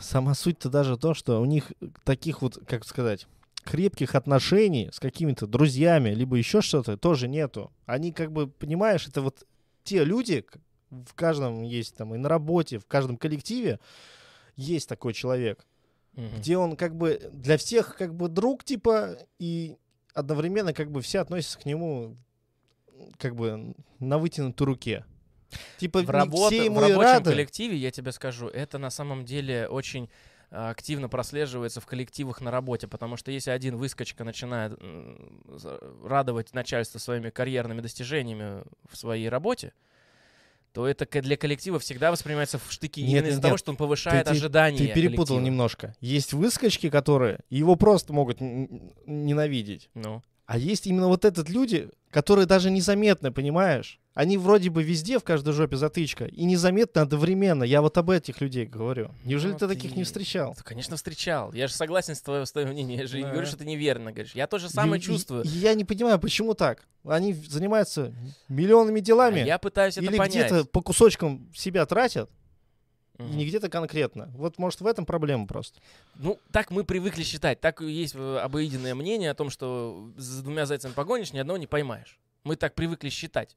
сама 0.00 0.34
суть-то 0.34 0.68
даже 0.68 0.98
то, 0.98 1.14
что 1.14 1.40
у 1.40 1.46
них 1.46 1.72
таких 2.04 2.42
вот, 2.42 2.58
как 2.66 2.84
сказать, 2.84 3.26
крепких 3.64 4.14
отношений 4.14 4.90
с 4.92 5.00
какими-то 5.00 5.46
друзьями, 5.46 6.10
либо 6.10 6.36
еще 6.36 6.60
что-то, 6.60 6.98
тоже 6.98 7.26
нету. 7.26 7.72
Они 7.86 8.12
как 8.12 8.32
бы, 8.32 8.48
понимаешь, 8.48 9.06
это 9.06 9.22
вот 9.22 9.46
те 9.84 10.04
люди, 10.04 10.44
в 10.90 11.14
каждом 11.14 11.62
есть 11.62 11.96
там 11.96 12.14
и 12.14 12.18
на 12.18 12.28
работе, 12.28 12.78
в 12.78 12.86
каждом 12.86 13.16
коллективе 13.16 13.80
есть 14.56 14.88
такой 14.88 15.14
человек, 15.14 15.64
Мгм. 16.14 16.36
где 16.36 16.58
он 16.58 16.76
как 16.76 16.94
бы 16.94 17.30
для 17.32 17.56
всех 17.56 17.96
как 17.96 18.14
бы 18.14 18.28
друг 18.28 18.64
типа 18.64 19.16
и 19.38 19.76
одновременно 20.14 20.74
как 20.74 20.90
бы 20.90 21.00
все 21.00 21.20
относятся 21.20 21.58
к 21.58 21.64
нему 21.64 22.16
как 23.18 23.34
бы 23.34 23.74
на 23.98 24.18
вытянутой 24.18 24.66
руке. 24.66 25.04
Типа 25.78 26.00
в, 26.00 26.02
не 26.04 26.10
работа- 26.10 26.54
все 26.54 26.62
в 26.62 26.64
ему 26.64 26.80
и 26.80 26.82
рабочем 26.82 27.00
рады. 27.00 27.30
коллективе, 27.30 27.76
я 27.76 27.90
тебе 27.90 28.12
скажу, 28.12 28.48
это 28.48 28.78
на 28.78 28.90
самом 28.90 29.24
деле 29.24 29.68
очень 29.68 30.10
а, 30.50 30.70
активно 30.70 31.08
прослеживается 31.08 31.80
в 31.80 31.86
коллективах 31.86 32.40
на 32.40 32.50
работе, 32.50 32.86
потому 32.88 33.16
что 33.16 33.30
если 33.30 33.50
один 33.50 33.76
выскочка 33.76 34.24
начинает 34.24 34.78
радовать 36.04 36.52
начальство 36.52 36.98
своими 36.98 37.30
карьерными 37.30 37.80
достижениями 37.80 38.62
в 38.88 38.96
своей 38.96 39.28
работе, 39.28 39.72
то 40.72 40.86
это 40.86 41.06
для 41.20 41.36
коллектива 41.36 41.78
всегда 41.78 42.10
воспринимается 42.10 42.58
в 42.58 42.70
штыки. 42.72 43.02
Нет, 43.02 43.10
Именно 43.10 43.26
из-за 43.32 43.42
того, 43.42 43.56
что 43.58 43.70
он 43.72 43.76
повышает 43.76 44.24
Ты- 44.24 44.30
ты- 44.32 44.36
ожидания. 44.38 44.78
Ты 44.78 44.88
перепутал 44.88 45.36
коллектива. 45.36 45.40
немножко. 45.40 45.94
Есть 46.00 46.32
выскочки, 46.32 46.88
которые 46.88 47.40
его 47.50 47.76
просто 47.76 48.12
могут 48.12 48.38
ненавидеть. 48.40 49.90
Ну, 49.94 50.22
А 50.46 50.58
есть 50.58 50.86
именно 50.86 51.08
вот 51.08 51.24
этот 51.24 51.48
люди, 51.48 51.88
которые 52.10 52.46
даже 52.46 52.70
незаметны, 52.70 53.30
понимаешь? 53.30 54.00
Они 54.14 54.36
вроде 54.36 54.68
бы 54.68 54.82
везде 54.82 55.18
в 55.18 55.24
каждой 55.24 55.54
жопе 55.54 55.76
затычка. 55.76 56.26
И 56.26 56.44
незаметно 56.44 57.00
одновременно. 57.00 57.64
Я 57.64 57.80
вот 57.80 57.96
об 57.96 58.10
этих 58.10 58.42
людей 58.42 58.66
говорю. 58.66 59.10
Неужели 59.24 59.52
Ну, 59.52 59.58
ты 59.58 59.68
таких 59.68 59.92
не 59.96 60.02
ты- 60.02 60.04
встречал? 60.04 60.54
ты, 60.54 60.62
конечно, 60.62 60.96
встречал. 60.96 61.50
Я 61.54 61.66
же 61.66 61.72
согласен 61.72 62.14
с 62.14 62.20
твоим, 62.20 62.44
с 62.44 62.52
твоим 62.52 62.68
мнением. 62.68 63.00
Я 63.00 63.06
же 63.06 63.22
Да. 63.22 63.30
говорю, 63.30 63.46
что 63.46 63.56
ты 63.56 63.64
неверно 63.64 64.12
говоришь. 64.12 64.34
Я 64.34 64.46
то 64.46 64.58
же 64.58 64.68
самое 64.68 65.00
И- 65.00 65.02
чувствую. 65.02 65.44
и 65.44 65.48
я 65.48 65.72
не 65.74 65.84
понимаю, 65.86 66.18
почему 66.18 66.52
так. 66.52 66.86
Они 67.04 67.32
занимаются 67.32 68.12
миллионными 68.48 69.00
делами. 69.00 69.40
А 69.40 69.46
я 69.46 69.58
пытаюсь 69.58 69.96
это 69.96 70.04
или 70.06 70.16
понять. 70.18 70.46
где-то 70.50 70.64
по 70.66 70.82
кусочкам 70.82 71.50
себя 71.54 71.86
тратят, 71.86 72.30
и 73.18 73.22
не 73.22 73.46
где-то 73.46 73.70
конкретно. 73.70 74.30
Вот, 74.34 74.58
может, 74.58 74.82
в 74.82 74.86
этом 74.86 75.06
проблема 75.06 75.46
просто. 75.46 75.80
Ну, 76.16 76.38
так 76.50 76.70
мы 76.70 76.84
привыкли 76.84 77.22
считать. 77.22 77.60
Так 77.60 77.80
есть 77.80 78.14
э, 78.14 78.38
обыденное 78.38 78.94
мнение 78.94 79.30
о 79.30 79.34
том, 79.34 79.48
что 79.48 80.12
за 80.18 80.42
двумя 80.42 80.66
зайцами 80.66 80.92
погонишь, 80.92 81.32
ни 81.32 81.38
одного 81.38 81.56
не 81.56 81.66
поймаешь. 81.66 82.18
Мы 82.44 82.56
так 82.56 82.74
привыкли 82.74 83.08
считать. 83.08 83.56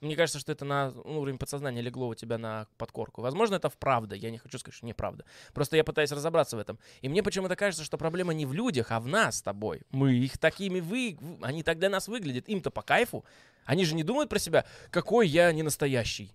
Мне 0.00 0.16
кажется, 0.16 0.38
что 0.38 0.50
это 0.52 0.64
на 0.64 0.92
уровень 1.04 1.36
подсознания 1.36 1.82
легло 1.82 2.08
у 2.08 2.14
тебя 2.14 2.38
на 2.38 2.66
подкорку. 2.78 3.20
Возможно, 3.20 3.56
это 3.56 3.68
вправда. 3.68 4.16
Я 4.16 4.30
не 4.30 4.38
хочу 4.38 4.58
сказать, 4.58 4.74
что 4.74 4.86
неправда. 4.86 5.26
Просто 5.52 5.76
я 5.76 5.84
пытаюсь 5.84 6.10
разобраться 6.10 6.56
в 6.56 6.60
этом. 6.60 6.78
И 7.02 7.08
мне 7.08 7.22
почему-то 7.22 7.54
кажется, 7.54 7.84
что 7.84 7.98
проблема 7.98 8.32
не 8.32 8.46
в 8.46 8.54
людях, 8.54 8.92
а 8.92 9.00
в 9.00 9.06
нас 9.06 9.38
с 9.38 9.42
тобой. 9.42 9.82
Мы 9.90 10.14
их 10.14 10.38
такими 10.38 10.80
вы... 10.80 11.18
Они 11.42 11.62
так 11.62 11.78
для 11.78 11.90
нас 11.90 12.08
выглядят. 12.08 12.48
Им-то 12.48 12.70
по 12.70 12.80
кайфу. 12.80 13.26
Они 13.66 13.84
же 13.84 13.94
не 13.94 14.02
думают 14.02 14.30
про 14.30 14.38
себя, 14.38 14.64
какой 14.90 15.28
я 15.28 15.52
не 15.52 15.62
настоящий. 15.62 16.32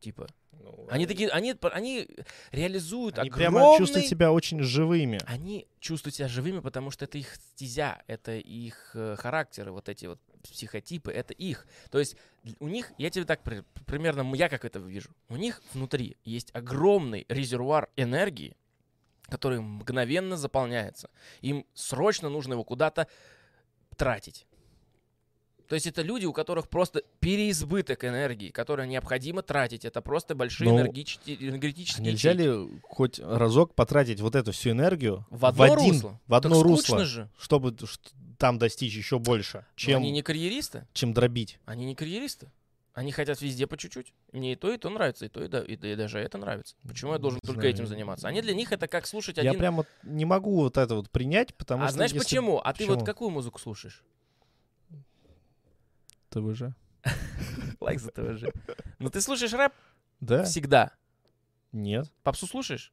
Типа. 0.00 0.26
Они 0.88 1.06
такие, 1.06 1.28
они, 1.28 1.54
они 1.60 2.08
реализуют 2.52 3.18
Они 3.18 3.28
огромный... 3.28 3.60
прямо 3.60 3.78
чувствуют 3.78 4.06
себя 4.06 4.32
очень 4.32 4.62
живыми. 4.62 5.20
Они 5.26 5.66
чувствуют 5.78 6.14
себя 6.14 6.28
живыми, 6.28 6.60
потому 6.60 6.90
что 6.90 7.04
это 7.04 7.18
их 7.18 7.34
стезя, 7.34 8.02
это 8.06 8.36
их 8.36 8.92
э, 8.94 9.16
характеры, 9.18 9.72
вот 9.72 9.88
эти 9.88 10.06
вот 10.06 10.20
психотипы, 10.48 11.12
это 11.12 11.32
их. 11.32 11.66
То 11.90 11.98
есть 11.98 12.16
у 12.60 12.68
них, 12.68 12.92
я 12.98 13.10
тебе 13.10 13.24
так 13.24 13.42
при- 13.42 13.62
примерно, 13.86 14.34
я 14.34 14.48
как 14.48 14.64
это 14.64 14.78
вижу, 14.78 15.10
у 15.28 15.36
них 15.36 15.62
внутри 15.72 16.16
есть 16.24 16.54
огромный 16.54 17.26
резервуар 17.28 17.90
энергии, 17.96 18.56
который 19.28 19.60
мгновенно 19.60 20.36
заполняется. 20.36 21.10
Им 21.40 21.66
срочно 21.74 22.28
нужно 22.28 22.54
его 22.54 22.64
куда-то 22.64 23.08
тратить. 23.96 24.46
То 25.68 25.74
есть 25.74 25.86
это 25.86 26.02
люди, 26.02 26.26
у 26.26 26.32
которых 26.32 26.68
просто 26.68 27.02
переизбыток 27.20 28.04
энергии, 28.04 28.50
которую 28.50 28.86
необходимо 28.88 29.42
тратить. 29.42 29.84
Это 29.84 30.00
просто 30.02 30.34
большие 30.34 30.70
Ну, 30.70 30.78
энергич- 30.84 31.18
энергетические 31.26 32.04
Нельзя 32.12 32.32
ячейки. 32.32 32.48
ли 32.48 32.80
хоть 32.82 33.18
разок 33.18 33.74
потратить 33.74 34.20
вот 34.20 34.34
эту 34.34 34.52
всю 34.52 34.70
энергию 34.70 35.26
В 35.30 35.46
одно 35.46 35.64
один, 35.64 35.76
русло? 35.92 36.20
в 36.26 36.34
одно 36.34 36.56
так 36.56 36.62
русло, 36.64 37.04
же. 37.04 37.28
чтобы 37.38 37.74
там 38.38 38.58
достичь 38.58 38.94
еще 38.94 39.18
больше, 39.18 39.58
Но 39.58 39.64
чем, 39.76 40.00
Они 40.02 40.10
не 40.10 40.22
карьеристы. 40.22 40.86
чем 40.92 41.12
дробить? 41.14 41.58
Они 41.66 41.84
не 41.86 41.94
карьеристы. 41.94 42.50
Они 42.92 43.10
хотят 43.10 43.40
везде 43.40 43.66
по 43.66 43.76
чуть-чуть. 43.76 44.12
Мне 44.32 44.52
и 44.52 44.56
то, 44.56 44.72
и 44.72 44.78
то 44.78 44.88
нравится, 44.88 45.26
и 45.26 45.28
то, 45.28 45.42
и, 45.42 45.48
да, 45.48 45.60
и, 45.62 45.76
да- 45.76 45.88
и 45.92 45.96
даже 45.96 46.18
это 46.20 46.38
нравится. 46.38 46.76
Почему 46.86 47.10
я 47.10 47.16
Не 47.16 47.22
должен 47.22 47.40
только 47.40 47.62
знаю. 47.62 47.74
этим 47.74 47.86
заниматься? 47.88 48.28
Они 48.28 48.40
для 48.40 48.54
них 48.54 48.70
это 48.70 48.86
как 48.86 49.06
слушать 49.08 49.36
Я 49.38 49.50
один... 49.50 49.58
прям 49.58 49.76
вот 49.76 49.88
не 50.04 50.24
могу 50.24 50.54
вот 50.60 50.76
это 50.76 50.94
вот 50.94 51.10
принять, 51.10 51.54
потому 51.56 51.82
А 51.82 51.86
что... 51.88 51.94
знаешь 51.94 52.12
если- 52.12 52.24
почему? 52.24 52.58
А 52.62 52.72
ты 52.72 52.84
вот 52.86 52.94
Почему? 52.94 53.04
какую 53.06 53.30
музыку 53.30 53.58
слушаешь? 53.58 54.04
ТВЖ. 56.40 56.74
Лайк 57.80 58.00
за 58.00 58.10
ТВЖ. 58.10 58.44
Ну 58.98 59.10
ты 59.10 59.20
слушаешь 59.20 59.52
рэп 59.52 59.72
Да? 60.20 60.44
всегда. 60.44 60.92
Нет. 61.72 62.12
Попсу 62.22 62.46
слушаешь? 62.46 62.92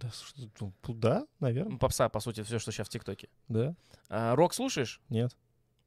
Да, 0.00 0.10
что- 0.10 0.48
ну, 0.60 0.72
да, 0.94 1.26
наверное. 1.40 1.72
Ну, 1.72 1.78
Попса, 1.78 2.08
по 2.08 2.20
сути, 2.20 2.42
все, 2.42 2.58
что 2.58 2.72
сейчас 2.72 2.88
в 2.88 2.90
ТикТоке. 2.90 3.28
Да. 3.48 3.74
А, 4.08 4.34
рок 4.34 4.52
слушаешь? 4.54 5.00
Нет. 5.08 5.36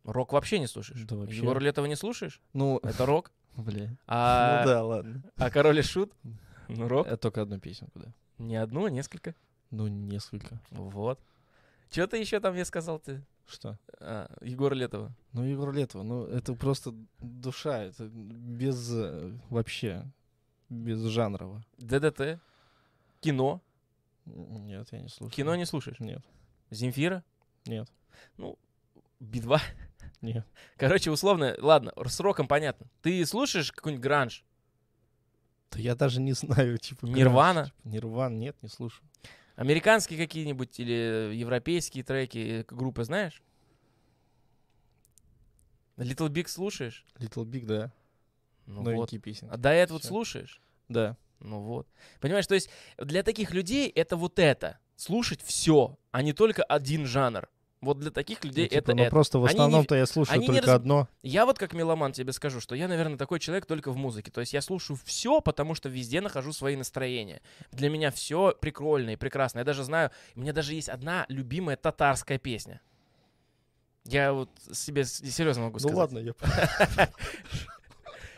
Рок 0.06 0.32
вообще 0.34 0.60
не 0.60 0.68
слушаешь. 0.68 1.02
Да 1.04 1.16
вообще. 1.18 1.38
Егора 1.38 1.60
Летова 1.60 1.86
не 1.86 1.96
слушаешь? 1.96 2.40
Ну, 2.54 2.80
Это 2.84 3.06
рок. 3.06 3.32
бля. 3.58 3.96
А, 4.08 4.62
Ну 4.62 4.68
да, 4.70 4.84
ладно. 4.84 5.24
а 5.36 5.50
Король 5.50 5.80
и 5.80 5.82
Шут? 5.82 6.14
Ну, 6.70 6.88
рок. 6.88 7.08
Это 7.08 7.18
только 7.18 7.42
одну 7.42 7.60
песенку, 7.60 8.00
да. 8.00 8.14
Не 8.38 8.56
одну, 8.56 8.86
а 8.86 8.90
несколько. 8.90 9.36
Ну, 9.72 9.88
несколько. 9.88 10.62
Вот. 10.72 11.20
Что 11.92 12.08
ты 12.08 12.18
еще 12.18 12.40
там 12.40 12.54
мне 12.54 12.66
сказал 12.66 13.00
ты? 13.00 13.22
Что? 13.48 13.78
А, 14.00 14.30
Егора 14.42 14.74
Летова. 14.74 15.14
Ну, 15.34 15.44
Егор 15.44 15.72
Летова, 15.72 16.04
ну, 16.04 16.26
это 16.26 16.54
просто 16.54 16.94
душа, 17.20 17.84
это 17.84 18.06
без 18.08 18.92
э, 18.92 19.38
вообще, 19.50 20.06
без 20.70 21.00
жанрово. 21.04 21.64
ДДТ. 21.78 22.40
Кино. 23.22 23.62
Нет, 24.26 24.88
я 24.92 25.02
не 25.02 25.10
слушаю. 25.10 25.32
Кино 25.36 25.56
не 25.56 25.66
слушаешь. 25.66 26.00
Нет, 26.00 26.24
Земфира. 26.72 27.24
нет, 27.66 27.92
Би-2. 29.20 29.60
нет. 30.22 30.46
Короче, 30.78 31.12
условно, 31.12 31.56
ладно, 31.60 31.94
с 32.08 32.20
роком 32.20 32.48
понятно. 32.48 32.88
Ты 33.02 33.26
слушаешь 33.26 33.72
какой-нибудь 33.72 34.04
гранж? 34.04 34.44
Да 35.72 35.80
я 35.80 35.96
даже 35.96 36.22
не 36.22 36.34
знаю, 36.34 36.78
типа... 36.78 37.06
гранж, 37.06 37.18
Нирвана? 37.18 37.66
типа, 37.66 37.76
Нирван, 37.84 38.40
нет, 38.40 38.56
не 38.62 38.70
слушаю. 38.70 39.08
Американские 39.56 40.20
какие-нибудь 40.20 40.80
или 40.80 41.34
европейские 41.34 42.04
треки, 42.04 42.38
э, 42.38 42.64
группы 42.76 43.04
знаешь? 43.04 43.42
Little 45.98 46.28
Big 46.30 46.48
слушаешь? 46.48 47.06
Little 47.18 47.46
Big, 47.46 47.66
да, 47.66 47.92
Ну 48.66 48.78
вот. 48.78 48.86
новенькие 48.86 49.22
песни. 49.22 49.48
А 49.50 49.58
до 49.58 49.70
этого 49.70 50.00
Всё. 50.00 50.10
слушаешь? 50.10 50.62
Да. 50.90 51.16
Ну 51.40 51.62
вот. 51.62 51.88
Понимаешь, 52.20 52.48
то 52.48 52.56
есть 52.56 52.70
для 52.98 53.24
таких 53.24 53.52
людей 53.52 53.90
это 53.90 54.18
вот 54.18 54.40
это. 54.40 54.80
Слушать 54.98 55.42
все, 55.42 55.98
а 56.12 56.22
не 56.22 56.34
только 56.34 56.64
один 56.64 57.06
жанр. 57.06 57.48
Вот 57.86 58.00
для 58.00 58.12
таких 58.12 58.44
Ну, 58.44 58.50
людей 58.50 58.68
типа, 58.68 58.80
это 58.80 58.96
ну, 58.96 59.02
это. 59.04 59.12
просто 59.12 59.40
в 59.40 59.46
основном-то 59.46 59.96
я 59.96 60.06
слушаю 60.06 60.42
только 60.44 60.62
раз- 60.66 60.76
одно. 60.76 61.08
Я 61.24 61.46
вот 61.46 61.58
как 61.58 61.74
меломан 61.74 62.12
тебе 62.12 62.34
скажу, 62.34 62.60
что 62.60 62.76
я, 62.76 62.88
наверное, 62.90 63.18
такой 63.18 63.40
человек 63.40 63.66
только 63.66 63.92
в 63.92 63.96
музыке. 63.98 64.32
То 64.32 64.42
есть 64.42 64.52
я 64.54 64.62
слушаю 64.62 65.00
все, 65.06 65.40
потому 65.40 65.76
что 65.76 65.88
везде 65.88 66.20
нахожу 66.20 66.52
свои 66.52 66.76
настроения. 66.76 67.42
Для 67.72 67.90
меня 67.90 68.12
все 68.12 68.54
прикольно 68.60 69.12
и 69.12 69.16
прекрасно. 69.16 69.60
Я 69.60 69.64
даже 69.66 69.84
знаю, 69.84 70.12
у 70.36 70.42
меня 70.42 70.52
даже 70.52 70.74
есть 70.74 70.90
одна 70.90 71.26
любимая 71.30 71.78
татарская 71.78 72.38
песня. 72.40 72.82
Я 74.04 74.34
вот 74.34 74.50
себе 74.72 75.04
серьезно 75.06 75.64
могу 75.64 75.76
Ну 75.76 75.80
сказать. 75.80 75.98
ладно, 75.98 76.20
я... 76.20 76.34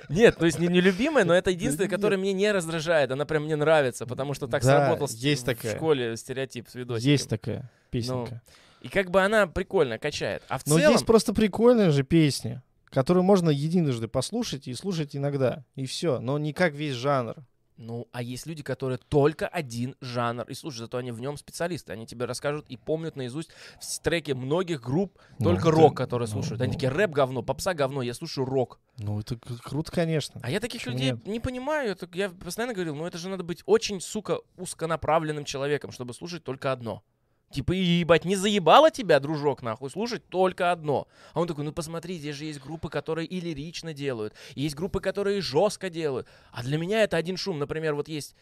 Нет, 0.10 0.38
то 0.38 0.46
есть 0.46 0.58
не, 0.60 0.68
не 0.68 0.80
любимая, 0.80 1.26
но 1.26 1.34
это 1.34 1.50
единственная, 1.52 1.90
нет. 1.90 1.96
которая 1.98 2.18
мне 2.18 2.32
не 2.32 2.50
раздражает. 2.54 3.12
Она 3.12 3.26
прям 3.26 3.44
мне 3.44 3.58
нравится, 3.58 4.06
потому 4.06 4.34
что 4.34 4.48
так 4.48 4.64
Да, 4.64 4.86
сработал 4.88 5.08
есть 5.14 5.44
в 5.44 5.46
такая. 5.46 5.76
школе 5.76 6.16
стереотип 6.16 6.70
с 6.70 6.76
видосиком. 6.76 7.12
Есть 7.12 7.30
такая 7.30 7.70
песенка. 7.90 8.42
И 8.82 8.90
как 8.90 9.10
бы 9.12 9.22
она 9.22 9.48
прикольно 9.48 9.98
качает. 9.98 10.44
А 10.50 10.58
в 10.60 10.66
Но 10.68 10.78
целом... 10.78 10.94
есть 10.94 11.06
просто 11.06 11.34
прикольные 11.34 11.92
же 11.92 12.04
песни, 12.04 12.62
которые 12.86 13.24
можно 13.24 13.50
единожды 13.50 14.08
послушать 14.08 14.68
и 14.68 14.74
слушать 14.74 15.16
иногда. 15.16 15.64
И 15.76 15.86
все. 15.86 16.20
Но 16.20 16.38
не 16.38 16.54
как 16.54 16.74
весь 16.74 16.94
жанр. 16.94 17.36
Ну, 17.80 18.08
а 18.12 18.24
есть 18.24 18.48
люди, 18.48 18.64
которые 18.64 18.98
только 19.08 19.48
один 19.48 19.96
жанр 20.02 20.44
и 20.50 20.56
слушают, 20.56 20.86
зато 20.88 20.98
они 20.98 21.12
в 21.12 21.22
нем 21.22 21.38
специалисты. 21.38 21.94
Они 21.94 22.08
тебе 22.08 22.26
расскажут 22.26 22.66
и 22.70 22.76
помнят 22.76 23.16
наизусть 23.16 23.52
с- 23.80 24.00
треки 24.00 24.32
многих 24.32 24.82
групп, 24.82 25.20
только 25.40 25.66
Ну, 25.66 25.72
рок, 25.72 25.92
это- 25.94 26.04
которые 26.04 26.28
ну, 26.28 26.34
слушают. 26.34 26.60
Они 26.62 26.70
ну. 26.72 26.74
такие, 26.74 26.90
рэп 26.90 27.12
говно, 27.12 27.44
попса 27.44 27.76
говно, 27.76 28.02
я 28.02 28.16
слушаю 28.16 28.46
рок. 28.46 28.80
Ну, 28.98 29.20
это 29.20 29.38
круто, 29.62 29.92
конечно. 29.92 30.42
А 30.44 30.50
я 30.50 30.60
таких 30.60 30.82
Почему 30.82 30.96
людей 30.96 31.12
нет? 31.12 31.28
не 31.28 31.40
понимаю. 31.40 31.92
Это, 31.92 32.10
я 32.16 32.30
постоянно 32.32 32.74
говорил, 32.74 32.96
ну 32.96 33.06
это 33.06 33.20
же 33.20 33.30
надо 33.30 33.44
быть 33.44 33.62
очень, 33.68 34.02
сука, 34.02 34.40
узконаправленным 34.58 35.46
человеком, 35.46 35.92
чтобы 35.92 36.16
слушать 36.16 36.44
только 36.44 36.72
одно. 36.72 37.04
Типа, 37.50 37.72
ебать, 37.72 38.26
не 38.26 38.36
заебало 38.36 38.92
тебя, 38.92 39.20
дружок, 39.22 39.62
нахуй, 39.62 39.90
слушать 39.90 40.28
только 40.28 40.72
одно. 40.72 41.08
А 41.34 41.40
он 41.40 41.48
такой, 41.48 41.64
ну 41.64 41.72
посмотри, 41.72 42.18
здесь 42.18 42.36
же 42.36 42.46
есть 42.46 42.60
группы, 42.60 42.90
которые 42.90 43.26
и 43.26 43.40
лирично 43.40 43.94
делают, 43.94 44.34
есть 44.56 44.76
группы, 44.76 45.00
которые 45.00 45.40
жестко 45.42 45.90
делают. 45.90 46.28
А 46.52 46.62
для 46.62 46.78
меня 46.78 47.04
это 47.04 47.16
один 47.16 47.38
шум. 47.38 47.58
Например, 47.60 47.96
вот 47.96 48.10
есть 48.10 48.36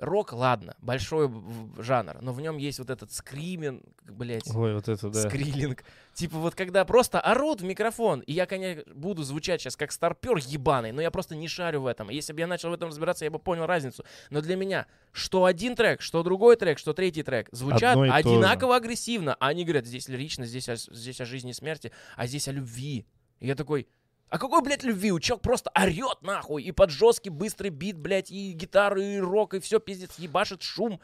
рок, 0.00 0.32
ладно, 0.32 0.74
большой 0.80 1.30
жанр, 1.78 2.18
но 2.22 2.32
в 2.32 2.40
нем 2.40 2.56
есть 2.56 2.78
вот 2.78 2.90
этот 2.90 3.12
скриминг, 3.12 3.82
блядь, 4.02 4.48
Ой, 4.54 4.74
вот 4.74 4.88
это 4.88 5.10
да. 5.10 5.28
скриллинг. 5.28 5.84
Типа 6.14 6.38
вот 6.38 6.54
когда 6.54 6.84
просто 6.84 7.20
орут 7.20 7.60
в 7.60 7.64
микрофон, 7.64 8.20
и 8.20 8.32
я, 8.32 8.46
конечно, 8.46 8.82
буду 8.94 9.22
звучать 9.22 9.60
сейчас 9.60 9.76
как 9.76 9.92
старпер 9.92 10.38
ебаный, 10.38 10.92
но 10.92 11.00
я 11.02 11.10
просто 11.10 11.36
не 11.36 11.48
шарю 11.48 11.82
в 11.82 11.86
этом. 11.86 12.08
Если 12.10 12.32
бы 12.32 12.40
я 12.40 12.46
начал 12.46 12.70
в 12.70 12.74
этом 12.74 12.88
разбираться, 12.88 13.24
я 13.24 13.30
бы 13.30 13.38
понял 13.38 13.66
разницу. 13.66 14.04
Но 14.30 14.40
для 14.40 14.56
меня 14.56 14.86
что 15.12 15.44
один 15.44 15.76
трек, 15.76 16.00
что 16.00 16.22
другой 16.22 16.56
трек, 16.56 16.78
что 16.78 16.92
третий 16.92 17.22
трек 17.22 17.48
звучат 17.52 17.96
Одно 17.96 18.12
одинаково 18.12 18.76
агрессивно. 18.76 19.34
А 19.34 19.48
они 19.48 19.64
говорят, 19.64 19.86
здесь 19.86 20.08
лирично, 20.08 20.46
здесь 20.46 20.68
о, 20.68 20.76
здесь 20.76 21.20
о 21.20 21.24
жизни 21.24 21.50
и 21.50 21.54
смерти, 21.54 21.92
а 22.16 22.26
здесь 22.26 22.48
о 22.48 22.52
любви. 22.52 23.06
И 23.40 23.46
я 23.46 23.54
такой, 23.54 23.88
а 24.30 24.38
какой, 24.38 24.62
блядь, 24.62 24.84
любви? 24.84 25.10
Учок 25.10 25.42
просто 25.42 25.70
орет 25.74 26.22
нахуй, 26.22 26.62
и 26.62 26.70
под 26.70 26.90
жесткий 26.90 27.30
быстрый 27.30 27.70
бит, 27.70 27.98
блядь, 27.98 28.30
и 28.30 28.52
гитару, 28.52 29.00
и 29.00 29.18
рок, 29.18 29.54
и 29.54 29.60
все 29.60 29.80
пиздец, 29.80 30.18
ебашит 30.18 30.62
шум. 30.62 31.00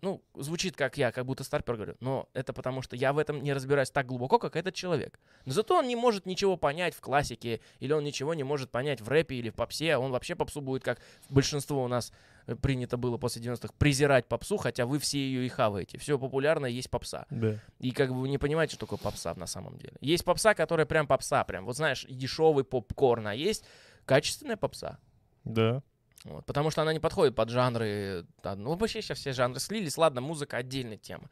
Ну, 0.00 0.22
звучит 0.34 0.76
как 0.76 0.96
я, 0.96 1.10
как 1.10 1.26
будто 1.26 1.42
старпер 1.44 1.74
говорю, 1.74 1.96
но 2.00 2.28
это 2.32 2.52
потому 2.52 2.82
что 2.82 2.94
я 2.94 3.12
в 3.12 3.18
этом 3.18 3.42
не 3.42 3.52
разбираюсь 3.52 3.90
так 3.90 4.06
глубоко, 4.06 4.38
как 4.38 4.54
этот 4.54 4.74
человек. 4.74 5.18
Но 5.44 5.52
зато 5.52 5.76
он 5.76 5.88
не 5.88 5.96
может 5.96 6.24
ничего 6.26 6.56
понять 6.56 6.94
в 6.94 7.00
классике, 7.00 7.60
или 7.80 7.92
он 7.92 8.04
ничего 8.04 8.34
не 8.34 8.44
может 8.44 8.70
понять 8.70 9.00
в 9.00 9.08
рэпе 9.08 9.36
или 9.36 9.50
в 9.50 9.54
попсе, 9.54 9.96
он 9.96 10.12
вообще 10.12 10.36
попсу 10.36 10.60
будет, 10.60 10.84
как 10.84 11.00
большинство 11.28 11.82
у 11.82 11.88
нас 11.88 12.12
э, 12.46 12.54
принято 12.54 12.96
было 12.96 13.18
после 13.18 13.42
90-х, 13.42 13.74
презирать 13.78 14.26
попсу, 14.26 14.56
хотя 14.56 14.86
вы 14.86 14.98
все 15.00 15.18
ее 15.18 15.46
и 15.46 15.48
хаваете. 15.48 15.98
Все 15.98 16.18
популярное 16.18 16.70
есть 16.70 16.90
попса. 16.90 17.26
Да. 17.30 17.58
И 17.80 17.90
как 17.90 18.10
бы 18.10 18.20
вы 18.20 18.28
не 18.28 18.38
понимаете, 18.38 18.74
что 18.74 18.86
такое 18.86 18.98
попса 18.98 19.34
на 19.34 19.46
самом 19.46 19.78
деле. 19.78 19.94
Есть 20.00 20.24
попса, 20.24 20.54
которая 20.54 20.86
прям 20.86 21.06
попса, 21.06 21.42
прям, 21.44 21.64
вот 21.64 21.76
знаешь, 21.76 22.06
дешевый 22.08 22.64
попкорн, 22.64 23.28
а 23.28 23.34
есть 23.34 23.64
качественная 24.04 24.56
попса. 24.56 24.98
Да. 25.44 25.82
Вот, 26.24 26.44
потому 26.46 26.70
что 26.70 26.82
она 26.82 26.92
не 26.92 27.00
подходит 27.00 27.34
под 27.34 27.48
жанры. 27.48 28.26
да, 28.42 28.56
ну, 28.56 28.74
вообще 28.74 29.02
сейчас 29.02 29.18
все 29.18 29.32
жанры 29.32 29.60
слились. 29.60 29.96
Ладно, 29.96 30.20
музыка 30.20 30.56
отдельная 30.56 30.96
тема. 30.96 31.30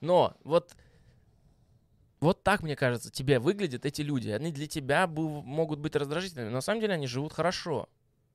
Но 0.00 0.36
вот, 0.44 0.76
вот 2.20 2.42
так, 2.42 2.62
мне 2.62 2.76
кажется, 2.76 3.10
тебе 3.10 3.38
выглядят 3.38 3.84
эти 3.84 4.02
люди. 4.02 4.30
Они 4.30 4.52
для 4.52 4.66
тебя 4.66 5.04
бу- 5.04 5.42
могут 5.42 5.80
быть 5.80 5.96
раздражительными, 5.96 6.48
но 6.48 6.56
на 6.56 6.60
самом 6.60 6.80
деле 6.80 6.94
они 6.94 7.06
живут 7.06 7.32
хорошо. 7.32 7.88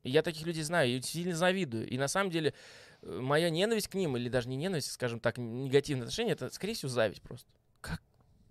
И 0.04 0.10
я 0.10 0.22
таких 0.22 0.46
людей 0.46 0.64
знаю 0.64 0.90
и 0.90 1.02
сильно 1.02 1.36
завидую. 1.36 1.88
И 1.90 1.98
на 1.98 2.08
самом 2.08 2.30
деле 2.30 2.54
э, 3.02 3.20
моя 3.22 3.50
ненависть 3.50 3.88
к 3.88 3.94
ним, 3.94 4.18
или 4.18 4.28
даже 4.28 4.50
не 4.50 4.58
ненависть, 4.58 4.92
скажем 4.92 5.20
так, 5.20 5.38
негативное 5.38 6.04
отношение, 6.04 6.34
это, 6.34 6.50
скорее 6.50 6.74
всего, 6.74 6.90
зависть 6.90 7.22
просто. 7.22 7.50
Как 7.80 8.02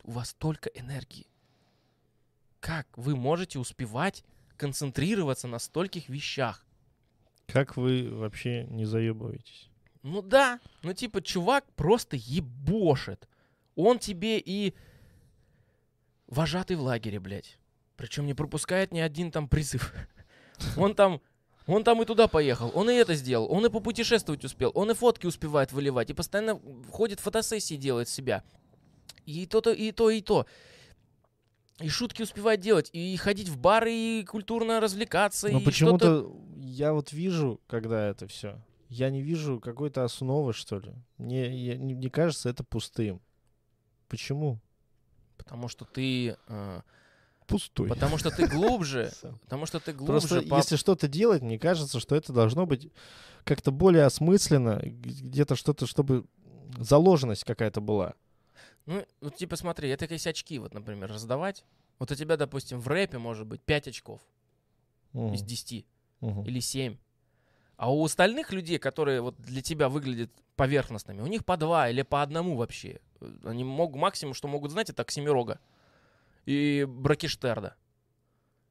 у 0.05 0.13
вас 0.13 0.31
столько 0.31 0.71
энергии? 0.71 1.27
Как 2.61 2.87
вы 2.97 3.17
можете 3.17 3.59
успевать 3.59 4.25
концентрироваться 4.57 5.49
на 5.49 5.59
стольких 5.59 6.09
вещах? 6.09 6.65
Как 7.53 7.77
вы 7.77 8.09
вообще 8.11 8.65
не 8.65 8.87
заебываетесь? 8.87 9.69
Ну 10.03 10.23
да, 10.23 10.59
ну 10.83 10.95
типа 10.95 11.21
чувак 11.21 11.67
просто 11.77 12.17
ебошит. 12.17 13.29
Он 13.75 13.99
тебе 13.99 14.39
и 14.39 14.75
вожатый 16.29 16.77
в 16.77 16.81
лагере, 16.81 17.21
блядь. 17.21 17.59
Причем 17.97 18.25
не 18.25 18.33
пропускает 18.33 18.91
ни 18.91 19.01
один 19.01 19.31
там 19.31 19.49
призыв. 19.49 19.93
Он 20.79 20.95
там, 20.95 21.21
он 21.67 21.85
там 21.85 22.01
и 22.01 22.05
туда 22.05 22.29
поехал, 22.29 22.71
он 22.75 22.89
и 22.89 22.95
это 22.95 23.15
сделал, 23.15 23.51
он 23.51 23.67
и 23.67 23.69
попутешествовать 23.69 24.45
успел, 24.45 24.71
он 24.75 24.91
и 24.91 24.95
фотки 24.95 25.27
успевает 25.27 25.73
выливать, 25.73 26.11
и 26.11 26.15
постоянно 26.15 26.61
ходит 26.91 27.19
фотосессии 27.19 27.75
делает 27.75 28.09
себя. 28.09 28.45
И 29.27 29.47
то-то, 29.47 29.73
и 29.73 29.91
то, 29.91 30.11
и 30.11 30.21
то. 30.21 30.47
И 31.81 31.89
шутки 31.89 32.23
успевает 32.23 32.61
делать, 32.61 32.91
и 32.93 33.17
ходить 33.17 33.49
в 33.49 33.59
бары, 33.59 33.93
и 33.93 34.25
культурно 34.25 34.81
развлекаться, 34.81 35.49
Но 35.49 35.61
почему-то 35.61 36.31
я 36.59 36.93
вот 36.93 37.13
вижу, 37.13 37.61
когда 37.67 38.09
это 38.09 38.27
все, 38.27 38.61
я 38.89 39.11
не 39.11 39.23
вижу 39.23 39.59
какой-то 39.59 40.05
основы, 40.05 40.53
что 40.53 40.79
ли. 40.79 40.93
Мне, 41.19 41.51
я- 41.51 41.77
не- 41.79 41.95
мне 41.95 42.11
кажется 42.11 42.49
это 42.51 42.63
пустым. 42.63 43.21
Почему? 44.09 44.61
Потому 45.39 45.69
что 45.69 45.85
ты... 45.85 46.37
э, 46.47 46.81
Пустой. 47.47 47.89
потому 47.89 48.19
что 48.19 48.31
ты 48.31 48.47
глубже... 48.47 49.11
Потому 49.43 49.67
что 49.67 49.81
ты 49.81 49.93
Просто 49.95 50.29
глубже... 50.37 50.49
по- 50.49 50.57
если 50.57 50.77
что-то 50.77 51.09
делать, 51.09 51.43
мне 51.43 51.59
кажется, 51.59 51.99
что 52.01 52.15
это 52.15 52.33
должно 52.33 52.67
быть 52.67 52.91
как-то 53.45 53.73
более 53.73 54.05
осмысленно, 54.05 54.81
где-то 54.85 55.57
что-то, 55.57 55.87
чтобы 55.87 56.27
заложенность 56.79 57.45
какая-то 57.45 57.81
была. 57.81 58.15
Ну, 58.87 59.05
вот 59.21 59.37
типа 59.37 59.57
смотри, 59.57 59.89
это 59.89 60.07
если 60.07 60.31
очки, 60.31 60.59
вот, 60.59 60.75
например, 60.75 61.11
раздавать. 61.11 61.65
Вот 61.99 62.11
у 62.11 62.15
тебя, 62.15 62.37
допустим, 62.37 62.81
в 62.81 62.89
рэпе 62.89 63.19
может 63.19 63.47
быть 63.47 63.63
5 63.63 63.89
очков 63.89 64.21
Мгм, 65.13 65.35
из 65.35 65.43
10 65.43 65.87
мгм. 66.21 66.43
или 66.45 66.61
7. 66.61 66.97
А 67.77 67.93
у 67.93 68.05
остальных 68.05 68.53
людей, 68.53 68.79
которые 68.79 69.21
вот 69.21 69.37
для 69.41 69.63
тебя 69.63 69.89
выглядят 69.89 70.31
поверхностными, 70.57 71.21
у 71.21 71.27
них 71.27 71.45
по 71.45 71.57
два 71.57 71.89
или 71.89 72.03
по 72.03 72.23
одному 72.23 72.57
вообще. 72.57 73.01
Они 73.45 73.65
могут, 73.65 74.01
максимум, 74.01 74.35
что 74.35 74.49
могут 74.49 74.73
знать, 74.73 74.91
это 74.91 75.03
Оксимирога 75.03 75.61
и 76.45 76.87
Бракиштерда 76.89 77.77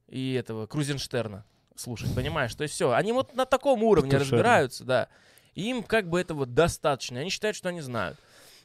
и 0.08 0.34
этого 0.34 0.68
Крузенштерна 0.68 1.46
слушать, 1.76 2.14
понимаешь? 2.14 2.54
То 2.54 2.64
есть 2.64 2.76
все, 2.76 2.92
они 2.92 3.12
вот 3.14 3.34
на 3.36 3.46
таком 3.46 3.84
уровне 3.84 4.12
Петушара. 4.12 4.38
разбираются, 4.38 4.84
да. 4.84 5.08
Им 5.56 5.84
как 5.84 6.08
бы 6.08 6.20
этого 6.20 6.46
достаточно. 6.46 7.20
Они 7.20 7.30
считают, 7.30 7.56
что 7.58 7.70
они 7.70 7.82
знают. 7.82 8.18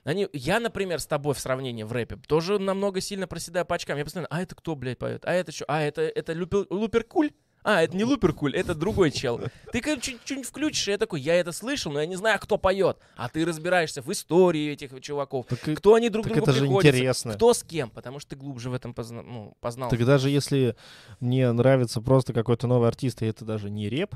Они, 0.06 0.28
я, 0.32 0.60
например, 0.60 1.00
с 1.00 1.06
тобой 1.06 1.34
в 1.34 1.40
сравнении 1.40 1.82
в 1.82 1.90
рэпе 1.90 2.16
тоже 2.28 2.60
намного 2.60 3.00
сильно 3.00 3.26
проседаю 3.26 3.66
по 3.66 3.74
очкам. 3.74 3.98
Я 3.98 4.04
постоянно, 4.04 4.28
а 4.30 4.40
это 4.40 4.54
кто, 4.54 4.76
блядь, 4.76 4.98
поет? 4.98 5.24
А 5.26 5.32
это 5.32 5.50
что? 5.50 5.64
А 5.66 5.82
это, 5.82 6.02
это 6.02 6.32
Люпер- 6.32 6.66
Луперкуль? 6.70 7.32
А, 7.64 7.82
это 7.82 7.96
не 7.96 8.04
Луперкуль, 8.04 8.54
это 8.54 8.76
другой 8.76 9.10
чел. 9.10 9.40
Ты 9.72 9.80
как 9.80 10.00
чуть-чуть 10.00 10.46
включишь, 10.46 10.86
и 10.86 10.92
я 10.92 10.98
такой, 10.98 11.20
я 11.20 11.34
это 11.34 11.50
слышал, 11.50 11.90
но 11.90 11.98
я 12.00 12.06
не 12.06 12.14
знаю, 12.14 12.38
кто 12.38 12.56
поет. 12.56 12.98
А 13.16 13.28
ты 13.28 13.44
разбираешься 13.44 14.00
в 14.02 14.12
истории 14.12 14.70
этих 14.70 15.00
чуваков. 15.00 15.46
Так, 15.46 15.58
Кто 15.76 15.94
они 15.94 16.08
друг 16.08 16.26
другу 16.26 16.42
это 16.42 16.52
же 16.52 16.66
интересно. 16.68 17.34
Кто 17.34 17.52
с 17.52 17.64
кем, 17.64 17.90
потому 17.90 18.20
что 18.20 18.30
ты 18.30 18.36
глубже 18.36 18.70
в 18.70 18.74
этом 18.74 18.94
позна- 18.94 19.22
ну, 19.22 19.56
познал. 19.60 19.90
Так 19.90 20.04
даже 20.04 20.30
если 20.30 20.76
мне 21.18 21.50
нравится 21.50 22.00
просто 22.00 22.32
какой-то 22.32 22.68
новый 22.68 22.86
артист, 22.86 23.22
и 23.22 23.26
это 23.26 23.44
даже 23.44 23.68
не 23.68 23.88
реп, 23.88 24.14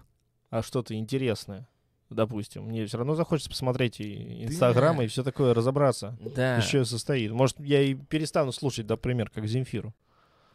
а 0.50 0.62
что-то 0.62 0.94
интересное, 0.94 1.66
допустим, 2.11 2.65
мне 2.65 2.85
все 2.87 2.99
равно 2.99 3.15
захочется 3.15 3.49
посмотреть 3.51 4.01
и 4.01 4.45
Инстаграм, 4.45 4.97
Да. 4.99 5.05
и 5.05 5.07
все 5.07 5.23
такое, 5.23 5.55
разобраться. 5.55 6.16
Да. 6.20 6.59
Из 6.59 6.66
чего 6.66 6.85
состоит. 6.85 7.31
Может, 7.32 7.59
я 7.61 7.81
и 7.82 7.95
перестану 7.95 8.53
слушать, 8.53 8.89
например, 8.89 9.31
как 9.31 9.47
Земфиру. 9.47 9.95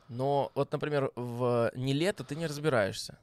Но 0.10 0.52
вот, 0.54 0.72
например, 0.72 1.12
в 1.16 1.72
«Не 1.76 1.94
лето» 1.94 2.24
ты 2.24 2.36
не 2.36 2.46
разбираешься. 2.46 3.18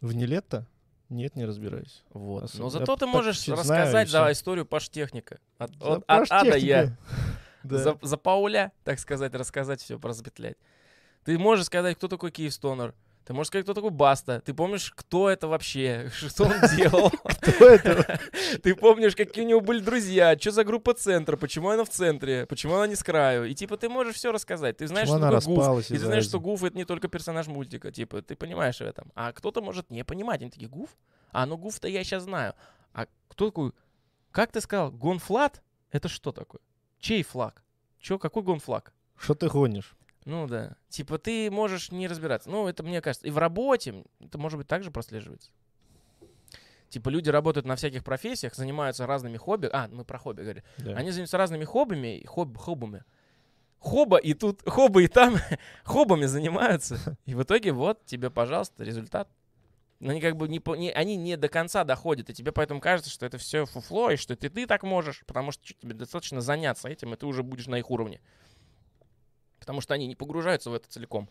В 0.00 0.14
Нелетто? 0.14 0.66
Нет, 1.08 1.36
не 1.36 1.46
разбираюсь. 1.46 2.04
Вот. 2.12 2.44
Особ- 2.44 2.58
Но 2.58 2.64
я 2.64 2.70
зато 2.70 2.94
ты 2.96 3.00
так 3.00 3.08
можешь 3.08 3.42
знаю, 3.42 3.60
рассказать 3.60 4.12
да, 4.12 4.30
историю 4.30 4.66
Паштехника. 4.66 5.38
От, 5.56 5.72
За 5.80 5.92
от, 5.94 6.04
от 6.06 6.26
А 6.30 6.44
до 6.44 6.56
Я. 6.58 6.96
Да. 7.64 7.78
За, 7.78 7.98
за 8.02 8.16
Пауля, 8.16 8.72
так 8.84 8.98
сказать, 9.00 9.34
рассказать 9.34 9.80
все, 9.80 9.98
прозапетлять. 9.98 10.56
Ты 11.24 11.38
можешь 11.38 11.66
сказать, 11.66 11.96
кто 11.96 12.06
такой 12.08 12.30
Киевстонер. 12.30 12.94
Ты 13.28 13.34
можешь 13.34 13.48
сказать, 13.48 13.66
кто 13.66 13.74
такой 13.74 13.90
Баста. 13.90 14.40
Ты 14.40 14.54
помнишь, 14.54 14.90
кто 14.96 15.28
это 15.28 15.48
вообще, 15.48 16.10
что 16.14 16.44
он 16.44 16.54
делал. 16.74 17.10
Кто 17.42 17.68
это? 17.68 18.18
Ты 18.62 18.74
помнишь, 18.74 19.14
какие 19.14 19.44
у 19.44 19.48
него 19.48 19.60
были 19.60 19.80
друзья, 19.80 20.34
что 20.38 20.50
за 20.50 20.64
группа 20.64 20.94
центра, 20.94 21.36
почему 21.36 21.68
она 21.68 21.84
в 21.84 21.90
центре, 21.90 22.46
почему 22.46 22.76
она 22.76 22.86
не 22.86 22.94
с 22.94 23.02
краю. 23.02 23.44
И 23.44 23.54
типа 23.54 23.76
ты 23.76 23.90
можешь 23.90 24.16
все 24.16 24.32
рассказать. 24.32 24.78
Ты 24.78 24.86
знаешь, 24.86 25.08
что 25.08 25.18
такое 25.18 25.40
Гуф. 25.40 25.90
И 25.90 25.94
ты 25.94 25.98
знаешь, 25.98 26.24
что? 26.24 26.40
Гуф 26.40 26.64
это 26.64 26.74
не 26.78 26.86
только 26.86 27.08
персонаж 27.08 27.48
мультика. 27.48 27.92
Типа, 27.92 28.22
ты 28.22 28.34
понимаешь 28.34 28.78
в 28.78 28.82
этом. 28.82 29.12
А 29.14 29.32
кто-то 29.32 29.60
может 29.60 29.90
не 29.90 30.04
понимать. 30.04 30.40
Они 30.40 30.50
такие, 30.50 30.70
Гуф? 30.70 30.88
А, 31.30 31.44
ну 31.44 31.58
Гуф-то 31.58 31.86
я 31.86 32.04
сейчас 32.04 32.22
знаю. 32.22 32.54
А 32.94 33.06
кто 33.28 33.50
такой? 33.50 33.72
Как 34.30 34.52
ты 34.52 34.62
сказал? 34.62 34.90
Gone.Fludd? 34.90 35.62
Это 35.90 36.08
что 36.08 36.32
такое? 36.32 36.62
Чей 36.98 37.22
флаг? 37.22 37.62
Че, 38.00 38.18
какой 38.18 38.42
гонфлаг? 38.42 38.94
Что 39.18 39.34
ты 39.34 39.48
гонишь? 39.48 39.96
Ну 40.28 40.46
да. 40.46 40.76
Типа 40.90 41.16
ты 41.16 41.50
можешь 41.50 41.90
не 41.90 42.06
разбираться. 42.06 42.50
Ну, 42.50 42.68
это 42.68 42.82
мне 42.82 43.00
кажется. 43.00 43.26
И 43.26 43.30
в 43.30 43.38
работе 43.38 44.04
это 44.20 44.36
может 44.36 44.58
быть 44.58 44.68
также 44.68 44.90
прослеживается. 44.90 45.50
Типа 46.90 47.08
люди 47.08 47.30
работают 47.30 47.66
на 47.66 47.76
всяких 47.76 48.04
профессиях, 48.04 48.54
занимаются 48.54 49.06
разными 49.06 49.38
хобби. 49.38 49.70
А, 49.72 49.88
мы 49.88 50.04
про 50.04 50.18
хобби 50.18 50.42
говорили. 50.42 50.64
Да. 50.76 50.92
Они 50.96 51.12
занимаются 51.12 51.38
разными 51.38 51.64
хоббими, 51.64 52.18
и 52.18 52.26
хоб, 52.26 52.58
хоббами. 52.58 53.04
Хоба 53.78 54.18
и 54.18 54.34
тут, 54.34 54.60
хоба 54.66 55.00
и 55.02 55.06
там, 55.06 55.36
хоббами 55.84 56.26
занимаются. 56.26 56.98
И 57.24 57.34
в 57.34 57.42
итоге 57.42 57.72
вот 57.72 58.04
тебе, 58.04 58.28
пожалуйста, 58.28 58.84
результат. 58.84 59.30
Но 59.98 60.10
они 60.10 60.20
как 60.20 60.36
бы 60.36 60.46
не, 60.46 60.60
не- 60.76 60.92
они 60.92 61.16
не 61.16 61.38
до 61.38 61.48
конца 61.48 61.84
доходят, 61.84 62.28
и 62.28 62.34
тебе 62.34 62.52
поэтому 62.52 62.80
кажется, 62.80 63.10
что 63.10 63.24
это 63.24 63.38
все 63.38 63.64
фуфло, 63.64 64.10
и 64.10 64.16
что 64.16 64.36
ты, 64.36 64.48
ты 64.50 64.66
так 64.66 64.82
можешь, 64.82 65.24
потому 65.26 65.52
что 65.52 65.64
тебе 65.64 65.94
достаточно 65.94 66.40
заняться 66.42 66.86
этим, 66.88 67.14
и 67.14 67.16
ты 67.16 67.24
уже 67.26 67.42
будешь 67.42 67.66
на 67.66 67.76
их 67.76 67.90
уровне. 67.90 68.20
Потому 69.68 69.82
что 69.82 69.92
они 69.92 70.06
не 70.06 70.14
погружаются 70.14 70.70
в 70.70 70.74
это 70.74 70.88
целиком. 70.88 71.28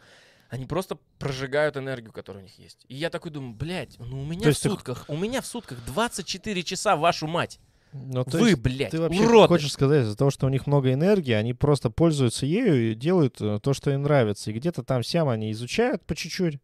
Они 0.50 0.68
просто 0.68 1.00
прожигают 1.18 1.76
энергию, 1.76 2.14
которая 2.14 2.44
у 2.44 2.46
них 2.46 2.60
есть. 2.60 2.86
И 2.88 2.94
я 2.94 3.10
такой 3.10 3.32
думаю, 3.32 3.56
блядь, 3.56 3.98
ну 3.98 4.22
у 4.22 4.26
меня 4.26 4.44
в 4.44 4.46
есть 4.46 4.62
ты 4.62 4.70
сутках, 4.70 5.06
у 5.08 5.18
меня 5.18 5.42
в 5.42 5.48
сутках 5.48 5.84
24 5.88 6.62
часа, 6.62 6.96
вашу 6.96 7.26
мать. 7.26 7.60
Ну, 7.94 8.24
то 8.26 8.38
Вы, 8.38 8.50
есть 8.50 8.62
блядь, 8.62 8.92
Ты 8.92 9.02
вообще 9.02 9.24
уроды. 9.26 9.48
хочешь 9.48 9.72
сказать, 9.74 10.04
из-за 10.04 10.16
того, 10.16 10.30
что 10.30 10.46
у 10.46 10.50
них 10.50 10.68
много 10.68 10.94
энергии, 10.94 11.32
они 11.32 11.56
просто 11.56 11.90
пользуются 11.90 12.46
ею 12.46 12.92
и 12.92 12.94
делают 12.94 13.42
э, 13.42 13.60
то, 13.60 13.74
что 13.74 13.90
им 13.90 14.04
нравится. 14.04 14.52
И 14.52 14.54
где-то 14.54 14.84
там 14.84 15.02
сям 15.02 15.30
они 15.30 15.52
изучают 15.52 16.06
по 16.06 16.16
чуть-чуть, 16.16 16.60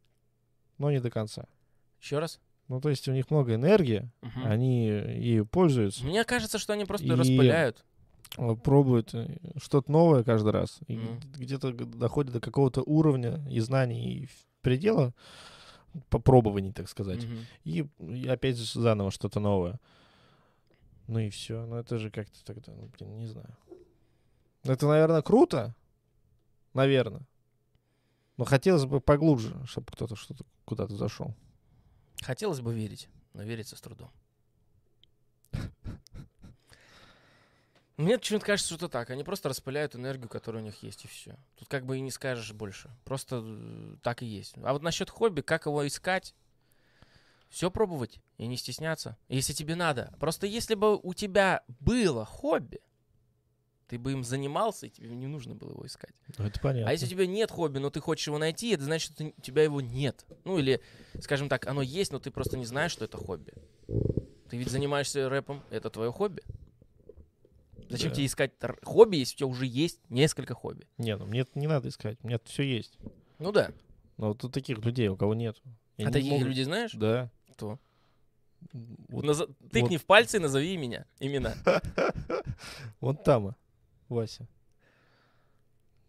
но 0.77 0.91
не 0.91 0.99
до 0.99 1.09
конца. 1.09 1.45
Еще 1.99 2.19
раз. 2.19 2.39
Ну, 2.67 2.81
то 2.81 2.89
есть 2.89 3.07
у 3.07 3.13
них 3.13 3.31
много 3.31 3.55
энергии, 3.55 4.11
Мгм. 4.21 4.45
они 4.45 4.85
ею 4.85 5.47
пользуются, 5.47 6.05
Мне 6.05 6.23
кажется, 6.23 6.59
что 6.59 6.73
они 6.73 6.85
просто 6.85 7.07
И- 7.07 7.11
распыляют. 7.11 7.83
Э, 8.37 8.55
пробуют 8.55 9.13
э, 9.13 9.37
что-то 9.57 9.91
новое 9.91 10.23
каждый 10.23 10.51
раз. 10.51 10.79
И 10.87 10.95
Мгм. 10.97 11.19
где-то 11.37 11.71
доходят 11.73 12.33
до 12.33 12.39
какого-то 12.39 12.81
уровня 12.81 13.45
и 13.49 13.59
знаний 13.59 14.13
и 14.13 14.29
предела 14.61 15.13
попробований, 16.09 16.71
так 16.71 16.89
сказать. 16.89 17.23
Мгм. 17.25 17.37
И, 17.63 17.87
и 17.99 18.27
опять 18.27 18.57
же 18.57 18.79
заново 18.79 19.11
что-то 19.11 19.39
новое. 19.39 19.79
Ну 21.07 21.19
и 21.19 21.29
все. 21.29 21.65
Ну 21.65 21.75
это 21.75 21.97
же 21.97 22.09
как-то 22.09 22.43
тогда, 22.45 22.73
ну, 22.73 22.89
блин, 22.97 23.17
не 23.17 23.27
знаю. 23.27 23.55
Это, 24.63 24.87
наверное, 24.87 25.21
круто. 25.21 25.75
Наверное. 26.73 27.27
Но 28.37 28.45
хотелось 28.45 28.85
бы 28.85 28.99
поглубже, 28.99 29.55
чтобы 29.65 29.87
кто-то 29.91 30.15
что-то 30.15 30.45
куда-то 30.65 30.95
зашел. 30.95 31.35
Хотелось 32.21 32.61
бы 32.61 32.73
верить, 32.73 33.09
но 33.33 33.43
верится 33.43 33.75
с 33.75 33.81
трудом. 33.81 34.09
Мне 37.97 38.17
почему-то 38.17 38.45
кажется, 38.47 38.73
что 38.73 38.85
это 38.85 38.91
так. 38.91 39.09
Они 39.11 39.23
просто 39.23 39.49
распыляют 39.49 39.95
энергию, 39.95 40.27
которая 40.27 40.63
у 40.63 40.65
них 40.65 40.81
есть, 40.81 41.05
и 41.05 41.07
все. 41.07 41.37
Тут 41.57 41.67
как 41.67 41.85
бы 41.85 41.97
и 41.97 42.01
не 42.01 42.09
скажешь 42.09 42.51
больше. 42.51 42.89
Просто 43.05 43.41
э, 43.43 43.95
так 44.01 44.23
и 44.23 44.25
есть. 44.25 44.55
А 44.63 44.73
вот 44.73 44.81
насчет 44.81 45.09
хобби, 45.11 45.41
как 45.41 45.67
его 45.67 45.85
искать? 45.85 46.33
Все 47.49 47.69
пробовать 47.69 48.19
и 48.37 48.47
не 48.47 48.57
стесняться. 48.57 49.15
Если 49.29 49.53
тебе 49.53 49.75
надо. 49.75 50.11
Просто 50.19 50.47
если 50.47 50.73
бы 50.73 50.97
у 50.97 51.13
тебя 51.13 51.61
было 51.79 52.25
хобби, 52.25 52.79
ты 53.87 53.99
бы 53.99 54.11
им 54.13 54.23
занимался, 54.23 54.87
и 54.87 54.89
тебе 54.89 55.13
не 55.13 55.27
нужно 55.27 55.53
было 55.53 55.69
его 55.73 55.85
искать. 55.85 56.15
Ну, 56.39 56.45
это 56.45 56.59
понятно. 56.59 56.89
А 56.89 56.93
если 56.93 57.05
у 57.05 57.09
тебя 57.09 57.27
нет 57.27 57.51
хобби, 57.51 57.77
но 57.77 57.91
ты 57.91 57.99
хочешь 57.99 58.25
его 58.25 58.39
найти, 58.39 58.71
это 58.71 58.85
значит, 58.85 59.11
что 59.11 59.17
ты- 59.17 59.33
у 59.37 59.41
тебя 59.41 59.61
его 59.61 59.81
нет. 59.81 60.25
Ну 60.45 60.57
или, 60.57 60.81
скажем 61.21 61.47
так, 61.47 61.67
оно 61.67 61.83
есть, 61.83 62.11
но 62.11 62.17
ты 62.17 62.31
просто 62.31 62.57
не 62.57 62.65
знаешь, 62.65 62.91
что 62.91 63.05
это 63.05 63.17
хобби. 63.17 63.53
Ты 64.49 64.57
ведь 64.57 64.69
занимаешься 64.71 65.29
рэпом, 65.29 65.61
это 65.69 65.91
твое 65.91 66.11
хобби. 66.11 66.41
Зачем 67.93 68.09
Да. 68.09 68.15
тебе 68.15 68.25
искать 68.25 68.51
хобби, 68.83 69.17
если 69.17 69.35
у 69.35 69.37
тебя 69.37 69.47
уже 69.47 69.65
есть 69.65 69.99
несколько 70.09 70.53
хобби? 70.53 70.87
Не, 70.97 71.15
ну 71.15 71.25
мне 71.25 71.41
это 71.41 71.57
не 71.59 71.67
надо 71.67 71.89
искать. 71.89 72.17
У 72.23 72.27
меня 72.27 72.39
все 72.43 72.63
есть. 72.63 72.97
Ну 73.39 73.51
да. 73.51 73.71
Но 74.17 74.29
вот 74.29 74.43
у 74.43 74.49
таких 74.49 74.79
людей, 74.83 75.07
у 75.09 75.15
кого 75.15 75.33
нет. 75.35 75.61
а 75.99 76.11
таких 76.11 76.41
людей 76.43 76.63
знаешь? 76.63 76.91
Да. 76.93 77.29
Кто? 77.53 77.79
Вот, 78.71 79.25
Наза- 79.25 79.53
Тыкни 79.71 79.97
в 79.97 80.05
пальцы 80.05 80.37
и 80.37 80.39
назови 80.39 80.75
меня, 80.77 81.05
имена. 81.19 81.53
вот 83.01 83.23
там, 83.23 83.55
Вася. 84.09 84.47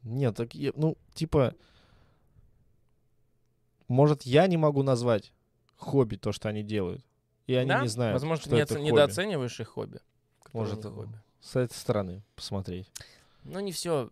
Нет, 0.03 0.37
так 0.37 0.55
я- 0.55 0.73
ну, 0.77 0.97
типа, 1.15 1.55
может, 3.89 4.23
я 4.23 4.47
не 4.47 4.57
могу 4.57 4.83
назвать 4.83 5.33
хобби 5.77 6.17
то, 6.17 6.33
что 6.33 6.49
они 6.49 6.63
делают. 6.63 7.05
И 7.47 7.55
они 7.55 7.69
Да? 7.69 7.83
не 7.83 7.89
знают, 7.89 8.15
Возможно, 8.15 8.41
что 8.41 8.51
ты 8.51 8.57
не 8.57 8.63
это 8.63 8.81
недооцениваешь 8.81 9.61
их 9.61 9.69
хобби. 9.69 10.01
Может, 10.53 10.85
них 10.85 10.95
хобби. 10.95 11.19
С 11.45 11.57
этой 11.57 11.75
стороны 11.75 12.23
посмотреть. 12.35 12.91
Но 13.45 13.61
не 13.61 13.71
все, 13.73 14.11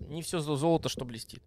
не 0.00 0.22
все 0.22 0.40
золото, 0.40 0.88
что 0.88 1.04
блестит. 1.04 1.42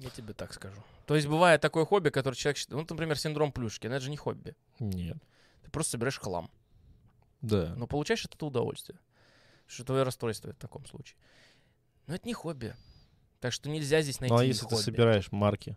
Я 0.00 0.10
тебе 0.10 0.32
так 0.32 0.52
скажу. 0.54 0.80
То 1.06 1.14
есть 1.16 1.26
бывает 1.26 1.60
такое 1.60 1.84
хобби, 1.84 2.08
которое 2.08 2.36
человек 2.36 2.56
считает, 2.56 2.80
ну, 2.80 2.86
например, 2.94 3.18
синдром 3.18 3.52
Плюшки, 3.52 3.86
это 3.86 4.00
же 4.00 4.10
не 4.10 4.16
хобби. 4.16 4.56
Нет. 4.78 5.18
Ты 5.62 5.70
просто 5.70 5.92
собираешь 5.92 6.18
хлам, 6.18 6.50
Да. 7.42 7.74
но 7.76 7.86
получаешь 7.86 8.24
от 8.24 8.34
этого 8.34 8.48
удовольствие. 8.48 8.98
Что 9.66 9.84
твое 9.84 10.02
расстройство 10.02 10.52
в 10.52 10.56
таком 10.56 10.86
случае. 10.86 11.16
Но 12.06 12.14
это 12.14 12.26
не 12.26 12.34
хобби. 12.34 12.74
Так 13.40 13.52
что 13.52 13.68
нельзя 13.68 14.00
здесь 14.02 14.20
найти 14.20 14.32
Ну, 14.34 14.40
а 14.40 14.44
если 14.44 14.62
хобби. 14.64 14.76
ты 14.76 14.82
собираешь 14.82 15.30
марки? 15.32 15.76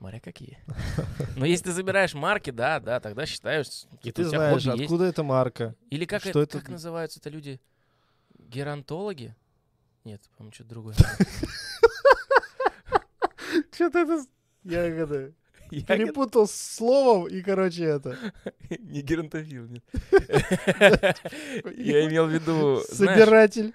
Смотря 0.00 0.18
какие. 0.18 0.58
Но 1.36 1.44
если 1.44 1.64
ты 1.64 1.72
забираешь 1.72 2.14
марки, 2.14 2.48
да, 2.48 2.80
да, 2.80 3.00
тогда 3.00 3.26
считаешь, 3.26 3.84
И 4.02 4.10
ты 4.10 4.24
знаешь, 4.24 4.66
откуда 4.66 5.04
эта 5.04 5.22
марка? 5.22 5.74
Или 5.90 6.06
как, 6.06 6.24
это, 6.24 6.40
это 6.40 6.58
как 6.58 6.70
называются 6.70 7.20
это 7.20 7.28
люди? 7.28 7.60
Геронтологи? 8.38 9.36
Нет, 10.04 10.22
по-моему, 10.38 10.54
что-то 10.54 10.70
другое. 10.70 10.96
Что-то 13.74 13.98
это... 13.98 14.24
Я 14.64 14.86
это... 14.86 15.34
Ягод- 15.70 15.86
Перепутал 15.86 16.48
с 16.48 16.54
словом 16.54 17.28
и, 17.28 17.42
короче, 17.42 17.84
это... 17.84 18.16
Не 18.78 19.02
геронтофил, 19.02 19.66
нет. 19.66 19.84
Я 21.76 22.08
имел 22.08 22.26
в 22.26 22.30
виду, 22.30 22.80
Собиратель. 22.88 23.74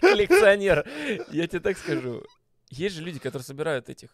коллекционер. 0.00 0.86
Я 1.30 1.46
тебе 1.48 1.60
так 1.60 1.78
скажу. 1.78 2.24
Есть 2.68 2.96
же 2.96 3.02
люди, 3.02 3.18
которые 3.18 3.44
собирают 3.44 3.88
этих 3.88 4.10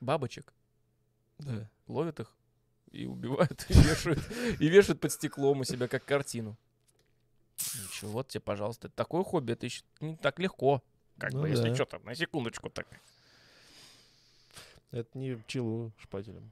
бабочек, 0.00 0.52
Да. 1.38 1.68
ловят 1.86 2.20
их 2.20 2.32
и 2.90 3.06
убивают, 3.06 3.66
и 3.68 3.74
вешают, 3.74 4.20
и 4.60 4.68
вешают 4.68 5.00
под 5.00 5.12
стеклом 5.12 5.60
у 5.60 5.64
себя 5.64 5.88
как 5.88 6.04
картину. 6.04 6.56
Ничего, 7.58 8.12
вот 8.12 8.28
тебе, 8.28 8.40
пожалуйста. 8.40 8.88
Такое 8.88 9.24
хобби, 9.24 9.52
это 9.52 9.66
еще 9.66 9.82
не 10.00 10.16
так 10.16 10.38
легко. 10.38 10.82
Как 11.18 11.32
Ну 11.32 11.42
бы, 11.42 11.48
если 11.48 11.68
да. 11.70 11.74
что 11.74 11.84
там, 11.86 12.04
на 12.04 12.14
секундочку 12.14 12.70
так. 12.70 12.86
Это 14.90 15.18
не 15.18 15.34
пчелу 15.36 15.92
шпателем. 16.00 16.50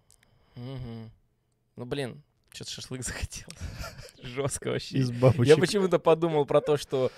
Мгм. 0.56 1.10
Ну, 1.77 1.85
блин, 1.85 2.23
что-то 2.52 2.70
шашлык 2.73 3.02
захотел. 3.05 3.48
Жестко 4.23 4.68
вообще. 4.68 4.98
Из 4.98 5.10
бабочек. 5.10 5.47
Я 5.47 5.56
почему-то 5.56 5.98
подумал 5.98 6.44
про 6.44 6.60
то, 6.60 6.77
что 6.77 7.10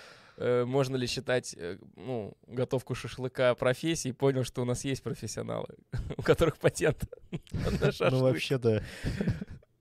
можно 0.65 0.97
ли 0.97 1.07
считать 1.07 1.55
э, 1.57 1.79
ну, 1.97 2.37
готовку 2.47 2.95
шашлыка 2.95 3.55
профессией, 3.55 4.13
понял, 4.13 4.45
что 4.45 4.63
у 4.63 4.65
нас 4.65 4.85
есть 4.85 5.03
профессионалы, 5.03 5.69
у 6.17 6.23
которых 6.23 6.59
патент 6.59 7.05
на 7.53 7.93
шашлык. 7.93 8.13
Ну, 8.13 8.21
вообще-то, 8.21 8.85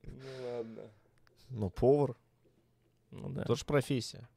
Ну 0.02 0.56
ладно. 0.56 0.82
ну, 1.50 1.70
повар. 1.70 2.16
Ну 3.10 3.30
да, 3.30 3.44
Тоже 3.44 3.64
профессия. 3.64 4.28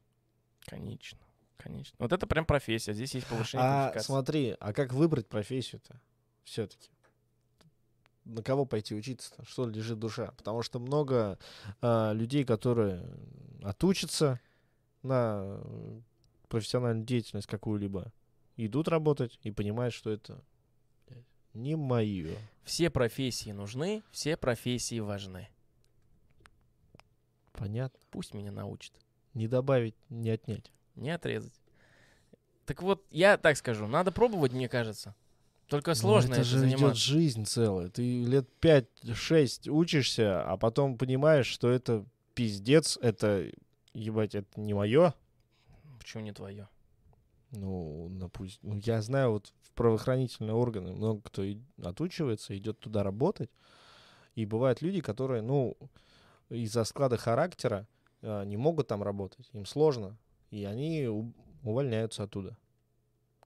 конечно. 0.64 1.18
Конечно. 1.58 1.94
Вот 1.98 2.12
это 2.12 2.26
прям 2.26 2.44
профессия. 2.44 2.92
Здесь 2.92 3.14
есть 3.14 3.26
повышение 3.28 3.64
А 3.64 4.00
смотри, 4.00 4.56
а 4.58 4.72
как 4.72 4.92
выбрать 4.92 5.28
профессию-то 5.28 6.00
все-таки? 6.42 6.88
На 8.24 8.42
кого 8.42 8.64
пойти 8.64 8.94
учиться-то? 8.94 9.44
Что 9.44 9.68
лежит 9.68 9.98
душа? 9.98 10.32
Потому 10.36 10.62
что 10.62 10.80
много 10.80 11.38
а, 11.80 12.12
людей, 12.12 12.44
которые 12.44 13.04
отучатся 13.62 14.40
на 15.02 15.60
э, 15.60 16.00
профессиональную 16.52 17.06
деятельность 17.06 17.46
какую-либо, 17.46 18.12
идут 18.58 18.86
работать 18.86 19.38
и 19.42 19.50
понимают, 19.50 19.94
что 19.94 20.10
это 20.10 20.44
не 21.54 21.76
мое. 21.76 22.36
Все 22.62 22.90
профессии 22.90 23.50
нужны, 23.52 24.02
все 24.10 24.36
профессии 24.36 25.00
важны. 25.00 25.48
Понятно. 27.52 27.98
Пусть 28.10 28.34
меня 28.34 28.52
научат. 28.52 28.92
Не 29.32 29.48
добавить, 29.48 29.94
не 30.10 30.28
отнять. 30.28 30.70
Не 30.94 31.10
отрезать. 31.10 31.54
Так 32.66 32.82
вот, 32.82 33.02
я 33.10 33.38
так 33.38 33.56
скажу, 33.56 33.86
надо 33.86 34.12
пробовать, 34.12 34.52
мне 34.52 34.68
кажется. 34.68 35.14
Только 35.68 35.94
сложно 35.94 36.30
Ну, 36.30 36.34
это 36.34 36.42
это 36.42 36.50
же 36.50 36.58
идет 36.58 36.70
заниматься. 36.78 37.02
жизнь 37.02 37.46
целая. 37.46 37.88
Ты 37.88 38.24
лет 38.24 38.46
5-6 38.60 39.70
учишься, 39.70 40.42
а 40.44 40.58
потом 40.58 40.98
понимаешь, 40.98 41.46
что 41.46 41.70
это 41.70 42.04
пиздец, 42.34 42.98
это, 43.00 43.50
ебать, 43.94 44.34
это 44.34 44.60
не 44.60 44.74
мое. 44.74 45.14
Почему 46.02 46.22
не 46.24 46.32
твое? 46.32 46.68
Ну, 47.52 48.08
допустим, 48.10 48.70
ну, 48.70 48.80
я 48.82 49.02
знаю, 49.02 49.32
вот 49.32 49.52
в 49.62 49.70
правоохранительные 49.72 50.54
органы 50.54 50.92
много 50.92 51.20
кто 51.22 51.42
и- 51.44 51.58
отучивается, 51.82 52.56
идет 52.56 52.78
туда 52.80 53.02
работать. 53.02 53.50
И 54.34 54.46
бывают 54.46 54.80
люди, 54.82 55.00
которые, 55.00 55.42
ну, 55.42 55.76
из-за 56.48 56.84
склада 56.84 57.16
характера 57.16 57.86
а, 58.22 58.44
не 58.44 58.56
могут 58.56 58.86
там 58.88 59.02
работать. 59.02 59.48
Им 59.52 59.66
сложно. 59.66 60.16
И 60.50 60.64
они 60.64 61.06
у- 61.08 61.32
увольняются 61.62 62.22
оттуда. 62.22 62.56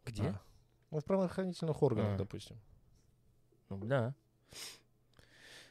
Где? 0.05 0.23
А. 0.29 0.41
Ну, 0.91 1.01
в 1.01 1.05
правоохранительных 1.05 1.83
органах, 1.83 2.15
А. 2.15 2.19
допустим. 2.19 2.61
Ну 3.69 3.79
да. 3.85 4.15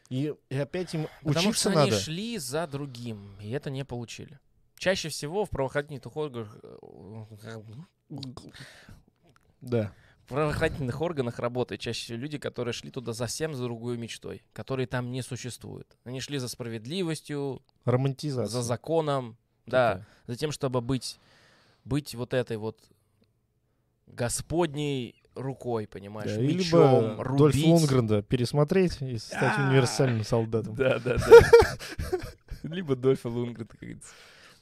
И, 0.09 0.33
и 0.49 0.57
опять 0.57 0.93
им 0.93 1.07
Потому 1.23 1.49
учиться 1.49 1.69
что 1.71 1.79
они 1.81 1.91
надо. 1.91 2.01
шли 2.01 2.37
за 2.37 2.67
другим, 2.67 3.37
и 3.39 3.49
это 3.51 3.69
не 3.69 3.83
получили. 3.85 4.39
Чаще 4.77 5.09
всего 5.09 5.45
в 5.45 5.49
правоохранительных 5.49 6.15
органах, 6.17 6.57
э, 6.61 6.77
Да. 9.61 9.91
в 10.25 10.27
правоохранительных 10.29 11.01
органах 11.01 11.39
работают 11.39 11.81
чаще 11.81 12.03
всего 12.05 12.17
люди, 12.19 12.37
которые 12.37 12.73
шли 12.73 12.91
туда 12.91 13.13
совсем 13.13 13.53
за 13.55 13.63
другой 13.63 13.97
мечтой, 13.97 14.43
которые 14.53 14.87
там 14.87 15.11
не 15.11 15.21
существуют. 15.21 15.97
Они 16.03 16.19
шли 16.19 16.37
за 16.37 16.47
справедливостью, 16.49 17.61
Романтизация. 17.85 18.51
за 18.51 18.61
законом, 18.61 19.37
да, 19.65 19.93
такая. 19.93 20.07
за 20.27 20.35
тем, 20.35 20.51
чтобы 20.51 20.81
быть, 20.81 21.19
быть 21.83 22.13
вот 22.15 22.33
этой 22.33 22.57
вот 22.57 22.79
господней 24.07 25.23
рукой, 25.35 25.87
понимаешь, 25.87 26.31
Да, 26.33 26.41
мечом, 26.41 26.57
либо 26.57 27.15
Дольф 27.23 27.27
рубить. 27.55 27.65
Лунгренда 27.65 28.21
пересмотреть 28.23 29.01
и 29.01 29.17
стать 29.17 29.57
универсальным 29.59 30.23
солдатом. 30.23 30.75
Да, 30.77 30.99
да, 30.99 31.17
да. 31.17 32.19
Либо 32.63 32.95
Дольфа 32.95 33.29
Лунгрен, 33.29 33.65
как 33.67 33.79
говорится. 33.79 34.09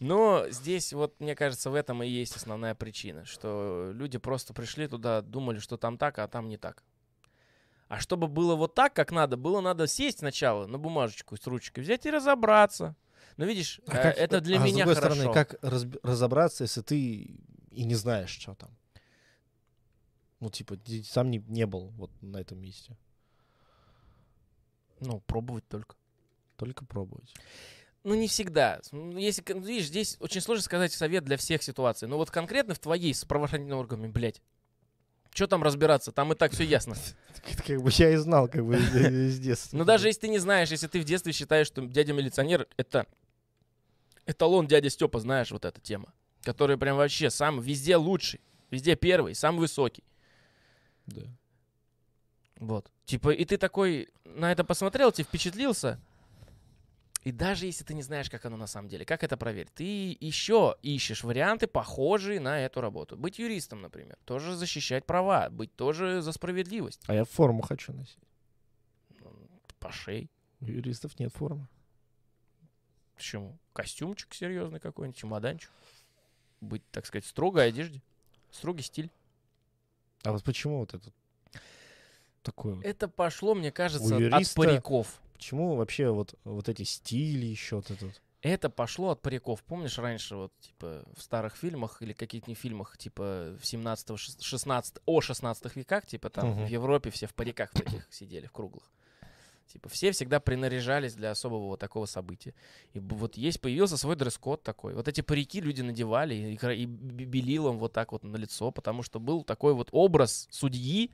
Но 0.04 0.50
здесь 0.50 0.92
вот, 0.92 1.18
мне 1.22 1.34
кажется, 1.34 1.70
в 1.70 1.76
этом 1.76 2.04
и 2.04 2.08
есть 2.08 2.36
основная 2.36 2.76
причина, 2.76 3.24
что 3.24 3.92
люди 3.94 4.18
просто 4.18 4.54
пришли 4.54 4.88
туда, 4.88 5.22
думали, 5.22 5.60
что 5.60 5.78
там 5.78 5.98
так, 5.98 6.20
а 6.20 6.28
там 6.28 6.50
не 6.50 6.58
так. 6.58 6.84
А 7.88 8.00
чтобы 8.02 8.28
было 8.28 8.56
вот 8.56 8.76
так, 8.76 8.94
как 8.94 9.12
надо, 9.14 9.38
было 9.38 9.62
надо 9.62 9.88
сесть 9.88 10.20
сначала 10.20 10.68
на 10.68 10.78
бумажечку 10.78 11.38
с 11.38 11.48
ручкой, 11.48 11.82
взять 11.84 12.06
и 12.06 12.12
разобраться. 12.12 12.96
Но 13.38 13.46
видишь, 13.46 13.80
А 13.88 13.92
э, 13.98 14.02
как- 14.04 14.18
это 14.18 14.42
для 14.42 14.58
а 14.58 14.62
с 14.62 14.66
меня 14.66 14.86
другой 14.86 14.96
хорошо. 14.96 15.16
стороны, 15.16 15.34
как 15.34 15.64
разб- 15.64 16.00
разобраться, 16.04 16.64
если 16.66 16.82
ты 16.82 17.00
и 17.72 17.86
не 17.86 17.96
знаешь, 17.96 18.30
что 18.30 18.56
там? 18.56 18.72
Ну, 20.42 20.50
типа, 20.50 20.76
ты 20.76 21.02
сам 21.06 21.32
не, 21.32 21.38
не 21.48 21.66
был 21.66 21.92
вот 21.92 22.12
на 22.22 22.38
этом 22.42 22.60
месте. 22.60 22.98
Ну, 25.00 25.22
пробовать 25.22 25.66
только. 25.70 25.96
Только 26.58 26.84
пробовать. 26.86 27.34
Ну, 28.04 28.16
не 28.16 28.28
всегда. 28.28 28.82
Ну, 28.92 29.18
Если, 29.18 29.42
кон- 29.42 29.62
видишь, 29.62 29.88
здесь 29.88 30.18
очень 30.20 30.42
сложно 30.42 30.62
сказать 30.64 30.92
совет 30.92 31.24
для 31.24 31.38
всех 31.38 31.64
ситуаций. 31.64 32.08
Но 32.08 32.18
вот 32.18 32.32
конкретно 32.32 32.74
в 32.74 32.80
твоей 32.80 33.14
с 33.14 33.24
правоохранительными 33.24 33.80
органами, 33.80 34.08
блядь, 34.12 34.42
что 35.34 35.48
там 35.48 35.64
разбираться? 35.64 36.12
Там 36.12 36.32
и 36.34 36.36
так 36.36 36.52
все 36.52 36.64
ясно. 36.66 36.96
Как 37.66 37.82
бы 37.82 37.90
я 37.94 38.12
и 38.12 38.16
знал, 38.18 38.48
как 38.48 38.66
бы 38.66 38.76
из- 38.76 39.40
детства. 39.40 39.78
Но 39.78 39.84
даже 39.86 40.08
если 40.08 40.22
ты 40.22 40.28
не 40.28 40.40
знаешь, 40.40 40.70
если 40.70 40.88
ты 40.88 41.00
в 41.00 41.06
детстве 41.06 41.32
считаешь, 41.34 41.68
что 41.68 41.82
дядя-милиционер— 41.82 42.68
это 42.78 43.08
эталон 44.26 44.68
дядя 44.68 44.90
Степа, 44.90 45.20
знаешь, 45.20 45.52
вот 45.52 45.66
эта 45.66 45.80
тема, 45.82 46.14
который 46.44 46.78
прям 46.78 46.98
вообще 46.98 47.30
сам 47.30 47.60
везде 47.62 47.96
лучший, 47.96 48.42
везде 48.70 48.96
первый, 48.96 49.34
самый 49.36 49.60
высокий. 49.60 50.04
Да. 51.08 51.22
Вот. 52.60 52.92
Типа, 53.06 53.32
и 53.32 53.44
ты 53.46 53.58
такой 53.58 54.10
на 54.24 54.52
это 54.52 54.64
посмотрел, 54.64 55.12
тебе 55.12 55.26
впечатлился, 55.26 56.00
и 57.24 57.32
даже 57.32 57.66
если 57.66 57.86
ты 57.86 57.94
не 57.94 58.02
знаешь, 58.02 58.30
как 58.30 58.45
оно 58.45 58.58
на 58.58 58.68
самом 58.68 58.90
деле, 58.90 59.06
как 59.06 59.24
это 59.24 59.38
проверить, 59.38 59.74
ты 59.74 60.18
еще 60.20 60.76
ищешь 60.82 61.24
варианты, 61.24 61.68
похожие 61.68 62.40
на 62.41 62.60
эту 62.60 62.82
работу. 62.82 63.16
Быть 63.16 63.40
юристом, 63.40 63.82
например, 63.82 64.18
тоже 64.26 64.56
защищать 64.56 65.06
права, 65.06 65.50
быть 65.50 65.74
тоже 65.76 66.22
за 66.22 66.34
справедливость. 66.34 67.02
А 67.08 67.14
я 67.14 67.24
форму 67.24 67.62
хочу 67.62 67.94
носить. 67.94 68.20
По 69.80 69.91
шее. 69.91 70.30
У 70.60 70.66
юристов 70.66 71.18
нет 71.20 71.34
формы. 71.34 71.68
Почему? 73.16 73.58
Костюмчик 73.74 74.34
серьезный 74.34 74.80
какой-нибудь, 74.80 75.18
чемоданчик. 75.18 75.72
Быть, 76.60 76.84
так 76.91 77.06
сказать, 77.06 77.26
в 77.26 77.30
строгой 77.30 77.68
одежде. 77.68 78.02
Строгий 78.52 78.84
стиль. 78.84 79.10
А 80.24 80.32
вот 80.32 80.44
почему 80.44 80.80
вот 80.80 80.94
это 80.94 81.12
такое? 82.41 82.76
вот? 82.76 82.86
Это 82.86 83.08
пошло, 83.08 83.56
мне 83.56 83.72
кажется, 83.72 84.16
от 84.16 84.54
париков. 84.56 85.22
Почему 85.34 85.76
вообще 85.76 86.10
вот, 86.10 86.35
вот 86.43 86.69
эти 86.69 86.84
стили 86.84 87.45
еще 87.45 87.77
вот 87.77 87.91
этот? 87.91 88.22
Это 88.41 88.69
пошло 88.69 89.11
от 89.11 89.22
париков. 89.22 89.64
Помнишь, 89.64 89.97
раньше 89.97 90.35
вот, 90.35 90.51
типа, 90.60 91.03
в 91.15 91.22
старых 91.22 91.55
фильмах 91.55 92.01
или 92.01 92.11
каких-нибудь 92.11 92.60
фильмах, 92.60 92.97
типа, 92.97 93.57
в 93.60 93.65
17 93.65 94.19
16 94.41 94.97
о 95.05 95.22
16 95.22 95.76
веках, 95.77 96.05
типа, 96.05 96.30
там, 96.30 96.49
Мгм. 96.49 96.65
в 96.65 96.69
Европе 96.69 97.10
все 97.10 97.27
в 97.27 97.34
париках 97.34 97.72
в 97.72 97.73
таких 97.73 98.05
сидели, 98.11 98.45
в 98.47 98.51
круглых. 98.51 98.91
Типа, 99.68 99.88
все 99.88 100.11
всегда 100.11 100.41
принаряжались 100.41 101.14
для 101.15 101.31
особого 101.31 101.68
вот 101.68 101.80
такого 101.80 102.05
события. 102.05 102.53
И 102.91 102.99
вот 102.99 103.38
есть, 103.38 103.61
появился 103.61 103.95
свой 103.97 104.18
дресс-код 104.18 104.61
такой. 104.61 104.93
Вот 104.93 105.07
эти 105.07 105.22
парики 105.22 105.61
люди 105.61 105.81
надевали 105.81 106.35
и, 106.35 106.81
и 106.81 106.85
белилом 106.85 107.80
вот 107.80 107.93
так 107.93 108.11
вот 108.11 108.23
на 108.26 108.35
лицо, 108.35 108.72
потому 108.72 109.03
что 109.03 109.22
был 109.22 109.45
такой 109.45 109.73
вот 109.73 109.88
образ 109.93 110.47
судьи 110.51 111.11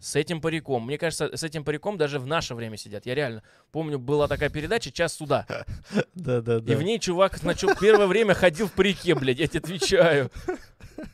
с 0.00 0.16
этим 0.16 0.40
париком. 0.40 0.86
Мне 0.86 0.98
кажется, 0.98 1.34
с 1.34 1.42
этим 1.42 1.64
париком 1.64 1.96
даже 1.96 2.18
в 2.18 2.26
наше 2.26 2.54
время 2.54 2.76
сидят. 2.76 3.06
Я 3.06 3.14
реально 3.14 3.42
помню, 3.72 3.98
была 3.98 4.28
такая 4.28 4.50
передача 4.50 4.90
«Час 4.90 5.14
суда». 5.14 5.46
Да-да-да. 6.14 6.72
И 6.72 6.76
в 6.76 6.82
ней 6.82 6.98
чувак 6.98 7.42
начал 7.42 7.74
первое 7.80 8.06
время 8.06 8.34
ходил 8.34 8.68
в 8.68 8.72
парике, 8.72 9.14
блядь, 9.14 9.38
я 9.38 9.46
тебе 9.46 9.60
отвечаю. 9.60 10.30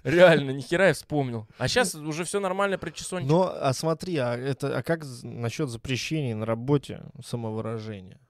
Реально, 0.05 0.51
нихера 0.51 0.89
я 0.89 0.95
вспомнил. 0.95 1.47
А 1.59 1.69
сейчас 1.69 1.95
уже 1.95 2.25
все 2.25 2.41
нормально, 2.41 2.79
причесончик. 2.79 3.29
Но, 3.29 3.53
а 3.53 3.73
смотри, 3.73 4.17
а, 4.17 4.37
это, 4.37 4.79
а 4.79 4.83
как 4.83 5.05
насчет 5.23 5.69
запрещений 5.69 6.35
на 6.35 6.47
работе 6.47 7.03
самовыражения? 7.25 8.21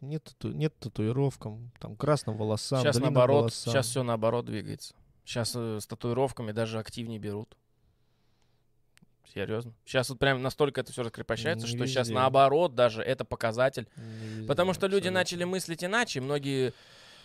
Нет, 0.00 0.24
тату- 0.24 0.52
нет 0.52 0.74
татуировкам, 0.78 1.70
там, 1.78 1.96
красным 1.96 2.36
волосам, 2.36 2.82
Сейчас 2.82 2.98
наоборот, 2.98 3.36
волосам. 3.42 3.72
сейчас 3.72 3.86
все 3.86 4.02
наоборот 4.02 4.46
двигается. 4.46 4.94
Сейчас 5.24 5.52
э, 5.54 5.78
с 5.80 5.86
татуировками 5.86 6.50
даже 6.50 6.80
активнее 6.80 7.20
берут. 7.20 7.56
Серьезно. 9.32 9.72
Сейчас 9.84 10.08
вот 10.10 10.18
прям 10.18 10.42
настолько 10.42 10.80
это 10.80 10.92
все 10.92 11.02
раскрепощается, 11.02 11.66
Не 11.66 11.74
что 11.76 11.86
сейчас 11.86 12.08
везде. 12.08 12.14
наоборот 12.14 12.74
даже 12.74 13.02
это 13.02 13.24
показатель. 13.24 13.88
Не 13.96 14.28
везде, 14.28 14.46
Потому 14.46 14.72
что 14.74 14.86
люди 14.86 14.96
абсолютно. 15.08 15.20
начали 15.20 15.44
мыслить 15.44 15.84
иначе. 15.84 16.20
Многие... 16.20 16.72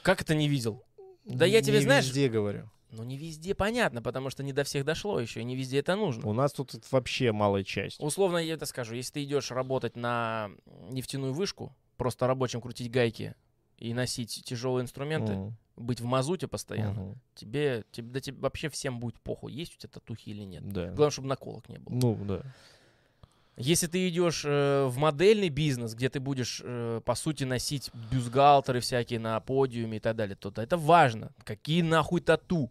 Как 0.03 0.21
это 0.21 0.33
не 0.35 0.47
видел? 0.47 0.83
Да 1.25 1.45
я 1.45 1.61
тебе, 1.61 1.79
Не 1.79 1.83
знаешь- 1.83 2.05
везде 2.05 2.29
говорю. 2.29 2.69
Ну, 2.91 3.03
не 3.03 3.17
везде 3.17 3.53
понятно, 3.53 4.01
потому 4.01 4.29
что 4.29 4.43
не 4.43 4.53
до 4.53 4.63
всех 4.63 4.85
дошло 4.85 5.19
еще, 5.19 5.41
и 5.41 5.43
не 5.43 5.57
везде 5.57 5.79
это 5.79 5.97
нужно. 5.97 6.25
У 6.29 6.31
нас 6.31 6.53
тут 6.53 6.73
вообще 6.91 7.33
малая 7.33 7.65
часть. 7.65 7.99
Условно 7.99 8.37
я 8.37 8.53
это 8.53 8.65
скажу. 8.65 8.95
Если 8.95 9.11
ты 9.13 9.23
идешь 9.25 9.51
работать 9.51 9.97
на 9.97 10.49
нефтяную 10.89 11.33
вышку, 11.33 11.75
просто 11.97 12.27
рабочим 12.27 12.61
крутить 12.61 12.89
гайки 12.89 13.35
и 13.77 13.93
носить 13.93 14.41
тяжелые 14.45 14.83
инструменты, 14.83 15.33
Мгм. 15.33 15.57
Быть 15.77 16.01
в 16.01 16.05
мазуте 16.05 16.47
постоянно, 16.47 17.01
Мгм. 17.01 17.21
тебе, 17.35 17.83
тебе, 17.91 18.09
да 18.09 18.19
тебе 18.19 18.37
вообще 18.39 18.69
всем 18.69 18.99
будет 18.99 19.19
похуй, 19.21 19.53
есть 19.53 19.75
у 19.75 19.77
тебя 19.77 19.89
татухи 19.93 20.29
или 20.29 20.43
нет. 20.43 20.67
Да. 20.67 20.87
Главное, 20.87 21.11
чтобы 21.11 21.27
наколок 21.27 21.69
не 21.69 21.77
было. 21.77 21.93
Ну, 21.93 22.25
да. 22.25 22.41
Если 23.55 23.87
ты 23.87 24.07
идешь 24.07 24.43
э, 24.45 24.85
в 24.85 24.97
модельный 24.97 25.49
бизнес, 25.49 25.95
где 25.95 26.09
ты 26.09 26.19
будешь, 26.19 26.61
э, 26.63 27.01
по 27.03 27.15
сути, 27.15 27.43
носить 27.43 27.89
бюстгальтеры 28.11 28.81
всякие 28.81 29.19
на 29.19 29.39
подиуме 29.39 29.97
и 29.97 29.99
так 29.99 30.15
далее, 30.15 30.35
то 30.35 30.51
это 30.61 30.77
важно. 30.77 31.31
Какие 31.43 31.81
нахуй 31.81 32.21
тату? 32.21 32.69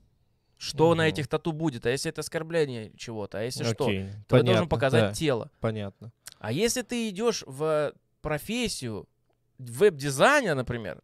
Что 0.59 0.95
на 0.95 1.03
Мгм. 1.03 1.13
этих 1.13 1.29
тату 1.29 1.53
будет? 1.53 1.87
А 1.87 1.91
если 1.91 2.09
это 2.11 2.21
оскорбление 2.21 2.93
чего-то? 2.97 3.39
А 3.39 3.43
если 3.43 3.65
что? 3.65 3.89
Окей, 3.89 4.05
Ты 4.29 4.43
должен 4.43 4.47
понятно, 4.47 4.69
показать 4.69 5.09
да, 5.09 5.13
тело. 5.13 5.51
Понятно. 5.61 6.13
А 6.39 6.53
если 6.53 6.83
ты 6.83 7.09
идешь 7.09 7.43
в 7.47 7.93
профессию 8.23 9.09
веб-дизайна, 9.59 10.55
например, 10.55 11.03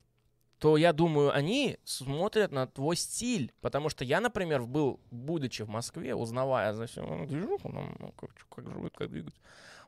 то 0.62 0.76
я 0.76 0.93
думаю, 0.93 1.34
они 1.34 1.76
смотрят 1.82 2.52
на 2.52 2.68
твой 2.68 2.94
стиль. 2.94 3.52
Потому 3.60 3.89
что 3.89 4.05
я, 4.05 4.20
например, 4.20 4.62
был, 4.62 5.01
будучи 5.10 5.62
в 5.62 5.68
Москве, 5.68 6.14
узнавая 6.14 6.72
за 6.72 6.86
всю 6.86 7.02
ну, 7.02 7.26
движуху, 7.26 7.68
ну, 7.68 7.93
ну, 7.98 8.12
как, 8.12 8.30
как 8.48 8.70
живут, 8.70 8.94
как 8.97 9.10
двигаются, 9.10 9.40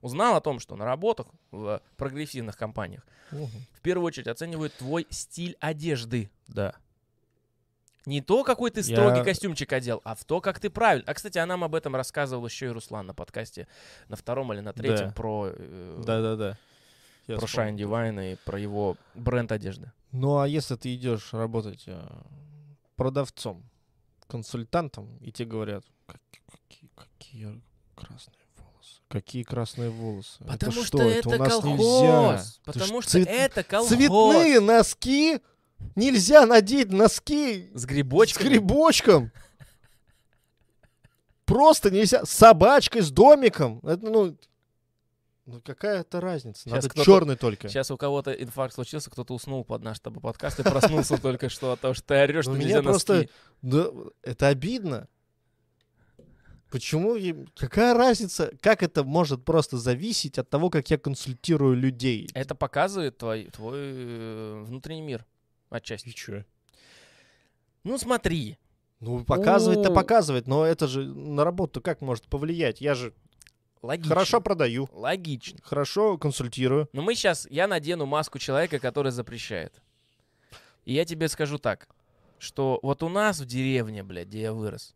узнал 0.03 0.35
о 0.35 0.41
том, 0.41 0.59
что 0.59 0.75
на 0.75 0.85
работах 0.85 1.29
в 1.53 1.81
прогрессивных 1.97 2.57
компаниях 2.57 3.07
Мгм. 3.31 3.47
в 3.73 3.81
первую 3.83 4.07
очередь 4.09 4.27
оценивают 4.27 4.75
твой 4.75 5.07
стиль 5.11 5.57
одежды. 5.61 6.29
Да. 6.49 6.75
Не 8.05 8.21
то, 8.21 8.43
какой 8.43 8.73
ты 8.73 8.83
строгий 8.83 9.19
Я- 9.19 9.25
костюмчик 9.25 9.73
одел, 9.73 10.01
а 10.03 10.17
в 10.17 10.25
то, 10.25 10.41
как 10.41 10.59
ты 10.59 10.71
правильно. 10.71 11.05
А, 11.07 11.15
кстати, 11.15 11.39
а 11.39 11.47
нам 11.47 11.63
об 11.63 11.77
этом 11.77 11.95
рассказывал 11.95 12.45
еще 12.47 12.67
и 12.67 12.71
Руслан 12.71 13.07
на 13.07 13.15
подкасте 13.15 13.69
на 14.09 14.17
втором 14.17 14.53
или 14.53 14.59
на 14.61 14.73
третьем 14.73 15.11
Да. 15.11 15.15
про, 15.15 15.51
э, 15.53 16.03
Да-да-да. 16.05 16.59
Про. 17.27 17.47
Shine 17.47 17.77
Divine 17.77 18.33
и 18.33 18.37
про 18.45 18.59
его 18.59 18.97
бренд 19.15 19.53
одежды. 19.53 19.93
Ну, 20.15 20.39
а 20.39 20.47
если 20.47 20.77
ты 20.77 20.95
идешь 20.95 21.33
работать 21.33 21.83
э, 21.87 22.01
продавцом, 22.95 23.65
консультантом, 24.29 25.17
и 25.19 25.33
тебе 25.33 25.49
говорят, 25.49 25.85
какие, 26.07 26.41
какие, 26.55 26.91
какие 26.95 27.61
красные 27.97 28.39
волосы. 28.57 29.01
Какие 29.09 29.43
красные 29.43 29.91
волосы? 29.91 30.39
Потому 30.45 30.55
это 30.55 30.71
что, 30.71 30.85
что? 30.85 31.03
это, 31.03 31.29
у 31.29 31.37
нас 31.37 31.49
колхоз. 31.49 31.71
нельзя. 31.73 32.45
Потому 32.65 33.03
что 33.03 33.11
цвет- 33.11 33.27
это 33.29 33.65
колхоз. 33.65 33.89
Цветные 33.89 34.61
носки? 34.61 35.41
Нельзя 35.97 36.47
надеть 36.47 36.93
носки 36.93 37.71
С 37.75 37.83
с 37.83 37.85
грибочками. 37.85 38.49
грибочком. 38.51 39.33
Просто 41.45 41.91
нельзя. 41.91 42.25
С 42.25 42.31
собачкой, 42.31 43.03
с 43.03 43.11
домиком. 43.11 43.81
Это, 43.83 44.09
ну, 44.09 44.37
ну 45.47 45.61
какая 45.63 46.01
это 46.01 46.21
разница? 46.21 46.69
Надо 46.69 46.89
кто-то- 46.89 47.05
черный 47.05 47.37
только. 47.37 47.69
Сейчас 47.69 47.91
у 47.91 47.97
кого-то 47.97 48.33
инфаркт 48.33 48.75
случился, 48.75 49.11
кто-то 49.11 49.35
уснул 49.35 49.65
под 49.65 49.83
наш 49.83 50.01
тобой 50.01 50.21
подкаст 50.23 50.61
и 50.61 50.63
проснулся 50.63 51.21
только 51.21 51.49
что 51.49 51.73
от 51.73 51.81
того, 51.81 51.95
что 51.95 52.05
ты 52.07 52.15
орешь, 52.15 52.47
Ну, 52.47 52.53
что 52.53 52.61
меня 52.61 52.77
нельзя 52.79 52.83
просто- 52.83 53.29
это 54.23 54.49
обидно. 54.49 55.09
Почему? 56.71 57.17
Какая 57.55 57.95
разница? 57.95 58.51
Как 58.61 58.83
это 58.83 59.05
может 59.05 59.45
просто 59.45 59.79
зависеть 59.79 60.39
от 60.39 60.51
того, 60.51 60.71
как 60.71 60.91
я 60.91 60.99
консультирую 60.99 61.77
людей? 61.77 62.29
Это 62.35 62.57
показывает 62.57 63.17
твой, 63.19 63.45
твой 63.51 63.79
э, 63.79 64.65
внутренний 64.67 65.03
мир 65.03 65.25
отчасти. 65.71 66.09
чё? 66.11 66.45
Ну 67.85 67.97
смотри, 67.99 68.59
Ну, 69.01 69.23
показывать-то 69.25 69.91
О. 69.91 69.95
показывает, 69.95 70.49
но 70.49 70.65
это 70.65 70.89
же 70.89 71.05
на 71.05 71.45
работу 71.45 71.81
как 71.83 72.01
может 72.01 72.27
повлиять? 72.27 72.81
Я 72.81 72.95
же 72.95 73.13
логично. 73.85 74.09
хорошо 74.15 74.41
продаю, 74.41 74.89
Логично. 74.93 75.59
хорошо 75.63 76.19
консультирую. 76.19 76.89
Но 76.93 77.03
мы 77.03 77.15
сейчас, 77.15 77.47
я 77.51 77.67
надену 77.67 78.07
маску 78.07 78.39
человека, 78.39 78.79
который 78.79 79.13
запрещает. 79.13 79.81
И 80.85 80.93
я 80.95 81.05
тебе 81.05 81.29
скажу 81.29 81.59
так, 81.59 81.89
что 82.39 82.79
вот 82.83 83.03
у 83.03 83.09
нас 83.09 83.41
в 83.41 83.47
деревне, 83.47 84.03
блядь, 84.03 84.29
где 84.29 84.43
я 84.43 84.53
вырос, 84.53 84.95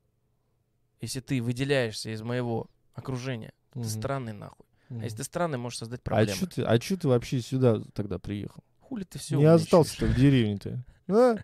если 1.01 1.21
ты 1.21 1.41
выделяешься 1.43 2.11
из 2.11 2.23
моего 2.23 2.67
окружения, 2.95 3.53
ты 3.73 3.81
Мгм. 3.81 3.89
странный 3.89 4.33
нахуй. 4.33 4.67
Мгм. 4.89 5.01
А 5.01 5.05
если 5.05 5.19
ты 5.19 5.25
странный, 5.25 5.59
можешь 5.59 5.79
создать 5.79 6.01
А 6.01 6.05
проблемы. 6.05 6.39
чё 6.39 6.47
ты, 6.47 6.63
а 6.63 6.79
чё 6.79 6.97
ты 6.97 7.09
вообще 7.09 7.41
сюда 7.41 7.81
тогда 7.95 8.19
приехал? 8.19 8.63
Хули 8.81 9.05
ты 9.05 9.19
все 9.19 9.37
Не 9.37 9.45
остался-то 9.45 10.07
в 10.07 10.15
деревне-то. 10.15 10.83
А? 11.09 11.37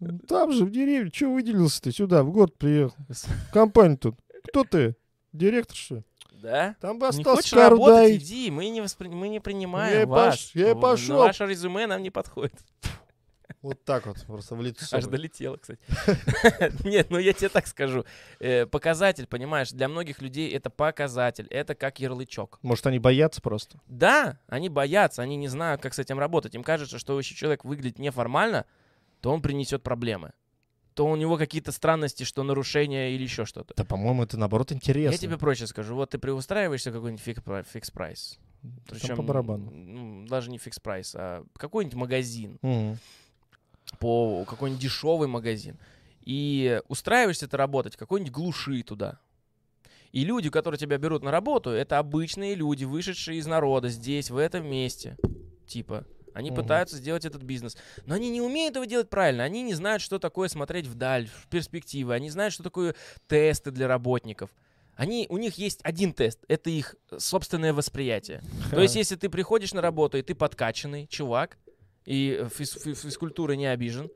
Там 0.28 0.52
же 0.52 0.64
в 0.66 0.70
деревне. 0.70 1.10
Чё 1.10 1.32
выделился 1.32 1.80
ты 1.82 1.92
сюда, 1.92 2.22
в 2.22 2.30
город 2.30 2.56
приехал? 2.58 2.96
В 3.08 3.52
компанию 3.52 3.96
тут. 3.98 4.16
Кто 4.48 4.64
ты? 4.64 4.96
Директор, 5.32 5.74
что 5.76 5.94
ли? 5.96 6.04
Да? 6.44 6.76
Там 6.78 6.98
бы 6.98 7.06
Не 7.06 7.08
остался 7.10 7.36
хочешь 7.36 7.50
кару 7.52 7.76
работать, 7.76 7.96
дай. 7.96 8.16
иди, 8.18 8.50
мы 8.50 8.68
не, 8.68 8.80
воспри- 8.82 9.08
мы 9.08 9.28
не 9.28 9.40
принимаем 9.40 10.00
Я 10.00 10.06
вас. 10.06 10.34
пош- 10.34 10.50
я 10.54 10.74
пошёл. 10.74 11.16
Ваше 11.20 11.46
резюме 11.46 11.86
нам 11.86 12.02
не 12.02 12.10
подходит. 12.10 12.60
Вот 13.62 13.82
так 13.82 14.04
вот, 14.04 14.20
просто 14.26 14.54
в 14.54 14.60
лицо. 14.60 14.94
Аж 14.94 15.06
долетело, 15.06 15.56
кстати. 15.56 15.80
Нет, 16.86 17.08
ну 17.10 17.16
я 17.18 17.32
тебе 17.32 17.48
так 17.48 17.66
скажу. 17.66 18.04
Э, 18.40 18.66
Показатель, 18.66 19.26
понимаешь, 19.26 19.70
для 19.70 19.88
многих 19.88 20.20
людей 20.20 20.50
это 20.54 20.68
показатель, 20.68 21.46
это 21.48 21.74
как 21.74 21.98
ярлычок. 21.98 22.58
Может, 22.60 22.86
они 22.88 22.98
боятся 22.98 23.40
просто? 23.40 23.80
Да, 23.86 24.38
они 24.46 24.68
боятся, 24.68 25.22
они 25.22 25.36
не 25.36 25.48
знают, 25.48 25.80
как 25.80 25.94
с 25.94 25.98
этим 25.98 26.18
работать. 26.18 26.54
Им 26.54 26.62
кажется, 26.62 26.98
что 26.98 27.16
если 27.18 27.34
человек 27.34 27.64
выглядит 27.64 27.98
неформально, 27.98 28.66
то 29.22 29.32
он 29.32 29.40
принесет 29.40 29.82
проблемы. 29.82 30.32
То 30.94 31.06
у 31.06 31.16
него 31.16 31.36
какие-то 31.36 31.72
странности, 31.72 32.22
что 32.24 32.42
нарушения 32.44 33.10
или 33.14 33.24
еще 33.24 33.44
что-то. 33.44 33.74
Да, 33.76 33.84
по-моему, 33.84 34.22
это 34.22 34.36
наоборот 34.38 34.70
интересно. 34.70 35.12
Я 35.12 35.18
тебе 35.18 35.36
проще 35.38 35.66
скажу. 35.66 35.94
Вот 35.96 36.10
ты 36.10 36.18
преустраиваешься 36.18 36.90
в 36.90 36.94
какой-нибудь 36.94 37.24
Fix- 37.24 37.66
Fix 37.72 37.94
Price. 37.94 38.38
Причем, 38.88 39.16
по 39.16 39.22
барабану. 39.22 39.70
ну, 39.70 40.26
даже 40.26 40.50
не 40.50 40.58
Fix 40.58 40.77
Price, 40.77 41.14
а 41.18 41.44
какой-нибудь 41.56 41.96
магазин. 41.96 42.58
Мгм. 42.62 42.98
по 43.98 44.44
какой-нибудь 44.44 44.82
дешевый 44.82 45.28
магазин. 45.28 45.76
И 46.22 46.80
устраиваешься 46.88 47.46
ты 47.48 47.56
работать 47.56 47.96
какой-нибудь 47.96 48.32
глуши 48.32 48.82
туда. 48.82 49.18
И 50.12 50.24
люди, 50.24 50.48
которые 50.48 50.78
тебя 50.78 50.96
берут 50.96 51.22
на 51.22 51.30
работу, 51.30 51.70
это 51.70 51.98
обычные 51.98 52.54
люди, 52.54 52.84
вышедшие 52.84 53.38
из 53.38 53.46
народа 53.46 53.88
здесь, 53.90 54.30
в 54.30 54.36
этом 54.38 54.66
месте. 54.66 55.16
Типа, 55.66 56.06
они 56.34 56.50
Мгм. 56.50 56.60
пытаются 56.62 56.96
сделать 56.98 57.24
этот 57.24 57.42
бизнес. 57.42 57.76
Но 58.04 58.14
они 58.16 58.28
не 58.28 58.42
умеют 58.42 58.74
его 58.74 58.84
делать 58.84 59.08
правильно. 59.08 59.44
Они 59.44 59.62
не 59.62 59.72
знают, 59.74 60.02
что 60.02 60.18
такое 60.18 60.48
смотреть 60.48 60.86
вдаль, 60.86 61.28
в 61.28 61.46
перспективы. 61.48 62.12
Они 62.12 62.28
знают, 62.28 62.52
что 62.52 62.62
такое 62.62 62.94
тесты 63.28 63.70
для 63.70 63.88
работников. 63.88 64.50
Они, 64.96 65.26
у 65.28 65.38
них 65.38 65.54
есть 65.58 65.80
один 65.82 66.12
тест. 66.12 66.40
Это 66.46 66.70
их 66.70 66.94
собственное 67.18 67.72
восприятие. 67.72 68.42
То 68.70 68.80
есть, 68.80 68.94
если 68.96 69.16
ты 69.16 69.28
приходишь 69.28 69.72
на 69.72 69.80
работу, 69.80 70.18
и 70.18 70.22
ты 70.22 70.34
подкачанный 70.34 71.06
чувак, 71.06 71.56
и 72.04 72.46
физ- 72.56 72.78
фи- 72.80 72.94
физкультурой 72.94 73.56
не 73.56 73.66
обижен, 73.66 74.10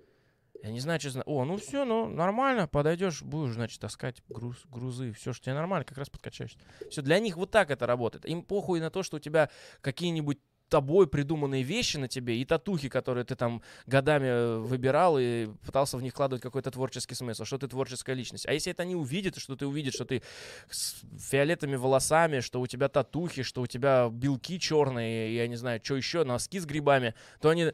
я 0.62 0.70
не 0.70 0.80
знаю, 0.80 0.98
что 1.00 1.10
знаю. 1.10 1.24
О, 1.28 1.44
ну 1.44 1.56
все, 1.56 1.84
ну 1.84 2.08
нормально, 2.08 2.66
подойдешь, 2.66 3.22
будешь, 3.22 3.54
значит, 3.54 3.80
таскать 3.80 4.22
груз, 4.28 4.56
грузы, 4.66 5.12
все, 5.12 5.32
что 5.32 5.44
тебе 5.46 5.54
нормально, 5.54 5.84
как 5.84 5.98
раз 5.98 6.10
подкачаешься. 6.10 6.58
Все, 6.90 7.00
для 7.00 7.18
них 7.20 7.36
вот 7.36 7.50
так 7.52 7.70
это 7.70 7.86
работает. 7.86 8.26
Им 8.26 8.42
похуй 8.42 8.80
на 8.80 8.90
то, 8.90 9.02
что 9.04 9.16
у 9.18 9.20
тебя 9.20 9.50
какие-нибудь 9.80 10.38
тобой 10.68 11.06
придуманные 11.06 11.62
вещи 11.62 11.96
на 11.96 12.08
тебе 12.08 12.38
и 12.38 12.44
татухи, 12.44 12.88
которые 12.88 13.24
ты 13.24 13.34
там 13.34 13.62
годами 13.86 14.26
э, 14.26 14.58
выбирал 14.58 15.18
и 15.18 15.46
пытался 15.64 15.96
в 15.96 16.02
них 16.02 16.12
вкладывать 16.12 16.42
какой-то 16.42 16.70
творческий 16.70 17.14
смысл, 17.14 17.44
что 17.44 17.58
ты 17.58 17.68
творческая 17.68 18.14
личность. 18.14 18.46
А 18.46 18.52
если 18.52 18.72
это 18.72 18.82
они 18.82 18.94
увидят, 18.94 19.38
что 19.38 19.56
ты 19.56 19.66
увидишь, 19.66 19.94
что 19.94 20.04
ты 20.04 20.22
с 20.70 20.96
фиолетовыми 21.18 21.76
волосами, 21.76 22.40
что 22.40 22.60
у 22.60 22.66
тебя 22.66 22.88
татухи, 22.88 23.42
что 23.42 23.62
у 23.62 23.66
тебя 23.66 24.08
белки 24.10 24.58
черные, 24.58 25.34
я 25.34 25.48
не 25.48 25.56
знаю, 25.56 25.80
что 25.82 25.96
еще, 25.96 26.24
носки 26.24 26.60
с 26.60 26.66
грибами, 26.66 27.14
то 27.40 27.50
они 27.50 27.72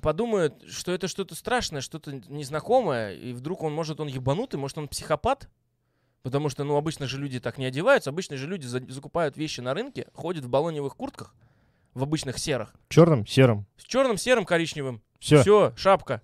подумают, 0.00 0.62
что 0.68 0.92
это 0.92 1.08
что-то 1.08 1.34
страшное, 1.34 1.80
что-то 1.80 2.12
незнакомое, 2.28 3.14
и 3.14 3.32
вдруг 3.32 3.62
он, 3.62 3.72
может, 3.72 4.00
он 4.00 4.08
ебанутый, 4.08 4.58
может, 4.58 4.78
он 4.78 4.88
психопат, 4.88 5.48
потому 6.22 6.48
что, 6.48 6.64
ну, 6.64 6.76
обычно 6.76 7.06
же 7.06 7.18
люди 7.18 7.40
так 7.40 7.58
не 7.58 7.66
одеваются, 7.66 8.10
обычно 8.10 8.36
же 8.36 8.46
люди 8.46 8.66
за- 8.66 8.90
закупают 8.90 9.36
вещи 9.36 9.60
на 9.60 9.74
рынке, 9.74 10.08
ходят 10.14 10.44
в 10.44 10.48
баллоневых 10.48 10.96
куртках, 10.96 11.34
в 11.94 12.02
обычных 12.02 12.38
серых, 12.38 12.74
Черным, 12.88 13.26
серым. 13.26 13.66
с 13.76 13.84
черным, 13.84 14.16
серым, 14.16 14.44
коричневым. 14.44 15.02
Все. 15.18 15.42
Все, 15.42 15.72
шапка. 15.76 16.22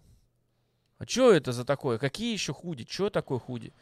А 0.99 1.07
что 1.07 1.32
это 1.32 1.53
за 1.53 1.65
такое? 1.65 1.99
Какие 1.99 2.32
еще 2.32 2.53
худи? 2.53 2.86
Что 2.89 3.11
такое 3.11 3.39
худи? 3.39 3.73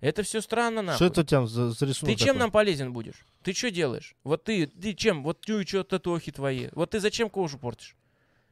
Это 0.00 0.22
все 0.22 0.42
странно, 0.42 0.82
нахуй. 0.82 0.96
Что 0.96 1.06
это 1.06 1.20
у 1.22 1.24
тебя 1.24 1.46
за, 1.46 1.70
за 1.70 1.86
рисунок 1.86 2.14
Ты 2.14 2.18
чем 2.18 2.34
такой? 2.34 2.40
нам 2.40 2.50
полезен 2.50 2.92
будешь? 2.92 3.24
Ты 3.42 3.54
что 3.54 3.70
делаешь? 3.70 4.14
Вот 4.24 4.44
ты, 4.44 4.66
ты 4.66 4.92
чем? 4.92 5.22
Вот 5.22 5.40
ты 5.40 5.64
что 5.66 5.84
татухи 5.84 6.32
твои? 6.32 6.68
Вот 6.72 6.90
ты 6.90 7.00
зачем 7.00 7.30
кожу 7.30 7.58
портишь? 7.58 7.96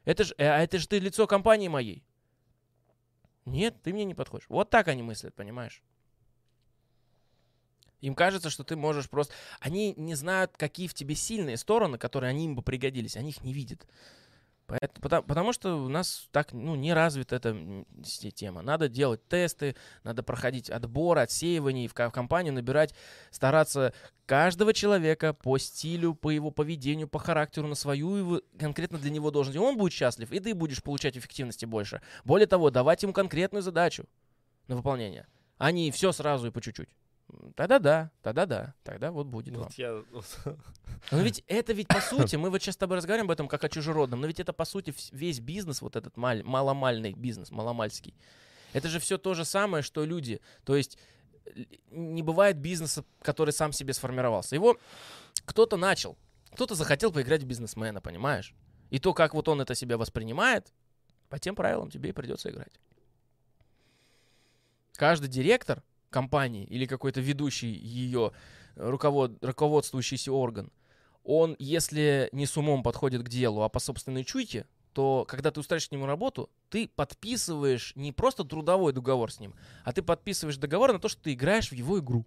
Это 0.06 0.24
ж, 0.24 0.32
э, 0.38 0.46
а 0.46 0.62
это 0.62 0.78
же 0.78 0.88
ты 0.88 0.98
лицо 0.98 1.26
компании 1.26 1.68
моей. 1.68 2.02
Нет, 3.44 3.76
ты 3.82 3.92
мне 3.92 4.04
не 4.06 4.14
подходишь. 4.14 4.46
Вот 4.48 4.70
так 4.70 4.88
они 4.88 5.02
мыслят, 5.02 5.34
понимаешь? 5.34 5.82
Им 8.04 8.14
кажется, 8.14 8.50
что 8.50 8.64
ты 8.64 8.76
можешь 8.76 9.08
просто... 9.08 9.32
Они 9.60 9.94
не 9.96 10.14
знают, 10.14 10.52
какие 10.58 10.88
в 10.88 10.94
тебе 10.94 11.14
сильные 11.14 11.56
стороны, 11.56 11.96
которые 11.96 12.28
они 12.28 12.44
им 12.44 12.54
бы 12.54 12.60
пригодились. 12.60 13.16
Они 13.16 13.30
их 13.30 13.42
не 13.42 13.54
видят. 13.54 13.86
Поэтому, 14.66 15.00
потому, 15.00 15.22
потому 15.26 15.52
что 15.54 15.82
у 15.82 15.88
нас 15.88 16.28
так 16.30 16.52
ну, 16.52 16.74
не 16.74 16.92
развита 16.92 17.36
эта 17.36 17.56
тема. 18.34 18.60
Надо 18.60 18.88
делать 18.90 19.26
тесты, 19.26 19.74
надо 20.02 20.22
проходить 20.22 20.68
отбор, 20.68 21.16
отсеивание, 21.18 21.88
в, 21.88 21.94
ко- 21.94 22.10
в 22.10 22.12
компанию 22.12 22.52
набирать, 22.52 22.94
стараться 23.30 23.94
каждого 24.26 24.74
человека 24.74 25.32
по 25.32 25.56
стилю, 25.56 26.14
по 26.14 26.28
его 26.28 26.50
поведению, 26.50 27.08
по 27.08 27.18
характеру, 27.18 27.68
на 27.68 27.74
свою 27.74 28.16
его, 28.16 28.42
конкретно 28.58 28.98
для 28.98 29.10
него 29.10 29.30
должность. 29.30 29.56
И 29.56 29.60
он 29.60 29.78
будет 29.78 29.94
счастлив, 29.94 30.30
и 30.30 30.40
ты 30.40 30.54
будешь 30.54 30.82
получать 30.82 31.16
эффективности 31.16 31.64
больше. 31.64 32.02
Более 32.24 32.46
того, 32.46 32.70
давать 32.70 33.02
ему 33.02 33.14
конкретную 33.14 33.62
задачу 33.62 34.04
на 34.68 34.76
выполнение, 34.76 35.26
а 35.56 35.72
не 35.72 35.90
все 35.90 36.12
сразу 36.12 36.48
и 36.48 36.50
по 36.50 36.60
чуть-чуть. 36.60 36.90
Тогда 37.56 37.78
да, 37.78 38.10
тогда 38.22 38.46
да, 38.46 38.74
тогда 38.82 39.10
вот 39.10 39.26
будет 39.26 39.54
вам. 39.54 39.64
Вот 39.64 39.74
я... 39.74 40.02
Но 41.10 41.18
ведь 41.20 41.44
это 41.46 41.72
ведь 41.72 41.88
по 41.88 42.00
сути, 42.00 42.36
мы 42.36 42.50
вот 42.50 42.62
сейчас 42.62 42.74
с 42.74 42.78
тобой 42.78 42.96
разговариваем 42.96 43.26
об 43.28 43.32
этом 43.32 43.48
как 43.48 43.64
о 43.64 43.68
чужеродном, 43.68 44.20
но 44.20 44.26
ведь 44.26 44.40
это 44.40 44.52
по 44.52 44.64
сути 44.64 44.94
весь 45.12 45.40
бизнес, 45.40 45.82
вот 45.82 45.96
этот 45.96 46.16
маль- 46.16 46.42
маломальный 46.42 47.12
бизнес, 47.12 47.50
маломальский. 47.50 48.14
Это 48.72 48.88
же 48.88 48.98
все 48.98 49.18
то 49.18 49.34
же 49.34 49.44
самое, 49.44 49.82
что 49.82 50.04
люди. 50.04 50.40
То 50.64 50.76
есть 50.76 50.98
л- 51.46 51.64
не 51.90 52.22
бывает 52.22 52.58
бизнеса, 52.58 53.04
который 53.22 53.52
сам 53.52 53.72
себе 53.72 53.92
сформировался. 53.92 54.54
Его 54.54 54.78
кто-то 55.44 55.76
начал, 55.76 56.16
кто-то 56.52 56.74
захотел 56.74 57.12
поиграть 57.12 57.42
в 57.42 57.46
бизнесмена, 57.46 58.00
понимаешь? 58.00 58.54
И 58.90 58.98
то, 58.98 59.12
как 59.14 59.34
вот 59.34 59.48
он 59.48 59.60
это 59.60 59.74
себя 59.74 59.98
воспринимает, 59.98 60.72
по 61.28 61.38
тем 61.38 61.54
правилам 61.54 61.90
тебе 61.90 62.10
и 62.10 62.12
придется 62.12 62.50
играть. 62.50 62.80
Каждый 64.92 65.28
директор 65.28 65.82
компании 66.14 66.64
или 66.64 66.86
какой-то 66.86 67.20
ведущий 67.20 67.72
ее 67.72 68.30
руковод, 68.76 69.32
руководствующийся 69.42 70.32
орган, 70.32 70.70
он, 71.24 71.56
если 71.58 72.28
не 72.32 72.46
с 72.46 72.56
умом 72.56 72.84
подходит 72.84 73.24
к 73.24 73.28
делу, 73.28 73.62
а 73.62 73.68
по 73.68 73.80
собственной 73.80 74.22
чуйке, 74.22 74.66
то 74.92 75.24
когда 75.28 75.50
ты 75.50 75.58
устраиваешь 75.58 75.88
к 75.88 75.92
нему 75.92 76.06
работу, 76.06 76.50
ты 76.70 76.86
подписываешь 76.86 77.92
не 77.96 78.12
просто 78.12 78.44
трудовой 78.44 78.92
договор 78.92 79.32
с 79.32 79.40
ним, 79.40 79.54
а 79.84 79.92
ты 79.92 80.02
подписываешь 80.02 80.56
договор 80.56 80.92
на 80.92 81.00
то, 81.00 81.08
что 81.08 81.20
ты 81.20 81.32
играешь 81.32 81.70
в 81.70 81.74
его 81.74 81.98
игру. 81.98 82.24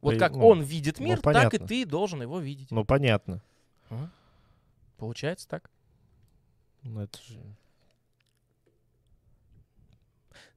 Вот 0.00 0.12
При- 0.12 0.18
как 0.18 0.36
ну, 0.36 0.46
он 0.46 0.62
видит 0.62 1.00
ну, 1.00 1.06
мир, 1.06 1.20
так 1.20 1.52
и 1.54 1.58
ты 1.58 1.84
должен 1.84 2.22
его 2.22 2.38
видеть. 2.38 2.70
Ну, 2.70 2.84
понятно. 2.84 3.42
Ага. 3.90 4.10
Получается 4.96 5.48
так. 5.48 5.70
Ну, 6.84 7.00
это 7.00 7.18
же... 7.18 7.40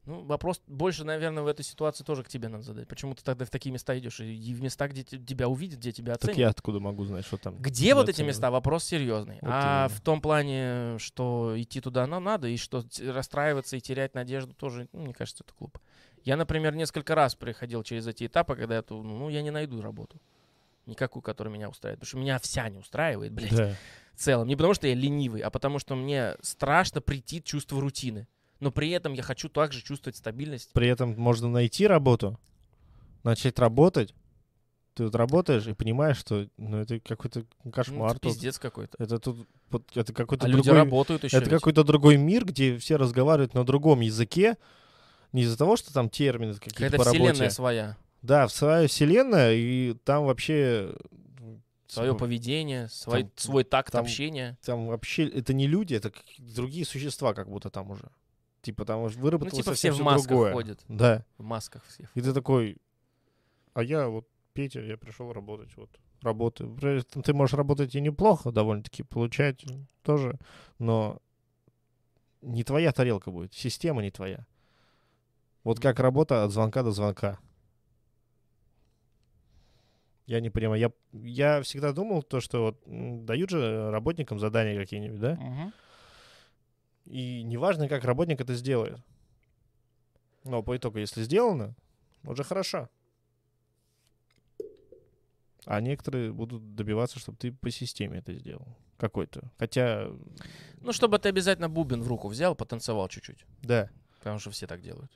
Ну, 0.06 0.24
вопрос 0.24 0.60
больше, 0.66 1.04
наверное, 1.04 1.44
в 1.44 1.48
этой 1.48 1.64
ситуации 1.64 2.04
тоже 2.04 2.24
к 2.24 2.28
тебе 2.28 2.48
надо 2.48 2.64
задать. 2.64 2.88
Почему 2.88 3.14
ты 3.14 3.24
тогда 3.24 3.46
в 3.46 3.52
такие 3.52 3.72
места 3.72 3.98
идешь? 4.00 4.20
И 4.20 4.54
в 4.56 4.62
места, 4.62 4.88
где 4.88 5.04
те- 5.04 5.20
тебя 5.20 5.48
увидят, 5.48 5.78
где 5.80 5.92
тебя 5.92 6.14
Так 6.14 6.24
оценят. 6.24 6.38
я 6.40 6.50
откуда 6.50 6.80
могу 6.80 7.06
знать, 7.06 7.24
что 7.24 7.38
там? 7.38 7.56
Где 7.58 7.94
вот 7.94 8.04
эти 8.10 8.16
оценивают? 8.16 8.36
места? 8.38 8.50
Вопрос 8.50 8.84
серьезный. 8.84 9.36
Вот 9.42 9.52
а 9.54 9.86
именно. 9.86 9.96
в 9.96 10.02
том 10.02 10.20
плане, 10.20 10.98
что 10.98 11.54
идти 11.56 11.82
туда 11.82 12.08
нам 12.08 12.24
надо, 12.24 12.48
и 12.48 12.58
что 12.58 12.84
расстраиваться 13.06 13.78
и 13.78 13.80
терять 13.80 14.16
надежду 14.16 14.54
тоже, 14.56 14.88
ну, 14.92 15.02
мне 15.04 15.14
кажется, 15.14 15.44
это 15.44 15.54
глупо. 15.60 15.80
Я, 16.24 16.36
например, 16.36 16.74
несколько 16.74 17.14
раз 17.14 17.36
приходил 17.36 17.84
через 17.84 18.08
эти 18.08 18.26
этапы, 18.26 18.56
когда 18.56 18.76
я, 18.78 18.82
ту- 18.82 19.04
ну, 19.04 19.30
я 19.30 19.44
не 19.44 19.52
найду 19.52 19.82
работу. 19.82 20.20
Никакую, 20.88 21.22
которая 21.22 21.54
меня 21.54 21.70
устраивает. 21.70 22.00
Потому 22.00 22.08
что 22.10 22.18
меня 22.18 22.40
вся 22.40 22.68
не 22.70 22.80
устраивает, 22.80 23.32
блядь, 23.34 23.56
Да. 23.56 23.76
в 24.16 24.20
целом. 24.20 24.48
Не 24.48 24.56
потому 24.56 24.74
что 24.74 24.88
я 24.88 24.96
ленивый, 24.96 25.42
а 25.42 25.52
потому 25.52 25.78
что 25.78 25.94
мне 25.96 26.36
страшно 26.42 27.02
прийти 27.02 27.42
чувство 27.44 27.80
рутины. 27.80 28.28
Но 28.62 28.72
при 28.72 28.92
этом 28.92 29.12
я 29.14 29.24
хочу 29.24 29.50
также 29.50 29.82
чувствовать 29.84 30.16
стабильность. 30.16 30.72
При 30.72 30.88
этом 30.88 31.20
можно 31.20 31.50
найти 31.50 31.86
работу, 31.88 32.40
начать 33.24 33.60
работать. 33.60 34.14
Ты 34.94 35.06
вот 35.06 35.16
работаешь 35.16 35.66
и 35.68 35.74
понимаешь, 35.74 36.18
что 36.18 36.48
ну, 36.58 36.78
это 36.78 37.00
какой-то 37.00 37.44
Ну, 37.64 37.72
кошмар. 37.72 38.12
это 38.12 38.20
тут. 38.20 38.34
пиздец 38.34 38.60
какой-то. 38.60 38.96
Это 39.00 39.20
тут 39.20 39.48
это 39.96 40.14
какой-то 40.14 40.46
А 40.46 40.50
люди 40.50 40.64
другой, 40.66 40.80
работают 40.84 41.24
еще. 41.24 41.38
это 41.38 41.50
какой-то 41.50 41.84
другой 41.84 42.18
мир, 42.18 42.46
где 42.46 42.78
все 42.78 42.98
разговаривают 42.98 43.54
на 43.54 43.66
другом 43.66 44.02
языке. 44.02 44.58
Не 45.32 45.44
из-за 45.44 45.58
того, 45.58 45.78
что 45.78 45.94
там 45.94 46.10
термины 46.10 46.54
какие-то 46.54 46.76
Какая-то 46.76 46.98
по 46.98 47.04
вселенная 47.06 47.32
работе. 47.34 47.50
своя. 47.52 47.98
Да, 48.22 48.48
в 48.48 48.52
своя 48.52 48.88
вселенная, 48.88 49.54
и 49.56 49.94
там 50.04 50.26
вообще... 50.26 50.94
Свое 51.88 52.10
типа, 52.12 52.20
поведение, 52.20 52.88
свой, 52.90 53.24
там- 53.24 53.32
свой 53.38 53.64
такт 53.64 53.92
там- 53.94 54.04
общения. 54.04 54.58
Там 54.64 54.88
вообще 54.88 55.28
это 55.28 55.54
не 55.54 55.68
люди, 55.68 55.94
это 55.96 56.12
другие 56.38 56.86
существа 56.86 57.34
как 57.34 57.50
будто 57.50 57.70
там 57.70 57.92
уже. 57.92 58.10
Типа 58.62 58.86
там 58.86 59.02
уже 59.02 59.18
выработалось 59.20 59.54
Ну, 59.54 59.64
типа 59.64 59.76
все 59.76 59.92
в 59.92 60.02
масках 60.02 60.28
другое. 60.28 60.54
ходят. 60.54 60.80
Да. 60.88 61.26
В 61.38 61.44
масках 61.44 61.84
все. 61.86 62.08
И 62.14 62.22
ты 62.22 62.34
такой, 62.34 62.78
а 63.74 63.84
я 63.84 64.08
вот 64.08 64.28
Петя, 64.54 64.82
я 64.82 64.98
пришел 64.98 65.32
работать, 65.34 65.76
вот 65.78 65.90
работаю. 66.22 66.78
Ты 67.24 67.34
можешь 67.34 67.54
работать 67.56 67.96
и 67.96 68.02
неплохо 68.02 68.52
довольно-таки, 68.52 69.04
получать 69.04 69.66
тоже, 70.04 70.38
но 70.78 71.20
не 72.42 72.64
твоя 72.64 72.92
тарелка 72.92 73.32
будет, 73.32 73.54
система 73.54 74.02
не 74.02 74.12
твоя. 74.12 74.46
Вот 75.64 75.80
как 75.80 76.00
работа 76.00 76.44
от 76.44 76.52
звонка 76.52 76.84
до 76.84 76.92
звонка. 76.92 77.40
Я 80.26 80.40
не 80.40 80.50
понимаю. 80.50 80.80
Я, 80.80 80.92
я 81.12 81.62
всегда 81.62 81.94
думал 81.94 82.24
то, 82.24 82.40
что 82.40 82.62
вот 82.86 83.26
дают 83.26 83.50
же 83.50 83.90
работникам 83.92 84.40
задания 84.40 84.80
какие-нибудь, 84.80 85.20
да? 85.20 85.36
Мгм. 85.36 85.74
И 87.06 87.44
неважно, 87.44 87.88
как 87.88 88.04
работник 88.04 88.42
это 88.42 88.54
сделает. 88.56 89.00
Но 90.44 90.64
по 90.64 90.76
итогу, 90.78 90.98
если 91.00 91.24
сделано, 91.24 91.76
уже 92.24 92.44
хорошо. 92.44 92.90
А 95.66 95.80
некоторые 95.80 96.32
будут 96.34 96.76
добиваться, 96.76 97.20
чтобы 97.20 97.38
ты 97.38 97.52
по 97.52 97.70
системе 97.70 98.20
это 98.20 98.34
сделал. 98.34 98.68
Какой-то. 98.98 99.52
Хотя, 99.58 100.08
Ну, 100.82 100.92
чтобы 100.94 101.20
ты 101.20 101.30
обязательно 101.30 101.70
бубен 101.70 102.02
в 102.02 102.08
руку 102.08 102.28
взял, 102.28 102.56
потанцевал 102.56 103.08
чуть-чуть. 103.10 103.46
да, 103.62 103.90
Потому 104.20 104.40
что 104.40 104.52
все 104.52 104.68
так 104.68 104.82
делают. 104.82 105.12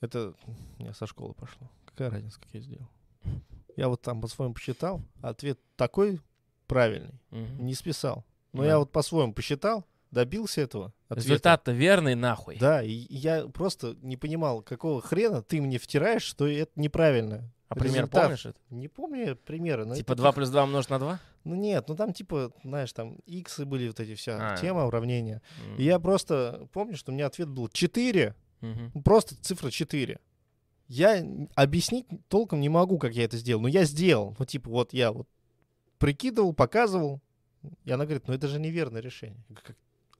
это 0.00 0.34
у 0.78 0.82
меня 0.82 0.94
со 0.94 1.06
школы 1.06 1.34
пошло. 1.34 1.68
Какая 1.84 2.10
разница, 2.10 2.40
как 2.40 2.48
я 2.54 2.60
сделал? 2.60 2.88
Я 3.76 3.88
вот 3.88 4.02
там 4.02 4.20
по-своему 4.20 4.54
посчитал, 4.54 5.02
ответ 5.22 5.58
такой 5.76 6.20
правильный, 6.66 7.20
Мгм. 7.30 7.66
не 7.66 7.74
списал. 7.74 8.24
Но 8.52 8.62
Да. 8.62 8.68
я 8.68 8.78
вот 8.78 8.90
по-своему 8.92 9.32
посчитал, 9.34 9.84
добился 10.16 10.60
этого. 10.62 10.92
ответа. 11.08 11.28
Результат-то 11.28 11.72
верный 11.72 12.14
нахуй. 12.16 12.56
Да, 12.58 12.82
и 12.82 12.90
я 13.10 13.46
просто 13.46 13.96
не 14.02 14.16
понимал, 14.16 14.62
какого 14.62 15.00
хрена 15.00 15.42
ты 15.42 15.60
мне 15.60 15.78
втираешь, 15.78 16.22
что 16.22 16.48
это 16.48 16.72
неправильно. 16.74 17.52
А 17.68 17.74
пример 17.74 18.02
результат. 18.02 18.22
помнишь? 18.22 18.46
это? 18.46 18.58
Не 18.70 18.88
помню 18.88 19.36
примеры. 19.36 19.84
но 19.84 19.94
Типа 19.94 20.12
это 20.12 20.22
2 20.22 20.28
как- 20.30 20.34
плюс 20.36 20.50
2 20.50 20.64
умножить 20.64 20.90
на 20.90 20.98
2? 20.98 21.20
Ну 21.44 21.54
нет, 21.54 21.88
ну 21.88 21.94
там 21.96 22.12
типа, 22.12 22.52
знаешь, 22.64 22.92
там 22.92 23.16
иксы 23.26 23.64
были 23.64 23.88
вот 23.88 24.00
эти 24.00 24.14
вся 24.14 24.52
А. 24.54 24.56
тема, 24.56 24.86
уравнения. 24.86 25.42
И 25.78 25.84
я 25.84 25.98
просто 25.98 26.68
помню, 26.72 26.96
что 26.96 27.12
у 27.12 27.14
меня 27.14 27.26
ответ 27.26 27.48
был 27.48 27.68
4, 27.68 28.34
Мгм. 28.60 28.90
ну, 28.94 29.02
просто 29.02 29.36
цифра 29.42 29.70
4. 29.70 30.18
Я 30.88 31.24
объяснить 31.56 32.06
толком 32.28 32.60
не 32.60 32.68
могу, 32.68 32.98
как 32.98 33.14
я 33.14 33.24
это 33.24 33.36
сделал, 33.36 33.60
но 33.62 33.68
я 33.68 33.84
сделал. 33.84 34.34
Ну 34.38 34.44
типа 34.44 34.70
вот 34.70 34.92
я 34.92 35.10
вот 35.12 35.26
прикидывал, 35.98 36.52
показывал, 36.52 37.20
и 37.84 37.90
она 37.90 38.04
говорит, 38.04 38.28
ну 38.28 38.34
это 38.34 38.46
же 38.48 38.60
неверное 38.60 39.00
решение. 39.02 39.42
«Как? 39.54 39.76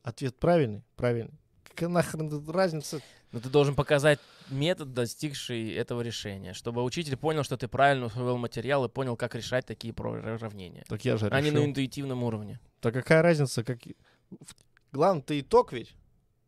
Ответ 0.06 0.36
правильный? 0.38 0.84
Правильный. 0.94 1.34
Какая 1.68 1.88
нахрен 1.88 2.48
разница? 2.48 3.00
Но 3.32 3.40
ты 3.40 3.48
должен 3.48 3.74
показать 3.74 4.20
метод, 4.50 4.94
достигший 4.94 5.72
этого 5.74 6.00
решения, 6.00 6.54
чтобы 6.54 6.84
учитель 6.84 7.16
понял, 7.16 7.42
что 7.42 7.56
ты 7.56 7.66
правильно 7.66 8.06
усвоил 8.06 8.38
материал 8.38 8.84
и 8.84 8.88
понял, 8.88 9.16
как 9.16 9.34
решать 9.34 9.66
такие 9.66 9.92
уравнения. 9.92 10.84
Так 10.88 11.04
я 11.04 11.16
же 11.16 11.26
А 11.26 11.40
не 11.40 11.50
решил. 11.50 11.60
на 11.62 11.66
интуитивном 11.66 12.22
уровне. 12.22 12.60
Да 12.82 12.92
какая 12.92 13.20
разница, 13.20 13.64
как... 13.64 13.80
в- 14.30 14.54
Главное-то 14.92 15.38
итог 15.40 15.72
ведь. 15.72 15.96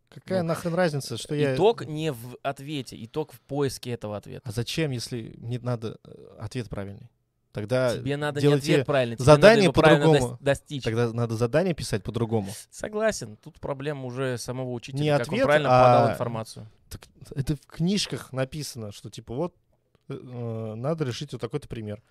Какая 0.09 0.43
Ну, 0.43 0.49
нахрен 0.49 0.75
разница, 0.75 1.17
что 1.17 1.35
я... 1.35 1.57
Итог 1.57 1.85
не 1.85 2.13
в 2.13 2.39
ответе, 2.45 2.97
итог 3.05 3.33
в 3.33 3.41
поиске 3.41 3.91
этого 3.91 4.17
ответа. 4.17 4.43
А 4.49 4.53
зачем, 4.53 4.93
если 4.93 5.35
мне 5.37 5.59
надо 5.59 5.99
э, 6.05 6.37
ответ 6.39 6.69
правильный? 6.69 7.11
Тогда 7.53 7.95
тебе 7.97 8.17
надо 8.17 8.41
не 8.41 8.43
делайте 8.43 8.73
ответ 8.75 8.87
правильный, 8.87 9.17
тебе 9.17 9.25
задание 9.25 9.73
правильно 9.73 10.05
по-другому. 10.07 10.35
дос- 10.35 10.39
достичь. 10.41 10.85
Тогда 10.85 11.13
надо 11.13 11.35
задание 11.35 11.75
писать 11.75 12.03
по-другому. 12.05 12.53
Согласен, 12.71 13.37
тут 13.37 13.59
проблема 13.59 14.05
уже 14.05 14.37
самого 14.39 14.71
учителя, 14.73 15.03
Не 15.03 15.11
как 15.11 15.23
ответ, 15.23 15.41
он 15.41 15.47
правильно 15.47 15.69
а- 15.71 15.85
подал 15.85 16.13
информацию. 16.13 16.69
Так 16.91 17.03
это 17.35 17.57
в 17.57 17.67
книжках 17.67 18.33
написано, 18.33 18.93
что 18.93 19.11
типа 19.11 19.35
вот 19.35 19.55
э, 20.09 20.15
э, 20.15 20.75
надо 20.75 21.05
решить 21.05 21.33
вот 21.33 21.41
такой-то 21.41 21.69
пример. 21.69 22.03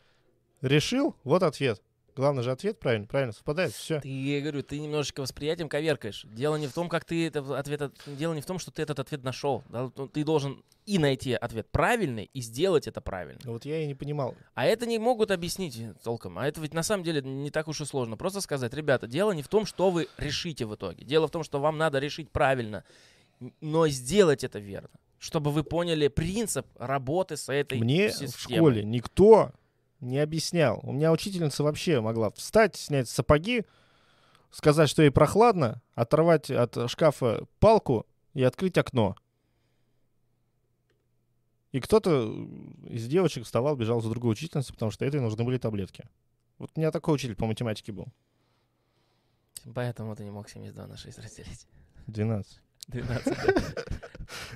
Решил, 0.61 1.15
вот 1.23 1.43
ответ. 1.43 1.81
Главное 2.17 2.43
же 2.43 2.51
ответ 2.51 2.79
правильно, 2.79 3.05
правильно 3.07 3.31
совпадает, 3.31 3.71
все. 3.73 4.01
Ты, 4.01 4.09
я 4.09 4.41
говорю, 4.41 4.63
ты 4.63 4.79
немножечко 4.79 5.21
восприятием 5.21 5.69
коверкаешь. 5.69 6.25
Дело 6.25 6.55
не 6.57 6.67
в 6.67 6.73
том, 6.73 6.89
как 6.89 7.05
ты 7.05 7.27
этот 7.27 7.49
ответ, 7.51 7.81
от- 7.83 7.93
дело 8.07 8.33
не 8.33 8.41
в 8.41 8.45
том, 8.45 8.57
что 8.59 8.71
ты 8.71 8.81
этот 8.81 8.99
ответ 8.99 9.23
нашел. 9.23 9.63
да, 9.69 9.89
Ты 10.11 10.23
должен 10.25 10.63
и 10.87 10.97
найти 10.99 11.33
ответ 11.33 11.69
правильный, 11.69 12.29
и 12.33 12.41
сделать 12.41 12.87
это 12.87 13.01
правильно. 13.01 13.39
Вот 13.45 13.65
я 13.65 13.81
и 13.83 13.87
не 13.87 13.93
понимал. 13.95 14.35
А 14.55 14.65
это 14.65 14.85
не 14.85 14.97
могут 14.99 15.31
объяснить 15.31 15.79
толком. 16.03 16.39
А 16.39 16.47
это 16.47 16.59
ведь 16.59 16.73
на 16.73 16.81
самом 16.83 17.03
деле 17.03 17.21
не 17.21 17.51
так 17.51 17.67
уж 17.67 17.81
и 17.81 17.85
сложно. 17.85 18.17
Просто 18.17 18.41
сказать, 18.41 18.73
ребята, 18.73 19.05
дело 19.07 19.31
не 19.31 19.43
в 19.43 19.47
том, 19.47 19.65
что 19.65 19.89
вы 19.91 20.07
решите 20.17 20.65
в 20.65 20.73
итоге. 20.75 21.05
Дело 21.05 21.27
в 21.27 21.31
том, 21.31 21.43
что 21.43 21.59
вам 21.59 21.77
надо 21.77 21.99
решить 21.99 22.31
правильно. 22.31 22.83
Но 23.61 23.87
сделать 23.89 24.43
это 24.43 24.59
верно. 24.59 24.89
Чтобы 25.19 25.51
вы 25.51 25.63
поняли 25.63 26.07
принцип 26.07 26.65
работы 26.79 27.37
с 27.37 27.49
этой 27.51 27.79
Мне 27.79 28.09
системой. 28.09 28.31
в 28.31 28.39
школе 28.39 28.83
никто 28.83 29.51
не 29.99 30.19
объяснял. 30.19 30.79
У 30.83 30.91
меня 30.91 31.11
учительница 31.11 31.63
вообще 31.63 32.01
могла 32.01 32.31
встать, 32.31 32.75
снять 32.75 33.09
сапоги, 33.09 33.65
сказать, 34.51 34.89
что 34.89 35.01
ей 35.01 35.09
прохладно, 35.11 35.81
оторвать 35.95 36.51
от 36.51 36.89
шкафа 36.89 37.45
палку 37.59 38.05
и 38.33 38.43
открыть 38.43 38.77
окно. 38.77 39.15
И 41.71 41.79
кто-то 41.79 42.33
из 42.89 43.07
девочек 43.07 43.43
вставал, 43.43 43.75
бежал 43.75 44.01
за 44.01 44.09
другой 44.09 44.31
учительницей, 44.31 44.73
потому 44.73 44.91
что 44.91 45.05
этой 45.05 45.19
нужны 45.19 45.43
были 45.43 45.57
таблетки. 45.57 46.05
Вот 46.57 46.71
у 46.75 46.79
меня 46.79 46.91
такой 46.91 47.13
учитель 47.13 47.35
по 47.35 47.45
математике 47.45 47.91
был. 47.91 48.07
Поэтому 49.75 50.15
ты 50.15 50.23
не 50.23 50.31
мог 50.31 50.49
72 50.49 50.87
на 50.87 50.97
6 50.97 51.19
разделить. 51.19 51.67
12. 52.07 52.61
12. 52.87 53.37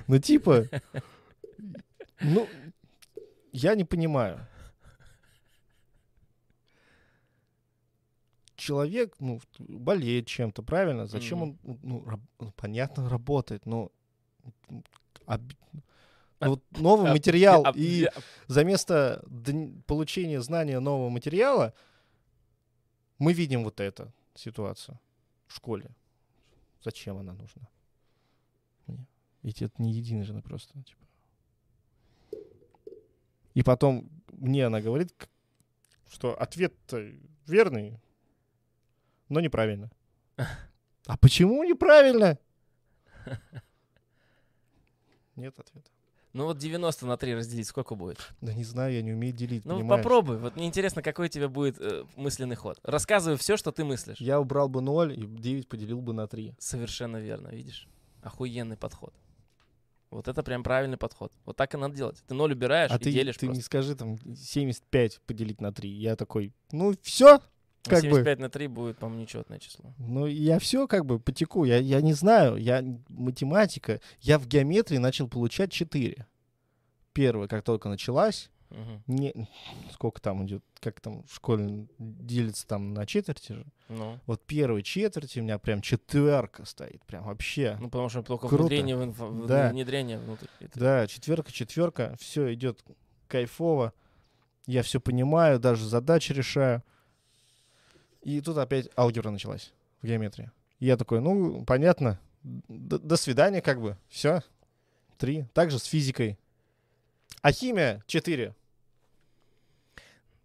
Ну, 0.06 0.18
типа, 0.18 0.68
ну, 2.20 2.48
я 3.52 3.74
не 3.74 3.84
понимаю. 3.84 4.46
Человек, 8.62 9.16
ну, 9.18 9.40
болеет 9.58 10.28
чем-то, 10.28 10.62
правильно? 10.62 11.06
Зачем 11.08 11.38
Мгм. 11.38 11.58
он, 11.64 11.78
ну, 11.82 12.04
раб- 12.04 12.30
ну, 12.38 12.52
понятно, 12.52 13.08
работает, 13.08 13.66
но 13.66 13.90
об- 15.26 15.52
ну, 15.72 16.48
вот 16.48 16.62
новый 16.70 17.10
А, 17.10 17.12
материал, 17.12 17.64
а, 17.66 17.72
и 17.74 18.08
за 18.46 18.62
место 18.62 19.24
получения 19.88 20.40
знания 20.40 20.78
нового 20.78 21.08
материала 21.08 21.74
мы 23.18 23.32
видим 23.32 23.64
вот 23.64 23.80
эту 23.80 24.12
ситуацию 24.36 24.96
в 25.48 25.54
школе. 25.56 25.90
Зачем 26.84 27.16
она 27.16 27.32
нужна? 27.32 27.68
Ведь 29.42 29.60
это 29.60 29.82
не 29.82 29.92
единожды 29.92 30.40
просто. 30.40 30.80
Типа. 30.84 31.04
И 33.54 33.64
потом 33.64 34.08
мне 34.30 34.66
она 34.66 34.80
говорит, 34.80 35.12
что 36.08 36.40
ответ 36.40 36.74
верный, 37.48 37.98
но 39.28 39.40
неправильно. 39.40 39.90
А 41.06 41.16
почему 41.16 41.64
неправильно? 41.64 42.38
Нет 45.36 45.58
ответа. 45.58 45.90
Ну 46.32 46.44
вот 46.46 46.58
90 46.58 47.06
на 47.06 47.16
3 47.16 47.34
разделить 47.34 47.66
сколько 47.66 47.94
будет? 47.94 48.18
Да 48.40 48.54
не 48.54 48.64
знаю, 48.64 48.94
я 48.94 49.02
не 49.02 49.12
умею 49.12 49.34
делить, 49.34 49.64
Ну 49.66 49.78
понимаешь? 49.78 50.02
попробуй. 50.02 50.38
Вот 50.38 50.56
мне 50.56 50.66
интересно, 50.66 51.02
какой 51.02 51.26
у 51.26 51.28
тебя 51.28 51.48
будет 51.48 51.78
э, 51.78 52.04
мысленный 52.16 52.56
ход. 52.56 52.78
Рассказывай 52.84 53.36
все, 53.36 53.56
что 53.58 53.70
ты 53.70 53.84
мыслишь. 53.84 54.18
Я 54.18 54.40
убрал 54.40 54.68
бы 54.68 54.80
0 54.80 55.12
и 55.12 55.26
9 55.26 55.68
поделил 55.68 56.00
бы 56.00 56.14
на 56.14 56.26
3. 56.26 56.54
Совершенно 56.58 57.18
верно, 57.18 57.48
видишь? 57.48 57.86
Охуенный 58.22 58.76
подход. 58.78 59.12
Вот 60.10 60.28
это 60.28 60.42
прям 60.42 60.62
правильный 60.62 60.96
подход. 60.98 61.32
Вот 61.44 61.56
так 61.56 61.74
и 61.74 61.76
надо 61.76 61.94
делать. 61.96 62.22
Ты 62.26 62.34
ноль 62.34 62.52
убираешь 62.52 62.90
А 62.90 62.96
и 62.96 62.98
ты, 62.98 63.12
делишь 63.12 63.36
ты 63.36 63.46
просто. 63.46 63.56
не 63.58 63.62
скажи 63.62 63.94
там 63.96 64.16
75 64.36 65.20
поделить 65.26 65.60
на 65.60 65.72
3. 65.72 65.90
Я 65.90 66.16
такой, 66.16 66.54
ну 66.70 66.94
все, 67.02 67.40
Как 67.84 68.02
бы. 68.02 68.08
75 68.10 68.38
на 68.38 68.48
3 68.48 68.66
будет, 68.68 68.98
по-моему, 68.98 69.22
нечетное 69.22 69.58
число. 69.58 69.92
Ну, 69.98 70.26
я 70.26 70.58
все 70.58 70.86
как 70.86 71.04
бы 71.04 71.18
потеку. 71.18 71.64
Я, 71.64 71.78
я 71.78 72.00
не 72.00 72.12
знаю. 72.12 72.56
Я 72.56 72.82
математика. 73.08 74.00
Я 74.20 74.38
в 74.38 74.46
геометрии 74.46 74.98
начал 74.98 75.26
получать 75.28 75.72
4. 75.72 76.26
Первое, 77.12 77.48
как 77.48 77.62
только 77.64 77.88
началась, 77.88 78.50
Мгм. 78.70 79.02
не, 79.06 79.48
сколько 79.92 80.20
там 80.22 80.46
идет, 80.46 80.64
как 80.80 81.00
там 81.00 81.24
в 81.24 81.34
школе 81.34 81.86
делится 81.98 82.66
там 82.66 82.94
на 82.94 83.04
четверти 83.04 83.52
же. 83.52 83.66
Ну, 83.90 84.18
Вот 84.26 84.46
первой 84.46 84.82
четверти 84.82 85.40
у 85.40 85.42
меня 85.42 85.58
прям 85.58 85.82
четверка 85.82 86.64
стоит, 86.64 87.04
прям 87.04 87.24
вообще. 87.24 87.76
ну, 87.80 87.90
потому 87.90 88.08
что 88.08 88.22
только 88.22 88.48
Круто. 88.48 88.62
внедрение, 88.64 88.96
в 88.96 89.02
инфо- 89.02 89.46
Да. 89.46 89.68
внедрение 89.70 90.18
внутрь. 90.18 90.46
Это- 90.60 90.78
Да, 90.80 91.06
четверка, 91.06 91.52
четверка, 91.52 92.16
все 92.18 92.54
идет 92.54 92.82
кайфово. 93.28 93.92
Я 94.66 94.82
все 94.82 95.00
понимаю, 95.00 95.58
даже 95.60 95.84
задачи 95.86 96.32
решаю. 96.32 96.82
И 98.22 98.40
тут 98.40 98.56
опять 98.58 98.88
алгебра 98.96 99.30
началась 99.30 99.72
в 100.00 100.06
геометрии. 100.06 100.50
И 100.78 100.86
я 100.86 100.96
такой, 100.96 101.20
ну, 101.20 101.64
понятно, 101.64 102.18
д- 102.42 102.98
до 102.98 103.16
свидания, 103.16 103.60
как 103.60 103.80
бы, 103.80 103.96
все. 104.08 104.42
Три. 105.18 105.44
Также 105.54 105.78
с 105.78 105.84
физикой. 105.84 106.38
А 107.40 107.52
химия 107.52 108.02
четыре. 108.06 108.54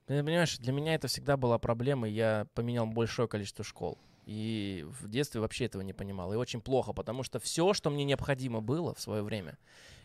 Ты 0.06 0.24
понимаешь, 0.24 0.58
для 0.58 0.72
меня 0.72 0.96
это 0.96 1.08
всегда 1.08 1.36
была 1.36 1.58
проблема. 1.60 2.08
Я 2.08 2.48
поменял 2.54 2.86
большое 2.86 3.28
количество 3.28 3.64
школ. 3.66 3.98
И 4.26 4.86
в 5.00 5.10
детстве 5.10 5.42
вообще 5.42 5.66
этого 5.66 5.82
не 5.82 5.94
понимал. 5.94 6.34
И 6.34 6.38
очень 6.38 6.62
плохо, 6.62 6.94
потому 6.94 7.24
что 7.24 7.40
все, 7.40 7.74
что 7.74 7.90
мне 7.90 8.04
необходимо 8.04 8.62
было 8.62 8.94
в 8.94 9.02
свое 9.02 9.22
время, 9.22 9.58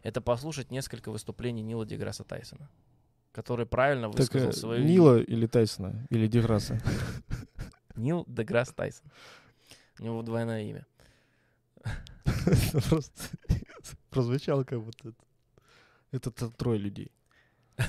это 0.02 0.20
послушать 0.20 0.70
несколько 0.70 1.10
выступлений 1.10 1.62
Нила 1.62 1.84
Деграсса 1.86 2.24
Тайсона, 2.24 2.68
который 3.32 3.66
правильно 3.66 4.08
Так, 4.10 4.18
высказал 4.18 4.50
э, 4.50 4.52
свою... 4.52 4.84
Нила 4.84 5.20
или 5.20 5.46
Тайсона? 5.46 6.06
Или 6.10 6.26
Деграсса? 6.26 6.80
Нил 7.96 8.24
Деграсс 8.28 8.72
Тайсон. 8.72 9.10
У 9.98 10.04
него 10.04 10.22
двойное 10.22 10.62
имя. 10.62 10.86
Просто 12.88 13.28
прозвучало 14.10 14.64
как 14.64 14.82
будто 14.82 15.08
это. 15.08 15.24
Это 16.12 16.50
трое 16.50 16.78
людей. 16.78 17.10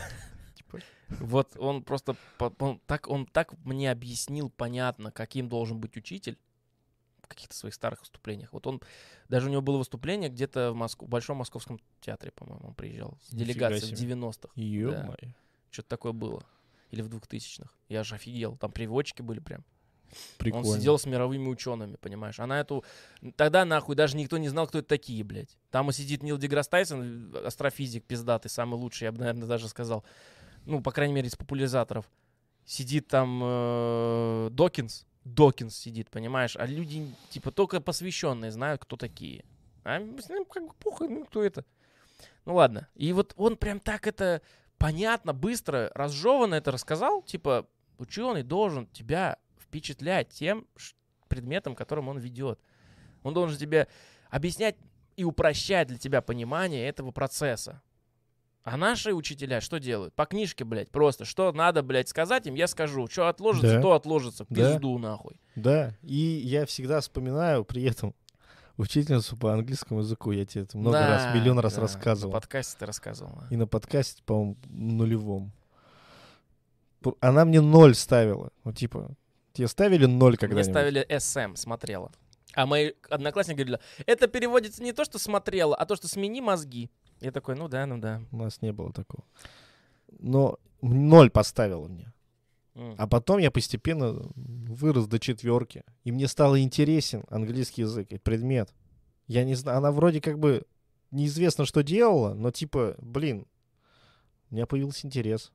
Вот 1.20 1.56
он 1.58 1.84
просто 1.84 2.16
он 2.58 2.80
так, 2.88 3.08
он 3.08 3.28
так 3.28 3.54
мне 3.64 3.92
объяснил 3.92 4.50
понятно, 4.50 5.12
каким 5.12 5.48
должен 5.48 5.80
быть 5.80 5.96
учитель 5.96 6.40
каких-то 7.34 7.56
своих 7.56 7.74
старых 7.74 8.02
выступлениях. 8.02 8.54
Вот 8.54 8.68
он, 8.68 8.82
даже 9.30 9.48
у 9.48 9.52
него 9.52 9.62
было 9.62 9.78
выступление 9.78 10.30
где-то 10.30 10.72
в, 10.72 10.76
Моск- 10.76 11.04
в 11.06 11.10
Большом 11.10 11.38
Московском 11.38 11.80
театре, 12.02 12.32
по-моему, 12.32 12.68
он 12.68 12.74
приезжал. 12.74 13.18
С 13.24 13.34
делегацией 13.34 13.96
в 13.96 14.00
себе. 14.00 14.14
90-х. 14.14 14.50
Ё-моё. 14.56 15.34
Что-то 15.72 15.90
такое 15.90 16.12
было. 16.12 16.44
Или 16.92 17.02
в 17.02 17.10
2000-х. 17.10 17.70
Я 17.90 18.04
же 18.04 18.16
офигел. 18.16 18.56
Там 18.58 18.72
приводчики 18.72 19.22
были 19.22 19.40
прям. 19.40 19.64
Прикольно. 20.38 20.68
Он 20.68 20.78
сидел 20.78 21.00
с 21.00 21.06
мировыми 21.06 21.48
учеными, 21.48 21.96
понимаешь? 21.96 22.40
А 22.40 22.46
на 22.46 22.60
эту... 22.60 22.84
Тогда, 23.36 23.66
нахуй, 23.66 23.96
даже 23.96 24.16
никто 24.16 24.38
не 24.38 24.50
знал, 24.50 24.68
кто 24.68 24.80
это 24.80 24.88
такие, 24.88 25.24
блядь. 25.24 25.58
Там 25.72 25.90
и 25.90 25.94
сидит 25.94 26.24
Нил 26.24 26.38
Деграсс 26.38 26.68
Тайсон, 26.68 27.36
астрофизик 27.44 28.04
пиздатый, 28.06 28.52
самый 28.52 28.76
лучший, 28.76 29.06
я 29.06 29.12
бы, 29.12 29.20
наверное, 29.20 29.48
даже 29.48 29.68
сказал. 29.68 30.04
Ну, 30.66 30.82
по 30.82 30.92
крайней 30.92 31.14
мере, 31.14 31.28
из 31.28 31.36
популяризаторов. 31.36 32.10
Сидит 32.66 33.08
там 33.08 33.42
э, 33.44 34.50
Докинс. 34.52 35.06
Докинс 35.26 35.76
сидит, 35.76 36.10
понимаешь? 36.10 36.56
А 36.58 36.66
люди, 36.66 37.14
типа, 37.30 37.52
только 37.52 37.80
посвященные 37.82 38.52
знают, 38.52 38.82
кто 38.84 38.98
такие. 38.98 39.46
А 39.84 40.00
ним 40.00 40.46
как 40.46 40.68
бы 40.68 40.74
похуй, 40.80 41.10
ну, 41.10 41.26
кто 41.26 41.44
это. 41.44 41.66
Ну, 42.46 42.56
ладно. 42.56 42.88
И 42.96 43.12
вот 43.14 43.34
он 43.38 43.58
прям 43.58 43.80
так 43.80 44.08
это 44.08 44.42
понятно, 44.78 45.34
быстро, 45.34 45.92
разжеванно 45.94 46.56
это 46.56 46.72
рассказал. 46.72 47.22
Типа, 47.22 47.68
ученый 47.98 48.44
должен 48.44 48.88
тебя 48.88 49.38
впечатлять 49.60 50.30
тем 50.30 50.68
предметом, 51.28 51.76
которым 51.76 52.10
он 52.10 52.20
ведет. 52.20 52.60
Он 53.24 53.34
должен 53.34 53.58
тебе 53.58 53.88
объяснять 54.30 54.76
и 55.16 55.24
упрощать 55.24 55.88
для 55.88 55.98
тебя 55.98 56.22
понимание 56.22 56.88
этого 56.88 57.12
процесса. 57.12 57.82
А 58.64 58.78
наши 58.78 59.14
учителя 59.14 59.60
что 59.60 59.78
делают? 59.80 60.14
По 60.14 60.26
книжке, 60.26 60.64
блядь, 60.64 60.90
просто. 60.90 61.26
Что 61.26 61.52
надо, 61.52 61.84
блядь, 61.84 62.08
сказать 62.08 62.48
им, 62.48 62.54
я 62.56 62.68
скажу. 62.68 63.08
Что 63.08 63.28
отложится, 63.28 63.76
Да. 63.76 63.82
то 63.82 63.92
отложится. 63.94 64.46
В 64.46 64.48
Да. 64.54 64.74
Пизду, 64.74 64.98
нахуй. 64.98 65.36
Да, 65.56 65.94
и 66.02 66.16
я 66.16 66.66
всегда 66.66 67.02
вспоминаю 67.02 67.66
при 67.66 67.84
этом 67.84 68.16
учительницу 68.78 69.36
по 69.36 69.52
английскому 69.54 70.00
языку. 70.00 70.32
Я 70.32 70.46
тебе 70.46 70.64
это 70.64 70.78
много 70.78 70.98
раз, 71.00 71.24
Да, 71.24 71.34
миллион 71.34 71.60
раз 71.60 71.76
да, 71.76 71.82
рассказывал. 71.82 72.32
На 72.34 72.40
подкасте 72.40 72.78
ты 72.80 72.86
рассказывал. 72.86 73.44
И 73.50 73.58
на 73.58 73.68
подкасте, 73.68 74.24
по-моему, 74.24 74.58
нулевом. 74.70 75.52
Она 77.20 77.44
мне 77.44 77.60
ноль 77.60 77.96
ставила. 77.96 78.52
Ну, 78.64 78.72
типа, 78.72 79.12
тебе 79.52 79.68
ставили 79.68 80.06
ноль 80.06 80.32
Мне 80.32 80.38
когда-нибудь? 80.38 80.72
ставили 80.72 81.06
SM, 81.10 81.58
смотрела. 81.58 82.12
А 82.56 82.66
мои 82.66 82.92
одноклассники 83.10 83.58
говорили, 83.58 83.80
это 84.06 84.28
переводится 84.28 84.82
не 84.84 84.94
то, 84.94 85.04
что 85.04 85.18
смотрела, 85.20 85.76
а 85.76 85.86
то, 85.86 85.96
что 85.96 86.08
смени 86.08 86.40
мозги. 86.40 86.90
Я 87.24 87.32
такой, 87.32 87.56
ну 87.56 87.68
да, 87.68 87.86
ну 87.86 87.98
да. 87.98 88.22
У 88.32 88.38
нас 88.38 88.62
не 88.62 88.72
было 88.74 88.92
такого. 88.92 89.24
Но 90.20 90.60
ноль 90.82 91.30
поставила 91.30 91.88
мне. 91.88 92.12
А 92.98 93.08
потом 93.08 93.38
я 93.38 93.52
постепенно 93.52 94.16
вырос 94.36 95.08
до 95.08 95.20
четверки. 95.20 95.84
И 96.04 96.12
мне 96.12 96.28
стало 96.28 96.60
интересен 96.60 97.24
английский 97.30 97.82
язык 97.84 98.12
и 98.12 98.18
предмет. 98.18 98.74
Я 99.28 99.44
не 99.46 99.56
знаю, 99.56 99.78
она 99.78 99.92
вроде 99.92 100.20
как 100.22 100.40
бы 100.40 100.64
неизвестно, 101.12 101.66
что 101.66 101.84
делала, 101.84 102.34
но 102.34 102.50
типа, 102.52 102.96
блин, 103.00 103.46
у 104.50 104.56
меня 104.56 104.66
появился 104.66 105.06
интерес. 105.08 105.52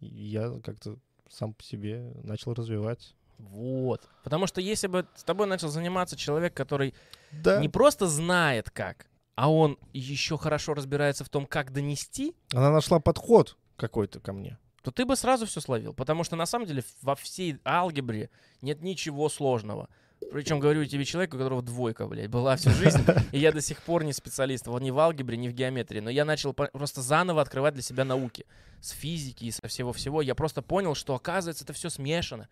И 0.00 0.06
я 0.06 0.50
как-то 0.64 0.96
сам 1.28 1.52
по 1.54 1.62
себе 1.62 2.10
начал 2.24 2.54
развивать. 2.54 3.14
Вот. 3.38 4.08
Потому 4.24 4.46
что 4.46 4.60
если 4.60 4.86
бы 4.86 5.06
с 5.14 5.24
тобой 5.24 5.46
начал 5.46 5.68
заниматься 5.68 6.16
человек, 6.16 6.54
который 6.54 6.94
Да. 7.32 7.60
не 7.60 7.68
просто 7.68 8.06
знает 8.06 8.70
как, 8.70 9.06
а 9.34 9.50
он 9.50 9.78
еще 9.92 10.36
хорошо 10.38 10.74
разбирается 10.74 11.24
в 11.24 11.28
том, 11.28 11.46
как 11.46 11.72
донести, 11.72 12.34
Она 12.52 12.70
нашла 12.70 13.00
подход 13.00 13.56
какой-то 13.76 14.20
ко 14.20 14.32
мне. 14.32 14.58
то 14.82 14.90
ты 14.90 15.04
бы 15.04 15.16
сразу 15.16 15.46
все 15.46 15.60
словил. 15.60 15.94
Потому 15.94 16.24
что 16.24 16.36
на 16.36 16.46
самом 16.46 16.66
деле 16.66 16.82
во 17.02 17.14
всей 17.14 17.58
алгебре 17.64 18.30
нет 18.60 18.82
ничего 18.82 19.28
сложного. 19.28 19.88
Причем 20.32 20.60
говорю 20.60 20.84
тебе 20.84 21.04
человеку, 21.04 21.36
у 21.36 21.38
которого 21.38 21.62
двойка, 21.62 22.06
блядь, 22.06 22.30
была 22.30 22.56
всю 22.56 22.70
жизнь. 22.70 23.04
И 23.32 23.38
я 23.38 23.52
до 23.52 23.60
сих 23.60 23.82
пор 23.82 24.04
не 24.04 24.12
специалист 24.12 24.66
ни 24.66 24.90
в 24.90 24.98
алгебре, 24.98 25.36
ни 25.36 25.48
в 25.48 25.52
геометрии. 25.52 26.00
Но 26.00 26.10
я 26.10 26.24
начал 26.24 26.52
просто 26.52 27.02
заново 27.02 27.42
открывать 27.42 27.74
для 27.74 27.82
себя 27.82 28.04
науки. 28.04 28.46
С 28.80 28.90
физики 28.90 29.44
и 29.46 29.50
со 29.50 29.66
всего-всего. 29.68 30.22
Я 30.22 30.34
просто 30.34 30.62
понял, 30.62 30.94
что 30.94 31.14
оказывается 31.14 31.64
это 31.64 31.72
все 31.72 31.90
смешано. 31.90 32.48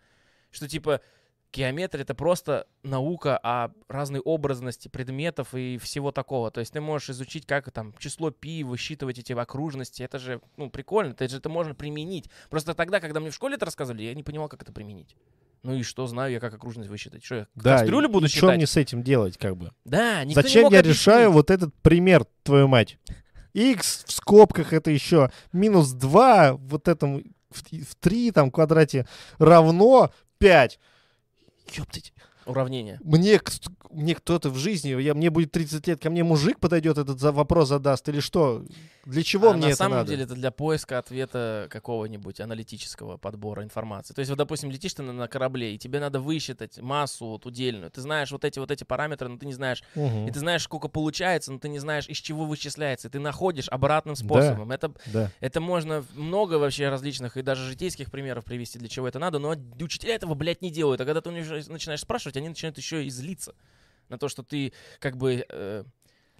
Что 0.51 0.67
типа 0.67 1.01
геометрия 1.53 2.03
это 2.03 2.15
просто 2.15 2.67
наука 2.83 3.37
о 3.43 3.71
разной 3.87 4.19
образности 4.21 4.87
предметов 4.87 5.53
и 5.53 5.77
всего 5.77 6.11
такого. 6.11 6.51
То 6.51 6.59
есть 6.59 6.73
ты 6.73 6.81
можешь 6.81 7.09
изучить, 7.09 7.45
как 7.45 7.71
там 7.71 7.93
число 7.99 8.31
пи, 8.31 8.63
высчитывать 8.63 9.19
эти 9.19 9.33
окружности. 9.33 10.03
Это 10.03 10.19
же, 10.19 10.41
ну, 10.57 10.69
прикольно. 10.69 11.11
Это 11.11 11.27
же 11.27 11.37
это 11.37 11.49
можно 11.49 11.75
применить. 11.75 12.29
Просто 12.49 12.73
тогда, 12.73 12.99
когда 12.99 13.19
мне 13.19 13.29
в 13.31 13.35
школе 13.35 13.55
это 13.55 13.65
рассказывали, 13.65 14.03
я 14.03 14.13
не 14.13 14.23
понимал, 14.23 14.47
как 14.49 14.61
это 14.61 14.71
применить. 14.71 15.15
Ну 15.63 15.75
и 15.75 15.83
что, 15.83 16.07
знаю 16.07 16.31
я, 16.31 16.39
как 16.39 16.53
окружность 16.55 16.89
высчитать? 16.89 17.23
Что 17.23 17.35
я 17.35 17.47
Да, 17.53 17.77
кастрюлю 17.77 18.09
буду 18.09 18.25
и 18.25 18.29
что 18.29 18.39
считать? 18.39 18.55
мне 18.55 18.65
с 18.65 18.77
этим 18.77 19.03
делать, 19.03 19.37
как 19.37 19.57
бы? 19.57 19.71
Да, 19.85 20.23
никто 20.23 20.41
не 20.41 20.43
Зачем 20.47 20.63
мог 20.63 20.73
я 20.73 20.79
объяснить. 20.79 20.97
решаю 20.99 21.31
вот 21.31 21.51
этот 21.51 21.73
пример, 21.81 22.25
твою 22.43 22.67
мать? 22.67 22.97
x 23.53 24.05
в 24.07 24.11
скобках 24.11 24.73
это 24.73 24.89
еще 24.91 25.29
минус 25.51 25.91
2 25.91 26.53
вот 26.53 26.87
этому 26.87 27.21
в, 27.51 27.61
в 27.83 27.95
3 27.95 28.31
там 28.31 28.49
квадрате 28.49 29.05
равно 29.37 30.11
5. 30.39 30.79
que 31.71 31.81
optativo. 31.81 32.30
Уравнение. 32.45 32.99
Мне, 33.03 33.39
мне 33.91 34.15
кто-то 34.15 34.49
в 34.49 34.57
жизни, 34.57 34.99
я, 35.01 35.13
мне 35.13 35.29
будет 35.29 35.51
30 35.51 35.85
лет, 35.87 36.01
ко 36.01 36.09
мне 36.09 36.23
мужик 36.23 36.59
подойдет, 36.59 36.97
этот 36.97 37.19
за 37.19 37.31
вопрос 37.31 37.69
задаст, 37.69 38.07
или 38.09 38.19
что? 38.19 38.65
Для 39.05 39.23
чего 39.23 39.49
А 39.49 39.53
мне 39.53 39.63
на 39.63 39.67
это 39.69 39.75
самом 39.77 39.97
надо? 39.99 40.09
деле 40.11 40.23
это 40.23 40.35
для 40.35 40.51
поиска 40.51 40.99
ответа 40.99 41.67
какого-нибудь 41.71 42.39
аналитического 42.39 43.17
подбора 43.17 43.63
информации. 43.63 44.13
То 44.13 44.19
есть, 44.19 44.29
вот, 44.29 44.37
допустим, 44.37 44.69
летишь 44.69 44.93
ты 44.93 45.01
на, 45.01 45.11
на 45.11 45.27
корабле, 45.27 45.73
и 45.73 45.77
тебе 45.77 45.99
надо 45.99 46.19
высчитать 46.19 46.77
массу 46.79 47.25
вот, 47.25 47.45
удельную. 47.45 47.89
Ты 47.91 48.01
знаешь 48.01 48.31
вот 48.31 48.45
эти 48.45 48.59
вот 48.59 48.69
эти 48.69 48.83
параметры, 48.83 49.27
но 49.27 49.37
ты 49.37 49.45
не 49.45 49.53
знаешь. 49.53 49.83
Мгм. 49.95 50.27
И 50.27 50.31
ты 50.31 50.39
знаешь, 50.39 50.63
сколько 50.63 50.87
получается, 50.87 51.51
но 51.51 51.57
ты 51.59 51.69
не 51.69 51.79
знаешь, 51.79 52.07
из 52.07 52.17
чего 52.17 52.45
вычисляется. 52.45 53.07
И 53.07 53.11
ты 53.11 53.19
находишь 53.19 53.67
обратным 53.69 54.15
способом. 54.15 54.71
Это, 54.71 54.93
Да. 55.07 55.31
это 55.39 55.61
можно 55.61 56.05
много 56.13 56.55
вообще 56.55 56.89
различных 56.89 57.37
и 57.37 57.41
даже 57.41 57.65
житейских 57.67 58.11
примеров 58.11 58.45
привести, 58.45 58.77
для 58.77 58.87
чего 58.87 59.07
это 59.07 59.17
надо, 59.19 59.39
но 59.39 59.55
учителя 59.79 60.15
этого, 60.15 60.35
блядь, 60.35 60.61
не 60.61 60.69
делают. 60.69 61.01
А 61.01 61.05
когда 61.05 61.21
ты 61.21 61.29
у 61.29 61.33
них 61.33 61.49
начинаешь 61.69 62.01
спрашивать, 62.01 62.30
они 62.37 62.49
начинают 62.49 62.77
еще 62.77 63.03
и 63.05 63.09
злиться 63.09 63.53
на 64.09 64.17
то, 64.17 64.27
что 64.29 64.43
ты 64.43 64.73
как 64.99 65.17
бы, 65.17 65.45
э, 65.47 65.83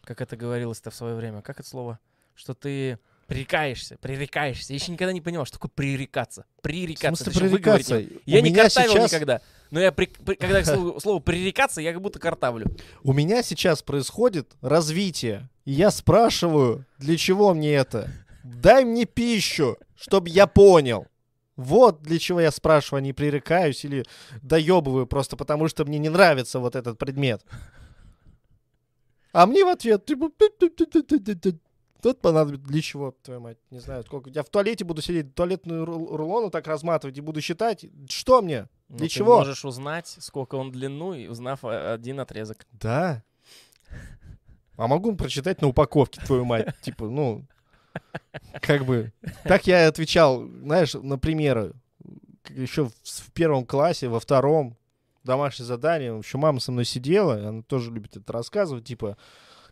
как 0.04 0.22
это 0.22 0.36
говорилось-то 0.36 0.92
в 0.92 0.96
свое 0.96 1.16
время, 1.16 1.42
как 1.42 1.60
это 1.60 1.68
слово? 1.70 2.00
Что 2.36 2.54
ты 2.54 2.98
пререкаешься, 3.28 3.98
пререкаешься. 4.02 4.74
Я 4.74 4.80
еще 4.80 4.92
никогда 4.92 5.14
не 5.14 5.22
понял, 5.22 5.46
что 5.46 5.58
такое 5.58 5.70
пререкаться. 5.74 6.46
В 6.58 6.62
Пререкаться. 6.64 7.24
смысле 7.24 7.46
ещё 7.46 7.52
выговорить 7.56 7.88
пререкаться? 7.88 8.22
Я 8.26 8.42
не 8.42 8.54
картавил 8.54 8.92
сейчас- 8.92 9.12
никогда. 9.12 9.42
Но 9.70 9.80
я, 9.80 9.92
при- 9.94 10.08
при- 10.08 10.36
когда 10.36 10.62
к 10.62 10.66
слову, 10.66 11.00
слову 11.00 11.22
пререкаться, 11.22 11.80
я 11.80 11.94
как 11.94 12.02
будто 12.02 12.20
картавлю. 12.20 12.66
У 13.04 13.14
меня 13.14 13.42
сейчас 13.42 13.82
происходит 13.84 14.54
развитие. 14.62 15.50
И 15.64 15.72
я 15.72 15.92
спрашиваю, 15.92 16.86
для 16.98 17.16
чего 17.16 17.54
мне 17.54 17.74
это? 17.74 18.12
Дай 18.44 18.84
мне 18.84 19.06
пищу, 19.06 19.78
чтобы 19.96 20.28
я 20.30 20.46
понял. 20.48 21.08
Вот 21.58 22.02
для 22.02 22.18
чего 22.18 22.40
я 22.42 22.52
спрашиваю, 22.52 23.00
а 23.00 23.02
не 23.02 23.14
пререкаюсь 23.14 23.84
или 23.86 24.06
доебываю 24.42 25.06
просто 25.06 25.36
потому, 25.38 25.68
что 25.68 25.86
мне 25.86 26.00
не 26.00 26.10
нравится 26.10 26.60
вот 26.60 26.76
этот 26.76 26.98
предмет. 26.98 27.44
А 29.34 29.46
мне 29.46 29.64
в 29.64 29.68
ответ, 29.70 30.06
типа. 30.06 30.30
Тут 32.02 32.20
понадобится 32.20 32.68
для 32.68 32.82
чего, 32.82 33.16
твою 33.22 33.42
мать, 33.42 33.58
не 33.70 33.80
знаю, 33.80 34.04
сколько. 34.04 34.32
Я 34.32 34.42
в 34.42 34.50
туалете 34.50 34.84
буду 34.84 35.04
сидеть, 35.04 35.36
туалетную 35.36 35.86
рул- 35.86 36.16
рулону 36.18 36.50
так 36.50 36.66
разматывать 36.66 37.16
и 37.18 37.22
буду 37.22 37.42
считать. 37.42 37.86
Что 38.10 38.42
мне? 38.42 38.68
Но 38.90 38.98
Для 38.98 39.06
ты 39.08 39.14
чего? 39.14 39.38
можешь 39.38 39.64
узнать, 39.64 40.08
сколько 40.20 40.56
он 40.56 40.72
длину, 40.72 41.14
и 41.14 41.28
узнав 41.28 41.64
один 41.64 42.20
отрезок. 42.20 42.66
Да. 42.72 43.24
А 44.78 44.88
могу 44.88 45.16
прочитать 45.16 45.62
на 45.62 45.68
упаковке, 45.68 46.20
твою 46.26 46.44
мать. 46.44 46.74
Типа, 46.82 47.06
ну, 47.08 47.46
как 48.62 48.86
бы. 48.86 49.12
Так 49.44 49.68
я 49.68 49.88
отвечал, 49.88 50.48
знаешь, 50.48 50.94
на 50.94 51.18
примеры. 51.18 51.74
Еще 52.50 52.86
в, 52.86 53.32
первом 53.34 53.66
классе, 53.66 54.08
во 54.08 54.20
втором, 54.20 54.78
домашнее 55.24 55.66
задание. 55.66 56.18
Еще 56.18 56.38
мама 56.38 56.60
со 56.60 56.72
мной 56.72 56.86
сидела, 56.86 57.36
она 57.48 57.62
тоже 57.62 57.92
любит 57.92 58.18
это 58.18 58.34
рассказывать. 58.34 58.86
Типа, 58.86 59.18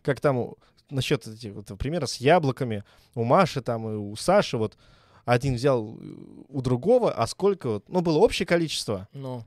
как 0.02 0.20
там 0.20 0.54
насчет 0.90 1.26
этих 1.26 1.52
вот, 1.52 1.66
примера 1.78 2.06
с 2.06 2.16
яблоками. 2.16 2.84
У 3.14 3.24
Маши 3.24 3.60
там 3.60 3.88
и 3.88 3.96
у 3.96 4.14
Саши 4.16 4.56
вот 4.56 4.76
один 5.24 5.54
взял 5.54 5.98
у 6.48 6.62
другого, 6.62 7.12
а 7.12 7.26
сколько 7.26 7.68
вот, 7.68 7.88
ну, 7.88 8.00
было 8.00 8.18
общее 8.18 8.46
количество, 8.46 9.08
Ну, 9.12 9.44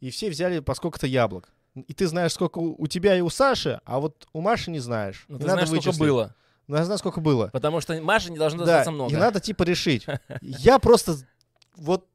и 0.00 0.10
все 0.10 0.30
взяли 0.30 0.58
по 0.60 0.74
сколько-то 0.74 1.06
яблок. 1.06 1.48
И 1.74 1.94
ты 1.94 2.06
знаешь, 2.06 2.32
сколько 2.32 2.58
у 2.58 2.86
тебя 2.86 3.16
и 3.16 3.20
у 3.20 3.30
Саши, 3.30 3.80
а 3.84 4.00
вот 4.00 4.26
у 4.32 4.40
Маши 4.40 4.70
не 4.70 4.80
знаешь. 4.80 5.24
ну 5.28 5.38
ты 5.38 5.44
надо 5.46 5.64
знаешь, 5.64 5.68
сколько 5.68 5.86
вычислить. 5.86 6.00
было. 6.00 6.34
Ну, 6.68 6.76
я 6.76 6.84
знаю, 6.84 6.98
сколько 6.98 7.20
было. 7.20 7.48
Потому 7.52 7.80
что 7.80 8.00
Маше 8.00 8.30
не 8.30 8.38
должно 8.38 8.60
Да, 8.60 8.66
достаться 8.66 8.90
много. 8.92 9.12
и 9.12 9.16
надо 9.16 9.40
типа 9.40 9.64
решить. 9.64 10.06
Я 10.42 10.78
просто 10.78 11.16
вот 11.76 12.06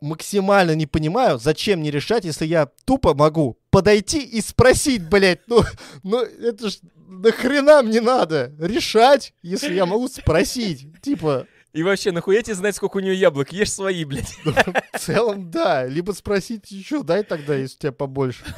максимально 0.00 0.74
не 0.74 0.86
понимаю, 0.86 1.38
зачем 1.38 1.82
не 1.82 1.90
решать, 1.90 2.24
если 2.24 2.44
я 2.44 2.66
тупо 2.84 3.14
могу 3.14 3.58
подойти 3.70 4.22
и 4.22 4.42
спросить, 4.42 5.08
блядь, 5.08 5.40
ну, 5.48 5.62
ну 6.02 6.18
это 6.20 6.68
ж 6.68 6.78
нахрена 7.08 7.82
мне 7.82 8.02
надо 8.02 8.52
решать, 8.58 9.32
если 9.42 9.72
я 9.72 9.86
могу 9.86 10.06
спросить. 10.08 10.86
Типа, 11.00 11.46
И 11.72 11.82
вообще, 11.82 12.12
нахуя 12.12 12.42
тебе 12.42 12.54
знать, 12.54 12.76
сколько 12.76 12.98
у 12.98 13.00
нее 13.00 13.14
яблок? 13.14 13.52
Ешь 13.52 13.72
свои, 13.72 14.04
блядь. 14.04 14.36
ну, 14.44 14.52
в 14.92 14.98
целом, 14.98 15.50
да. 15.50 15.86
Либо 15.86 16.12
спросить 16.12 16.70
еще, 16.70 17.02
дай 17.02 17.22
тогда, 17.22 17.54
если 17.54 17.76
у 17.76 17.80
тебя 17.80 17.92
побольше. 17.92 18.44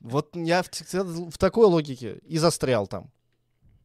Вот 0.00 0.30
я 0.34 0.64
в, 0.64 0.68
в 1.30 1.38
такой 1.38 1.66
логике 1.66 2.18
и 2.26 2.36
застрял 2.38 2.88
там. 2.88 3.10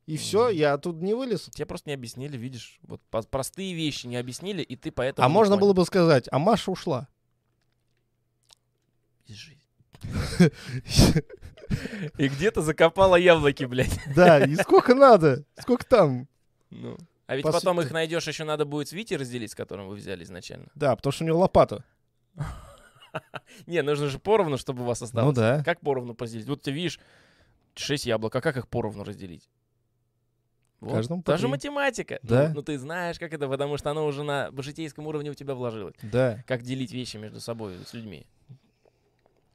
И 0.08 0.16
все, 0.16 0.50
я 0.50 0.78
тут 0.78 1.02
не 1.02 1.14
вылез. 1.14 1.50
Тебе 1.54 1.66
просто 1.66 1.90
не 1.90 1.94
объяснили, 1.94 2.38
видишь. 2.38 2.80
Вот 2.84 3.02
простые 3.30 3.74
вещи 3.74 4.08
не 4.08 4.16
объяснили, 4.16 4.64
и 4.64 4.78
ты 4.78 4.90
поэтому 4.90 5.26
А 5.26 5.30
можно 5.30 5.56
понял. 5.56 5.68
было 5.68 5.74
бы 5.74 5.86
сказать, 5.86 6.28
а 6.32 6.40
Маша 6.40 6.72
ушла. 6.72 7.10
Из 9.26 9.36
жизни. 9.36 9.62
И 12.18 12.30
где-то 12.30 12.62
закопала 12.62 13.18
яблоки, 13.18 13.66
блядь. 13.66 14.00
Да, 14.16 14.40
и 14.46 14.56
сколько 14.56 14.96
надо? 14.96 15.44
Сколько 15.60 15.86
там? 15.86 16.30
Ну. 16.70 16.98
А 17.26 17.36
ведь 17.36 17.44
По 17.44 17.52
потом 17.52 17.82
их 17.82 17.92
найдешь, 17.92 18.26
еще 18.26 18.46
надо 18.46 18.64
будет 18.64 18.88
с 18.88 18.94
Вити 18.94 19.16
разделить, 19.16 19.52
с 19.52 19.56
которым 19.56 19.90
вы 19.90 19.96
взяли 19.96 20.24
изначально. 20.24 20.68
Да, 20.76 20.96
потому 20.96 21.12
что 21.12 21.26
у 21.26 21.28
него 21.28 21.40
лопата. 21.40 21.84
Не, 23.66 23.82
нужно 23.82 24.08
же 24.08 24.18
поровну, 24.18 24.58
чтобы 24.58 24.84
у 24.84 24.86
вас 24.86 25.02
осталось. 25.02 25.26
Ну 25.28 25.34
да. 25.34 25.62
Как 25.66 25.82
поровну 25.82 26.16
разделить? 26.18 26.48
Вот 26.48 26.62
ты 26.62 26.72
видишь 26.72 27.02
6 27.76 28.06
яблок, 28.06 28.34
а 28.34 28.40
как 28.40 28.56
их 28.56 28.70
поровну 28.70 29.04
разделить? 29.04 29.50
Вот. 30.80 30.94
Каждому 30.94 31.24
по 31.24 31.32
Та 31.32 31.38
же 31.38 31.44
три. 31.44 31.52
математика. 31.52 32.20
Да. 32.22 32.50
Ну, 32.50 32.56
ну 32.56 32.62
ты 32.62 32.78
знаешь, 32.78 33.18
как 33.18 33.34
это, 33.34 33.48
потому 33.48 33.78
что 33.78 33.90
оно 33.92 34.06
уже 34.06 34.24
на 34.24 34.52
житейском 34.58 35.08
уровне 35.08 35.32
у 35.32 35.34
тебя 35.34 35.56
вложилось. 35.56 35.96
Да. 36.04 36.44
Как 36.46 36.62
делить 36.62 36.92
вещи 36.92 37.18
между 37.18 37.40
собой, 37.40 37.76
с 37.86 37.94
людьми. 37.94 38.28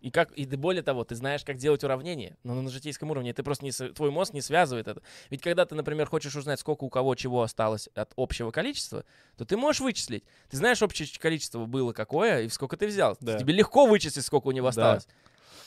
И 0.02 0.10
как, 0.10 0.32
и 0.32 0.44
более 0.46 0.82
того, 0.82 1.04
ты 1.04 1.14
знаешь, 1.14 1.44
как 1.44 1.58
делать 1.58 1.84
уравнение, 1.84 2.36
но 2.42 2.60
на 2.60 2.70
житейском 2.70 3.12
уровне 3.12 3.32
ты 3.32 3.44
просто 3.44 3.64
не, 3.64 3.70
твой 3.70 4.10
мозг 4.10 4.34
не 4.34 4.40
связывает 4.40 4.88
это. 4.88 5.00
Ведь 5.30 5.42
когда 5.42 5.64
ты, 5.64 5.76
например, 5.76 6.08
хочешь 6.08 6.34
узнать, 6.34 6.58
сколько 6.58 6.82
у 6.82 6.90
кого 6.90 7.14
чего 7.14 7.42
осталось 7.42 7.88
от 7.94 8.12
общего 8.16 8.50
количества, 8.50 9.04
то 9.36 9.44
ты 9.44 9.56
можешь 9.56 9.80
вычислить. 9.80 10.24
Ты 10.50 10.56
знаешь, 10.56 10.82
общее 10.82 11.06
количество 11.20 11.66
было 11.66 11.92
какое 11.92 12.42
и 12.42 12.48
сколько 12.48 12.76
ты 12.76 12.88
взял. 12.88 13.16
Да. 13.20 13.38
Тебе 13.38 13.54
легко 13.54 13.86
вычислить, 13.86 14.24
сколько 14.24 14.48
у 14.48 14.52
него 14.52 14.72
Да. 14.72 14.98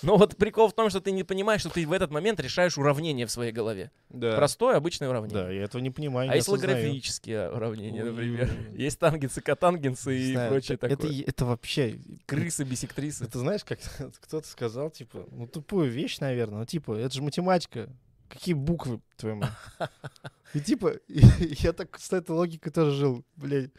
Но 0.06 0.18
вот 0.18 0.38
прикол 0.38 0.70
в 0.70 0.74
том, 0.74 0.90
что 0.90 1.02
ты 1.02 1.12
не 1.12 1.24
понимаешь, 1.24 1.62
что 1.62 1.70
ты 1.70 1.86
в 1.86 1.92
этот 1.92 2.12
момент 2.12 2.40
решаешь 2.40 2.78
уравнение 2.78 3.26
в 3.26 3.32
своей 3.32 3.52
голове. 3.52 3.92
Да. 4.10 4.36
Простое, 4.36 4.78
обычное 4.78 5.10
уравнение. 5.10 5.44
Да, 5.44 5.52
я 5.52 5.64
этого 5.64 5.82
не 5.82 5.90
понимаю. 5.90 6.30
А 6.30 6.34
не 6.34 6.38
есть 6.38 6.48
осознаю. 6.48 6.76
логарифмические 6.76 7.50
уравнения, 7.50 8.04
например. 8.04 8.50
Ой. 8.72 8.78
Есть 8.78 9.00
тангенсы, 9.00 9.42
котангенсы 9.42 10.18
и 10.18 10.34
знаю, 10.34 10.52
прочее 10.52 10.76
это, 10.76 10.90
такое. 10.90 11.12
это, 11.12 11.30
это 11.30 11.46
вообще... 11.46 12.00
Крысы, 12.26 12.64
бисектрисы. 12.64 13.26
Это 13.26 13.40
знаешь, 13.40 13.64
как 13.64 13.80
кто-то 14.22 14.48
сказал, 14.48 14.90
типа, 14.92 15.26
ну 15.32 15.48
тупую 15.48 15.90
вещь, 15.90 16.20
наверное, 16.20 16.60
ну 16.60 16.66
типа, 16.66 16.94
это 16.94 17.14
же 17.14 17.24
математика. 17.24 17.90
Какие 18.30 18.56
буквы, 18.56 19.02
твою 19.18 19.38
мать? 19.38 19.52
И 20.54 20.60
типа, 20.60 20.94
я 21.08 21.74
так 21.74 22.00
с 22.00 22.14
этой 22.14 22.32
логикой 22.32 22.72
тоже 22.72 22.92
жил, 22.92 23.26
блядь. 23.36 23.72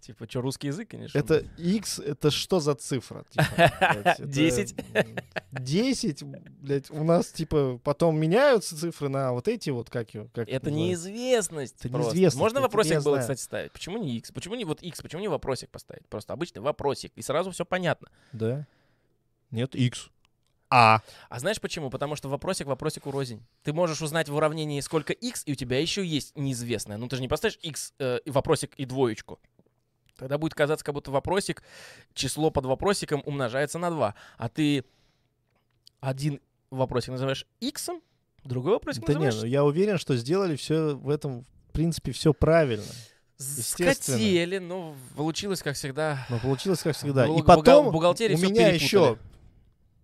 Типа, 0.00 0.28
что, 0.28 0.40
русский 0.40 0.68
язык, 0.68 0.88
конечно. 0.90 1.16
Это 1.16 1.44
x, 1.58 1.98
это 1.98 2.30
что 2.30 2.58
за 2.60 2.74
цифра? 2.74 3.24
Типа, 3.30 4.16
Десять. 4.18 4.74
10, 5.52 6.22
блядь, 6.22 6.90
у 6.90 7.04
нас, 7.04 7.28
типа, 7.28 7.78
потом 7.84 8.18
меняются 8.18 8.76
цифры 8.76 9.08
на 9.08 9.32
вот 9.32 9.48
эти 9.48 9.70
вот, 9.70 9.90
как 9.90 10.14
его, 10.14 10.28
как 10.32 10.48
Это 10.48 10.70
неизвестность. 10.70 11.76
Это 11.84 11.90
неизвестность, 11.90 12.36
Можно 12.36 12.60
вопросик 12.60 13.02
было, 13.02 13.18
кстати, 13.18 13.40
ставить? 13.40 13.72
Почему 13.72 13.98
не 13.98 14.16
x? 14.16 14.32
Почему 14.32 14.54
не 14.54 14.64
вот 14.64 14.82
x? 14.82 15.02
Почему 15.02 15.20
не 15.20 15.28
вопросик 15.28 15.70
поставить? 15.70 16.06
Просто 16.08 16.32
обычный 16.32 16.60
вопросик. 16.60 17.12
И 17.16 17.22
сразу 17.22 17.50
все 17.50 17.64
понятно. 17.64 18.08
Да. 18.32 18.66
Нет, 19.50 19.74
x. 19.74 20.10
А. 20.70 21.02
А 21.28 21.40
знаешь 21.40 21.60
почему? 21.60 21.90
Потому 21.90 22.14
что 22.14 22.28
вопросик 22.28 22.68
вопросику 22.68 23.10
рознь. 23.10 23.44
Ты 23.64 23.72
можешь 23.72 24.00
узнать 24.02 24.28
в 24.28 24.34
уравнении 24.36 24.78
сколько 24.80 25.12
x, 25.12 25.42
и 25.44 25.52
у 25.52 25.54
тебя 25.56 25.80
еще 25.80 26.06
есть 26.06 26.36
неизвестное. 26.36 26.96
Ну 26.96 27.08
ты 27.08 27.16
же 27.16 27.22
не 27.22 27.28
поставишь 27.28 27.58
x, 27.60 27.92
э, 27.98 28.20
вопросик 28.26 28.74
и 28.76 28.84
двоечку. 28.84 29.40
Тогда 30.20 30.36
будет 30.36 30.54
казаться, 30.54 30.84
как 30.84 30.94
будто 30.94 31.10
вопросик, 31.10 31.62
число 32.12 32.50
под 32.50 32.66
вопросиком 32.66 33.22
умножается 33.24 33.78
на 33.78 33.90
2. 33.90 34.14
А 34.36 34.48
ты 34.50 34.84
один 36.00 36.40
вопросик 36.70 37.08
называешь 37.08 37.46
иксом, 37.58 38.02
другой 38.44 38.74
вопросик 38.74 39.02
Да 39.06 39.14
не, 39.14 39.24
называешь 39.24 39.42
ну 39.42 39.48
я 39.48 39.64
уверен, 39.64 39.96
что 39.96 40.16
сделали 40.16 40.56
все 40.56 40.94
в 40.94 41.08
этом, 41.08 41.46
в 41.68 41.72
принципе, 41.72 42.12
все 42.12 42.34
правильно. 42.34 42.84
Хотели, 43.38 44.58
но 44.58 44.94
получилось, 45.16 45.62
как 45.62 45.74
всегда. 45.74 46.26
Но 46.28 46.38
получилось 46.38 46.82
как 46.82 46.94
всегда. 46.94 47.26
И 47.26 47.42
потом 47.42 47.86
бухгал- 47.86 47.92
бухгалтерии 47.92 48.34
у 48.34 48.38
меня 48.38 48.68
еще 48.68 49.16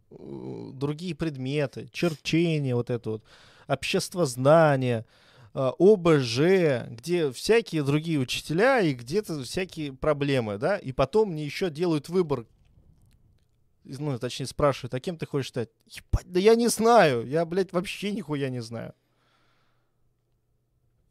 другие 0.08 1.14
предметы, 1.14 1.90
черчение, 1.92 2.74
вот 2.74 2.88
это 2.88 3.10
вот, 3.10 3.22
обществознание, 3.68 5.04
а, 5.04 5.25
ОБЖ, 5.78 6.88
где 6.90 7.30
всякие 7.32 7.82
другие 7.82 8.18
учителя 8.18 8.80
и 8.80 8.92
где-то 8.92 9.42
всякие 9.42 9.92
проблемы, 9.94 10.58
да, 10.58 10.76
и 10.76 10.92
потом 10.92 11.30
мне 11.32 11.44
еще 11.44 11.70
делают 11.70 12.08
выбор, 12.08 12.46
ну, 13.84 14.18
точнее, 14.18 14.46
спрашивают, 14.46 14.92
а 14.94 15.00
кем 15.00 15.16
ты 15.16 15.26
хочешь 15.26 15.48
стать? 15.48 15.70
Ебать, 15.86 16.26
да 16.30 16.40
я 16.40 16.54
не 16.56 16.68
знаю, 16.68 17.26
я, 17.26 17.44
блядь, 17.46 17.72
вообще 17.72 18.12
нихуя 18.12 18.50
не 18.50 18.60
знаю. 18.60 18.94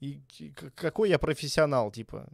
И 0.01 0.21
к- 0.55 0.71
какой 0.75 1.09
я 1.09 1.17
профессионал, 1.17 1.91
типа, 1.91 2.27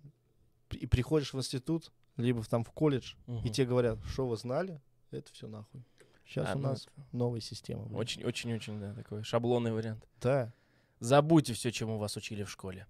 и 0.72 0.88
приходишь 0.88 1.34
в 1.34 1.38
институт, 1.38 1.92
либо 2.18 2.42
в- 2.42 2.48
там 2.48 2.64
в 2.64 2.72
колледж, 2.72 3.14
и 3.28 3.32
Мгм. 3.32 3.52
тебе 3.52 3.68
говорят, 3.68 4.00
что 4.12 4.28
вы 4.28 4.36
знали, 4.36 4.82
это 5.12 5.32
все 5.32 5.48
нахуй. 5.48 5.84
Сейчас 6.26 6.50
А, 6.50 6.56
у 6.56 6.60
ну, 6.60 6.70
нас 6.70 6.88
новая 7.12 7.40
система. 7.42 7.84
блин. 7.86 7.98
Очень, 7.98 8.24
очень, 8.24 8.54
очень, 8.54 8.80
да, 8.80 8.94
такой 8.94 9.24
шаблонный 9.24 9.72
вариант. 9.72 10.04
Да. 10.22 10.54
Забудьте 11.02 11.54
все, 11.54 11.72
чему 11.72 11.98
вас 11.98 12.16
учили 12.16 12.44
в 12.44 12.50
школе. 12.50 12.86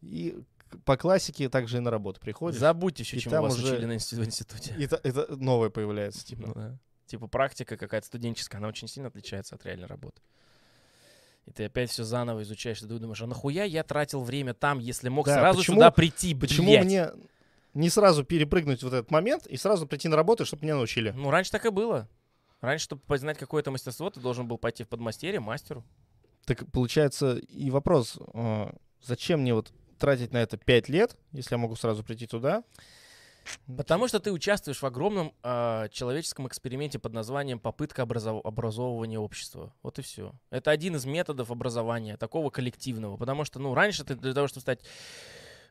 И 0.00 0.38
по 0.84 0.96
классике 0.96 1.48
также 1.48 1.76
и 1.76 1.80
на 1.80 1.90
работу 1.90 2.20
приходишь. 2.20 2.58
Забудьте 2.60 3.02
все, 3.04 3.18
чему 3.18 3.42
вас 3.42 3.58
уже- 3.58 3.74
учили 3.74 3.84
на 3.86 3.96
институ- 3.96 4.22
в 4.22 4.24
институте. 4.24 4.74
И 4.78 4.84
это, 4.84 5.00
это 5.02 5.36
новое 5.36 5.68
появляется, 5.68 6.24
типа. 6.24 6.46
Ну 6.46 6.54
да. 6.54 6.78
Типа 7.06 7.26
практика 7.26 7.76
какая-то 7.76 8.06
студенческая, 8.06 8.58
она 8.58 8.68
очень 8.68 8.88
сильно 8.88 9.08
отличается 9.08 9.56
от 9.56 9.66
реальной 9.66 9.86
работы. 9.86 10.22
И 11.46 11.50
ты 11.50 11.64
опять 11.64 11.90
все 11.90 12.04
заново 12.04 12.42
изучаешь, 12.44 12.78
и 12.82 12.86
ты 12.86 12.98
думаешь, 12.98 13.20
а 13.20 13.26
нахуя 13.26 13.64
я 13.64 13.82
тратил 13.82 14.22
время 14.22 14.54
там, 14.54 14.78
если 14.78 15.08
мог 15.10 15.26
Да, 15.26 15.34
сразу 15.34 15.58
почему- 15.58 15.76
сюда 15.76 15.90
прийти, 15.90 16.34
Почему 16.34 16.70
мне 16.78 17.10
не 17.74 17.90
сразу 17.90 18.24
перепрыгнуть 18.24 18.82
вот 18.84 18.92
этот 18.94 19.10
момент 19.10 19.46
и 19.46 19.56
сразу 19.56 19.86
прийти 19.88 20.06
на 20.08 20.16
работу, 20.16 20.46
чтобы 20.46 20.62
меня 20.62 20.76
научили? 20.76 21.10
Ну, 21.10 21.30
раньше 21.30 21.50
так 21.50 21.66
и 21.66 21.70
было. 21.70 22.08
Раньше, 22.60 22.84
чтобы 22.84 23.02
познать 23.02 23.36
какое-то 23.38 23.70
мастерство, 23.72 24.08
ты 24.08 24.20
должен 24.20 24.46
был 24.48 24.56
пойти 24.56 24.84
в 24.84 24.88
подмастерье, 24.88 25.40
мастеру. 25.40 25.84
Так 26.46 26.70
получается 26.70 27.36
и 27.36 27.70
вопрос, 27.70 28.18
а, 28.32 28.74
зачем 29.02 29.40
мне 29.40 29.54
вот 29.54 29.72
тратить 29.98 30.32
на 30.32 30.38
это 30.38 30.56
5 30.56 30.88
лет, 30.88 31.16
если 31.32 31.54
я 31.54 31.58
могу 31.58 31.76
сразу 31.76 32.04
прийти 32.04 32.26
туда? 32.26 32.64
Потому 33.76 34.08
что 34.08 34.20
ты 34.20 34.32
участвуешь 34.32 34.80
в 34.80 34.86
огромном 34.86 35.34
а, 35.42 35.88
человеческом 35.88 36.46
эксперименте 36.46 36.98
под 36.98 37.12
названием 37.12 37.58
попытка 37.58 38.02
образов- 38.02 38.44
образовывания 38.44 39.18
общества. 39.18 39.74
Вот 39.82 39.98
и 39.98 40.02
все. 40.02 40.32
Это 40.50 40.70
один 40.70 40.96
из 40.96 41.04
методов 41.04 41.50
образования, 41.50 42.16
такого 42.16 42.50
коллективного. 42.50 43.16
Потому 43.16 43.44
что, 43.44 43.58
ну, 43.60 43.74
раньше 43.74 44.04
ты 44.04 44.14
для 44.14 44.32
того, 44.32 44.48
чтобы 44.48 44.62
стать 44.62 44.80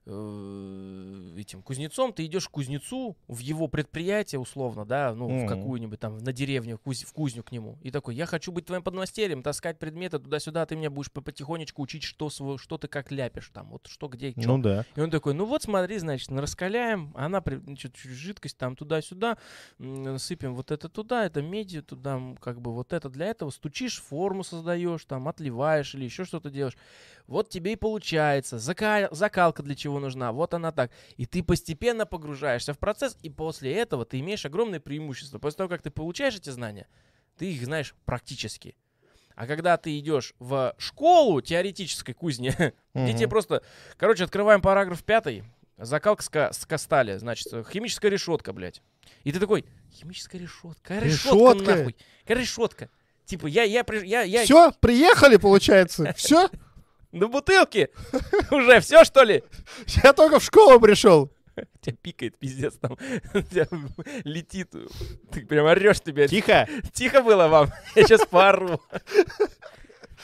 э, 0.06 1.36
этим 1.38 1.62
кузнецом, 1.62 2.14
ты 2.14 2.26
идешь 2.26 2.48
к 2.48 2.52
кузнецу 2.52 3.16
в 3.28 3.40
его 3.40 3.68
предприятие, 3.68 4.40
условно, 4.40 4.86
да, 4.86 5.14
ну, 5.14 5.28
в 5.28 5.32
Мгм. 5.44 5.48
какую-нибудь 5.48 6.00
там, 6.00 6.18
на 6.18 6.32
деревню, 6.34 6.78
в, 6.78 6.82
куз- 6.82 7.04
в 7.06 7.14
кузню 7.14 7.44
к 7.44 7.52
нему. 7.52 7.78
И 7.82 7.92
такой, 7.92 8.16
я 8.16 8.26
хочу 8.26 8.52
быть 8.52 8.66
твоим 8.66 8.84
подмастерьем, 8.84 9.44
таскать 9.44 9.80
предметы 9.80 10.20
туда-сюда, 10.20 10.66
ты 10.66 10.76
меня 10.76 10.90
будешь 10.90 11.12
по- 11.12 11.22
потихонечку 11.22 11.82
учить, 11.82 12.04
что, 12.04 12.30
что 12.30 12.78
ты 12.78 12.88
как 12.88 13.12
ляпишь 13.12 13.50
там, 13.54 13.70
вот 13.72 13.88
что, 13.88 14.08
где, 14.08 14.34
чё. 14.34 14.42
Ну 14.48 14.58
да. 14.60 14.86
И 14.96 15.00
он 15.02 15.10
такой, 15.10 15.34
ну 15.34 15.46
вот 15.46 15.64
смотри, 15.64 15.98
значит, 16.00 16.32
на- 16.32 16.42
раскаляем, 16.42 17.12
она, 17.16 17.42
значит, 17.66 17.96
жидкость 17.98 18.58
там 18.58 18.76
туда-сюда, 18.76 19.38
сыпем 20.18 20.56
вот 20.56 20.72
это 20.72 20.90
туда, 20.90 21.26
это 21.26 21.42
медью 21.42 21.84
туда, 21.84 22.22
как 22.42 22.62
бы 22.62 22.74
вот 22.74 22.94
это 22.94 23.10
для 23.10 23.28
этого, 23.28 23.50
стучишь, 23.50 24.02
форму 24.02 24.44
создаешь, 24.44 25.06
там, 25.06 25.28
отливаешь 25.28 25.96
или 25.96 26.06
еще 26.06 26.26
что-то 26.26 26.50
делаешь. 26.50 26.78
Вот 27.28 27.50
тебе 27.50 27.74
и 27.74 27.76
получается. 27.78 28.58
Зака- 28.58 29.08
закалка 29.12 29.64
для 29.64 29.76
чего 29.76 29.93
нужна, 30.00 30.32
вот 30.32 30.54
она 30.54 30.72
так. 30.72 30.92
И 31.18 31.26
ты 31.26 31.44
постепенно 31.44 32.06
погружаешься 32.06 32.74
в 32.74 32.80
процесс, 32.80 33.18
и 33.22 33.30
после 33.30 33.74
этого 33.74 34.06
ты 34.06 34.20
имеешь 34.20 34.46
огромное 34.46 34.80
преимущество. 34.80 35.40
После 35.40 35.58
того, 35.58 35.70
как 35.70 35.82
ты 35.82 35.92
получаешь 35.92 36.36
эти 36.36 36.50
знания, 36.50 36.88
ты 37.38 37.52
их 37.52 37.64
знаешь 37.66 37.96
практически. 38.06 38.76
А 39.36 39.48
когда 39.48 39.78
ты 39.78 39.98
идешь 39.98 40.34
в 40.40 40.76
школу 40.78 41.42
теоретической 41.42 42.14
кузни, 42.14 42.54
где 42.94 43.14
тебе 43.14 43.28
просто... 43.28 43.64
Короче, 43.98 44.24
открываем 44.24 44.62
параграф 44.62 45.04
пятый. 45.04 45.44
Закалка 45.78 46.24
с, 46.24 46.30
ка- 46.30 46.54
с 46.54 46.66
кастали. 46.66 47.18
Значит, 47.18 47.48
химическая 47.72 48.12
решетка, 48.12 48.54
блядь. 48.54 48.82
И 49.24 49.32
ты 49.32 49.40
такой, 49.40 49.66
химическая 49.92 50.40
решетка? 50.40 51.00
Решетка 51.00 51.36
Решетка? 51.36 51.76
нахуй? 51.76 51.96
Решетка? 52.28 52.90
Типа, 53.26 53.48
я, 53.48 53.64
я, 53.64 53.86
я, 54.04 54.22
я 54.22 54.44
Все, 54.44 54.72
приехали, 54.80 55.38
получается. 55.38 56.14
Все, 56.16 56.50
на 57.14 57.28
бутылке. 57.28 57.90
Уже 58.52 58.82
все, 58.82 59.06
что 59.06 59.24
ли? 59.24 59.44
я 60.04 60.14
только 60.14 60.40
в 60.40 60.44
школу 60.44 60.80
пришел. 60.80 61.32
Тебя 61.82 61.96
пикает, 62.02 62.38
пиздец, 62.38 62.74
там. 62.76 62.98
Тебя 63.34 63.68
летит. 64.24 64.72
Ты 65.32 65.46
прям 65.46 65.68
орешь 65.68 66.02
тебе. 66.02 66.28
Тихо. 66.28 66.68
Тихо 66.92 67.22
было 67.22 67.48
вам. 67.48 67.72
Я 67.96 68.04
сейчас 68.04 68.26
пару. 68.26 68.82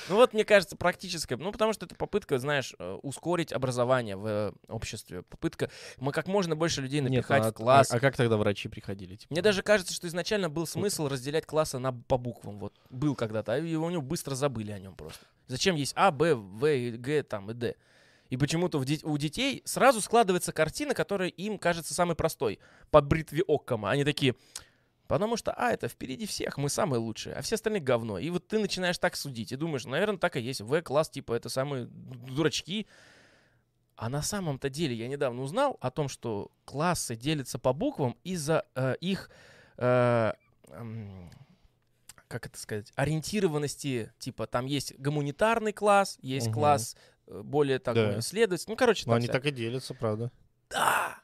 Ну 0.07 0.15
вот, 0.15 0.33
мне 0.33 0.45
кажется, 0.45 0.75
практическое. 0.75 1.35
Ну, 1.37 1.51
потому 1.51 1.73
что 1.73 1.85
это 1.85 1.95
попытка, 1.95 2.39
знаешь, 2.39 2.73
э, 2.79 2.97
ускорить 3.03 3.51
образование 3.51 4.15
в 4.15 4.25
э, 4.25 4.51
обществе. 4.67 5.23
Попытка, 5.23 5.69
мы 5.97 6.11
как 6.11 6.27
можно 6.27 6.55
больше 6.55 6.81
людей 6.81 7.01
Нет, 7.01 7.11
напихать 7.11 7.43
а- 7.43 7.49
в 7.51 7.53
класс. 7.53 7.91
А, 7.91 7.97
а 7.97 7.99
как 7.99 8.15
тогда 8.15 8.37
врачи 8.37 8.69
приходили? 8.69 9.15
типа? 9.15 9.33
Мне 9.33 9.41
даже 9.41 9.61
кажется, 9.63 9.93
что 9.93 10.07
изначально 10.07 10.49
был 10.49 10.65
смысл 10.65 11.07
разделять 11.07 11.45
классы 11.45 11.79
на, 11.79 11.91
по 11.91 12.17
буквам. 12.17 12.59
Вот 12.59 12.73
был 12.89 13.15
когда-то, 13.15 13.53
а 13.53 13.57
его 13.57 13.85
у 13.85 13.89
него 13.89 14.01
быстро 14.01 14.35
забыли 14.35 14.71
о 14.71 14.79
нем 14.79 14.95
просто. 14.95 15.25
Зачем 15.47 15.75
есть 15.75 15.93
А, 15.95 16.11
Б, 16.11 16.35
В, 16.35 16.97
Г 16.97 17.23
там 17.23 17.51
и 17.51 17.53
Д? 17.53 17.75
И 18.29 18.37
почему-то 18.37 18.83
де- 18.83 18.99
у 19.03 19.17
детей 19.17 19.63
сразу 19.65 20.01
складывается 20.01 20.51
картина, 20.51 20.93
которая 20.93 21.29
им 21.29 21.57
кажется 21.57 21.95
самой 21.95 22.15
простой. 22.15 22.59
По 22.91 23.01
бритве 23.01 23.43
Оккама. 23.47 23.89
Они 23.89 24.03
такие, 24.03 24.35
потому 25.09 25.35
что 25.37 25.51
А 25.51 25.71
это 25.71 25.89
впереди 25.89 26.25
всех, 26.25 26.57
мы 26.57 26.69
самые 26.69 26.99
лучшие, 26.99 27.35
а 27.35 27.41
все 27.41 27.55
остальные 27.55 27.81
говно. 27.81 28.19
И 28.19 28.29
вот 28.29 28.47
ты 28.47 28.59
начинаешь 28.59 28.97
так 28.99 29.17
судить 29.17 29.51
и 29.51 29.57
думаешь, 29.57 29.83
наверное, 29.85 30.19
так 30.19 30.37
и 30.37 30.39
есть. 30.39 30.61
В-класс, 30.61 31.09
типа, 31.09 31.33
это 31.33 31.49
самые 31.49 31.85
дурачки. 31.87 32.87
А 33.95 34.07
на 34.07 34.21
самом-то 34.21 34.69
деле 34.69 34.95
я 34.95 35.07
недавно 35.09 35.41
узнал 35.41 35.77
о 35.81 35.91
том, 35.91 36.07
что 36.07 36.51
классы 36.63 37.17
делятся 37.17 37.59
по 37.59 37.73
буквам 37.73 38.15
из-за 38.23 38.65
э, 38.75 38.95
их, 39.01 39.29
э, 39.77 40.31
м, 40.69 41.29
как 42.29 42.45
это 42.45 42.57
сказать, 42.57 42.93
ориентированности. 42.95 44.13
Типа 44.19 44.45
там 44.47 44.67
есть 44.67 44.97
гуманитарный 44.99 45.73
класс, 45.73 46.17
есть 46.21 46.47
Мгм. 46.47 46.53
класс 46.53 46.95
э, 47.27 47.41
более 47.43 47.79
такой 47.79 48.13
Да. 48.13 48.19
исследовательский. 48.19 48.71
Ну, 48.71 48.77
короче, 48.77 49.03
Ну, 49.05 49.11
там 49.11 49.17
они 49.17 49.25
вся- 49.25 49.33
так 49.33 49.45
и 49.47 49.51
делятся, 49.51 49.93
правда. 49.95 50.31
да! 50.69 51.18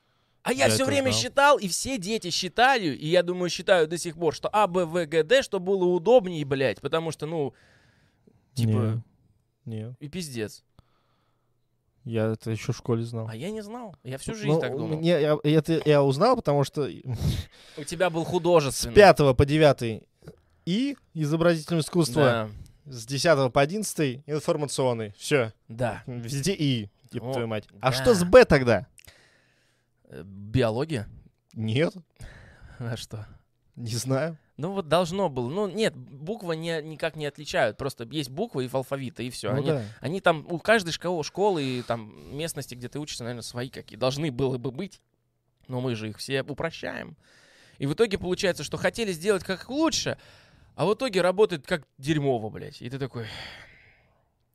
А 0.45 0.53
я 0.53 0.67
Я 0.67 0.71
все 0.73 0.85
время 0.85 1.09
знал. 1.09 1.21
считал, 1.21 1.57
и 1.57 1.67
все 1.67 1.97
дети 1.97 2.29
считали, 2.29 2.89
и 2.95 3.07
я 3.07 3.23
думаю, 3.23 3.49
считаю 3.49 3.87
до 3.87 3.97
сих 3.97 4.15
пор, 4.15 4.35
что 4.35 4.47
А, 4.53 4.67
Б, 4.67 4.85
В, 4.85 5.05
Г, 5.07 5.23
Д, 5.23 5.41
что 5.41 5.59
было 5.59 5.85
удобнее, 5.85 6.45
блядь, 6.45 6.79
потому 6.81 7.11
что, 7.11 7.25
ну, 7.25 7.53
типа, 8.53 9.01
Не, 9.65 9.95
и 9.99 10.07
пиздец. 10.07 10.63
я 12.03 12.27
это 12.33 12.51
еще 12.51 12.73
в 12.73 12.77
школе 12.77 13.03
знал. 13.03 13.27
А 13.27 13.35
я 13.35 13.49
не 13.49 13.61
знал, 13.61 13.95
я 14.03 14.19
всю 14.19 14.35
жизнь 14.35 14.47
Ну, 14.49 14.59
так 14.59 14.71
думал. 14.77 14.99
меня- 14.99 15.17
я, 15.17 15.37
это 15.43 15.81
я 15.83 16.03
узнал, 16.03 16.35
потому 16.35 16.63
что 16.63 16.87
У 17.77 17.83
тебя 17.83 18.11
был 18.11 18.23
с 18.23 18.27
художественный. 18.27 18.93
5 18.93 19.33
по 19.33 19.45
9 19.47 20.03
и 20.67 20.95
изобразительное 21.15 21.81
искусство, 21.81 22.21
Да, 22.23 22.49
с 22.91 23.05
10 23.07 23.51
по 23.51 23.61
11 23.61 24.21
информационный. 24.27 25.11
Все, 25.17 25.53
да. 25.67 26.03
везде 26.05 26.53
и, 26.53 26.89
типа 27.11 27.31
твою 27.33 27.47
мать. 27.47 27.65
А 27.81 27.89
да. 27.89 27.91
что 27.91 28.13
с 28.13 28.23
Б 28.23 28.45
тогда? 28.45 28.85
Э, 30.09 30.23
Биология? 30.23 31.07
Нет, 31.53 31.93
А 32.79 32.97
что? 32.97 33.27
не 33.75 33.95
знаю. 33.95 34.37
Ну 34.57 34.71
вот 34.71 34.87
должно 34.87 35.29
было. 35.29 35.49
Ну 35.49 35.67
нет, 35.67 35.95
буквы 35.95 36.55
не, 36.55 36.81
никак 36.81 37.15
не 37.15 37.25
отличают. 37.25 37.77
Просто 37.77 38.05
есть 38.05 38.29
буквы 38.29 38.65
и 38.65 38.69
алфавита, 38.71 39.21
и 39.21 39.29
все. 39.29 39.51
Ну 39.51 39.57
они, 39.57 39.67
да. 39.67 39.83
они 39.99 40.21
там, 40.21 40.45
у 40.49 40.59
каждой 40.59 40.91
школы, 40.91 41.23
школы 41.23 41.63
и 41.63 41.81
там 41.81 42.37
местности, 42.37 42.73
где 42.73 42.87
ты 42.87 42.99
учишься, 42.99 43.23
наверное, 43.23 43.41
свои 43.41 43.69
какие 43.69 43.99
должны 43.99 44.31
было 44.31 44.57
бы 44.57 44.71
быть. 44.71 45.01
Но 45.67 45.81
мы 45.81 45.95
же 45.95 46.09
их 46.09 46.17
все 46.17 46.41
упрощаем. 46.43 47.17
И 47.79 47.85
в 47.85 47.93
итоге 47.93 48.17
получается, 48.17 48.63
что 48.63 48.77
хотели 48.77 49.11
сделать 49.11 49.43
как 49.43 49.69
лучше, 49.69 50.17
а 50.75 50.85
в 50.85 50.93
итоге 50.93 51.21
работает 51.21 51.67
как 51.67 51.85
дерьмово, 51.97 52.49
блядь. 52.49 52.81
И 52.81 52.89
ты 52.89 52.97
такой... 52.97 53.25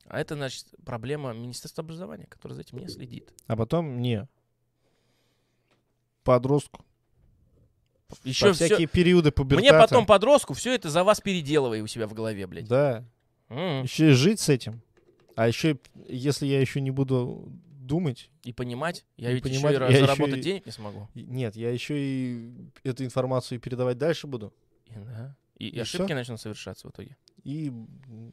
А 0.07 0.19
это, 0.19 0.35
значит, 0.35 0.65
проблема 0.83 1.31
Министерства 1.33 1.83
образования, 1.83 2.25
которое 2.27 2.55
за 2.55 2.61
этим 2.61 2.79
не 2.79 2.87
следит. 2.87 3.31
А 3.47 3.55
потом 3.55 3.85
мне 3.85 4.27
подростку. 6.23 6.83
Еще 8.23 8.51
все... 8.53 8.65
всякие 8.65 8.87
периоды 8.87 9.31
пубертата. 9.31 9.61
Мне 9.73 9.81
потом 9.81 10.05
подростку 10.05 10.53
все 10.53 10.73
это 10.75 10.89
за 10.89 11.03
вас 11.03 11.21
переделывай 11.21 11.81
у 11.81 11.87
себя 11.87 12.07
в 12.07 12.13
голове, 12.13 12.45
блядь. 12.47 12.67
Да. 12.67 13.05
М. 13.49 13.83
Еще 13.83 14.09
и 14.11 14.13
жить 14.13 14.39
с 14.39 14.49
этим. 14.49 14.81
А 15.35 15.47
еще, 15.47 15.79
если 16.07 16.45
я 16.45 16.59
еще 16.59 16.81
не 16.81 16.91
буду 16.91 17.49
думать, 17.79 18.29
И 18.43 18.51
понимать. 18.53 19.05
Я 19.17 19.31
И 19.31 19.35
ведь 19.35 19.43
понимать, 19.43 19.73
еще 19.75 19.83
и 19.85 19.91
я 19.91 19.97
еще 19.97 19.99
заработать 20.05 20.37
и- 20.37 20.41
денег 20.41 20.65
не 20.65 20.71
смогу. 20.71 21.07
нет, 21.13 21.55
я 21.55 21.71
еще 21.71 21.95
и 21.97 22.51
эту 22.83 23.03
информацию 23.05 23.59
передавать 23.59 23.97
дальше 23.97 24.27
буду. 24.27 24.53
И, 24.85 24.93
да. 24.95 25.35
И, 25.57 25.67
и 25.67 25.75
И 25.75 25.79
ошибки 25.79 26.05
всё? 26.07 26.15
начнут 26.15 26.39
совершаться 26.41 26.87
в 26.87 26.91
итоге. 26.91 27.15
И 27.43 27.71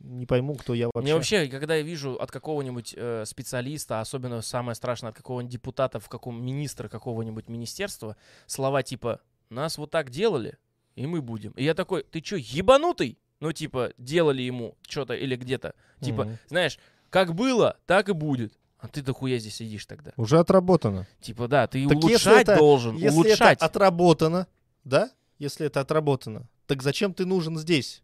не 0.02 0.26
пойму, 0.26 0.54
кто 0.54 0.74
я 0.74 0.86
вообще. 0.86 1.00
Мне 1.02 1.14
вообще, 1.14 1.46
когда 1.48 1.76
я 1.76 1.82
вижу 1.82 2.14
от 2.20 2.30
какого-нибудь 2.30 2.94
э, 2.96 3.24
специалиста, 3.26 4.00
особенно 4.00 4.42
самое 4.42 4.74
страшное 4.74 5.10
от 5.10 5.16
какого-нибудь 5.16 5.52
депутата, 5.52 5.98
в 5.98 6.08
каком 6.08 6.44
министра 6.44 6.88
какого-нибудь 6.88 7.48
министерства, 7.48 8.16
слова 8.46 8.82
типа 8.82 9.20
«нас 9.48 9.78
вот 9.78 9.90
так 9.90 10.10
делали, 10.10 10.58
и 10.94 11.06
мы 11.06 11.22
будем». 11.22 11.52
И 11.52 11.64
я 11.64 11.74
такой, 11.74 12.02
ты 12.02 12.20
чё, 12.20 12.36
ебанутый? 12.36 13.18
Ну, 13.40 13.52
типа, 13.52 13.92
делали 13.98 14.42
ему 14.42 14.76
что-то 14.88 15.14
или 15.14 15.36
где-то. 15.36 15.74
Типа, 16.00 16.24
Мгм. 16.24 16.38
знаешь, 16.48 16.78
как 17.08 17.34
было, 17.34 17.76
так 17.86 18.08
и 18.08 18.12
будет. 18.12 18.52
А 18.80 18.88
ты 18.88 19.00
дохуя 19.00 19.38
здесь 19.38 19.54
сидишь 19.56 19.86
тогда? 19.86 20.12
Уже 20.16 20.38
отработано. 20.38 21.06
Типа, 21.20 21.48
да, 21.48 21.66
ты 21.66 21.84
Так 21.88 21.96
если 21.96 22.08
улучшать 22.08 22.42
это- 22.48 22.56
должен, 22.58 22.96
Если 22.96 23.08
улучшать. 23.16 23.58
это 23.58 23.66
отработано, 23.66 24.46
да? 24.84 25.10
Если 25.38 25.66
это 25.66 25.80
отработано, 25.80 26.48
так 26.66 26.82
зачем 26.82 27.14
ты 27.14 27.24
нужен 27.24 27.56
здесь? 27.58 28.02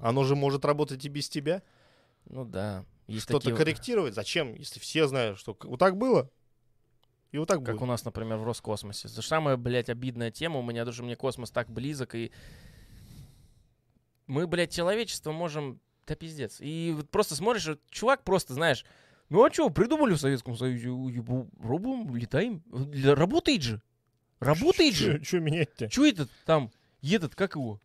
Оно 0.00 0.24
же 0.24 0.34
может 0.34 0.64
работать 0.64 1.04
и 1.04 1.08
без 1.08 1.28
тебя. 1.28 1.62
Ну 2.26 2.44
да. 2.44 2.84
Что-то 3.08 3.40
такие 3.40 3.56
корректировать. 3.56 4.14
Зачем, 4.14 4.54
если 4.54 4.78
все 4.80 5.06
знают, 5.08 5.38
что 5.38 5.56
вот 5.62 5.78
так 5.78 5.96
было, 5.96 6.30
и 7.32 7.38
вот 7.38 7.48
так 7.48 7.58
Как 7.58 7.74
будет. 7.74 7.82
у 7.82 7.86
нас, 7.86 8.04
например, 8.04 8.38
в 8.38 8.44
Роскосмосе. 8.44 9.08
Это 9.08 9.22
самая, 9.22 9.56
блядь, 9.56 9.88
обидная 9.88 10.30
тема. 10.30 10.58
У 10.58 10.62
меня 10.62 10.84
даже 10.84 11.02
мне 11.02 11.16
космос 11.16 11.50
так 11.50 11.70
близок, 11.70 12.14
и 12.14 12.32
мы, 14.26 14.46
блядь, 14.46 14.72
человечество 14.72 15.32
можем... 15.32 15.80
Да 16.06 16.16
пиздец. 16.16 16.56
И 16.60 16.92
вот 16.96 17.08
просто 17.08 17.36
смотришь, 17.36 17.68
вот 17.68 17.80
чувак 17.88 18.24
просто, 18.24 18.52
знаешь, 18.54 18.84
ну 19.28 19.44
а 19.44 19.52
что, 19.52 19.70
придумали 19.70 20.14
в 20.14 20.20
Советском 20.20 20.56
Союзе, 20.56 20.88
ебу, 20.88 21.48
пробуем, 21.62 22.16
летаем. 22.16 22.64
Работает 23.14 23.62
же. 23.62 23.80
Работает 24.40 24.94
же. 24.94 25.22
Что 25.22 25.38
менять-то? 25.38 25.88
Че 25.88 26.08
этот 26.10 26.28
там, 26.46 26.72
этот, 27.00 27.36
как 27.36 27.54
его? 27.54 27.80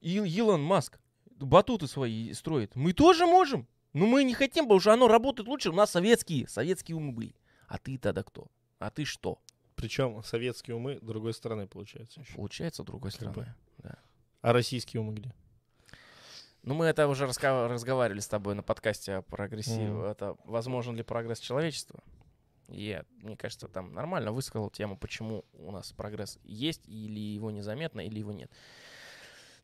Ил- 0.00 0.24
Илон 0.24 0.62
Маск. 0.62 0.98
Батуты 1.38 1.86
свои 1.86 2.32
строит. 2.32 2.74
Мы 2.76 2.92
тоже 2.92 3.26
можем. 3.26 3.66
Но 3.92 4.06
мы 4.06 4.24
не 4.24 4.34
хотим, 4.34 4.64
потому 4.64 4.80
что 4.80 4.92
оно 4.92 5.08
работает 5.08 5.48
лучше. 5.48 5.70
У 5.70 5.74
нас 5.74 5.90
советские, 5.90 6.46
советские 6.48 6.96
умы 6.96 7.12
были. 7.12 7.34
А 7.68 7.78
ты 7.78 7.98
тогда 7.98 8.22
кто? 8.22 8.48
А 8.78 8.90
ты 8.90 9.04
что? 9.04 9.38
Причем 9.74 10.22
советские 10.22 10.76
умы 10.76 10.98
другой 11.00 11.34
стороны, 11.34 11.66
получается. 11.66 12.20
еще. 12.20 12.34
Получается, 12.34 12.82
другой 12.82 13.10
Как 13.10 13.20
бы. 13.20 13.32
стороны. 13.32 13.54
А 14.42 14.52
российские 14.52 15.00
умы 15.00 15.14
где? 15.14 15.34
Ну, 16.62 16.74
мы 16.74 16.86
это 16.86 17.06
уже 17.08 17.26
раска- 17.26 17.68
разговаривали 17.68 18.20
с 18.20 18.28
тобой 18.28 18.54
на 18.54 18.62
подкасте 18.62 19.14
о 19.14 19.22
прогрессиве. 19.22 19.88
Мгм. 19.88 20.02
Это 20.02 20.36
возможен 20.44 20.96
ли 20.96 21.02
прогресс 21.02 21.38
человечества? 21.38 22.00
И 22.68 23.00
мне 23.22 23.36
кажется, 23.36 23.68
там 23.68 23.92
нормально 23.94 24.32
высказал 24.32 24.70
тему, 24.70 24.96
почему 24.96 25.44
у 25.52 25.70
нас 25.70 25.92
прогресс 25.92 26.38
есть, 26.42 26.82
или 26.88 27.20
его 27.20 27.50
незаметно, 27.50 28.00
или 28.00 28.18
его 28.18 28.32
нет. 28.32 28.50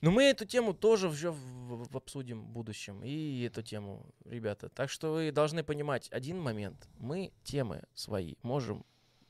Но 0.03 0.11
мы 0.11 0.25
эту 0.25 0.45
тему 0.45 0.75
тоже 0.75 1.09
в- 1.09 1.97
обсудим 1.97 2.43
в 2.43 2.49
будущем. 2.49 3.03
И 3.05 3.43
эту 3.47 3.63
тему, 3.63 4.05
ребята. 4.25 4.69
Так 4.69 4.91
что 4.91 5.13
вы 5.13 5.33
должны 5.33 5.63
понимать 5.63 6.09
один 6.13 6.39
момент. 6.41 6.89
Мы 6.99 7.33
темы 7.45 7.83
свои 7.95 8.35
можем 8.43 8.85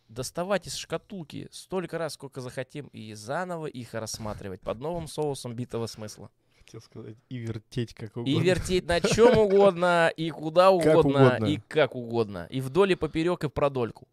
доставать 0.09 0.67
из 0.67 0.75
шкатулки 0.77 1.49
столько 1.53 1.99
раз, 1.99 2.15
сколько 2.15 2.41
захотим, 2.41 2.87
и 2.89 3.15
заново 3.15 3.67
их 3.67 3.95
рассматривать 3.95 4.61
под 4.63 4.79
новым 4.81 5.09
соусом 5.09 5.55
битого 5.55 5.87
смысла. 5.87 6.31
Хотел 6.59 6.81
сказать, 6.81 7.17
и 7.29 7.37
вертеть 7.37 7.93
как 7.95 8.17
угодно. 8.17 8.31
И 8.31 8.41
вертеть 8.41 8.87
на 8.87 9.01
чем 9.01 9.37
угодно, 9.37 10.11
и 10.17 10.31
куда 10.31 10.71
Как 10.79 10.99
угодно, 10.99 11.27
угодно. 11.27 11.47
и 11.47 11.57
как 11.69 11.95
угодно. 11.95 12.47
И 12.51 12.61
вдоль, 12.63 12.93
и 12.93 12.95
поперек, 12.95 13.45
и 13.45 13.49
в 13.49 13.51
продольку. 13.51 14.09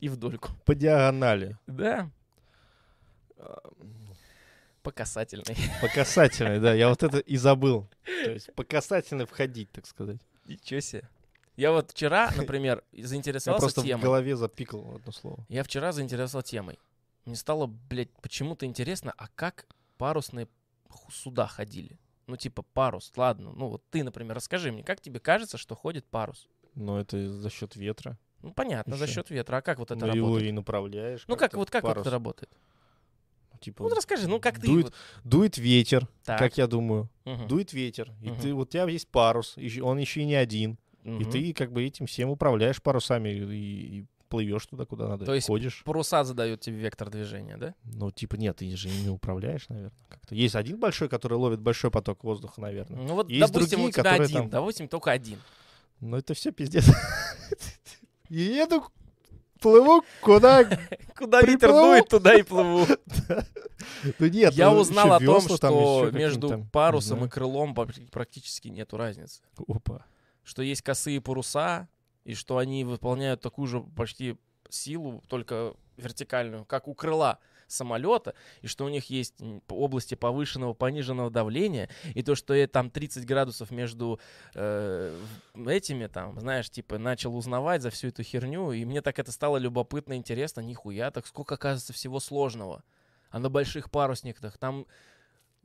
И 0.00 0.08
вдольку. 0.08 0.50
По 0.64 0.74
диагонали. 0.76 1.56
Да. 1.66 2.10
По 4.84 4.92
касательной. 4.92 5.56
По 5.80 5.88
касательной, 5.88 6.60
да. 6.60 6.72
Я 6.74 6.88
вот 6.90 7.02
это 7.02 7.18
и 7.18 7.36
забыл. 7.36 7.88
То 8.04 8.30
есть 8.30 8.54
по 8.54 8.62
касательной 8.64 9.24
входить, 9.26 9.72
так 9.72 9.86
сказать. 9.86 10.18
Ничего 10.46 10.78
себе. 10.80 11.08
Я 11.56 11.72
вот 11.72 11.90
вчера, 11.92 12.30
например, 12.36 12.84
Я 12.92 13.06
заинтересовался 13.06 13.64
просто 13.64 13.80
в 13.80 13.84
темой. 13.84 14.02
голове 14.02 14.36
запикал 14.36 14.96
одно 14.96 15.10
слово. 15.12 15.44
Я 15.48 15.62
вчера 15.64 15.90
заинтересовался 15.92 16.50
темой. 16.50 16.78
Мне 17.24 17.34
стало, 17.36 17.66
блядь, 17.66 18.10
почему-то 18.20 18.66
интересно, 18.66 19.14
а 19.16 19.28
как 19.34 19.66
парусные 19.96 20.48
суда 21.10 21.46
ходили? 21.46 21.98
Ну, 22.26 22.36
типа 22.36 22.62
парус, 22.62 23.10
ладно. 23.16 23.52
Ну, 23.52 23.68
вот 23.68 23.82
ты, 23.90 24.04
например, 24.04 24.36
расскажи 24.36 24.70
мне, 24.70 24.82
как 24.84 25.00
тебе 25.00 25.18
кажется, 25.20 25.56
что 25.58 25.74
ходит 25.74 26.04
парус? 26.04 26.46
Но 26.74 27.00
это 27.00 27.26
за 27.32 27.48
счет 27.50 27.74
ветра. 27.76 28.18
Ну, 28.42 28.52
понятно, 28.52 28.96
за 28.96 29.04
Ещё. 29.04 29.14
счет 29.14 29.30
ветра. 29.30 29.56
А 29.56 29.62
как 29.62 29.78
вот 29.78 29.90
это 29.90 30.04
Ну, 30.04 30.12
его 30.14 30.26
работает? 30.26 30.48
и 30.50 30.52
направляешь. 30.52 31.24
Ну, 31.26 31.34
как, 31.36 31.40
как-то 31.52 31.56
вот 31.58 31.70
как 31.70 31.82
вот 31.84 31.88
парус. 31.90 32.02
это 32.02 32.10
работает? 32.10 32.50
Типа, 33.64 33.82
Вот 33.84 33.94
расскажи, 33.94 34.28
ну, 34.28 34.38
как 34.40 34.60
ты... 34.60 34.66
дует, 34.66 34.84
вот- 34.86 34.94
дует 35.24 35.56
ветер, 35.58 36.06
Так. 36.24 36.38
как 36.38 36.58
я 36.58 36.66
думаю. 36.66 37.08
Мгм. 37.24 37.48
Дует 37.48 37.72
ветер. 37.72 38.12
И 38.22 38.30
Мгм. 38.30 38.40
ты, 38.40 38.52
вот 38.54 38.68
у 38.68 38.70
тебя 38.70 38.86
есть 38.88 39.08
парус, 39.08 39.54
и 39.56 39.80
он 39.80 39.98
еще 39.98 40.20
и 40.20 40.24
не 40.26 40.34
один. 40.34 40.78
И 41.02 41.08
Мгм. 41.10 41.30
ты 41.30 41.52
как 41.54 41.72
бы 41.72 41.82
этим 41.84 42.06
всем 42.06 42.28
управляешь 42.30 42.82
парусами 42.82 43.28
и, 43.30 43.98
и 44.00 44.04
плывешь 44.28 44.66
туда, 44.66 44.84
куда 44.84 45.06
надо. 45.08 45.24
То 45.26 45.34
есть 45.34 45.46
ходишь. 45.46 45.82
Паруса 45.84 46.24
задают 46.24 46.60
тебе 46.60 46.76
вектор 46.76 47.08
движения, 47.08 47.56
да? 47.56 47.74
Ну, 47.84 48.10
типа, 48.10 48.34
нет, 48.36 48.56
ты 48.56 48.74
же 48.76 48.88
ими 48.88 49.08
управляешь, 49.08 49.68
наверное. 49.68 49.92
Как-то. 50.08 50.34
Есть 50.34 50.56
один 50.56 50.78
большой, 50.80 51.08
который 51.08 51.34
ловит 51.38 51.60
большой 51.60 51.90
поток 51.90 52.24
воздуха, 52.24 52.60
наверное. 52.60 53.00
Ну 53.00 53.14
вот, 53.14 53.28
Есть 53.30 53.52
допустим, 53.52 53.78
другие, 53.80 53.88
у 53.88 53.92
тебя 53.92 54.12
один, 54.12 54.36
там- 54.42 54.50
допустим, 54.50 54.88
только 54.88 55.10
один. 55.12 55.38
Но 56.00 56.18
это 56.18 56.34
все 56.34 56.50
пиздец. 56.52 56.84
И 58.28 58.40
еду, 58.40 58.84
плыву 59.64 60.04
куда... 60.20 60.64
Куда 61.16 61.40
ветер 61.40 61.70
дует, 61.70 62.08
туда 62.08 62.34
и 62.34 62.42
плыву. 62.42 62.86
Ну 64.18 64.26
нет, 64.26 64.54
Я 64.54 64.70
ну, 64.70 64.78
узнал 64.78 65.12
о 65.12 65.20
том, 65.20 65.40
что 65.42 66.10
между 66.10 66.66
парусом 66.72 67.24
и 67.24 67.28
крылом 67.28 67.74
пр- 67.74 67.92
практически 68.10 68.68
нету 68.68 68.96
разницы. 68.96 69.42
Опа. 69.68 70.06
Что 70.42 70.62
есть 70.62 70.80
косые 70.80 71.20
паруса, 71.20 71.88
и 72.24 72.34
что 72.34 72.56
они 72.56 72.84
выполняют 72.84 73.42
такую 73.42 73.66
же 73.66 73.80
почти 73.80 74.36
силу, 74.70 75.22
только 75.28 75.74
вертикальную, 75.98 76.64
как 76.64 76.88
у 76.88 76.94
крыла 76.94 77.38
самолета, 77.74 78.34
и 78.62 78.66
что 78.66 78.84
у 78.84 78.88
них 78.88 79.10
есть 79.10 79.34
области 79.68 80.14
повышенного, 80.14 80.72
пониженного 80.72 81.30
давления, 81.30 81.88
и 82.14 82.22
то, 82.22 82.34
что 82.34 82.54
э, 82.54 82.66
там 82.66 82.90
30 82.90 83.26
градусов 83.26 83.70
между 83.70 84.20
э, 84.54 85.18
этими, 85.66 86.06
там, 86.06 86.38
знаешь, 86.40 86.70
типа, 86.70 86.98
начал 86.98 87.36
узнавать 87.36 87.82
за 87.82 87.90
всю 87.90 88.08
эту 88.08 88.22
херню, 88.22 88.72
и 88.72 88.84
мне 88.84 89.02
так 89.02 89.18
это 89.18 89.32
стало 89.32 89.58
любопытно, 89.58 90.14
интересно, 90.14 90.60
нихуя, 90.60 91.10
так 91.10 91.26
сколько, 91.26 91.54
оказывается, 91.54 91.92
всего 91.92 92.20
сложного. 92.20 92.82
А 93.30 93.38
на 93.38 93.50
больших 93.50 93.90
парусниках 93.90 94.58
там 94.58 94.86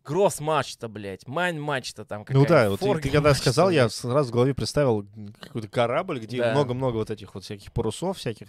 гросс-мачта, 0.03 0.87
блядь, 0.87 1.27
майн-мачта 1.27 2.05
там 2.05 2.25
Ну 2.29 2.45
да, 2.45 2.69
вот 2.69 2.79
ты, 2.79 2.93
ты 3.01 3.09
когда 3.09 3.33
сказал, 3.33 3.69
я 3.69 3.89
сразу 3.89 4.31
в 4.31 4.33
голове 4.33 4.53
представил 4.53 5.05
какой-то 5.39 5.67
корабль, 5.67 6.19
где 6.19 6.37
Да. 6.37 6.51
много-много 6.51 6.95
вот 6.95 7.11
этих 7.11 7.35
вот 7.35 7.43
всяких 7.43 7.71
парусов 7.71 8.17
всяких. 8.17 8.47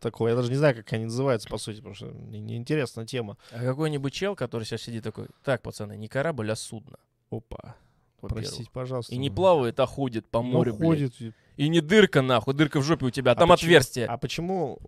Такого. 0.00 0.28
Я 0.28 0.34
даже 0.36 0.48
не 0.50 0.56
знаю, 0.56 0.74
как 0.74 0.90
они 0.94 1.04
называются, 1.04 1.48
по 1.48 1.58
сути, 1.58 1.76
потому 1.76 1.94
что 1.94 2.06
мне 2.06 2.40
неинтересная 2.40 3.04
тема. 3.06 3.36
А 3.52 3.60
какой-нибудь 3.60 4.12
чел, 4.12 4.34
который 4.34 4.64
сейчас 4.64 4.82
сидит 4.82 5.04
такой, 5.04 5.28
так, 5.44 5.60
пацаны, 5.62 5.96
не 5.96 6.08
корабль, 6.08 6.50
а 6.50 6.56
судно. 6.56 6.96
Опа. 7.30 7.76
Простите, 8.20 8.70
пожалуйста. 8.72 9.14
И 9.14 9.18
не 9.18 9.28
ну. 9.30 9.36
плавает, 9.36 9.78
а 9.80 9.86
ходит 9.86 10.26
по 10.26 10.42
Ну, 10.42 10.48
морю, 10.52 10.74
блядь. 10.74 10.88
ходит. 10.88 11.20
и- 11.20 11.32
И 11.56 11.68
не 11.68 11.80
дырка, 11.80 12.22
нахуй, 12.22 12.54
дырка 12.54 12.80
в 12.80 12.82
жопе 12.82 13.06
у 13.06 13.10
тебя, 13.10 13.32
а 13.32 13.34
А 13.34 13.38
там 13.38 13.48
почему- 13.50 13.68
отверстие. 13.68 14.06
А 14.06 14.16
почему 14.18 14.78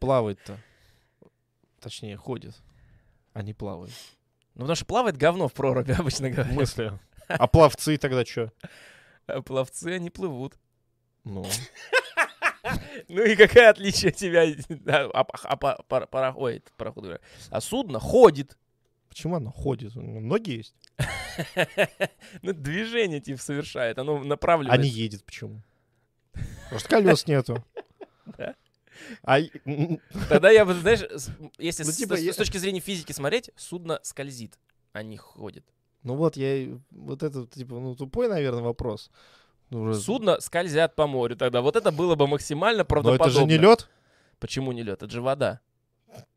плавает-то? 0.00 0.58
Точнее, 1.80 2.16
ходит, 2.16 2.54
а 3.32 3.42
не 3.42 3.52
плавает. 3.54 3.92
Ну, 4.54 4.60
потому 4.62 4.74
что 4.76 4.84
плавает 4.86 5.16
говно 5.16 5.48
в 5.48 5.52
проруби, 5.52 5.92
обычно 5.98 6.28
В 6.28 6.32
говоря. 6.34 6.52
смысле? 6.52 6.98
А 7.28 7.46
пловцы 7.46 7.96
тогда 7.98 8.24
что? 8.24 8.52
А 9.26 9.42
пловцы, 9.42 9.88
они 9.88 10.10
плывут. 10.10 10.54
Ну, 11.24 11.44
Ну 13.08 13.22
и 13.22 13.36
какое 13.36 13.70
отличие 13.70 14.12
тебя... 14.12 14.44
А, 14.86 15.20
а 15.20 15.56
па- 15.56 15.78
пара- 15.88 16.06
пара- 16.06 16.32
ой, 16.36 16.56
это 16.56 16.70
пароход. 16.76 17.20
А 17.50 17.60
судно 17.60 17.98
ходит. 18.00 18.56
почему 19.08 19.36
оно 19.36 19.50
ходит? 19.50 19.94
Ноги 19.94 20.50
есть, 20.58 20.74
Ну, 22.42 22.52
движение 22.52 23.20
типа 23.20 23.40
совершает, 23.40 23.98
оно 23.98 24.18
а 24.18 24.76
не 24.76 24.88
едет 24.88 25.24
почему? 25.24 25.62
Может, 26.70 26.86
колес 26.88 27.26
нету. 27.26 27.64
А 29.22 29.38
Тогда 30.30 30.50
я 30.50 30.64
бы, 30.64 30.72
знаешь, 30.72 31.00
если 31.58 31.84
Ну, 31.84 31.92
с, 31.92 31.96
типа, 31.96 32.16
с- 32.16 32.20
я- 32.20 32.32
с 32.32 32.36
точки 32.36 32.56
зрения 32.56 32.80
физики 32.80 33.12
смотреть, 33.12 33.50
судно 33.54 34.00
скользит, 34.02 34.58
а 34.94 35.02
не 35.02 35.18
ходит. 35.18 35.64
ну 36.02 36.14
вот 36.14 36.36
я 36.38 36.78
вот 36.90 37.22
это 37.22 37.46
типа 37.46 37.74
ну 37.78 37.94
тупой, 37.94 38.28
наверное, 38.28 38.62
вопрос. 38.62 39.10
Ну, 39.70 39.82
уже- 39.82 40.00
Судно 40.00 40.40
скользят 40.40 40.94
по 40.94 41.06
морю 41.06 41.36
тогда. 41.36 41.60
Вот 41.60 41.76
это 41.76 41.90
было 41.92 42.14
бы 42.14 42.26
максимально 42.26 42.78
Но 42.80 42.84
правдоподобно. 42.84 43.30
это 43.30 43.40
же 43.40 43.44
не 43.46 43.58
лед. 43.58 43.88
Почему 44.38 44.72
не 44.72 44.82
лед? 44.82 45.02
Это 45.02 45.12
же 45.12 45.20
вода. 45.20 45.60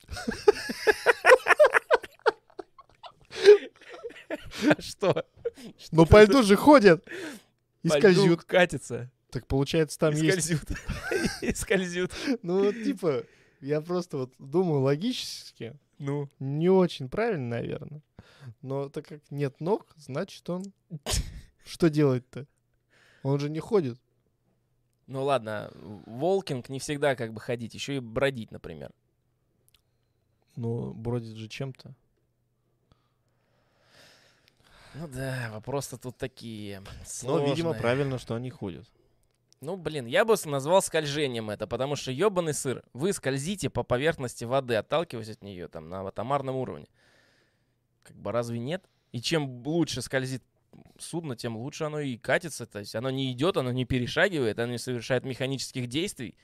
Что? 4.79 5.25
Но 5.91 6.05
по 6.05 6.23
льду 6.23 6.43
же 6.43 6.55
ходят 6.55 7.03
и 7.83 7.89
скользят. 7.89 8.43
катится. 8.43 9.09
Так 9.31 9.47
получается, 9.47 9.97
там 9.99 10.13
есть. 10.13 10.43
скользют. 10.43 10.69
И 11.41 11.53
скользют. 11.53 12.11
Ну 12.41 12.63
вот 12.65 12.73
типа, 12.83 13.23
я 13.61 13.79
просто 13.79 14.17
вот 14.17 14.33
думаю 14.39 14.81
логически, 14.81 15.75
Ну. 15.99 16.27
не 16.39 16.69
очень 16.69 17.09
правильно, 17.09 17.57
наверное. 17.57 18.01
Но 18.63 18.89
так 18.89 19.05
как 19.07 19.19
нет 19.29 19.59
ног, 19.61 19.85
значит 19.97 20.49
он... 20.49 20.63
Что 21.65 21.89
делать-то? 21.89 22.47
Он 23.23 23.39
же 23.39 23.49
не 23.49 23.59
ходит. 23.59 23.99
Ну 25.07 25.23
ладно, 25.23 25.71
волкинг 25.73 26.69
не 26.69 26.79
всегда 26.79 27.15
как 27.15 27.33
бы 27.33 27.41
ходить, 27.41 27.73
еще 27.73 27.95
и 27.95 27.99
бродить, 27.99 28.51
например. 28.51 28.91
Ну, 30.55 30.93
бродит 30.93 31.35
же 31.35 31.47
чем-то. 31.47 31.95
Ну 34.95 35.07
да, 35.07 35.49
вопросы 35.51 35.97
тут 35.97 36.17
такие. 36.17 36.81
Но, 37.23 37.39
видимо, 37.39 37.55
сложные. 37.55 37.81
правильно, 37.81 38.19
что 38.19 38.35
они 38.35 38.49
ходят. 38.49 38.87
Ну, 39.61 39.75
блин, 39.75 40.05
я 40.05 40.25
бы 40.25 40.35
назвал 40.45 40.81
скольжением 40.81 41.49
это, 41.49 41.67
потому 41.67 41.95
что 41.95 42.11
ебаный 42.11 42.53
сыр. 42.53 42.83
Вы 42.93 43.13
скользите 43.13 43.69
по 43.69 43.83
поверхности 43.83 44.45
воды, 44.45 44.75
отталкиваясь 44.75 45.29
от 45.29 45.43
нее 45.43 45.67
там 45.67 45.89
на 45.89 46.07
атомарном 46.07 46.55
уровне. 46.55 46.87
Как 48.03 48.15
бы 48.15 48.31
разве 48.31 48.59
нет? 48.59 48.83
И 49.11 49.21
чем 49.21 49.65
лучше 49.65 50.01
скользит 50.01 50.43
судно, 50.97 51.35
тем 51.35 51.57
лучше 51.57 51.85
оно 51.85 51.99
и 51.99 52.17
катится. 52.17 52.65
То 52.65 52.79
есть 52.79 52.95
оно 52.95 53.09
не 53.09 53.31
идет, 53.31 53.57
оно 53.57 53.71
не 53.71 53.85
перешагивает, 53.85 54.59
оно 54.59 54.73
не 54.73 54.77
совершает 54.77 55.23
механических 55.25 55.87
действий. 55.87 56.35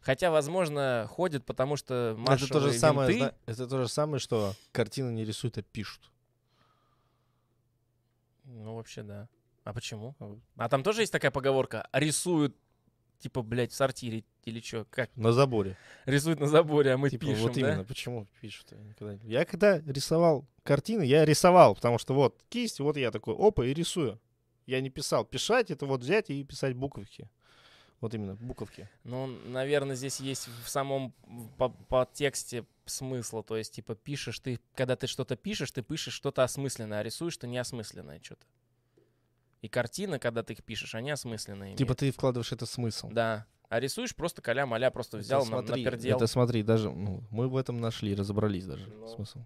Хотя, 0.00 0.30
возможно, 0.30 1.06
ходит, 1.08 1.44
потому 1.44 1.76
что 1.76 2.16
Это 2.28 2.46
то, 2.48 2.60
же 2.60 2.72
самое, 2.72 3.10
винты- 3.10 3.18
зна- 3.18 3.34
это 3.46 3.66
то 3.66 3.82
же 3.82 3.88
самое, 3.88 4.20
что 4.20 4.54
картины 4.72 5.10
не 5.10 5.24
рисуют, 5.24 5.58
а 5.58 5.62
пишут. 5.62 6.10
Ну, 8.44 8.76
вообще, 8.76 9.02
да. 9.02 9.28
А 9.64 9.72
почему? 9.72 10.14
А 10.56 10.68
там 10.68 10.82
тоже 10.82 11.02
есть 11.02 11.12
такая 11.12 11.30
поговорка? 11.30 11.88
Рисуют, 11.92 12.56
типа, 13.18 13.42
блядь, 13.42 13.72
в 13.72 13.74
сортире 13.74 14.24
или 14.48 14.60
что? 14.60 14.86
Как? 14.90 15.10
На 15.16 15.32
заборе. 15.32 15.76
Рисуют 16.06 16.40
на 16.40 16.46
заборе, 16.46 16.92
а 16.92 16.98
мы 16.98 17.10
Типа, 17.10 17.26
пишем, 17.26 17.42
вот 17.42 17.54
да? 17.54 17.60
именно, 17.60 17.84
почему 17.84 18.26
пишут? 18.40 18.72
Я 18.72 18.78
никогда, 18.78 19.14
не- 19.14 19.30
я 19.30 19.44
когда 19.44 19.78
рисовал 19.80 20.46
картины, 20.62 21.02
я 21.02 21.24
рисовал, 21.24 21.74
потому 21.74 21.98
что 21.98 22.14
вот 22.14 22.42
кисть, 22.48 22.80
вот 22.80 22.96
я 22.96 23.10
такой, 23.10 23.34
опа, 23.34 23.64
и 23.64 23.72
рисую. 23.74 24.20
Я 24.66 24.80
не 24.80 24.90
писал. 24.90 25.24
Писать— 25.24 25.70
это 25.72 25.86
вот 25.86 26.02
взять 26.02 26.28
и 26.30 26.44
писать 26.44 26.74
буковки. 26.74 27.28
Вот 28.00 28.14
именно, 28.14 28.34
буковки. 28.36 28.88
Ну, 29.02 29.26
наверное, 29.26 29.96
здесь 29.96 30.20
есть 30.20 30.48
в 30.64 30.68
самом 30.68 31.12
по, 31.56 31.68
подтексте 31.68 32.64
смысла. 32.84 33.42
То 33.42 33.56
есть, 33.56 33.72
типа, 33.72 33.94
пишешь 33.96 34.38
ты, 34.38 34.60
когда 34.74 34.94
ты 34.94 35.06
что-то 35.06 35.36
пишешь, 35.36 35.70
ты 35.72 35.82
пишешь 35.82 36.14
что-то 36.14 36.44
осмысленное, 36.44 37.00
а 37.00 37.02
рисуешь 37.02 37.36
ты 37.36 37.48
неосмысленное 37.48 38.20
что-то. 38.22 38.46
И 39.62 39.68
картины, 39.68 40.18
когда 40.18 40.42
ты 40.42 40.52
их 40.52 40.62
пишешь, 40.62 40.94
они 40.94 41.10
осмысленные. 41.10 41.74
Типа 41.74 41.88
имеют. 41.88 41.98
ты 41.98 42.10
вкладываешь 42.12 42.52
это 42.52 42.66
смысл. 42.66 43.08
Да. 43.10 43.46
А 43.68 43.80
рисуешь 43.80 44.14
просто 44.14 44.40
каля-маля, 44.40 44.90
просто 44.90 45.18
взял, 45.18 45.42
это 45.42 45.50
на, 45.50 45.58
смотри, 45.58 45.84
напердел. 45.84 46.16
это 46.16 46.26
смотри, 46.26 46.62
даже 46.62 46.90
ну, 46.90 47.22
мы 47.30 47.48
в 47.48 47.56
этом 47.56 47.80
нашли, 47.80 48.14
разобрались 48.14 48.64
даже. 48.64 48.86
Ну. 48.86 49.06
Смысл. 49.08 49.40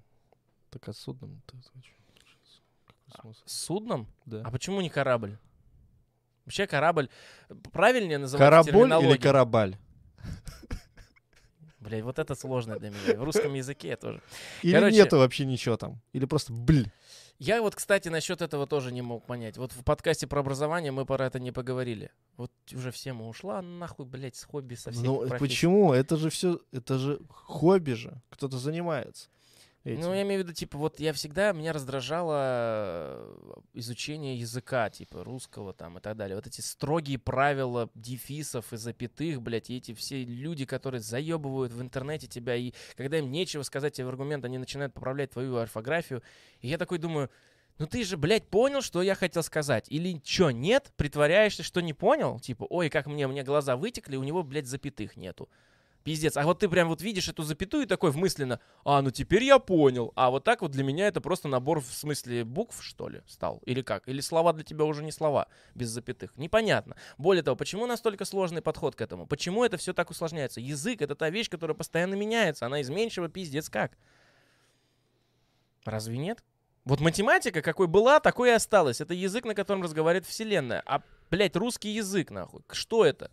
Так 0.71 0.89
а 0.89 0.93
судном 0.93 1.43
Какой 3.13 3.33
А, 3.33 3.35
судном? 3.45 4.07
Да. 4.25 4.43
А 4.45 4.51
почему 4.51 4.81
не 4.81 4.89
корабль? 4.89 5.39
Вообще 6.45 6.67
корабль 6.67 7.09
правильнее 7.73 8.19
называть 8.19 8.41
Караболь 8.49 8.93
или 9.05 9.17
карабаль? 9.17 9.77
Блядь, 11.81 12.05
вот 12.05 12.19
это 12.21 12.37
сложно 12.37 12.79
для 12.79 12.91
меня. 12.91 13.19
В 13.19 13.25
русском 13.25 13.53
языке 13.55 13.97
тоже. 13.97 14.23
Или 14.63 14.75
Короче- 14.75 14.97
нету 14.97 15.19
вообще 15.19 15.45
ничего 15.45 15.77
там? 15.77 16.01
Или 16.13 16.27
просто 16.27 16.53
бль? 16.53 16.93
Я 17.43 17.61
вот, 17.61 17.75
кстати, 17.75 18.09
насчет 18.09 18.41
этого 18.41 18.69
тоже 18.69 18.93
не 18.93 19.03
мог 19.03 19.27
понять. 19.27 19.57
Вот 19.57 19.73
в 19.73 19.83
подкасте 19.83 20.29
про 20.29 20.41
образование 20.41 20.93
мы 20.93 21.05
про 21.05 21.27
это 21.27 21.41
не 21.41 21.51
поговорили. 21.51 22.13
Вот 22.37 22.53
уже 22.73 22.93
всема 22.93 23.27
ушла 23.29 23.61
нахуй, 23.61 24.07
блядь, 24.07 24.37
с 24.37 24.45
хобби 24.45 24.77
со 24.77 24.93
всеми 24.93 25.07
Ну 25.07 25.17
профессиями. 25.17 25.39
почему? 25.41 25.93
Это 25.93 26.17
же 26.17 26.31
все, 26.31 26.61
это 26.71 26.99
же 26.99 27.21
хобби 27.29 27.93
же. 27.95 28.23
Кто-то 28.31 28.59
занимается. 28.59 29.29
Этим. 29.85 30.01
Ну, 30.01 30.15
я 30.15 30.23
имею 30.23 30.43
в 30.43 30.45
виду, 30.45 30.55
типа, 30.55 30.79
вот 30.79 31.01
я 31.01 31.13
всегда, 31.13 31.53
меня 31.53 31.73
раздражало 31.73 32.35
э, 32.39 33.55
изучение 33.75 34.37
языка, 34.37 34.91
типа, 34.91 35.25
русского 35.25 35.73
там 35.73 35.99
и 35.99 36.01
так 36.01 36.17
далее. 36.17 36.37
Вот 36.37 36.47
эти 36.47 36.61
строгие 36.61 37.19
правила 37.19 37.91
дефисов 37.95 38.73
и 38.73 38.77
запятых, 38.77 39.43
блядь, 39.43 39.71
и 39.71 39.77
эти 39.77 39.95
все 39.95 40.25
люди, 40.25 40.65
которые 40.65 41.01
заебывают 41.01 41.73
в 41.73 41.81
интернете 41.83 42.27
тебя, 42.27 42.57
и 42.57 42.73
когда 42.97 43.19
им 43.19 43.31
нечего 43.31 43.63
сказать 43.63 43.95
тебе 43.95 44.07
в 44.07 44.11
аргумент, 44.11 44.45
они 44.45 44.59
начинают 44.59 44.95
поправлять 44.95 45.31
твою 45.31 45.57
орфографию. 45.57 46.23
И 46.61 46.69
я 46.69 46.79
такой 46.79 46.99
думаю, 46.99 47.31
ну 47.79 47.87
ты 47.87 48.05
же, 48.05 48.17
блядь, 48.17 48.47
понял, 48.47 48.83
что 48.83 49.03
я 49.03 49.15
хотел 49.15 49.43
сказать? 49.43 49.87
Или 49.89 50.21
чё, 50.23 50.51
нет? 50.51 50.93
Притворяешься, 50.97 51.63
что 51.63 51.81
не 51.81 51.93
понял? 51.93 52.39
Типа, 52.39 52.67
ой, 52.69 52.91
как 52.91 53.07
мне, 53.07 53.27
мне 53.27 53.43
глаза 53.43 53.77
вытекли, 53.77 54.17
у 54.17 54.23
него, 54.23 54.43
блядь, 54.43 54.67
запятых 54.67 55.17
нету. 55.17 55.49
Пиздец. 56.03 56.37
А 56.37 56.43
вот 56.45 56.59
ты 56.59 56.69
прям 56.69 56.89
вот 56.89 57.01
видишь 57.01 57.29
эту 57.29 57.43
запятую 57.43 57.85
и 57.85 57.87
такой 57.87 58.13
мысленно, 58.13 58.61
а, 58.85 59.03
ну 59.03 59.11
теперь 59.11 59.45
я 59.45 59.59
понял. 59.59 60.13
А 60.17 60.31
вот 60.31 60.45
так 60.45 60.63
вот 60.63 60.73
для 60.73 60.83
меня 60.83 61.07
это 61.07 61.21
просто 61.21 61.49
набор 61.49 61.81
в 61.81 61.87
смысле 61.87 62.45
букв, 62.45 62.83
что 62.83 63.09
ли, 63.09 63.23
стал? 63.27 63.63
Или 63.65 63.83
как? 63.83 64.09
Или 64.09 64.21
слова 64.21 64.53
для 64.53 64.65
тебя 64.65 64.85
уже 64.85 65.05
не 65.05 65.13
слова, 65.13 65.47
без 65.75 65.89
запятых? 65.91 66.37
Непонятно. 66.37 66.97
Более 67.19 67.43
того, 67.43 67.57
почему 67.57 67.87
настолько 67.87 68.25
сложный 68.25 68.63
подход 68.63 68.97
к 68.97 69.01
этому? 69.01 69.27
Почему 69.27 69.65
это 69.65 69.77
все 69.77 69.93
так 69.93 70.11
усложняется? 70.11 70.61
Язык— 70.61 71.01
это 71.03 71.15
та 71.15 71.31
вещь, 71.31 71.49
которая 71.49 71.77
постоянно 71.77 72.15
меняется. 72.15 72.67
Она 72.67 72.83
изменчива, 72.83 73.29
пиздец 73.29 73.69
как. 73.69 73.93
Разве 75.85 76.19
нет? 76.19 76.43
Вот 76.85 77.01
математика 77.01 77.63
какой 77.63 77.87
была, 77.87 78.19
такой 78.19 78.51
и 78.51 78.53
осталась. 78.53 79.01
Это 79.01 79.15
язык, 79.15 79.45
на 79.45 79.55
котором 79.55 79.83
разговаривает 79.83 80.27
Вселенная. 80.27 80.83
А, 80.85 81.03
блядь, 81.31 81.55
русский 81.55 81.91
язык, 81.91 82.31
нахуй. 82.31 82.63
Что 82.71 83.05
это? 83.05 83.31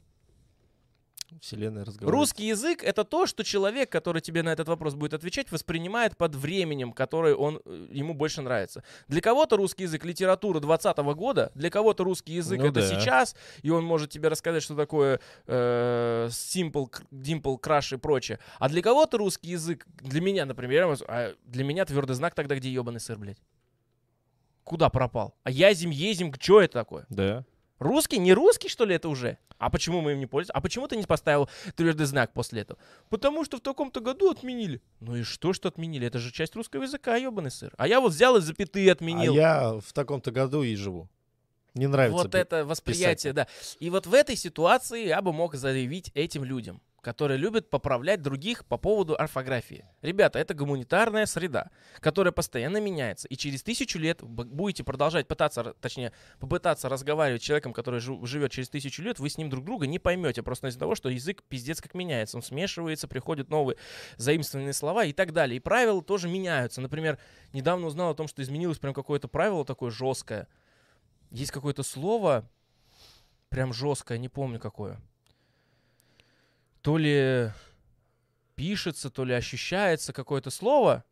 Вселенная 1.41 1.85
разговаривает. 1.85 2.19
Русский 2.19 2.47
язык— 2.47 2.83
это 2.85 3.03
то, 3.03 3.25
что 3.25 3.43
человек, 3.43 3.91
который 3.91 4.21
тебе 4.21 4.43
на 4.43 4.49
этот 4.49 4.67
вопрос 4.67 4.95
будет 4.95 5.13
отвечать, 5.13 5.51
воспринимает 5.51 6.17
под 6.17 6.35
временем, 6.35 6.91
который 6.91 7.33
он, 7.33 7.61
э, 7.65 7.87
ему 7.91 8.13
больше 8.13 8.41
нравится. 8.41 8.83
Для 9.07 9.21
кого-то 9.21 9.57
русский 9.57 9.83
язык— 9.83 10.03
литература 10.05 10.59
20 10.59 11.13
года, 11.13 11.51
для 11.55 11.69
кого-то 11.69 12.03
русский 12.03 12.33
язык— 12.33 12.59
Ну 12.61 12.67
это 12.67 12.81
да. 12.81 12.87
сейчас, 12.87 13.35
и 13.61 13.69
он 13.69 13.83
может 13.83 14.09
тебе 14.09 14.29
рассказать, 14.29 14.63
что 14.63 14.75
такое 14.75 15.19
э, 15.47 16.27
simple, 16.29 16.89
dimple, 17.11 17.59
crush 17.59 17.95
и 17.95 17.97
прочее. 17.97 18.39
А 18.59 18.69
для 18.69 18.81
кого-то 18.81 19.17
русский 19.17 19.49
язык, 19.49 19.85
для 20.01 20.21
меня, 20.21 20.45
например, 20.45 20.87
я 20.87 20.95
а 21.07 21.35
для 21.45 21.63
меня 21.63 21.85
твердый 21.85 22.15
знак 22.15 22.35
тогда, 22.35 22.55
где 22.55 22.71
ебаный 22.71 22.99
сыр, 22.99 23.17
блядь. 23.17 23.41
Куда 24.63 24.89
пропал? 24.89 25.35
А 25.43 25.49
язим, 25.49 25.89
езим, 25.89 26.33
что 26.39 26.61
это 26.61 26.73
такое? 26.73 27.05
Да. 27.09 27.43
Русский? 27.79 28.19
Не 28.19 28.33
русский, 28.33 28.67
что 28.67 28.85
ли, 28.85 28.95
это 28.95 29.09
уже? 29.09 29.37
А 29.57 29.69
почему 29.69 30.01
мы 30.01 30.11
им 30.11 30.19
не 30.19 30.25
пользуемся? 30.25 30.53
А 30.53 30.61
почему 30.61 30.87
ты 30.87 30.97
не 30.97 31.03
поставил 31.03 31.49
твердый 31.75 32.05
знак 32.05 32.33
после 32.33 32.61
этого? 32.61 32.79
Потому 33.09 33.45
что 33.45 33.57
в 33.57 33.61
таком-то 33.61 34.01
году 34.01 34.29
отменили. 34.29 34.81
Ну 34.99 35.15
и 35.15 35.23
что, 35.23 35.53
что 35.53 35.69
отменили? 35.69 36.05
Это 36.07 36.19
же 36.19 36.31
часть 36.31 36.55
русского 36.55 36.83
языка, 36.83 37.15
ебаный 37.15 37.51
сыр. 37.51 37.73
А 37.77 37.87
я 37.87 38.01
вот 38.01 38.11
взял 38.11 38.35
и 38.37 38.41
запятые 38.41 38.91
отменил. 38.91 39.33
А 39.33 39.35
я 39.35 39.79
в 39.79 39.93
таком-то 39.93 40.31
году 40.31 40.63
и 40.63 40.75
живу. 40.75 41.09
Не 41.73 41.87
нравится. 41.87 42.23
вот 42.23 42.35
это 42.35 42.65
восприятие, 42.65 43.33
да. 43.33 43.47
И 43.79 43.89
вот 43.89 44.07
в 44.07 44.13
этой 44.13 44.35
ситуации 44.35 45.07
я 45.07 45.21
бы 45.21 45.31
мог 45.31 45.55
заявить 45.55 46.11
этим 46.15 46.43
людям, 46.43 46.81
которые 47.01 47.37
любят 47.37 47.69
поправлять 47.69 48.21
других 48.21 48.65
по 48.65 48.77
поводу 48.77 49.15
орфографии. 49.17 49.85
Ребята, 50.01 50.39
это 50.39 50.53
гуманитарная 50.53 51.25
среда, 51.25 51.71
которая 51.99 52.31
постоянно 52.31 52.79
меняется. 52.79 53.27
И 53.27 53.35
через 53.35 53.63
тысячу 53.63 53.99
лет 53.99 54.21
будете 54.21 54.83
продолжать 54.83 55.27
пытаться, 55.27 55.73
точнее, 55.81 56.11
попытаться 56.39 56.89
разговаривать 56.89 57.41
с 57.41 57.45
человеком, 57.45 57.73
который 57.73 57.99
живет 57.99 58.51
через 58.51 58.69
тысячу 58.69 59.01
лет, 59.01 59.19
вы 59.19 59.29
с 59.29 59.37
ним 59.37 59.49
друг 59.49 59.65
друга 59.65 59.87
не 59.87 59.99
поймете. 59.99 60.43
Просто 60.43 60.67
из-за 60.67 60.79
того, 60.79 60.95
что 60.95 61.09
язык 61.09 61.43
пиздец 61.43 61.81
как 61.81 61.93
меняется. 61.93 62.37
Он 62.37 62.43
смешивается, 62.43 63.07
приходят 63.07 63.49
новые 63.49 63.77
заимствованные 64.17 64.73
слова 64.73 65.05
и 65.05 65.13
так 65.13 65.33
далее. 65.33 65.57
И 65.57 65.59
правила 65.59 66.01
тоже 66.01 66.27
меняются. 66.27 66.81
Например, 66.81 67.17
недавно 67.53 67.87
узнал 67.87 68.11
о 68.11 68.15
том, 68.15 68.27
что 68.27 68.41
изменилось 68.41 68.79
прям 68.79 68.93
какое-то 68.93 69.27
правило 69.27 69.65
такое 69.65 69.91
жесткое. 69.91 70.47
Есть 71.31 71.51
какое-то 71.51 71.83
слово, 71.83 72.49
прям 73.49 73.73
жесткое, 73.73 74.17
не 74.17 74.29
помню 74.29 74.59
какое. 74.59 74.99
То 76.81 76.97
ли 76.97 77.51
пишется, 78.55 79.09
то 79.09 79.23
ли 79.25 79.33
ощущается 79.33 80.13
какое-то 80.13 80.49
слово. 80.49 81.03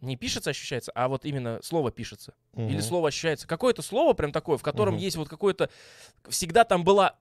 Не 0.00 0.16
пишется, 0.16 0.50
ощущается, 0.50 0.92
а 0.94 1.08
вот 1.08 1.24
именно 1.24 1.60
слово 1.62 1.90
пишется. 1.90 2.34
Или 2.54 2.74
Мгм. 2.74 2.82
слово 2.82 3.08
ощущается. 3.08 3.46
Какое-то 3.46 3.80
слово 3.82 4.12
прям 4.12 4.32
такое, 4.32 4.58
в 4.58 4.62
котором 4.62 4.94
Мгм. 4.94 5.02
есть 5.02 5.16
вот 5.16 5.28
какое-то... 5.28 5.70
Всегда 6.28 6.64
там 6.64 6.84
была 6.84 7.16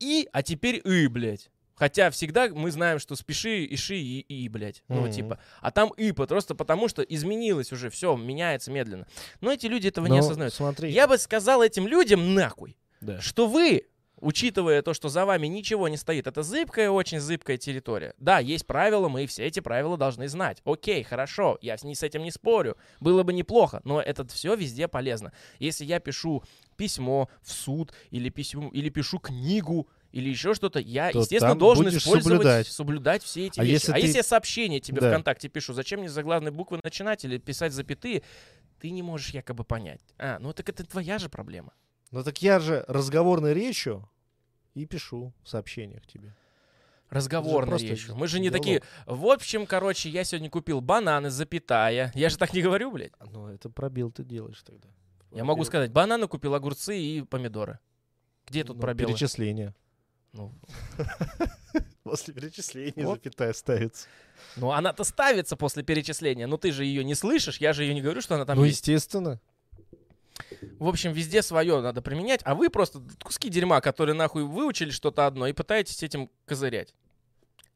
и, 0.00 0.28
а 0.32 0.42
теперь 0.42 0.80
и, 0.84 1.06
блядь. 1.06 1.50
Хотя 1.74 2.10
всегда 2.10 2.48
мы 2.48 2.70
знаем, 2.70 2.98
что 2.98 3.16
спеши, 3.16 3.66
иши 3.66 3.96
и 3.96 4.20
и, 4.20 4.48
блядь. 4.48 4.82
Ну, 4.88 5.02
Мгм. 5.02 5.10
типа. 5.10 5.38
А 5.60 5.70
там 5.70 5.90
и, 5.96 6.12
просто 6.12 6.54
потому 6.54 6.88
что 6.88 7.02
изменилось 7.02 7.72
уже, 7.72 7.90
все, 7.90 8.16
меняется 8.16 8.70
медленно. 8.70 9.06
Но 9.40 9.52
эти 9.52 9.66
люди 9.66 9.88
этого 9.88 10.06
не 10.06 10.12
Но 10.12 10.18
осознают. 10.18 10.54
Смотри. 10.54 10.90
Я 10.92 11.06
бы 11.08 11.18
сказал 11.18 11.62
этим 11.62 11.86
людям 11.88 12.34
нахуй, 12.34 12.76
Да. 13.00 13.20
что 13.20 13.48
вы, 13.48 13.86
учитывая 14.24 14.82
то, 14.82 14.94
что 14.94 15.08
за 15.08 15.24
вами 15.26 15.46
ничего 15.46 15.86
не 15.88 15.96
стоит, 15.96 16.26
это 16.26 16.42
зыбкая, 16.42 16.90
очень 16.90 17.20
зыбкая 17.20 17.58
территория. 17.58 18.14
Да, 18.18 18.38
есть 18.38 18.66
правила, 18.66 19.08
мы 19.08 19.26
все 19.26 19.44
эти 19.44 19.60
правила 19.60 19.96
должны 19.96 20.26
знать. 20.28 20.60
Окей, 20.64 21.02
хорошо, 21.02 21.58
я 21.60 21.76
с, 21.76 21.84
этим 22.02 22.22
не 22.22 22.30
спорю. 22.30 22.76
Было 23.00 23.22
бы 23.22 23.32
неплохо, 23.32 23.80
но 23.84 24.00
это 24.00 24.26
все 24.26 24.54
везде 24.56 24.88
полезно. 24.88 25.32
Если 25.58 25.84
я 25.84 26.00
пишу 26.00 26.42
письмо 26.76 27.28
в 27.42 27.52
суд 27.52 27.92
или, 28.10 28.30
письмо, 28.30 28.68
или 28.72 28.88
пишу 28.88 29.18
книгу, 29.18 29.88
или 30.10 30.28
еще 30.30 30.54
что-то, 30.54 30.78
я, 30.78 31.10
То 31.10 31.20
естественно, 31.20 31.54
должен 31.56 31.88
использовать, 31.88 32.22
соблюдать. 32.24 32.66
соблюдать 32.68 33.22
все 33.22 33.46
эти 33.46 33.60
А 33.60 33.64
вещи. 33.64 33.72
если 33.74 33.92
а 33.92 33.94
ты- 33.96 34.00
если 34.00 34.16
я 34.18 34.22
сообщение 34.22 34.80
тебе 34.80 35.00
Да. 35.00 35.10
ВКонтакте 35.10 35.48
пишу, 35.48 35.72
зачем 35.74 36.00
мне 36.00 36.08
заглавные 36.08 36.52
буквы 36.52 36.80
начинать 36.82 37.24
или 37.24 37.38
писать 37.38 37.72
запятые, 37.72 38.22
ты 38.80 38.90
не 38.90 39.02
можешь 39.02 39.30
якобы 39.30 39.64
понять. 39.64 40.00
А, 40.18 40.38
ну 40.38 40.52
так 40.52 40.68
это 40.68 40.84
твоя 40.84 41.18
же 41.18 41.28
проблема. 41.28 41.72
Ну 42.12 42.22
так 42.22 42.40
я 42.42 42.60
же 42.60 42.84
разговорной 42.86 43.54
речью 43.54 44.08
и 44.74 44.86
пишу 44.86 45.32
в 45.42 45.48
сообщениях 45.48 46.06
тебе. 46.06 46.34
Разговорной 47.10 47.68
просто 47.68 47.86
речью. 47.88 48.16
Мы 48.16 48.26
же 48.26 48.40
не 48.40 48.48
диалог. 48.48 48.60
такие. 48.62 48.82
В 49.06 49.26
общем, 49.26 49.66
короче, 49.66 50.08
я 50.08 50.24
сегодня 50.24 50.50
купил 50.50 50.80
бананы, 50.80 51.30
запятая. 51.30 52.10
Я 52.14 52.28
же 52.28 52.36
так 52.38 52.52
не 52.54 52.62
говорю, 52.62 52.90
блядь. 52.90 53.12
Ну 53.20 53.46
это 53.48 53.68
пробел 53.70 54.10
ты 54.10 54.24
делаешь 54.24 54.62
тогда. 54.62 54.88
Я 55.30 55.44
могу 55.44 55.58
Пробел. 55.58 55.64
сказать, 55.66 55.92
бананы 55.92 56.26
купил, 56.28 56.54
огурцы 56.54 56.98
и 56.98 57.22
помидоры. 57.22 57.78
Где 58.46 58.64
тут 58.64 58.76
Ну, 58.76 58.82
пробелы? 58.82 59.12
Перечисление. 59.12 59.74
Ну, 60.32 60.52
После 62.02 62.34
перечисления 62.34 63.04
Вот. 63.06 63.22
запятая 63.22 63.52
ставится. 63.52 64.08
ну, 64.56 64.72
она-то 64.72 65.04
ставится 65.04 65.56
после 65.56 65.82
перечисления, 65.84 66.46
но 66.46 66.56
ты 66.56 66.72
же 66.72 66.84
ее 66.84 67.04
не 67.04 67.14
слышишь, 67.14 67.58
я 67.58 67.72
же 67.72 67.84
ее 67.84 67.94
не 67.94 68.02
говорю, 68.02 68.20
что 68.20 68.34
она 68.34 68.44
там 68.44 68.58
ну, 68.58 68.64
есть. 68.64 68.78
естественно. 68.80 69.40
В 70.78 70.88
общем, 70.88 71.12
везде 71.12 71.42
свое 71.42 71.80
надо 71.80 72.02
применять, 72.02 72.40
а 72.44 72.54
вы 72.54 72.70
просто 72.70 73.02
куски 73.22 73.48
дерьма, 73.48 73.80
которые 73.80 74.14
нахуй 74.14 74.44
выучили 74.44 74.90
что-то 74.90 75.26
одно 75.26 75.46
и 75.46 75.52
пытаетесь 75.52 76.02
этим 76.02 76.30
козырять. 76.46 76.94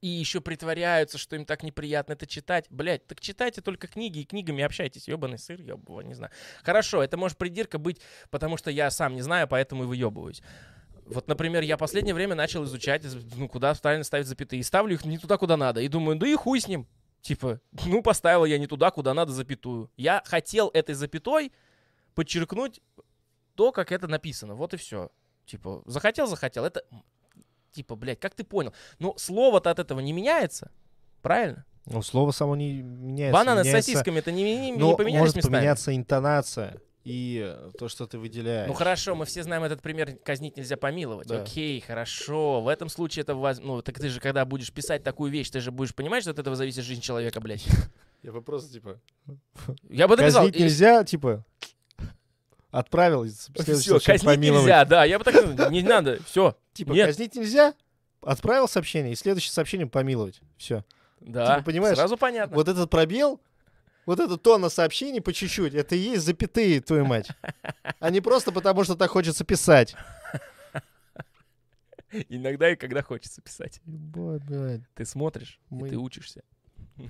И 0.00 0.08
еще 0.08 0.40
притворяются, 0.40 1.18
что 1.18 1.34
им 1.34 1.44
так 1.44 1.64
неприятно 1.64 2.12
это 2.12 2.26
читать. 2.26 2.66
Блять, 2.70 3.06
так 3.06 3.20
читайте 3.20 3.60
только 3.60 3.88
книги 3.88 4.20
и 4.20 4.24
книгами 4.24 4.62
общайтесь. 4.62 5.08
Ебаный 5.08 5.38
сыр, 5.38 5.60
ебаного, 5.60 6.02
не 6.02 6.14
знаю. 6.14 6.32
Хорошо, 6.62 7.02
это 7.02 7.16
может 7.16 7.36
придирка 7.36 7.78
быть, 7.78 8.00
потому 8.30 8.56
что 8.56 8.70
я 8.70 8.90
сам 8.90 9.14
не 9.14 9.22
знаю, 9.22 9.48
поэтому 9.48 9.84
и 9.84 9.86
выебываюсь. 9.86 10.42
Вот, 11.04 11.26
например, 11.26 11.62
я 11.62 11.76
последнее 11.76 12.14
время 12.14 12.34
начал 12.36 12.64
изучать, 12.64 13.02
ну, 13.34 13.48
куда 13.48 13.74
правильно 13.74 14.04
ставить 14.04 14.26
запятые. 14.26 14.60
И 14.60 14.62
ставлю 14.62 14.94
их 14.94 15.04
не 15.04 15.18
туда, 15.18 15.36
куда 15.36 15.56
надо. 15.56 15.80
И 15.80 15.88
думаю, 15.88 16.16
да 16.16 16.28
и 16.28 16.34
хуй 16.34 16.60
с 16.60 16.68
ним. 16.68 16.86
Типа, 17.20 17.60
ну, 17.86 18.02
поставил 18.02 18.44
я 18.44 18.58
не 18.58 18.68
туда, 18.68 18.90
куда 18.90 19.14
надо 19.14 19.32
запятую. 19.32 19.90
Я 19.96 20.22
хотел 20.26 20.70
этой 20.72 20.94
запятой 20.94 21.50
подчеркнуть 22.18 22.80
то, 23.54 23.70
как 23.70 23.92
это 23.92 24.08
написано. 24.08 24.56
Вот 24.56 24.74
и 24.74 24.76
все. 24.76 25.10
Типа, 25.46 25.82
захотел, 25.86 26.26
захотел. 26.26 26.64
Это, 26.64 26.82
типа, 27.70 27.94
блядь, 27.94 28.18
как 28.18 28.34
ты 28.34 28.42
понял? 28.42 28.72
Ну, 28.98 29.14
слово-то 29.16 29.70
от 29.70 29.78
этого 29.78 30.00
не 30.00 30.12
меняется. 30.12 30.72
Правильно? 31.22 31.64
Ну, 31.86 32.02
слово 32.02 32.32
само 32.32 32.56
не 32.56 32.82
меняется. 32.82 33.32
Бананы 33.38 33.62
с 33.62 33.66
меняется- 33.68 33.92
сосисками 33.92 34.18
это 34.18 34.32
не, 34.32 34.58
не, 34.58 34.72
Но 34.72 34.90
не 34.90 34.96
поменялись 34.96 35.20
может 35.20 35.36
местами. 35.36 35.54
поменяться 35.54 35.94
интонация 35.94 36.80
и 37.04 37.40
э, 37.48 37.70
то, 37.78 37.88
что 37.88 38.06
ты 38.08 38.18
выделяешь. 38.18 38.66
Ну 38.68 38.74
хорошо, 38.74 39.14
мы 39.14 39.24
все 39.24 39.42
знаем 39.44 39.62
этот 39.62 39.80
пример, 39.80 40.16
казнить 40.24 40.56
нельзя 40.56 40.76
помиловать. 40.76 41.28
Да. 41.28 41.42
Окей, 41.42 41.80
хорошо. 41.80 42.60
В 42.62 42.68
этом 42.68 42.88
случае 42.88 43.22
это 43.22 43.34
воз- 43.36 43.60
ну 43.60 43.80
так 43.80 43.98
ты 44.00 44.08
же 44.08 44.18
когда 44.20 44.44
будешь 44.44 44.72
писать 44.72 45.04
такую 45.04 45.30
вещь, 45.30 45.50
ты 45.50 45.60
же 45.60 45.70
будешь 45.70 45.94
понимать, 45.94 46.22
что 46.22 46.32
от 46.32 46.38
этого 46.40 46.56
зависит 46.56 46.84
жизнь 46.84 47.00
человека, 47.00 47.40
блядь. 47.40 47.64
Я 48.22 48.32
бы 48.32 48.42
просто, 48.42 48.72
типа, 48.72 49.00
Я 49.88 50.08
бы 50.08 50.16
написал. 50.16 50.42
казнить 50.44 50.60
нельзя, 50.60 51.04
типа, 51.04 51.44
отправил, 52.70 53.24
Все, 53.24 53.98
казнить 54.00 54.24
помиловать. 54.24 54.64
нельзя, 54.64 54.84
да. 54.84 55.04
Я 55.04 55.18
бы 55.18 55.24
так 55.24 55.70
не 55.70 55.82
надо, 55.82 56.22
все. 56.24 56.56
Типа, 56.72 56.92
Нет. 56.92 57.06
казнить 57.06 57.34
нельзя, 57.34 57.74
отправил 58.22 58.68
сообщение, 58.68 59.12
и 59.12 59.16
следующее 59.16 59.52
сообщение 59.52 59.86
помиловать. 59.86 60.40
Все. 60.56 60.84
Да, 61.20 61.56
Типа, 61.56 61.66
понимаешь, 61.66 61.96
сразу 61.96 62.16
понятно. 62.16 62.54
Вот 62.56 62.68
этот 62.68 62.88
пробел, 62.90 63.40
вот 64.06 64.20
это 64.20 64.36
тонна 64.36 64.68
сообщений 64.68 65.20
по 65.20 65.32
чуть-чуть, 65.32 65.74
это 65.74 65.94
и 65.96 65.98
есть 65.98 66.24
запятые, 66.24 66.80
твою 66.80 67.04
мать. 67.06 67.28
А 68.00 68.10
не 68.10 68.20
просто 68.20 68.52
потому, 68.52 68.84
что 68.84 68.94
так 68.94 69.10
хочется 69.10 69.44
писать. 69.44 69.96
Иногда 72.28 72.70
и 72.70 72.76
когда 72.76 73.02
хочется 73.02 73.42
писать. 73.42 73.80
Ебать, 73.84 74.42
блядь. 74.44 74.80
Ты 74.94 75.04
смотришь, 75.04 75.58
Мы- 75.68 75.88
и 75.88 75.90
ты 75.90 75.96
учишься. 75.96 76.42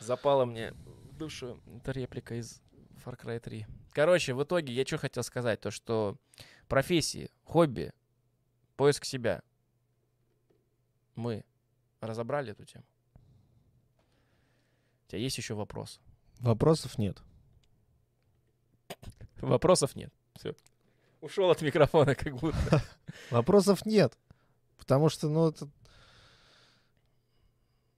Запала 0.00 0.44
мне 0.44 0.72
душу 1.18 1.60
эта 1.76 1.92
реплика 1.92 2.34
из 2.36 2.60
Far 3.04 3.18
Cry 3.20 3.38
3. 3.38 3.66
Короче, 3.92 4.34
в 4.34 4.42
итоге 4.42 4.72
я 4.72 4.86
что 4.86 4.98
хотел 4.98 5.22
сказать, 5.22 5.60
то 5.60 5.70
что 5.70 6.16
профессии, 6.68 7.30
хобби, 7.44 7.92
поиск 8.76 9.04
себя. 9.04 9.42
Мы 11.14 11.44
разобрали 12.00 12.52
эту 12.52 12.64
тему. 12.64 12.84
У 15.06 15.10
тебя 15.10 15.20
есть 15.20 15.38
еще 15.38 15.54
вопрос? 15.54 16.00
Вопросов 16.40 16.98
нет. 16.98 17.22
Вопросов 19.36 19.94
нет. 19.94 20.12
Все. 20.36 20.56
Ушел 21.20 21.50
от 21.50 21.62
микрофона, 21.62 22.14
как 22.14 22.34
будто. 22.36 22.82
Вопросов 23.30 23.86
нет. 23.86 24.18
Потому 24.76 25.08
что, 25.08 25.28
ну, 25.28 25.48
это, 25.48 25.68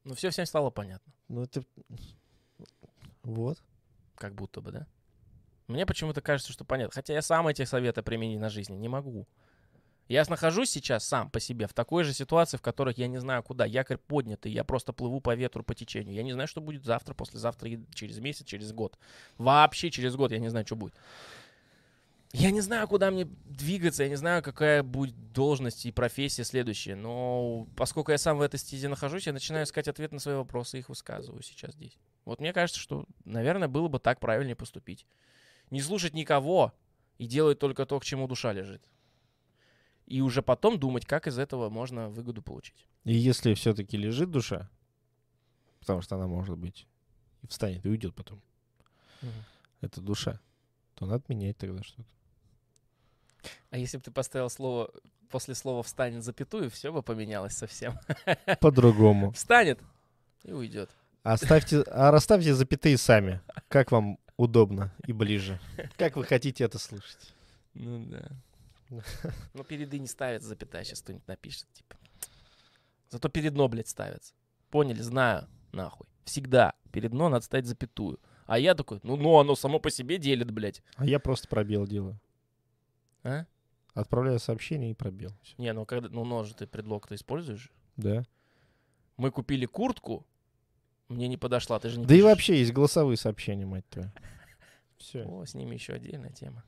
Ну, 0.05 0.15
все 0.15 0.31
всем 0.31 0.47
стало 0.47 0.71
понятно. 0.71 1.13
ну, 1.29 1.43
это... 1.43 1.65
Вот. 3.23 3.63
Как 4.17 4.35
будто 4.35 4.61
бы, 4.61 4.73
да? 4.73 4.87
Мне 5.69 5.87
почему-то 5.87 6.21
кажется, 6.21 6.53
что 6.53 6.65
понятно. 6.65 6.93
Хотя 6.95 7.15
я 7.15 7.23
сам 7.23 7.49
эти 7.49 7.65
советы 7.65 8.03
применить 8.03 8.41
на 8.41 8.49
жизни 8.49 8.77
не 8.77 8.89
могу. 8.89 9.27
Я 10.09 10.25
нахожусь 10.29 10.71
сейчас 10.71 11.05
сам 11.05 11.31
по 11.31 11.41
себе 11.41 11.67
в 11.67 11.75
такой 11.75 12.05
же 12.05 12.13
ситуации, 12.13 12.57
в 12.57 12.63
которых 12.63 12.97
я 12.97 13.09
не 13.09 13.19
знаю 13.19 13.43
куда. 13.43 13.67
Якорь 13.67 13.97
поднятый, 13.97 14.53
я 14.53 14.63
просто 14.63 14.93
плыву 14.93 15.21
по 15.21 15.35
ветру, 15.35 15.65
по 15.65 15.75
течению. 15.75 16.15
Я 16.15 16.23
не 16.23 16.33
знаю, 16.33 16.47
что 16.47 16.61
будет 16.61 16.85
завтра, 16.85 17.13
послезавтра, 17.15 17.69
через 17.93 18.21
месяц, 18.21 18.47
через 18.47 18.73
год. 18.73 18.97
Вообще 19.37 19.91
через 19.91 20.15
год 20.15 20.31
я 20.31 20.39
не 20.39 20.49
знаю, 20.49 20.65
что 20.65 20.77
будет. 20.77 20.95
Я 22.33 22.51
не 22.51 22.61
знаю, 22.61 22.87
куда 22.87 23.11
мне 23.11 23.25
двигаться, 23.25 24.03
я 24.03 24.09
не 24.09 24.17
знаю, 24.17 24.43
какая 24.43 24.83
будет 24.83 25.33
должность 25.33 25.87
и 25.87 25.93
профессия 25.93 26.45
следующая. 26.45 26.95
Но 26.95 27.67
поскольку 27.77 28.13
я 28.13 28.19
сам 28.19 28.39
в 28.39 28.43
этой 28.43 28.61
стезе 28.61 28.89
нахожусь, 28.89 29.27
я 29.27 29.33
начинаю 29.33 29.65
искать 29.65 29.89
ответ 29.89 30.13
на 30.13 30.21
свои 30.21 30.37
вопросы 30.37 30.77
и 30.77 30.81
их 30.81 30.89
высказываю 30.89 31.43
сейчас 31.43 31.75
здесь. 31.75 31.99
Вот 32.25 32.41
мне 32.41 32.53
кажется, 32.53 32.81
что, 32.81 33.07
наверное, 33.25 33.69
было 33.69 33.89
бы 33.89 33.99
так 33.99 34.21
правильнее 34.21 34.55
поступить. 34.55 35.07
Не 35.71 35.81
слушать 35.81 36.15
никого 36.15 36.73
и 37.19 37.27
делать 37.27 37.59
только 37.59 37.87
то, 37.87 37.99
к 37.99 38.05
чему 38.05 38.29
душа 38.29 38.53
лежит. 38.53 38.83
И 40.07 40.21
уже 40.21 40.43
потом 40.43 40.79
думать, 40.79 41.05
как 41.05 41.27
из 41.27 41.39
этого 41.39 41.69
можно 41.69 42.09
выгоду 42.09 42.43
получить. 42.43 42.87
И 43.05 43.15
если 43.15 43.55
все-таки 43.55 43.97
лежит 43.97 44.31
душа, 44.31 44.71
потому 45.81 46.01
что 46.01 46.17
она 46.17 46.27
может 46.27 46.57
быть 46.57 46.87
и 47.43 47.49
встанет 47.49 47.85
и 47.85 47.89
уйдет 47.89 48.15
потом, 48.15 48.41
это 49.81 50.01
душа, 50.01 50.41
то 50.95 51.07
надо 51.07 51.25
менять 51.29 51.57
тогда 51.59 51.83
что-то. 51.83 52.09
А 53.71 53.79
если 53.79 53.99
бы 53.99 54.05
ты 54.05 54.11
поставил 54.11 54.51
слово 54.51 54.91
после 55.29 55.55
слова 55.55 55.83
«встанет» 55.83 56.23
запятую, 56.23 56.71
все 56.71 56.93
бы 56.93 57.03
поменялось 57.03 57.55
совсем. 57.55 57.99
По-другому. 58.61 59.33
Встанет 59.33 59.81
и 60.45 60.53
уйдет. 60.53 60.91
Оставьте, 61.23 61.83
а 61.83 62.11
расставьте 62.11 62.55
запятые 62.55 62.97
сами. 62.97 63.41
Как 63.69 63.91
вам 63.91 64.19
удобно 64.37 64.93
и 65.07 65.13
ближе. 65.13 65.61
Как 65.97 66.17
вы 66.17 66.25
хотите 66.25 66.65
это 66.65 66.79
слышать. 66.79 67.35
Ну 67.75 68.07
да. 68.07 68.29
Ну 69.55 69.65
перед 69.65 69.93
«и» 69.93 69.99
не 69.99 70.07
ставится 70.07 70.49
запятая, 70.49 70.85
сейчас 70.85 71.03
кто-нибудь 71.03 71.27
напишет, 71.27 71.67
типа. 71.73 71.97
Зато 73.11 73.29
перед 73.29 73.55
«но», 73.55 73.69
блядь, 73.69 73.89
ставится. 73.89 74.35
Поняли? 74.71 75.01
Знаю, 75.01 75.49
нахуй. 75.73 76.07
Всегда 76.25 76.75
перед 76.93 77.13
«но» 77.13 77.29
надо 77.29 77.45
ставить 77.45 77.67
запятую. 77.67 78.21
А 78.47 78.59
я 78.59 78.75
такой, 78.75 79.01
ну, 79.03 79.17
ну, 79.17 79.39
оно 79.39 79.57
само 79.57 79.81
по 79.81 79.91
себе 79.91 80.19
делит, 80.19 80.51
блядь. 80.53 80.83
А 80.97 81.05
я 81.05 81.19
просто 81.19 81.49
пробел 81.49 81.87
делаю. 81.87 82.21
А? 83.25 83.47
Отправляю 83.93 84.39
сообщение 84.39 84.93
и 84.93 84.95
пробел. 84.95 85.33
Всё. 85.43 85.55
Не, 85.59 85.73
ну 85.73 85.85
когда, 85.85 86.09
ну, 86.09 86.25
но 86.25 86.45
же 86.45 86.55
ты 86.55 86.67
предлог-то 86.67 87.15
используешь. 87.15 87.73
Да. 87.97 88.25
Мы 89.17 89.31
купили 89.31 89.67
куртку, 89.67 90.27
мне 91.09 91.29
не 91.29 91.37
подошла, 91.37 91.79
ты 91.79 91.89
же 91.89 91.99
не 91.99 92.07
Да 92.07 92.15
и 92.15 92.19
пишешь. 92.19 92.31
вообще 92.31 92.59
есть 92.59 92.73
голосовые 92.73 93.17
сообщения, 93.17 93.67
мать 93.67 93.89
твою. 93.89 94.11
Все. 94.99 95.25
О, 95.25 95.45
с 95.45 95.55
ними 95.55 95.75
еще 95.75 95.93
отдельная 95.95 96.31
тема. 96.31 96.65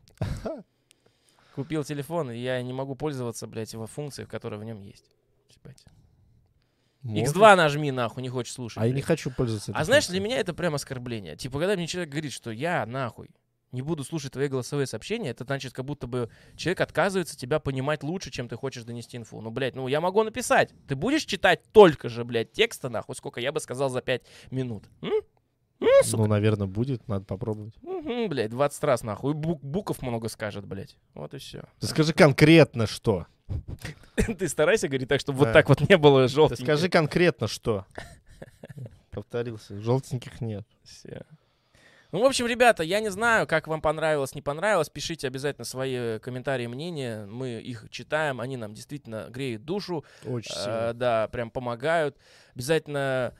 Купил 1.54 1.82
телефон, 1.82 2.30
и 2.30 2.38
я 2.38 2.62
не 2.62 2.72
могу 2.72 2.94
пользоваться, 2.94 3.46
блядь, 3.46 3.72
его 3.72 3.86
функцией, 3.86 4.28
которая 4.28 4.60
в 4.60 4.64
нем 4.64 4.80
есть. 4.80 5.04
Ебать. 5.56 5.84
X2 7.04 7.56
нажми, 7.56 7.90
нахуй, 7.90 8.22
не 8.22 8.28
хочешь 8.28 8.52
слушать. 8.52 8.78
А 8.82 8.86
я 8.86 8.92
не 8.92 9.02
хочу 9.02 9.30
пользоваться 9.30 9.72
А 9.74 9.84
знаешь, 9.84 10.08
для 10.08 10.20
меня 10.20 10.38
это 10.38 10.52
прям 10.52 10.74
оскорбление. 10.74 11.36
Типа, 11.36 11.58
когда 11.58 11.74
мне 11.74 11.86
человек 11.86 12.10
говорит, 12.10 12.32
что 12.32 12.50
я, 12.50 12.84
нахуй, 12.86 13.30
не 13.72 13.82
буду 13.82 14.02
слушать 14.04 14.32
твои 14.32 14.48
голосовые 14.48 14.86
сообщения, 14.86 15.30
это 15.30 15.44
значит, 15.44 15.72
как 15.72 15.84
будто 15.84 16.06
бы 16.06 16.30
человек 16.56 16.80
отказывается 16.80 17.36
тебя 17.36 17.58
понимать 17.58 18.02
лучше, 18.02 18.30
чем 18.30 18.48
ты 18.48 18.56
хочешь 18.56 18.84
донести 18.84 19.16
инфу. 19.16 19.40
Ну, 19.40 19.50
блядь, 19.50 19.74
ну 19.74 19.88
я 19.88 20.00
могу 20.00 20.22
написать. 20.22 20.72
Ты 20.86 20.96
будешь 20.96 21.24
читать 21.24 21.62
только 21.72 22.08
же, 22.08 22.24
блядь, 22.24 22.52
текста, 22.52 22.88
нахуй, 22.88 23.14
сколько 23.14 23.40
я 23.40 23.52
бы 23.52 23.60
сказал 23.60 23.90
за 23.90 24.00
5 24.00 24.22
минут. 24.50 24.84
М? 25.02 25.12
М, 25.80 25.88
сука? 26.04 26.22
Ну, 26.22 26.26
наверное, 26.28 26.66
будет, 26.66 27.06
надо 27.06 27.24
попробовать. 27.24 27.74
Мгм, 27.82 28.28
блядь, 28.28 28.50
20 28.50 28.82
раз, 28.84 29.02
нахуй. 29.02 29.34
Бук- 29.34 29.60
буков 29.62 30.02
много 30.02 30.28
скажет, 30.28 30.66
блядь. 30.66 30.96
Вот 31.14 31.34
и 31.34 31.38
все. 31.38 31.64
Ты 31.78 31.86
скажи 31.86 32.12
конкретно 32.12 32.86
что. 32.86 33.26
Ты 34.38 34.48
старайся 34.48 34.88
говорить 34.88 35.08
так, 35.08 35.20
чтобы 35.20 35.38
вот 35.40 35.52
так 35.52 35.68
вот 35.68 35.88
не 35.88 35.96
было 35.96 36.26
желтеньких. 36.28 36.64
скажи 36.64 36.88
конкретно 36.88 37.46
что. 37.48 37.86
Повторился. 39.10 39.80
Желтеньких 39.80 40.40
нет. 40.40 40.66
Всё. 40.84 41.22
Ну, 42.10 42.20
в 42.20 42.24
общем, 42.24 42.46
ребята, 42.46 42.82
я 42.82 43.00
не 43.00 43.10
знаю, 43.10 43.46
как 43.46 43.66
вам 43.68 43.82
понравилось, 43.82 44.34
не 44.34 44.40
понравилось. 44.40 44.88
Пишите 44.88 45.26
обязательно 45.26 45.66
свои 45.66 46.18
комментарии, 46.20 46.66
мнения. 46.66 47.26
Мы 47.26 47.60
их 47.60 47.86
читаем. 47.90 48.40
Они 48.40 48.56
нам 48.56 48.72
действительно 48.72 49.26
греют 49.28 49.64
душу. 49.66 50.04
Очень 50.24 50.54
Э, 50.56 50.58
сильно. 50.64 50.94
да, 50.94 51.28
прям 51.28 51.50
помогают. 51.50 52.16
Обязательно 52.54 53.34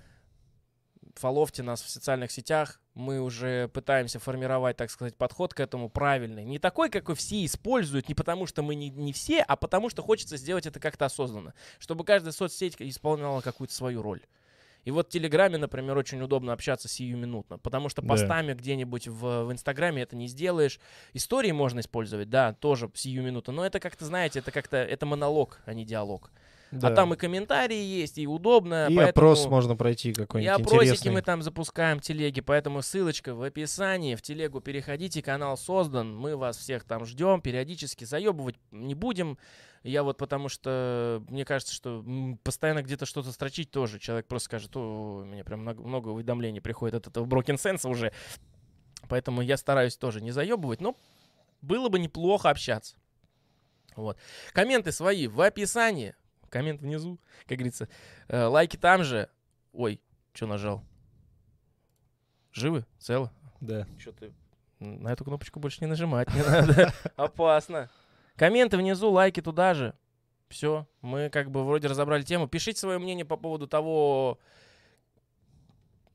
фоловьте 1.15 1.63
нас 1.63 1.81
в 1.83 1.89
социальных 1.89 2.31
сетях. 2.31 2.81
Мы 2.95 3.21
уже 3.21 3.69
пытаемся 3.69 4.19
формировать, 4.19 4.77
так 4.77 4.91
сказать, 4.91 5.17
подход 5.17 5.55
к 5.55 5.61
этому 5.61 5.89
правильный. 5.89 6.45
Не 6.45 6.59
такой, 6.59 6.91
какой 6.91 7.15
все 7.15 7.45
используют, 7.45 8.09
не 8.09 8.15
потому 8.15 8.47
что 8.47 8.63
мы 8.63 8.75
не, 8.75 8.91
не 8.91 9.13
все, 9.13 9.41
а 9.41 9.57
потому 9.57 9.89
что 9.89 10.03
хочется 10.03 10.37
сделать 10.37 10.67
это 10.67 10.79
как-то 10.79 11.07
осознанно. 11.07 11.55
Чтобы 11.79 12.05
каждая 12.05 12.33
соцсеть 12.33 12.77
исполняла 12.81 13.41
какую-то 13.41 13.73
свою 13.75 14.03
роль. 14.03 14.21
И 14.89 14.91
вот 14.91 15.09
в 15.09 15.11
Телеграме, 15.11 15.59
например, 15.59 15.99
очень 15.99 16.23
удобно 16.23 16.55
общаться 16.55 16.89
сиюминутно, 16.89 17.59
потому 17.59 17.91
что 17.91 18.01
Да. 18.01 18.09
постами 18.09 18.55
где-нибудь 18.55 19.07
в, 19.09 19.45
в 19.45 19.53
Инстаграме 19.53 20.01
это 20.01 20.17
не 20.17 20.29
сделаешь. 20.29 20.81
Истории 21.13 21.53
можно 21.53 21.81
использовать, 21.81 22.31
да, 22.31 22.55
тоже 22.55 22.91
сиюминутно, 22.95 23.53
но 23.53 23.67
это 23.67 23.81
как-то, 23.81 24.07
знаете, 24.07 24.39
это 24.39 24.51
как-то, 24.51 24.79
это 24.79 25.05
монолог, 25.05 25.61
а 25.67 25.75
не 25.75 25.85
диалог. 25.85 26.31
Да. 26.71 26.89
А 26.89 26.91
там 26.95 27.15
и 27.15 27.17
комментарии 27.17 27.81
есть, 27.81 28.19
и 28.19 28.27
удобно. 28.27 28.89
И 28.89 28.97
поэтому... 28.97 29.09
опрос 29.09 29.47
можно 29.47 29.75
пройти 29.75 30.11
И 30.11 30.13
какой-нибудь 30.13 30.61
опросики 30.61 30.91
интересный. 30.91 31.13
мы 31.13 31.23
там 31.23 31.43
запускаем, 31.43 32.01
телеги, 32.01 32.41
поэтому 32.41 32.83
ссылочка 32.83 33.35
в 33.35 33.43
описании, 33.43 34.15
в 34.15 34.23
телегу 34.23 34.61
переходите, 34.61 35.23
канал 35.23 35.57
создан, 35.57 36.15
мы 36.15 36.37
вас 36.37 36.59
всех 36.59 36.85
там 36.85 37.07
ждем, 37.07 37.41
периодически 37.41 38.05
заебывать 38.05 38.57
не 38.71 38.95
будем. 38.95 39.39
Я 39.83 40.03
вот 40.03 40.19
потому 40.19 40.49
что, 40.49 41.23
мне 41.29 41.45
кажется, 41.45 41.73
что 41.73 42.05
постоянно 42.43 42.83
где-то 42.83 43.07
что-то 43.07 43.33
строчить 43.33 43.71
тоже. 43.71 43.99
Человек 43.99 44.27
просто 44.27 44.47
скажет, 44.47 44.77
о, 44.77 45.21
у 45.23 45.25
меня 45.25 45.45
прям 45.45 45.61
много, 45.61 45.83
много 45.83 46.09
уведомлений 46.09 46.61
приходит 46.61 46.97
от 46.97 47.07
этого 47.07 47.25
Broken 47.25 47.55
Sense 47.55 47.89
уже. 47.89 48.13
Поэтому 49.09 49.41
я 49.41 49.57
стараюсь 49.57 49.97
тоже 49.97 50.21
не 50.21 50.33
заебывать, 50.33 50.81
но 50.81 50.97
было 51.63 51.89
бы 51.89 51.99
неплохо 51.99 52.51
общаться. 52.51 52.97
Вот. 53.97 54.19
Комменты 54.53 54.93
свои 54.93 55.27
в 55.27 55.41
описании. 55.41 56.15
Коммент 56.49 56.81
внизу, 56.81 57.19
как 57.47 57.59
говорится. 57.59 57.89
Э, 58.29 58.45
лайки 58.45 58.77
там 58.77 59.05
же. 59.05 59.29
Ой, 59.73 60.01
что 60.33 60.47
нажал? 60.47 60.83
Живы? 62.53 62.85
Целы? 62.99 63.31
Да. 63.61 63.87
Что 63.99 64.13
ты? 64.13 64.33
На 64.81 65.09
эту 65.13 65.25
кнопочку 65.25 65.61
больше 65.61 65.79
не 65.81 65.87
нажимать 65.87 66.33
не 66.35 66.43
надо. 66.49 66.93
Опасно. 67.17 67.91
Комменты 68.37 68.77
внизу, 68.77 69.11
лайки 69.11 69.41
туда 69.41 69.75
же. 69.75 69.95
Все, 70.49 70.87
мы 71.03 71.29
как 71.29 71.51
бы 71.51 71.65
вроде 71.65 71.89
разобрали 71.89 72.23
тему. 72.23 72.49
Пишите 72.49 72.81
свое 72.81 72.99
мнение 72.99 73.25
по 73.27 73.37
поводу 73.37 73.67
того, 73.67 74.39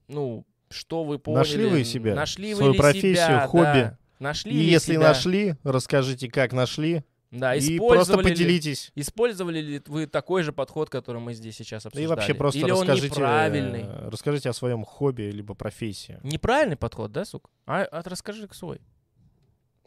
ну, 0.08 0.46
что 0.70 1.04
вы 1.04 1.20
поняли. 1.20 1.40
Нашли 1.40 1.66
вы 1.68 1.84
себя? 1.84 2.16
Нашли 2.16 2.56
Свою 2.56 2.72
вы 2.72 2.78
профессию, 2.78 3.16
себя, 3.16 3.48
хобби? 3.48 3.64
да. 3.64 3.98
Нашли 4.20 4.52
И 4.52 4.56
ли 4.58 4.66
если 4.66 4.94
себя? 4.94 5.02
нашли, 5.10 5.56
расскажите, 5.64 6.30
как 6.30 6.54
нашли. 6.54 7.04
Да, 7.34 7.56
и 7.56 7.78
просто 7.78 8.16
ли- 8.18 8.24
поделитесь. 8.24 8.92
Использовали 8.96 9.60
ли 9.60 9.82
вы 9.88 10.06
такой 10.08 10.44
же 10.44 10.54
подход, 10.54 10.90
который 10.90 11.20
мы 11.20 11.34
здесь 11.34 11.56
сейчас 11.58 11.84
Да 11.84 11.88
обсуждали? 11.90 12.04
И 12.04 12.08
вообще 12.08 12.34
просто 12.34 12.60
Или 12.60 12.72
он 12.72 12.82
расскажите, 12.82 13.08
неправильный? 13.08 13.82
э, 13.84 14.10
расскажите 14.10 14.50
о 14.50 14.54
своем 14.54 14.84
хобби 14.86 15.24
либо 15.24 15.54
профессии. 15.56 16.20
Неправильный 16.24 16.78
подход, 16.78 17.12
да, 17.12 17.26
сука? 17.26 17.50
А, 17.66 17.84
а 17.84 18.02
расскажи 18.06 18.48
свой. 18.52 18.80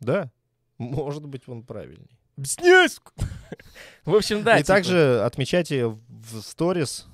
Да, 0.00 0.30
может 0.78 1.24
быть, 1.26 1.48
он 1.48 1.62
правильный. 1.62 2.10
Объясняй, 2.36 2.88
В 4.04 4.14
общем, 4.14 4.42
да. 4.42 4.56
и 4.56 4.62
типа, 4.62 4.66
также 4.66 5.22
отмечайте 5.22 5.86
в 5.86 6.40
сторис, 6.42 7.06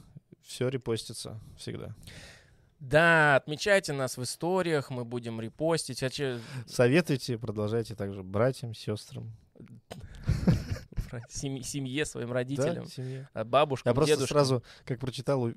все 0.44 0.68
репостится 0.68 1.38
всегда. 1.56 1.94
Да, 2.80 3.36
отмечайте 3.36 3.92
нас 3.92 4.16
в 4.16 4.22
историях, 4.24 4.90
мы 4.90 5.04
будем 5.04 5.40
репостить. 5.40 6.02
А 6.02 6.10
че- 6.10 6.40
Советуйте, 6.66 7.38
продолжайте 7.38 7.94
также 7.94 8.24
братьям, 8.24 8.74
сестрам. 8.74 9.30
Сем- 11.28 11.62
семье, 11.62 12.04
своим 12.06 12.28
Да, 12.28 12.34
родителям, 12.34 12.86
семье. 12.86 13.28
а 13.34 13.44
бабушкам, 13.44 13.90
Я 13.90 13.94
просто 13.94 14.14
дедушкам. 14.14 14.34
сразу, 14.36 14.62
как 14.84 14.98
прочитал, 15.00 15.42
у- 15.42 15.54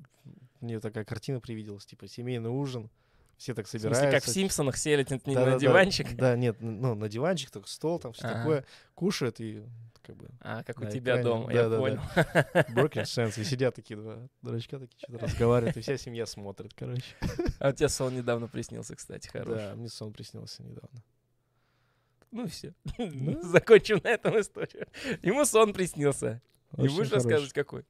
мне 0.61 0.79
такая 0.79 1.05
картина 1.05 1.39
привиделась, 1.39 1.85
типа 1.85 2.07
семейный 2.07 2.49
ужин, 2.49 2.89
все 3.37 3.53
так 3.53 3.65
В 3.65 3.69
смысле, 3.69 3.89
собираются. 3.93 4.19
как 4.19 4.23
в 4.29 4.33
Симпсонах 4.33 4.77
сели 4.77 5.05
н- 5.09 5.21
на 5.25 5.33
Да-да-да. 5.33 5.59
диванчик. 5.59 6.15
Да, 6.15 6.35
нет, 6.35 6.61
н- 6.61 6.79
ну, 6.81 6.95
на 6.95 7.09
диванчик, 7.09 7.51
только 7.51 7.67
стол, 7.69 7.99
там 7.99 8.13
все 8.13 8.27
Ага. 8.27 8.37
такое, 8.37 8.65
кушают 8.93 9.39
и 9.41 9.63
как 10.01 10.15
бы 10.17 10.29
А, 10.39 10.63
как 10.63 10.79
у 10.79 10.85
тебя 10.85 11.13
экране. 11.19 11.23
дома, 11.23 11.51
я 11.53 11.63
Да-да-да. 11.63 11.81
понял. 11.81 12.01
broken 12.75 13.03
sense, 13.03 13.41
и 13.41 13.43
сидят 13.43 13.75
такие 13.75 13.97
два 13.99 14.19
дурачка, 14.41 14.77
такие 14.79 14.97
что-то 14.99 15.25
разговаривают, 15.25 15.75
и 15.77 15.81
вся 15.81 15.97
семья 15.97 16.25
смотрит, 16.25 16.73
короче. 16.75 17.03
А 17.59 17.69
у 17.69 17.71
тебя 17.71 17.89
сон 17.89 18.15
недавно 18.15 18.47
приснился, 18.47 18.95
кстати, 18.95 19.27
хороший. 19.27 19.55
Да, 19.69 19.75
мне 19.75 19.89
сон 19.89 20.13
приснился 20.13 20.63
недавно. 20.63 21.01
Ну 22.35 22.47
все. 22.47 22.73
Ну. 22.97 23.41
Закончим 23.43 24.01
на 24.03 24.09
этом 24.09 24.37
историю. 24.37 24.87
Ему 25.21 25.45
сон 25.45 25.71
приснился. 25.71 26.41
Не 26.73 26.83
Очень 26.83 26.95
будешь 26.95 27.09
хороший. 27.09 27.13
рассказывать, 27.13 27.53
какой? 27.53 27.85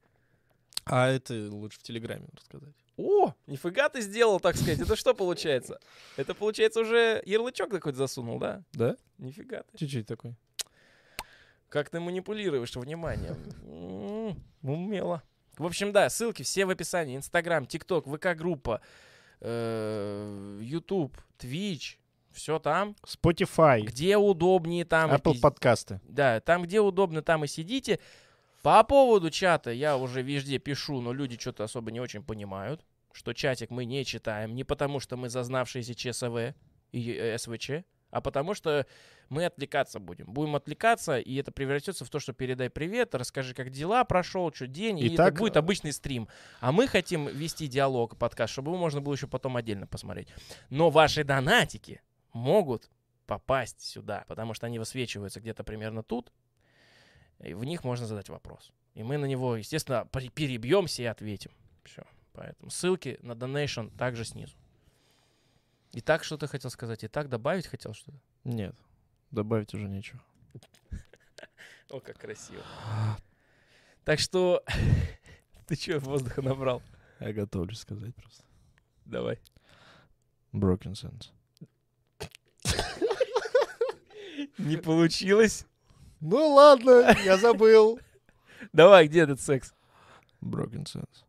А 0.86 1.08
это 1.08 1.34
лучше 1.50 1.80
в 1.80 1.82
Телеграме 1.82 2.28
рассказать. 2.32 2.76
О, 2.96 3.34
нифига 3.48 3.90
ты 3.90 4.02
сделал, 4.02 4.40
так 4.40 4.56
сказать. 4.56 4.80
Это 4.80 4.96
что 4.96 5.16
получается? 5.16 5.80
Это 6.16 6.36
получается 6.36 6.82
уже 6.82 7.24
ярлычок 7.26 7.72
какой-то 7.72 7.98
засунул, 7.98 8.38
да? 8.38 8.64
Да? 8.74 8.96
Нифига 9.18 9.64
ты. 9.64 9.80
Чуть-чуть 9.80 10.06
такой. 10.06 10.36
Как 11.70 11.90
ты 11.90 12.00
манипулируешь 12.00 12.76
вниманием. 12.76 14.38
Умело. 14.62 15.24
В 15.58 15.66
общем, 15.66 15.92
да, 15.92 16.08
ссылки 16.12 16.44
все 16.44 16.68
в 16.68 16.70
описании. 16.70 17.18
Инстаграм, 17.18 17.66
ТикТок, 17.66 18.06
ВК-группа, 18.06 18.80
э, 19.40 20.60
Ютуб, 20.62 21.18
Твич. 21.40 22.00
Все 22.36 22.60
там. 22.60 22.96
Spotify, 23.06 23.82
Где 23.82 24.18
удобнее, 24.18 24.84
там. 24.86 25.10
и 25.10 25.14
Apple 25.16 25.34
пиз- 25.34 25.40
подкасты. 25.42 26.02
Да, 26.04 26.42
там, 26.42 26.64
где 26.64 26.82
удобно, 26.82 27.22
там 27.22 27.46
и 27.46 27.48
сидите. 27.48 28.00
По 28.62 28.84
поводу 28.84 29.30
чата 29.30 29.72
я 29.72 29.96
уже 29.98 30.22
везде 30.22 30.58
пишу, 30.60 31.00
но 31.00 31.14
люди 31.14 31.40
что-то 31.40 31.64
особо 31.64 31.92
не 31.92 32.00
очень 32.00 32.24
понимают, 32.24 32.86
что 33.14 33.32
чатик 33.34 33.70
мы 33.70 33.86
не 33.86 34.04
читаем. 34.04 34.54
Не 34.54 34.64
потому, 34.64 35.00
что 35.00 35.18
мы 35.18 35.30
зазнавшиеся 35.30 35.96
ЧСВ 35.96 36.56
и 36.92 37.14
э, 37.14 37.38
СВЧ, 37.38 37.86
а 38.12 38.22
потому 38.22 38.54
что 38.54 38.86
мы 39.30 39.46
отвлекаться 39.46 40.00
будем. 40.00 40.26
Будем 40.28 40.56
отвлекаться, 40.56 41.20
и 41.20 41.36
это 41.36 41.52
превратится 41.52 42.06
в 42.06 42.10
то, 42.10 42.20
что 42.20 42.34
передай 42.34 42.70
привет, 42.70 43.16
расскажи, 43.16 43.54
как 43.54 43.70
дела 43.70 44.04
прошел, 44.04 44.52
что 44.54 44.68
день, 44.68 45.00
и 45.00 45.14
Итак, 45.16 45.34
это 45.34 45.40
будет 45.40 45.58
обычный 45.58 45.94
стрим. 45.94 46.28
А 46.60 46.72
мы 46.72 46.88
хотим 46.88 47.28
вести 47.28 47.68
диалог, 47.68 48.18
подкаст, 48.18 48.54
чтобы 48.54 48.72
его 48.72 48.78
можно 48.78 49.02
было 49.02 49.14
еще 49.14 49.28
потом 49.28 49.58
отдельно 49.58 49.88
посмотреть. 49.88 50.28
Но 50.70 50.90
ваши 50.90 51.24
донатики 51.24 52.02
могут 52.36 52.92
попасть 53.26 53.82
сюда, 53.82 54.26
потому 54.28 54.54
что 54.54 54.68
они 54.68 54.78
высвечиваются 54.78 55.40
где-то 55.40 55.64
примерно 55.64 56.04
тут, 56.04 56.32
и 57.40 57.54
в 57.54 57.64
них 57.64 57.84
можно 57.84 58.06
задать 58.06 58.30
вопрос. 58.30 58.72
И 58.94 59.04
мы 59.04 59.18
на 59.18 59.26
него, 59.26 59.56
естественно, 59.56 60.08
перебьемся 60.36 61.02
и 61.02 61.06
ответим. 61.06 61.52
Все. 61.84 62.04
Поэтому 62.34 62.70
ссылки 62.70 63.18
на 63.22 63.32
donation 63.32 63.96
также 63.98 64.26
снизу. 64.26 64.56
Итак, 65.94 66.24
что 66.24 66.38
ты 66.38 66.48
хотел 66.48 66.70
сказать? 66.70 67.04
Итак, 67.04 67.30
добавить 67.30 67.68
хотел 67.68 67.94
что-то? 67.94 68.20
Нет, 68.44 68.76
добавить 69.32 69.74
уже 69.74 69.88
нечего. 69.88 70.22
О, 71.90 72.00
как 72.00 72.18
красиво. 72.18 72.64
Так 74.04 74.20
что 74.20 74.64
ты 75.68 75.76
что 75.76 76.00
воздуха 76.00 76.42
набрал? 76.42 76.82
Я 77.20 77.32
готовлюсь 77.32 77.80
сказать 77.80 78.14
просто. 78.16 78.44
Давай. 79.06 79.40
Broken 80.52 80.94
sense. 80.94 81.35
Не 84.58 84.78
получилось? 84.78 85.66
Ну 86.22 86.54
ладно, 86.54 87.16
я 87.24 87.38
забыл. 87.38 88.00
Давай, 88.74 89.08
где 89.08 89.22
этот 89.22 89.40
секс? 89.42 89.74
Broken 90.42 90.86
sense. 90.86 91.24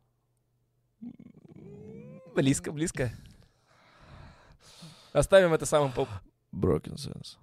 Близко, 2.34 2.72
близко. 2.72 3.10
Оставим 5.12 5.52
это 5.55 5.66
самым 5.66 5.93
поп... 5.93 6.09
Broken 6.52 6.97
sense. 6.97 7.36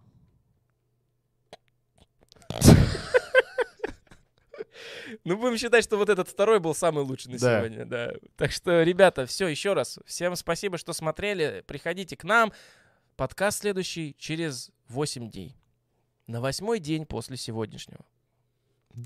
Ну, 5.23 5.37
будем 5.37 5.57
считать, 5.57 5.83
что 5.83 5.97
вот 5.97 6.09
этот 6.09 6.27
второй 6.27 6.59
был 6.59 6.75
самый 6.75 7.03
лучший 7.03 7.31
на 7.31 7.39
Да. 7.39 7.59
сегодня, 7.59 7.85
да. 7.85 8.13
Так 8.35 8.51
что, 8.51 8.81
ребята, 8.83 9.25
все, 9.25 9.47
еще 9.47 9.73
раз. 9.73 9.99
Всем 10.05 10.35
спасибо, 10.35 10.77
что 10.77 10.91
смотрели. 10.93 11.63
Приходите 11.67 12.17
к 12.17 12.23
нам. 12.23 12.51
Подкаст 13.15 13.59
следующий 13.61 14.15
через 14.17 14.71
8 14.87 15.29
дней. 15.29 15.55
На 16.27 16.39
восьмой 16.41 16.79
день 16.79 17.05
после 17.05 17.37
сегодняшнего. 17.37 18.05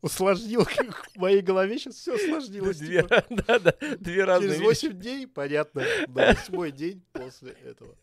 Усложнил, 0.00 0.64
в 0.64 1.16
моей 1.16 1.40
голове 1.40 1.78
сейчас 1.78 1.96
все 1.96 2.14
усложнилось. 2.14 2.78
Две, 2.78 3.02
типа. 3.02 3.24
да, 3.30 3.58
да, 3.58 3.74
две 3.98 4.24
разные 4.24 4.50
Через 4.58 4.60
вещи. 4.60 4.86
8 4.86 5.00
дней, 5.00 5.26
понятно, 5.26 5.84
на 6.08 6.26
восьмой 6.34 6.72
день 6.72 7.02
после 7.12 7.52
этого. 7.52 7.96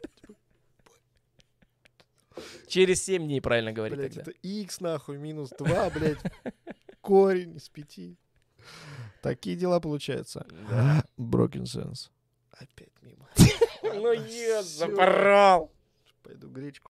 Через 2.68 3.04
7 3.04 3.24
дней, 3.24 3.42
правильно 3.42 3.72
говорить 3.72 3.98
Блять, 3.98 4.16
тогда. 4.16 4.32
это 4.32 4.40
x 4.42 4.82
нахуй, 4.82 5.18
минус 5.18 5.52
2, 5.58 5.90
блядь, 5.92 6.20
корень 7.02 7.56
из 7.56 7.70
5. 7.70 8.18
Такие 9.22 9.56
дела 9.56 9.80
получаются. 9.80 10.46
Да. 10.70 11.04
Broken 11.18 11.64
sense. 11.64 12.10
Опять 12.52 12.94
мимо. 13.02 13.30
Ну, 13.84 14.12
я 14.12 14.62
запорол. 14.64 15.72
Пойду 16.22 16.50
гречку 16.50 16.84